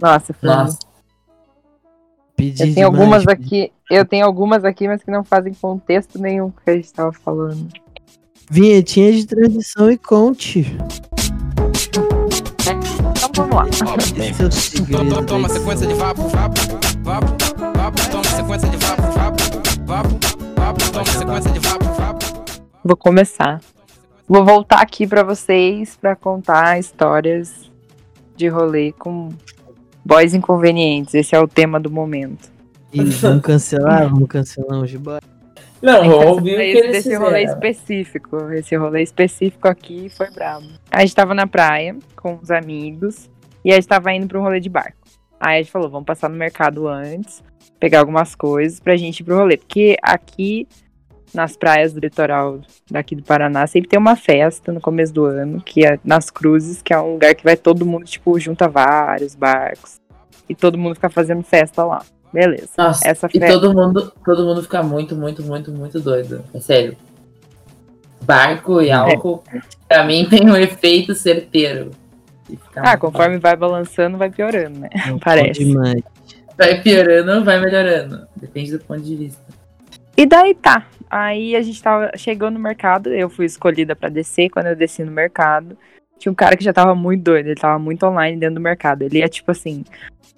Nossa, 0.03 0.33
foi. 0.33 0.49
Nossa. 0.49 0.79
Pedir 2.35 2.69
Eu 2.69 2.75
tenho 2.75 2.91
demais, 2.91 3.01
algumas 3.01 3.29
aqui, 3.29 3.73
eu 3.91 4.05
tenho 4.05 4.25
algumas 4.25 4.65
aqui, 4.65 4.87
mas 4.87 5.03
que 5.03 5.11
não 5.11 5.25
fazem 5.25 5.53
contexto 5.53 6.19
nenhum 6.21 6.51
com 6.51 6.61
o 6.61 6.65
que 6.65 6.71
a 6.71 6.77
gente 6.77 6.93
tava 6.93 7.13
falando. 7.13 7.69
Vinhetinha 8.49 9.13
de 9.13 9.27
transição 9.27 9.91
e 9.91 9.99
conte. 9.99 10.77
Então 13.29 13.47
vamos 13.49 13.57
lá. 13.57 13.67
É. 14.17 15.23
Toma 15.25 15.49
sequência 15.49 15.87
de 15.87 15.95
vapo, 15.95 16.23
vapo, 16.29 16.61
vapo, 17.03 17.27
vapo, 17.77 18.11
toma 18.11 18.25
sequência 18.25 18.69
de 18.69 18.77
vapo, 18.77 19.03
vapo, 19.03 19.43
vapo, 19.85 20.09
vapo, 20.57 20.93
toma 20.93 21.07
sequência 21.07 21.51
de 21.51 21.59
vapo, 21.59 21.85
vapo. 21.85 22.27
Vou 22.85 22.97
começar. 22.97 23.61
Vou 24.29 24.45
voltar 24.45 24.81
aqui 24.81 25.09
pra 25.09 25.25
vocês 25.25 25.97
pra 25.97 26.15
contar 26.15 26.79
histórias 26.79 27.69
de 28.37 28.47
rolê 28.47 28.93
com 28.93 29.31
boys 30.05 30.35
inconvenientes. 30.35 31.15
Esse 31.15 31.35
é 31.35 31.41
o 31.41 31.49
tema 31.49 31.81
do 31.81 31.91
momento. 31.91 32.60
E 32.93 33.03
vamos 33.05 33.43
cancelar? 33.43 34.09
Vamos 34.09 34.29
cancelar 34.29 34.81
os 34.81 34.95
boys? 34.97 35.21
Não, 35.83 36.01
Tem 36.01 36.03
que 36.03 36.09
vou 36.17 36.27
ouvir 36.29 36.51
o 36.51 36.53
saber 36.53 36.57
que 36.57 36.79
esse- 36.79 36.79
eles 36.89 37.05
desse 37.05 37.17
rolê 37.17 37.43
específico. 37.45 38.53
Esse 38.53 38.77
rolê 38.77 39.03
específico 39.03 39.69
aqui 39.69 40.09
foi 40.11 40.31
brabo. 40.31 40.67
A 40.91 41.01
gente 41.01 41.15
tava 41.15 41.35
na 41.35 41.47
praia 41.47 41.97
com 42.17 42.39
os 42.43 42.51
amigos 42.51 43.31
e 43.65 43.71
a 43.73 43.77
gente 43.77 43.89
tava 43.89 44.13
indo 44.13 44.27
pra 44.27 44.39
um 44.39 44.43
rolê 44.43 44.61
de 44.61 44.69
barco. 44.69 44.99
Aí 45.39 45.59
a 45.59 45.63
gente 45.63 45.73
falou, 45.73 45.89
vamos 45.89 46.05
passar 46.07 46.29
no 46.29 46.37
mercado 46.37 46.87
antes, 46.87 47.43
pegar 47.79 48.01
algumas 48.01 48.35
coisas 48.35 48.79
pra 48.79 48.95
gente 48.97 49.21
ir 49.21 49.25
pro 49.25 49.37
rolê. 49.39 49.57
Porque 49.57 49.97
aqui 50.03 50.69
nas 51.33 51.57
praias 51.57 51.95
do 51.95 52.01
litoral 52.01 52.61
daqui 52.91 53.15
do 53.17 53.23
Paraná 53.23 53.67
sempre 53.67 53.89
tem 53.89 53.99
uma 53.99 54.17
festa 54.17 54.73
no 54.73 54.81
começo 54.81 55.15
do 55.15 55.25
ano, 55.25 55.63
que 55.63 55.87
é 55.87 55.99
nas 56.05 56.29
cruzes, 56.29 56.83
que 56.83 56.93
é 56.93 57.01
um 57.01 57.13
lugar 57.13 57.35
que 57.35 57.45
vai 57.45 57.57
todo 57.57 57.87
mundo, 57.87 58.05
tipo, 58.05 58.39
junta 58.39 58.69
vários 58.69 59.35
barcos. 59.35 59.99
E 60.49 60.55
todo 60.55 60.77
mundo 60.77 60.97
fica 60.97 61.09
fazendo 61.09 61.43
festa 61.43 61.85
lá. 61.85 62.03
Beleza. 62.33 62.69
Nossa, 62.79 63.09
Essa 63.09 63.29
e 63.33 63.41
todo 63.41 63.75
mundo, 63.75 64.13
todo 64.25 64.45
mundo 64.45 64.63
fica 64.63 64.83
muito, 64.83 65.17
muito, 65.17 65.43
muito, 65.43 65.73
muito 65.73 66.01
doido. 66.01 66.45
É 66.55 66.61
sério. 66.61 66.97
Barco 68.23 68.81
e 68.81 68.91
álcool, 68.91 69.43
pra 69.89 70.05
mim, 70.05 70.27
tem 70.31 70.49
um 70.49 70.57
efeito 70.57 71.15
certeiro. 71.15 71.91
Ah, 72.77 72.97
conforme 72.97 73.39
vai 73.39 73.57
balançando, 73.57 74.19
vai 74.19 74.31
piorando, 74.31 74.79
né? 74.81 74.89
Não 75.07 75.19
Parece. 75.21 75.61
pode 75.61 75.75
mais. 75.75 76.03
Vai 76.57 76.81
piorando 76.83 77.33
ou 77.33 77.45
vai 77.45 77.59
melhorando. 77.61 78.27
Depende 78.37 78.73
do 78.73 78.85
ponto 78.85 79.01
de 79.01 79.17
vista. 79.17 79.43
E 80.17 80.27
daí 80.27 80.55
tá. 80.55 80.87
Aí 81.09 81.57
a 81.57 81.63
gente 81.63 81.83
tava, 81.83 82.13
chegou 82.17 82.51
no 82.51 82.59
mercado, 82.61 83.09
eu 83.13 83.29
fui 83.29 83.47
escolhida 83.47 83.97
pra 83.97 84.09
descer. 84.09 84.51
Quando 84.51 84.67
eu 84.67 84.77
desci 84.77 85.03
no 85.03 85.11
mercado, 85.11 85.77
tinha 86.19 86.31
um 86.31 86.35
cara 86.35 86.57
que 86.57 86.63
já 86.63 86.73
tava 86.73 86.95
muito 86.95 87.23
doido, 87.25 87.47
ele 87.47 87.55
tava 87.61 87.79
muito 87.79 88.05
online 88.07 88.37
dentro 88.39 88.57
do 88.57 88.61
mercado. 88.61 89.03
Ele 89.03 89.19
ia 89.19 89.29
tipo 89.29 89.51
assim, 89.51 89.85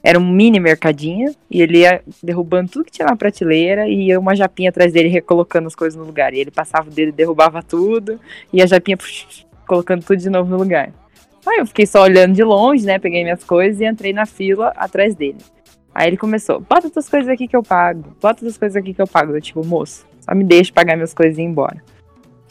era 0.03 0.19
um 0.19 0.29
mini 0.29 0.59
mercadinho 0.59 1.35
e 1.51 1.63
ele 1.63 1.79
ia 1.79 2.03
derrubando 2.23 2.71
tudo 2.71 2.85
que 2.85 2.91
tinha 2.91 3.07
na 3.07 3.15
prateleira 3.15 3.89
e 3.89 4.09
ia 4.09 4.19
uma 4.19 4.35
japinha 4.35 4.71
atrás 4.71 4.93
dele 4.93 5.09
recolocando 5.09 5.69
as 5.69 5.75
coisas 5.75 5.99
no 5.99 6.05
lugar. 6.05 6.35
E 6.35 6.41
ele 6.41 6.51
passava 6.51 6.89
o 6.89 6.93
dedo 6.93 7.13
derrubava 7.13 7.63
tudo 7.63 8.19
e 8.53 8.61
a 8.61 8.67
japinha 8.67 8.97
pux, 8.97 9.47
colocando 9.67 10.05
tudo 10.05 10.19
de 10.19 10.29
novo 10.29 10.51
no 10.51 10.57
lugar. 10.57 10.93
Aí 11.47 11.59
eu 11.59 11.67
fiquei 11.67 11.87
só 11.87 12.03
olhando 12.03 12.35
de 12.35 12.43
longe, 12.43 12.85
né? 12.85 12.99
Peguei 12.99 13.23
minhas 13.23 13.45
coisas 13.45 13.81
e 13.81 13.85
entrei 13.85 14.13
na 14.13 14.27
fila 14.27 14.73
atrás 14.77 15.15
dele. 15.15 15.39
Aí 15.95 16.09
ele 16.09 16.17
começou, 16.17 16.61
bota 16.61 16.89
tuas 16.89 17.09
coisas 17.09 17.29
aqui 17.29 17.47
que 17.47 17.57
eu 17.57 17.63
pago, 17.63 18.17
bota 18.21 18.41
tuas 18.41 18.57
coisas 18.57 18.77
aqui 18.77 18.95
que 18.95 19.03
eu 19.03 19.07
pago. 19.07 19.37
Eu, 19.37 19.41
tipo, 19.41 19.65
moço, 19.65 20.07
só 20.21 20.35
me 20.35 20.45
deixa 20.45 20.73
pagar 20.73 20.97
minhas 20.97 21.13
coisas 21.13 21.39
e 21.39 21.43
ir 21.43 21.45
embora. 21.45 21.83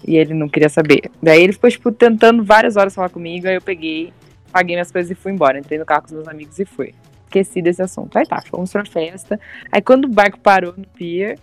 E 0.08 0.16
ele 0.16 0.34
não 0.34 0.48
queria 0.48 0.70
saber. 0.70 1.10
Daí 1.22 1.42
ele 1.42 1.54
ficou, 1.54 1.70
tipo, 1.70 1.92
tentando 1.92 2.44
várias 2.44 2.76
horas 2.76 2.94
falar 2.94 3.10
comigo, 3.10 3.48
aí 3.48 3.56
eu 3.56 3.62
peguei, 3.62 4.14
paguei 4.52 4.76
minhas 4.76 4.92
coisas 4.92 5.12
e 5.12 5.16
fui 5.16 5.32
embora. 5.32 5.58
Entrei 5.58 5.80
no 5.80 5.86
carro 5.86 6.02
com 6.02 6.08
os 6.08 6.14
meus 6.14 6.28
amigos 6.28 6.60
e 6.60 6.66
fui. 6.66 6.94
Esqueci 7.32 7.62
desse 7.62 7.82
assunto. 7.82 8.18
Aí 8.18 8.26
tá, 8.26 8.44
fomos 8.50 8.70
pra 8.74 8.84
festa. 8.84 9.40
Aí 9.72 9.82
quando 9.82 10.06
o 10.06 10.10
barco 10.10 10.38
parou 10.38 10.74
no 10.76 10.86
pier, 10.86 11.40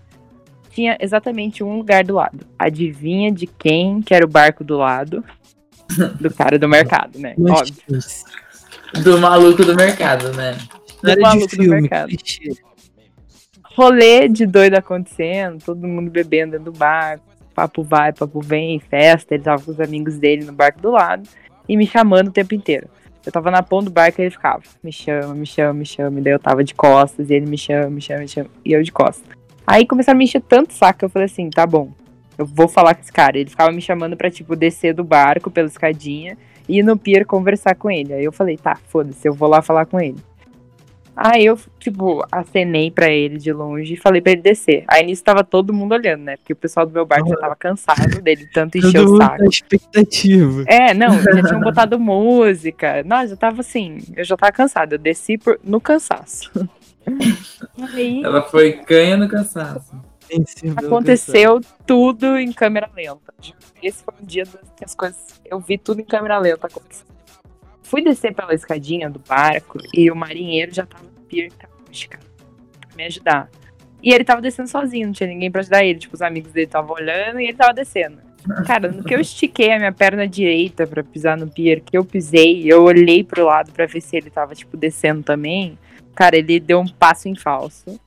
tinha 0.71 0.99
exatamente 1.01 1.65
um 1.65 1.79
lugar 1.79 2.05
do 2.05 2.15
lado. 2.15 2.47
Adivinha 2.59 3.33
de 3.33 3.47
quem 3.47 4.03
que 4.03 4.15
era 4.15 4.27
o 4.27 4.29
barco 4.29 4.63
do 4.63 4.77
lado? 4.77 5.25
Do 6.21 6.31
cara 6.31 6.59
do 6.59 6.69
mercado, 6.69 7.19
né? 7.19 7.35
Óbvio. 7.41 7.75
Do 9.03 9.19
maluco 9.19 9.65
do 9.65 9.75
mercado, 9.75 10.31
né? 10.35 10.59
História 10.87 11.23
maluco 11.23 11.49
de 11.49 11.57
do 11.57 11.71
mercado. 11.71 12.13
rolê 13.75 14.29
de 14.29 14.45
doido 14.45 14.75
acontecendo, 14.75 15.65
todo 15.65 15.87
mundo 15.87 16.11
bebendo 16.11 16.53
dentro 16.53 16.71
do 16.71 16.79
barco, 16.79 17.25
papo 17.55 17.83
vai, 17.83 18.13
papo 18.13 18.41
vem, 18.43 18.79
festa, 18.79 19.35
ele 19.35 19.43
tava 19.43 19.63
com 19.63 19.71
os 19.71 19.81
amigos 19.81 20.19
dele 20.19 20.45
no 20.45 20.53
barco 20.53 20.83
do 20.83 20.91
lado 20.91 21.27
e 21.67 21.77
me 21.77 21.87
chamando 21.87 22.29
o 22.29 22.33
tempo 22.33 22.55
inteiro. 22.55 22.89
Eu 23.29 23.33
tava 23.33 23.51
na 23.51 23.63
ponta 23.63 23.85
do 23.85 23.91
barco 23.91 24.19
e 24.19 24.25
ele 24.25 24.31
ficava, 24.31 24.63
me 24.83 24.91
chama, 24.91 25.35
me 25.35 25.45
chama, 25.45 25.75
me 25.75 25.85
chama, 25.85 26.19
e 26.19 26.23
daí 26.23 26.33
eu 26.33 26.39
tava 26.39 26.65
de 26.65 26.75
costas 26.75 27.29
e 27.29 27.35
ele 27.35 27.45
me 27.45 27.59
chama, 27.59 27.91
me 27.91 28.01
chama, 28.01 28.21
me 28.21 28.29
chama, 28.29 28.49
e 28.65 28.73
eu 28.73 28.83
de 28.83 28.91
costas. 28.91 29.37
Aí 29.67 29.87
começaram 29.87 30.17
a 30.17 30.19
me 30.19 30.25
encher 30.25 30.41
tanto 30.41 30.73
saco 30.73 31.01
que 31.01 31.05
eu 31.05 31.11
falei 31.11 31.27
assim, 31.27 31.51
tá 31.51 31.67
bom, 31.67 31.93
eu 32.39 32.47
vou 32.47 32.67
falar 32.67 32.95
com 32.95 33.03
esse 33.03 33.13
cara. 33.13 33.37
Ele 33.37 33.51
ficava 33.51 33.71
me 33.71 33.83
chamando 33.83 34.17
pra, 34.17 34.31
tipo, 34.31 34.57
descer 34.57 34.95
do 34.95 35.05
barco 35.05 35.51
pela 35.51 35.69
escadinha 35.69 36.39
e 36.67 36.79
ir 36.79 36.83
no 36.83 36.97
pier 36.97 37.27
conversar 37.27 37.75
com 37.75 37.91
ele. 37.91 38.15
Aí 38.15 38.25
eu 38.25 38.33
falei, 38.33 38.57
tá, 38.57 38.79
foda-se, 38.87 39.29
eu 39.29 39.35
vou 39.35 39.47
lá 39.47 39.61
falar 39.61 39.85
com 39.85 40.01
ele. 40.01 40.17
Aí 41.21 41.47
eu, 41.47 41.59
tipo, 41.81 42.25
acenei 42.31 42.93
pra 42.93 43.11
ele 43.11 43.39
de 43.39 43.53
longe 43.53 43.95
e 43.95 43.97
falei 43.97 44.21
pra 44.21 44.31
ele 44.31 44.41
descer. 44.41 44.85
Aí 44.87 45.05
nisso 45.05 45.25
tava 45.25 45.43
todo 45.43 45.73
mundo 45.75 45.93
olhando, 45.93 46.23
né? 46.23 46.37
Porque 46.37 46.53
o 46.53 46.57
pessoal 46.57 46.87
do 46.87 46.93
meu 46.93 47.05
barco 47.05 47.29
já 47.29 47.37
tava 47.37 47.57
cansado 47.57 48.23
dele, 48.23 48.47
tanto 48.55 48.79
encher 48.79 49.01
o 49.01 49.17
saco. 49.17 49.39
na 49.43 49.49
expectativa. 49.49 50.63
É, 50.69 50.95
não, 50.95 51.21
já 51.21 51.43
tinham 51.43 51.59
botado 51.61 51.99
música. 51.99 53.03
Nossa, 53.03 53.29
já 53.29 53.37
tava 53.37 53.63
assim, 53.63 53.99
eu 54.17 54.23
já 54.25 54.37
tava 54.37 54.53
cansada. 54.53 54.95
Eu 54.95 54.99
desci 55.01 55.37
por- 55.37 55.59
no 55.65 55.81
cansaço. 55.81 56.53
Aí 57.95 58.23
Ela 58.23 58.43
foi 58.43 58.75
canha 58.75 59.17
no 59.17 59.29
cansaço. 59.29 59.97
Aconteceu 60.77 61.61
tudo 61.87 62.37
em 62.39 62.53
câmera 62.53 62.89
lenta. 62.95 63.33
Esse 63.83 64.05
foi 64.05 64.15
um 64.23 64.27
dia 64.27 64.45
das 64.45 64.71
que 64.77 64.85
as 64.85 64.95
coisas. 64.95 65.19
Eu 65.45 65.59
vi 65.59 65.79
tudo 65.79 66.01
em 66.01 66.05
câmera 66.05 66.39
lenta 66.39 66.67
acontecendo. 66.67 67.09
Fui 67.89 68.03
descer 68.03 68.35
pela 68.35 68.53
escadinha 68.53 69.09
do 69.09 69.19
barco 69.19 69.79
e 69.95 70.11
o 70.11 70.15
marinheiro 70.15 70.75
já 70.75 70.85
tava 70.85 71.05
no 71.05 71.23
pier 71.23 71.51
cara, 71.53 71.73
pra 72.81 72.97
me 72.97 73.05
ajudar. 73.05 73.51
E 74.03 74.13
ele 74.13 74.25
tava 74.25 74.43
descendo 74.43 74.69
sozinho, 74.69 75.07
não 75.07 75.13
tinha 75.15 75.27
ninguém 75.29 75.51
pra 75.51 75.63
ajudar 75.63 75.83
ele. 75.85 75.99
Tipo, 75.99 76.15
os 76.15 76.21
amigos 76.21 76.53
dele 76.53 76.67
estavam 76.67 76.95
olhando 76.95 77.41
e 77.41 77.45
ele 77.45 77.57
tava 77.57 77.73
descendo. 77.73 78.19
Cara, 78.67 78.93
no 78.93 79.03
que 79.03 79.15
eu 79.15 79.21
estiquei 79.21 79.73
a 79.73 79.79
minha 79.79 79.93
perna 79.93 80.29
direita 80.29 80.87
pra 80.87 81.03
pisar 81.03 81.37
no 81.39 81.51
pier, 81.51 81.81
que 81.81 81.97
eu 81.97 82.05
pisei, 82.05 82.71
eu 82.71 82.83
olhei 82.83 83.25
pro 83.25 83.47
lado 83.47 83.73
pra 83.73 83.87
ver 83.87 84.03
se 84.03 84.17
ele 84.17 84.29
tava, 84.29 84.55
tipo, 84.55 84.77
descendo 84.77 85.23
também. 85.23 85.79
Cara, 86.15 86.37
ele 86.37 86.61
deu 86.61 86.81
um 86.81 86.87
passo 86.87 87.27
em 87.27 87.35
falso. 87.35 87.99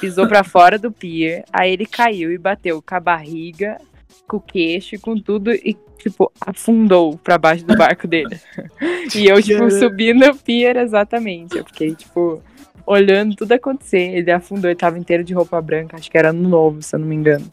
Pisou 0.00 0.26
pra 0.26 0.42
fora 0.42 0.76
do 0.76 0.90
pier, 0.90 1.44
aí 1.52 1.72
ele 1.72 1.86
caiu 1.86 2.32
e 2.32 2.38
bateu 2.38 2.82
com 2.82 2.94
a 2.94 3.00
barriga, 3.00 3.78
com 4.26 4.36
o 4.36 4.40
queixo 4.40 4.94
e 4.94 4.98
com 4.98 5.16
tudo 5.16 5.52
e, 5.52 5.76
tipo, 5.98 6.30
afundou 6.40 7.18
pra 7.18 7.38
baixo 7.38 7.64
do 7.64 7.76
barco 7.76 8.06
dele. 8.06 8.38
e 9.14 9.26
eu, 9.26 9.42
tipo, 9.42 9.70
subi 9.70 10.12
no 10.14 10.34
pier 10.36 10.76
exatamente. 10.76 11.56
Eu 11.56 11.64
fiquei, 11.64 11.94
tipo, 11.94 12.42
olhando 12.86 13.36
tudo 13.36 13.52
acontecer. 13.52 14.16
Ele 14.16 14.30
afundou, 14.30 14.70
ele 14.70 14.78
tava 14.78 14.98
inteiro 14.98 15.22
de 15.22 15.34
roupa 15.34 15.60
branca, 15.60 15.96
acho 15.96 16.10
que 16.10 16.18
era 16.18 16.32
no 16.32 16.48
novo, 16.48 16.82
se 16.82 16.94
eu 16.94 17.00
não 17.00 17.06
me 17.06 17.14
engano. 17.14 17.50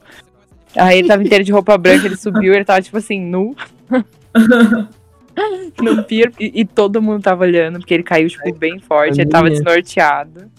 Aí 0.76 1.00
ele 1.00 1.08
tava 1.08 1.24
inteiro 1.24 1.44
de 1.44 1.52
roupa 1.52 1.78
branca, 1.78 2.06
ele 2.06 2.18
subiu, 2.18 2.54
ele 2.54 2.66
tava, 2.66 2.82
tipo 2.82 2.98
assim, 2.98 3.20
nu. 3.20 3.56
no 5.82 6.04
pier, 6.04 6.32
e, 6.40 6.62
e 6.62 6.66
todo 6.66 7.02
mundo 7.02 7.22
tava 7.22 7.44
olhando, 7.44 7.80
porque 7.80 7.94
ele 7.94 8.04
caiu, 8.04 8.28
tipo, 8.28 8.54
bem 8.54 8.80
forte, 8.80 9.22
ele 9.22 9.30
tava 9.30 9.50
desnorteado. 9.50 10.52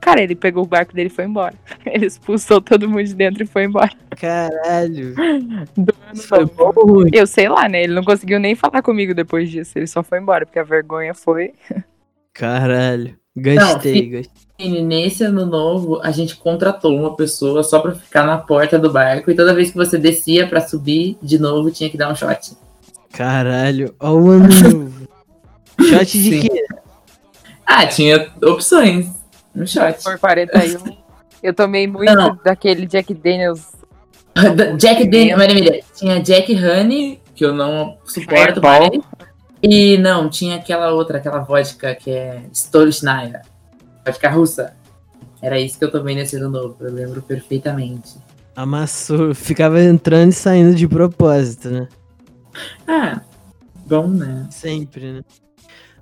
Cara, 0.00 0.22
ele 0.22 0.34
pegou 0.34 0.64
o 0.64 0.66
barco 0.66 0.94
dele 0.94 1.08
e 1.08 1.12
foi 1.12 1.26
embora. 1.26 1.54
Ele 1.84 2.06
expulsou 2.06 2.60
todo 2.60 2.88
mundo 2.88 3.04
de 3.04 3.14
dentro 3.14 3.42
e 3.42 3.46
foi 3.46 3.64
embora. 3.64 3.90
Caralho. 4.16 5.14
Do 5.76 5.94
ano 6.08 6.22
foi 6.22 6.44
bom 6.46 6.72
ou 6.74 6.86
ruim? 6.86 7.10
Eu 7.12 7.26
sei 7.26 7.48
lá, 7.48 7.68
né? 7.68 7.84
Ele 7.84 7.92
não 7.92 8.02
conseguiu 8.02 8.40
nem 8.40 8.54
falar 8.54 8.80
comigo 8.80 9.14
depois 9.14 9.50
disso. 9.50 9.78
Ele 9.78 9.86
só 9.86 10.02
foi 10.02 10.18
embora, 10.18 10.46
porque 10.46 10.58
a 10.58 10.64
vergonha 10.64 11.12
foi. 11.12 11.52
Caralho. 12.32 13.18
Gostei, 13.36 13.54
Não, 13.54 13.74
gostei. 13.74 14.30
E 14.58 14.82
nesse 14.82 15.22
ano 15.22 15.46
novo, 15.46 16.00
a 16.02 16.10
gente 16.10 16.36
contratou 16.36 16.98
uma 16.98 17.14
pessoa 17.14 17.62
só 17.62 17.78
pra 17.78 17.94
ficar 17.94 18.24
na 18.24 18.38
porta 18.38 18.78
do 18.78 18.90
barco. 18.90 19.30
E 19.30 19.34
toda 19.34 19.54
vez 19.54 19.70
que 19.70 19.76
você 19.76 19.98
descia 19.98 20.46
pra 20.48 20.60
subir, 20.60 21.18
de 21.22 21.38
novo 21.38 21.70
tinha 21.70 21.90
que 21.90 21.98
dar 21.98 22.10
um 22.10 22.16
shot. 22.16 22.56
Caralho. 23.12 23.94
Ó 24.00 24.12
o 24.12 24.30
ano 24.30 24.48
novo. 24.48 25.08
Shot 25.78 26.18
de 26.18 26.30
Sim. 26.30 26.40
quê? 26.40 26.64
Ah, 27.64 27.86
tinha 27.86 28.30
opções. 28.42 29.19
Um 29.54 29.66
shot. 29.66 30.02
Por 30.02 30.18
41. 30.18 30.96
Eu 31.42 31.54
tomei 31.54 31.86
muito 31.86 32.12
Não. 32.14 32.38
daquele 32.44 32.86
Jack 32.86 33.12
Daniels. 33.14 33.72
Da- 34.34 34.72
Jack 34.76 35.04
Daniels, 35.08 35.38
Maria 35.38 35.80
tinha 35.94 36.20
Jack 36.22 36.54
Honey, 36.54 37.20
que 37.34 37.44
eu 37.44 37.52
não 37.52 37.98
suporto 38.04 38.62
mais. 38.62 38.90
E 39.62 39.98
não, 39.98 40.28
tinha 40.30 40.56
aquela 40.56 40.90
outra, 40.92 41.18
aquela 41.18 41.40
vodka 41.40 41.94
que 41.94 42.10
é 42.10 42.42
Stolichnaya. 42.52 43.42
Vodka 44.06 44.30
russa. 44.30 44.74
Era 45.42 45.58
isso 45.58 45.78
que 45.78 45.84
eu 45.84 45.90
tomei 45.90 46.14
nesse 46.14 46.36
ano 46.36 46.48
novo, 46.50 46.76
eu 46.80 46.92
lembro 46.92 47.22
perfeitamente. 47.22 48.16
Amassou. 48.54 49.34
Ficava 49.34 49.82
entrando 49.82 50.30
e 50.30 50.34
saindo 50.34 50.74
de 50.74 50.86
propósito, 50.86 51.70
né? 51.70 51.88
Ah, 52.86 53.20
bom, 53.86 54.06
né? 54.08 54.46
Sempre, 54.50 55.12
né? 55.14 55.20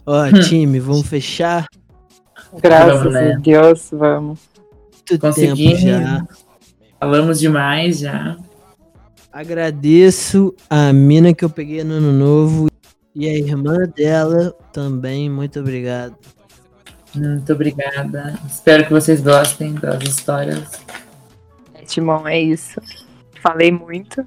Ó, 0.05 0.31
time, 0.43 0.81
vamos 0.81 1.07
fechar. 1.07 1.67
Graças 2.63 2.99
Vamos, 2.99 3.13
né? 3.13 3.33
a 3.35 3.39
Deus, 3.39 3.89
vamos. 3.93 4.41
Muito 5.11 5.19
Conseguimos. 5.21 5.81
já. 5.81 6.27
Falamos 6.99 7.39
demais 7.39 7.99
já. 8.01 8.37
Agradeço 9.33 10.55
a 10.69 10.93
mina 10.93 11.33
que 11.35 11.45
eu 11.45 11.51
peguei 11.51 11.85
no 11.85 11.95
ano 11.95 12.13
novo 12.13 12.69
E 13.15 13.29
a 13.29 13.35
irmã 13.35 13.77
dela 13.95 14.53
também, 14.73 15.31
muito 15.31 15.61
obrigado. 15.61 16.17
Muito 17.15 17.53
obrigada. 17.53 18.39
Espero 18.47 18.85
que 18.85 18.93
vocês 18.93 19.21
gostem 19.21 19.75
das 19.75 20.03
histórias. 20.03 20.69
É, 21.75 21.83
Timão, 21.85 22.27
é 22.27 22.41
isso. 22.41 22.81
Falei 23.43 23.71
muito. 23.71 24.27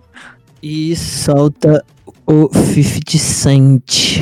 E 0.62 0.96
solta 0.96 1.84
o 2.26 2.50
50 2.54 3.18
Cent. 3.18 4.20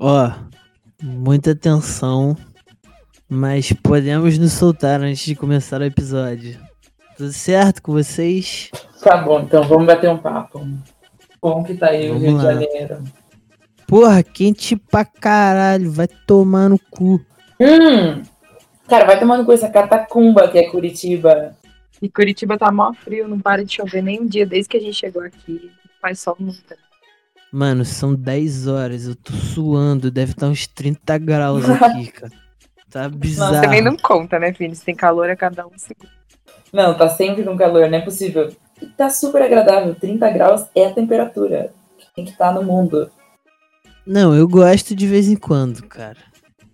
Ó, 0.00 0.30
muita 1.02 1.50
atenção, 1.50 2.36
mas 3.28 3.72
podemos 3.72 4.38
nos 4.38 4.52
soltar 4.52 5.00
antes 5.00 5.24
de 5.24 5.34
começar 5.34 5.80
o 5.80 5.84
episódio. 5.84 6.58
Tudo 7.16 7.32
certo 7.32 7.82
com 7.82 7.92
vocês? 7.92 8.70
Tá 9.02 9.16
bom, 9.16 9.40
então 9.40 9.64
vamos 9.64 9.86
bater 9.86 10.08
um 10.08 10.18
papo. 10.18 10.64
Como 11.40 11.64
que 11.64 11.74
tá 11.74 11.88
aí 11.88 12.10
o 12.10 12.14
Vamos 12.14 12.28
Rio 12.28 12.38
de 12.38 12.44
lá. 12.44 12.52
Janeiro? 12.52 13.04
Porra, 13.88 14.22
quente 14.22 14.76
pra 14.76 15.04
caralho, 15.04 15.90
vai 15.90 16.06
tomar 16.06 16.68
no 16.68 16.78
cu. 16.78 17.20
Hum! 17.60 18.22
Cara, 18.88 19.04
vai 19.04 19.18
tomando 19.18 19.44
com 19.44 19.52
essa 19.52 19.68
catacumba 19.68 20.48
que 20.48 20.58
é 20.58 20.70
Curitiba. 20.70 21.54
E 22.00 22.08
Curitiba 22.08 22.56
tá 22.56 22.70
mó 22.72 22.92
frio, 22.94 23.28
não 23.28 23.38
para 23.40 23.64
de 23.64 23.74
chover 23.74 24.02
nem 24.02 24.20
um 24.20 24.26
dia 24.26 24.46
desde 24.46 24.68
que 24.68 24.76
a 24.76 24.80
gente 24.80 24.94
chegou 24.94 25.22
aqui. 25.22 25.70
Faz 26.00 26.20
sol 26.20 26.36
nunca. 26.38 26.76
Mano, 27.52 27.84
são 27.84 28.14
10 28.14 28.66
horas, 28.66 29.06
eu 29.06 29.14
tô 29.16 29.32
suando, 29.32 30.10
deve 30.10 30.32
estar 30.32 30.46
uns 30.46 30.66
30 30.66 31.18
graus 31.18 31.64
aqui, 31.68 32.06
cara. 32.12 32.32
Tá 32.90 33.08
Não, 33.08 33.18
bizarro. 33.18 33.54
você 33.54 33.60
também 33.62 33.82
não 33.82 33.96
conta, 33.96 34.38
né, 34.38 34.52
filho? 34.52 34.74
Se 34.74 34.84
tem 34.84 34.94
calor 34.94 35.28
a 35.28 35.36
cada 35.36 35.66
um 35.66 35.76
segundo. 35.76 36.08
Não, 36.72 36.94
tá 36.94 37.08
sempre 37.08 37.42
com 37.44 37.56
calor, 37.56 37.88
não 37.90 37.98
é 37.98 38.00
possível. 38.02 38.50
E 38.80 38.86
Tá 38.86 39.10
super 39.10 39.42
agradável. 39.42 39.94
30 39.94 40.30
graus 40.30 40.66
é 40.74 40.86
a 40.86 40.92
temperatura 40.92 41.72
que 41.98 42.06
tem 42.14 42.24
que 42.24 42.30
estar 42.30 42.52
no 42.52 42.62
mundo. 42.62 43.10
Não, 44.06 44.34
eu 44.34 44.46
gosto 44.48 44.94
de 44.94 45.06
vez 45.06 45.28
em 45.28 45.36
quando, 45.36 45.82
cara. 45.86 46.16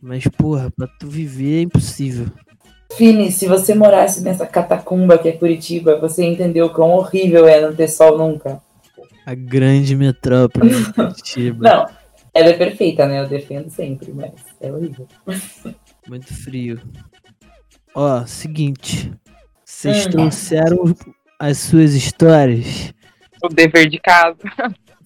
Mas, 0.06 0.24
porra, 0.28 0.70
pra 0.70 0.86
tu 1.00 1.08
viver 1.08 1.60
é 1.60 1.62
impossível. 1.62 2.26
Fini, 2.92 3.32
se 3.32 3.46
você 3.48 3.74
morasse 3.74 4.22
nessa 4.22 4.46
catacumba 4.46 5.16
que 5.16 5.28
é 5.28 5.32
Curitiba, 5.32 5.98
você 5.98 6.22
entendeu 6.26 6.68
quão 6.68 6.90
horrível 6.90 7.48
é 7.48 7.58
não 7.58 7.74
ter 7.74 7.88
sol 7.88 8.18
nunca. 8.18 8.60
A 9.24 9.34
grande 9.34 9.96
metrópole 9.96 10.68
de 10.68 10.84
Curitiba. 10.92 11.64
Não, 11.70 11.86
ela 12.34 12.48
é 12.50 12.52
perfeita, 12.52 13.06
né? 13.06 13.20
Eu 13.20 13.28
defendo 13.28 13.70
sempre, 13.70 14.12
mas 14.12 14.30
é 14.60 14.70
horrível. 14.70 15.08
Muito 16.06 16.34
frio. 16.34 16.78
Ó, 17.94 18.26
seguinte. 18.26 19.10
Vocês 19.64 20.06
Hum. 20.06 20.10
trouxeram 20.10 20.84
as 21.40 21.56
suas 21.58 21.94
histórias, 21.94 22.92
O 23.42 23.48
dever 23.48 23.88
de 23.88 23.98
casa. 23.98 24.36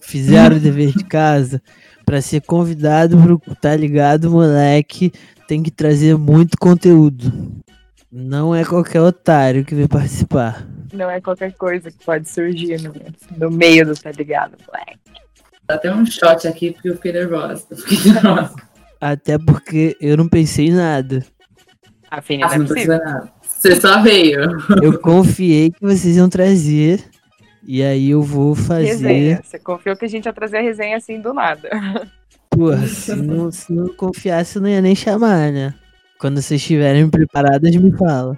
fizeram 0.01 0.57
o 0.57 0.59
dever 0.59 0.91
de 0.91 1.05
casa 1.05 1.61
pra 2.09 2.23
ser 2.23 2.41
convidado 2.41 3.15
pro 3.21 3.39
Tá 3.61 3.75
Ligado, 3.75 4.31
moleque. 4.31 5.13
Tem 5.47 5.61
que 5.61 5.69
trazer 5.69 6.17
muito 6.17 6.57
conteúdo. 6.57 7.31
Não 8.11 8.53
é 8.55 8.65
qualquer 8.65 8.99
otário 8.99 9.63
que 9.63 9.75
vem 9.75 9.87
participar. 9.87 10.67
Não 10.91 11.07
é 11.07 11.21
qualquer 11.21 11.53
coisa 11.53 11.91
que 11.91 12.03
pode 12.03 12.27
surgir 12.27 12.81
no, 12.81 12.91
no 13.37 13.55
meio 13.55 13.85
do 13.85 13.93
tá 13.93 14.11
ligado, 14.11 14.57
moleque. 14.67 14.99
Dá 15.67 15.75
até 15.75 15.93
um 15.93 16.03
shot 16.03 16.47
aqui 16.47 16.71
porque 16.71 16.89
eu 16.89 16.95
fiquei 16.95 17.11
nervosa. 17.11 17.67
Eu 17.69 17.77
fiquei 17.77 18.09
nervosa. 18.11 18.55
Até 18.99 19.37
porque 19.37 19.95
eu 20.01 20.17
não 20.17 20.27
pensei 20.27 20.69
em 20.69 20.73
nada. 20.73 21.23
A 22.09 22.23
Fini 22.23 22.41
Ah, 22.41 22.47
não 22.47 22.53
é 22.55 22.57
não 22.57 22.65
precisa 22.65 22.97
nada. 22.97 23.31
Você 23.43 23.79
só 23.79 24.01
veio. 24.01 24.57
Eu 24.81 24.99
confiei 24.99 25.69
que 25.69 25.81
vocês 25.81 26.17
iam 26.17 26.27
trazer. 26.27 27.03
E 27.71 27.83
aí 27.83 28.09
eu 28.09 28.23
vou 28.23 28.55
fazer. 28.55 28.87
Resenha. 28.87 29.41
Você 29.43 29.59
confiou 29.59 29.95
que 29.95 30.03
a 30.03 30.07
gente 30.07 30.25
ia 30.25 30.33
trazer 30.33 30.57
a 30.57 30.61
resenha 30.61 30.97
assim 30.97 31.21
do 31.21 31.31
nada. 31.35 31.69
Porra, 32.49 32.87
se 32.87 33.15
não, 33.15 33.51
se 33.51 33.71
não 33.71 33.89
confiasse, 33.89 34.59
não 34.59 34.67
ia 34.67 34.81
nem 34.81 34.95
chamar, 34.95 35.51
né? 35.51 35.75
Quando 36.19 36.41
vocês 36.41 36.59
estiverem 36.59 37.07
preparadas, 37.07 37.75
me 37.75 37.95
fala. 37.95 38.35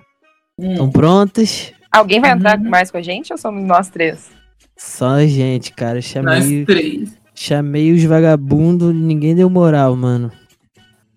Estão 0.59 0.87
Hum. 0.87 0.91
prontas? 0.91 1.71
Alguém 1.89 2.19
vai 2.19 2.31
entrar 2.31 2.59
Uhum. 2.59 2.69
mais 2.69 2.91
com 2.91 2.97
a 2.97 3.01
gente 3.01 3.31
ou 3.31 3.37
somos 3.37 3.63
nós 3.63 3.87
três? 3.89 4.29
Só 4.77 5.11
a 5.11 5.25
gente, 5.25 5.71
cara. 5.71 5.95
Nós 5.95 6.05
Chamei, 6.05 6.65
três. 6.65 7.17
chamei 7.33 7.93
os 7.93 8.03
vagabundos, 8.03 8.93
ninguém 8.93 9.33
deu 9.33 9.49
moral, 9.49 9.95
mano. 9.95 10.29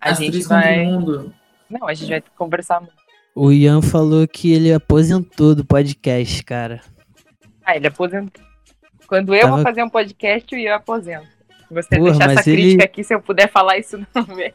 A 0.00 0.10
As 0.10 0.18
gente 0.18 0.40
vai. 0.42 0.84
mundo. 0.86 1.32
Não, 1.68 1.88
a 1.88 1.94
gente 1.94 2.10
vai 2.10 2.22
conversar 2.38 2.78
muito. 2.78 2.94
O 3.34 3.50
Ian 3.50 3.82
falou 3.82 4.26
que 4.28 4.52
ele 4.52 4.72
aposentou 4.72 5.52
do 5.56 5.64
podcast, 5.64 6.44
cara. 6.44 6.80
Ah, 7.64 7.76
ele 7.76 7.86
aposentou. 7.86 8.42
Quando 9.06 9.34
eu 9.34 9.40
Tava- 9.42 9.54
vou 9.56 9.62
fazer 9.62 9.82
um 9.82 9.88
podcast, 9.88 10.54
o 10.54 10.58
Ian 10.58 10.76
aposenta. 10.76 11.24
Gostei 11.70 11.98
de 11.98 12.04
Porra, 12.04 12.18
deixar 12.18 12.40
essa 12.40 12.50
ele- 12.50 12.62
crítica 12.62 12.84
aqui, 12.84 13.04
se 13.04 13.14
eu 13.14 13.20
puder 13.20 13.50
falar 13.50 13.78
isso 13.78 13.98
no 14.14 14.34
meio. 14.36 14.52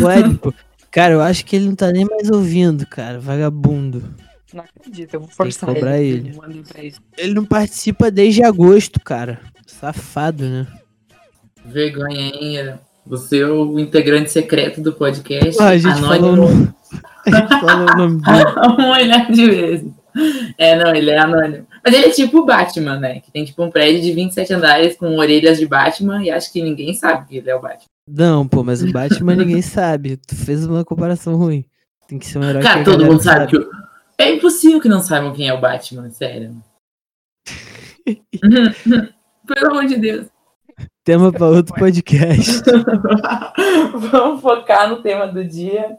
Pode, 0.00 0.34
pô. 0.38 0.54
Cara, 0.90 1.14
eu 1.14 1.20
acho 1.20 1.44
que 1.44 1.54
ele 1.56 1.66
não 1.66 1.74
tá 1.76 1.90
nem 1.92 2.04
mais 2.04 2.30
ouvindo, 2.30 2.86
cara. 2.86 3.18
Vagabundo. 3.20 4.02
Não 4.54 4.64
acredito, 4.64 5.12
eu 5.14 5.20
vou 5.20 5.28
forçar 5.28 5.68
cobrar 5.72 5.98
ele. 6.00 6.32
ele. 6.46 6.64
Ele. 6.76 6.94
Ele 7.18 7.34
não 7.34 7.44
participa 7.44 8.10
desde 8.10 8.42
agosto, 8.42 8.98
cara. 8.98 9.38
Safado, 9.66 10.44
né? 10.48 10.66
Vergonha, 11.66 12.32
hein? 12.34 12.74
Você 13.06 13.40
é 13.40 13.46
o 13.46 13.78
integrante 13.78 14.30
secreto 14.30 14.80
do 14.80 14.92
podcast. 14.94 15.56
Pô, 15.56 15.62
a 15.64 15.76
gente 15.76 16.00
falou, 16.00 16.32
anônimo. 16.32 16.46
no... 16.54 16.74
a 17.26 17.38
gente 17.40 17.60
falou 17.60 17.86
o 17.90 17.96
nome 17.96 18.22
dele. 18.22 18.44
um 18.82 18.90
olhar 18.90 19.30
de 19.30 19.50
vez. 19.50 19.84
É, 20.58 20.76
não, 20.76 20.94
ele 20.94 21.10
é 21.10 21.18
anônimo. 21.18 21.66
Mas 21.84 21.94
ele 21.94 22.06
é 22.06 22.10
tipo 22.10 22.38
o 22.38 22.44
Batman, 22.46 22.98
né? 22.98 23.20
Que 23.20 23.30
tem 23.30 23.44
tipo 23.44 23.62
um 23.62 23.70
prédio 23.70 24.02
de 24.02 24.12
27 24.12 24.52
andares 24.54 24.96
com 24.96 25.16
orelhas 25.16 25.58
de 25.58 25.66
Batman 25.66 26.22
e 26.24 26.30
acho 26.30 26.52
que 26.52 26.60
ninguém 26.62 26.92
sabe 26.94 27.28
que 27.28 27.36
ele 27.36 27.48
é 27.50 27.54
o 27.54 27.60
Batman. 27.60 27.84
Não, 28.08 28.48
pô, 28.48 28.64
mas 28.64 28.82
o 28.82 28.90
Batman 28.90 29.36
ninguém 29.36 29.62
sabe. 29.62 30.16
Tu 30.16 30.34
fez 30.34 30.66
uma 30.66 30.84
comparação 30.84 31.36
ruim. 31.36 31.64
Tem 32.08 32.18
que 32.18 32.26
ser 32.26 32.38
um 32.38 32.44
herói 32.44 32.62
Cara, 32.62 32.82
todo 32.82 33.04
mundo 33.04 33.22
sabe 33.22 33.46
que. 33.48 33.56
o- 33.58 33.70
É 34.16 34.32
impossível 34.32 34.80
que 34.80 34.88
não 34.88 35.00
saibam 35.00 35.32
quem 35.32 35.48
é 35.48 35.54
o 35.54 35.60
Batman, 35.60 36.10
sério. 36.10 36.56
Pelo 39.46 39.70
amor 39.70 39.86
de 39.86 39.96
Deus. 39.96 40.26
Tema 41.04 41.32
pra 41.32 41.46
outro 41.46 41.74
podcast. 41.74 42.62
Vamos 44.10 44.40
focar 44.42 44.88
no 44.88 45.02
tema 45.02 45.26
do 45.26 45.44
dia. 45.44 45.96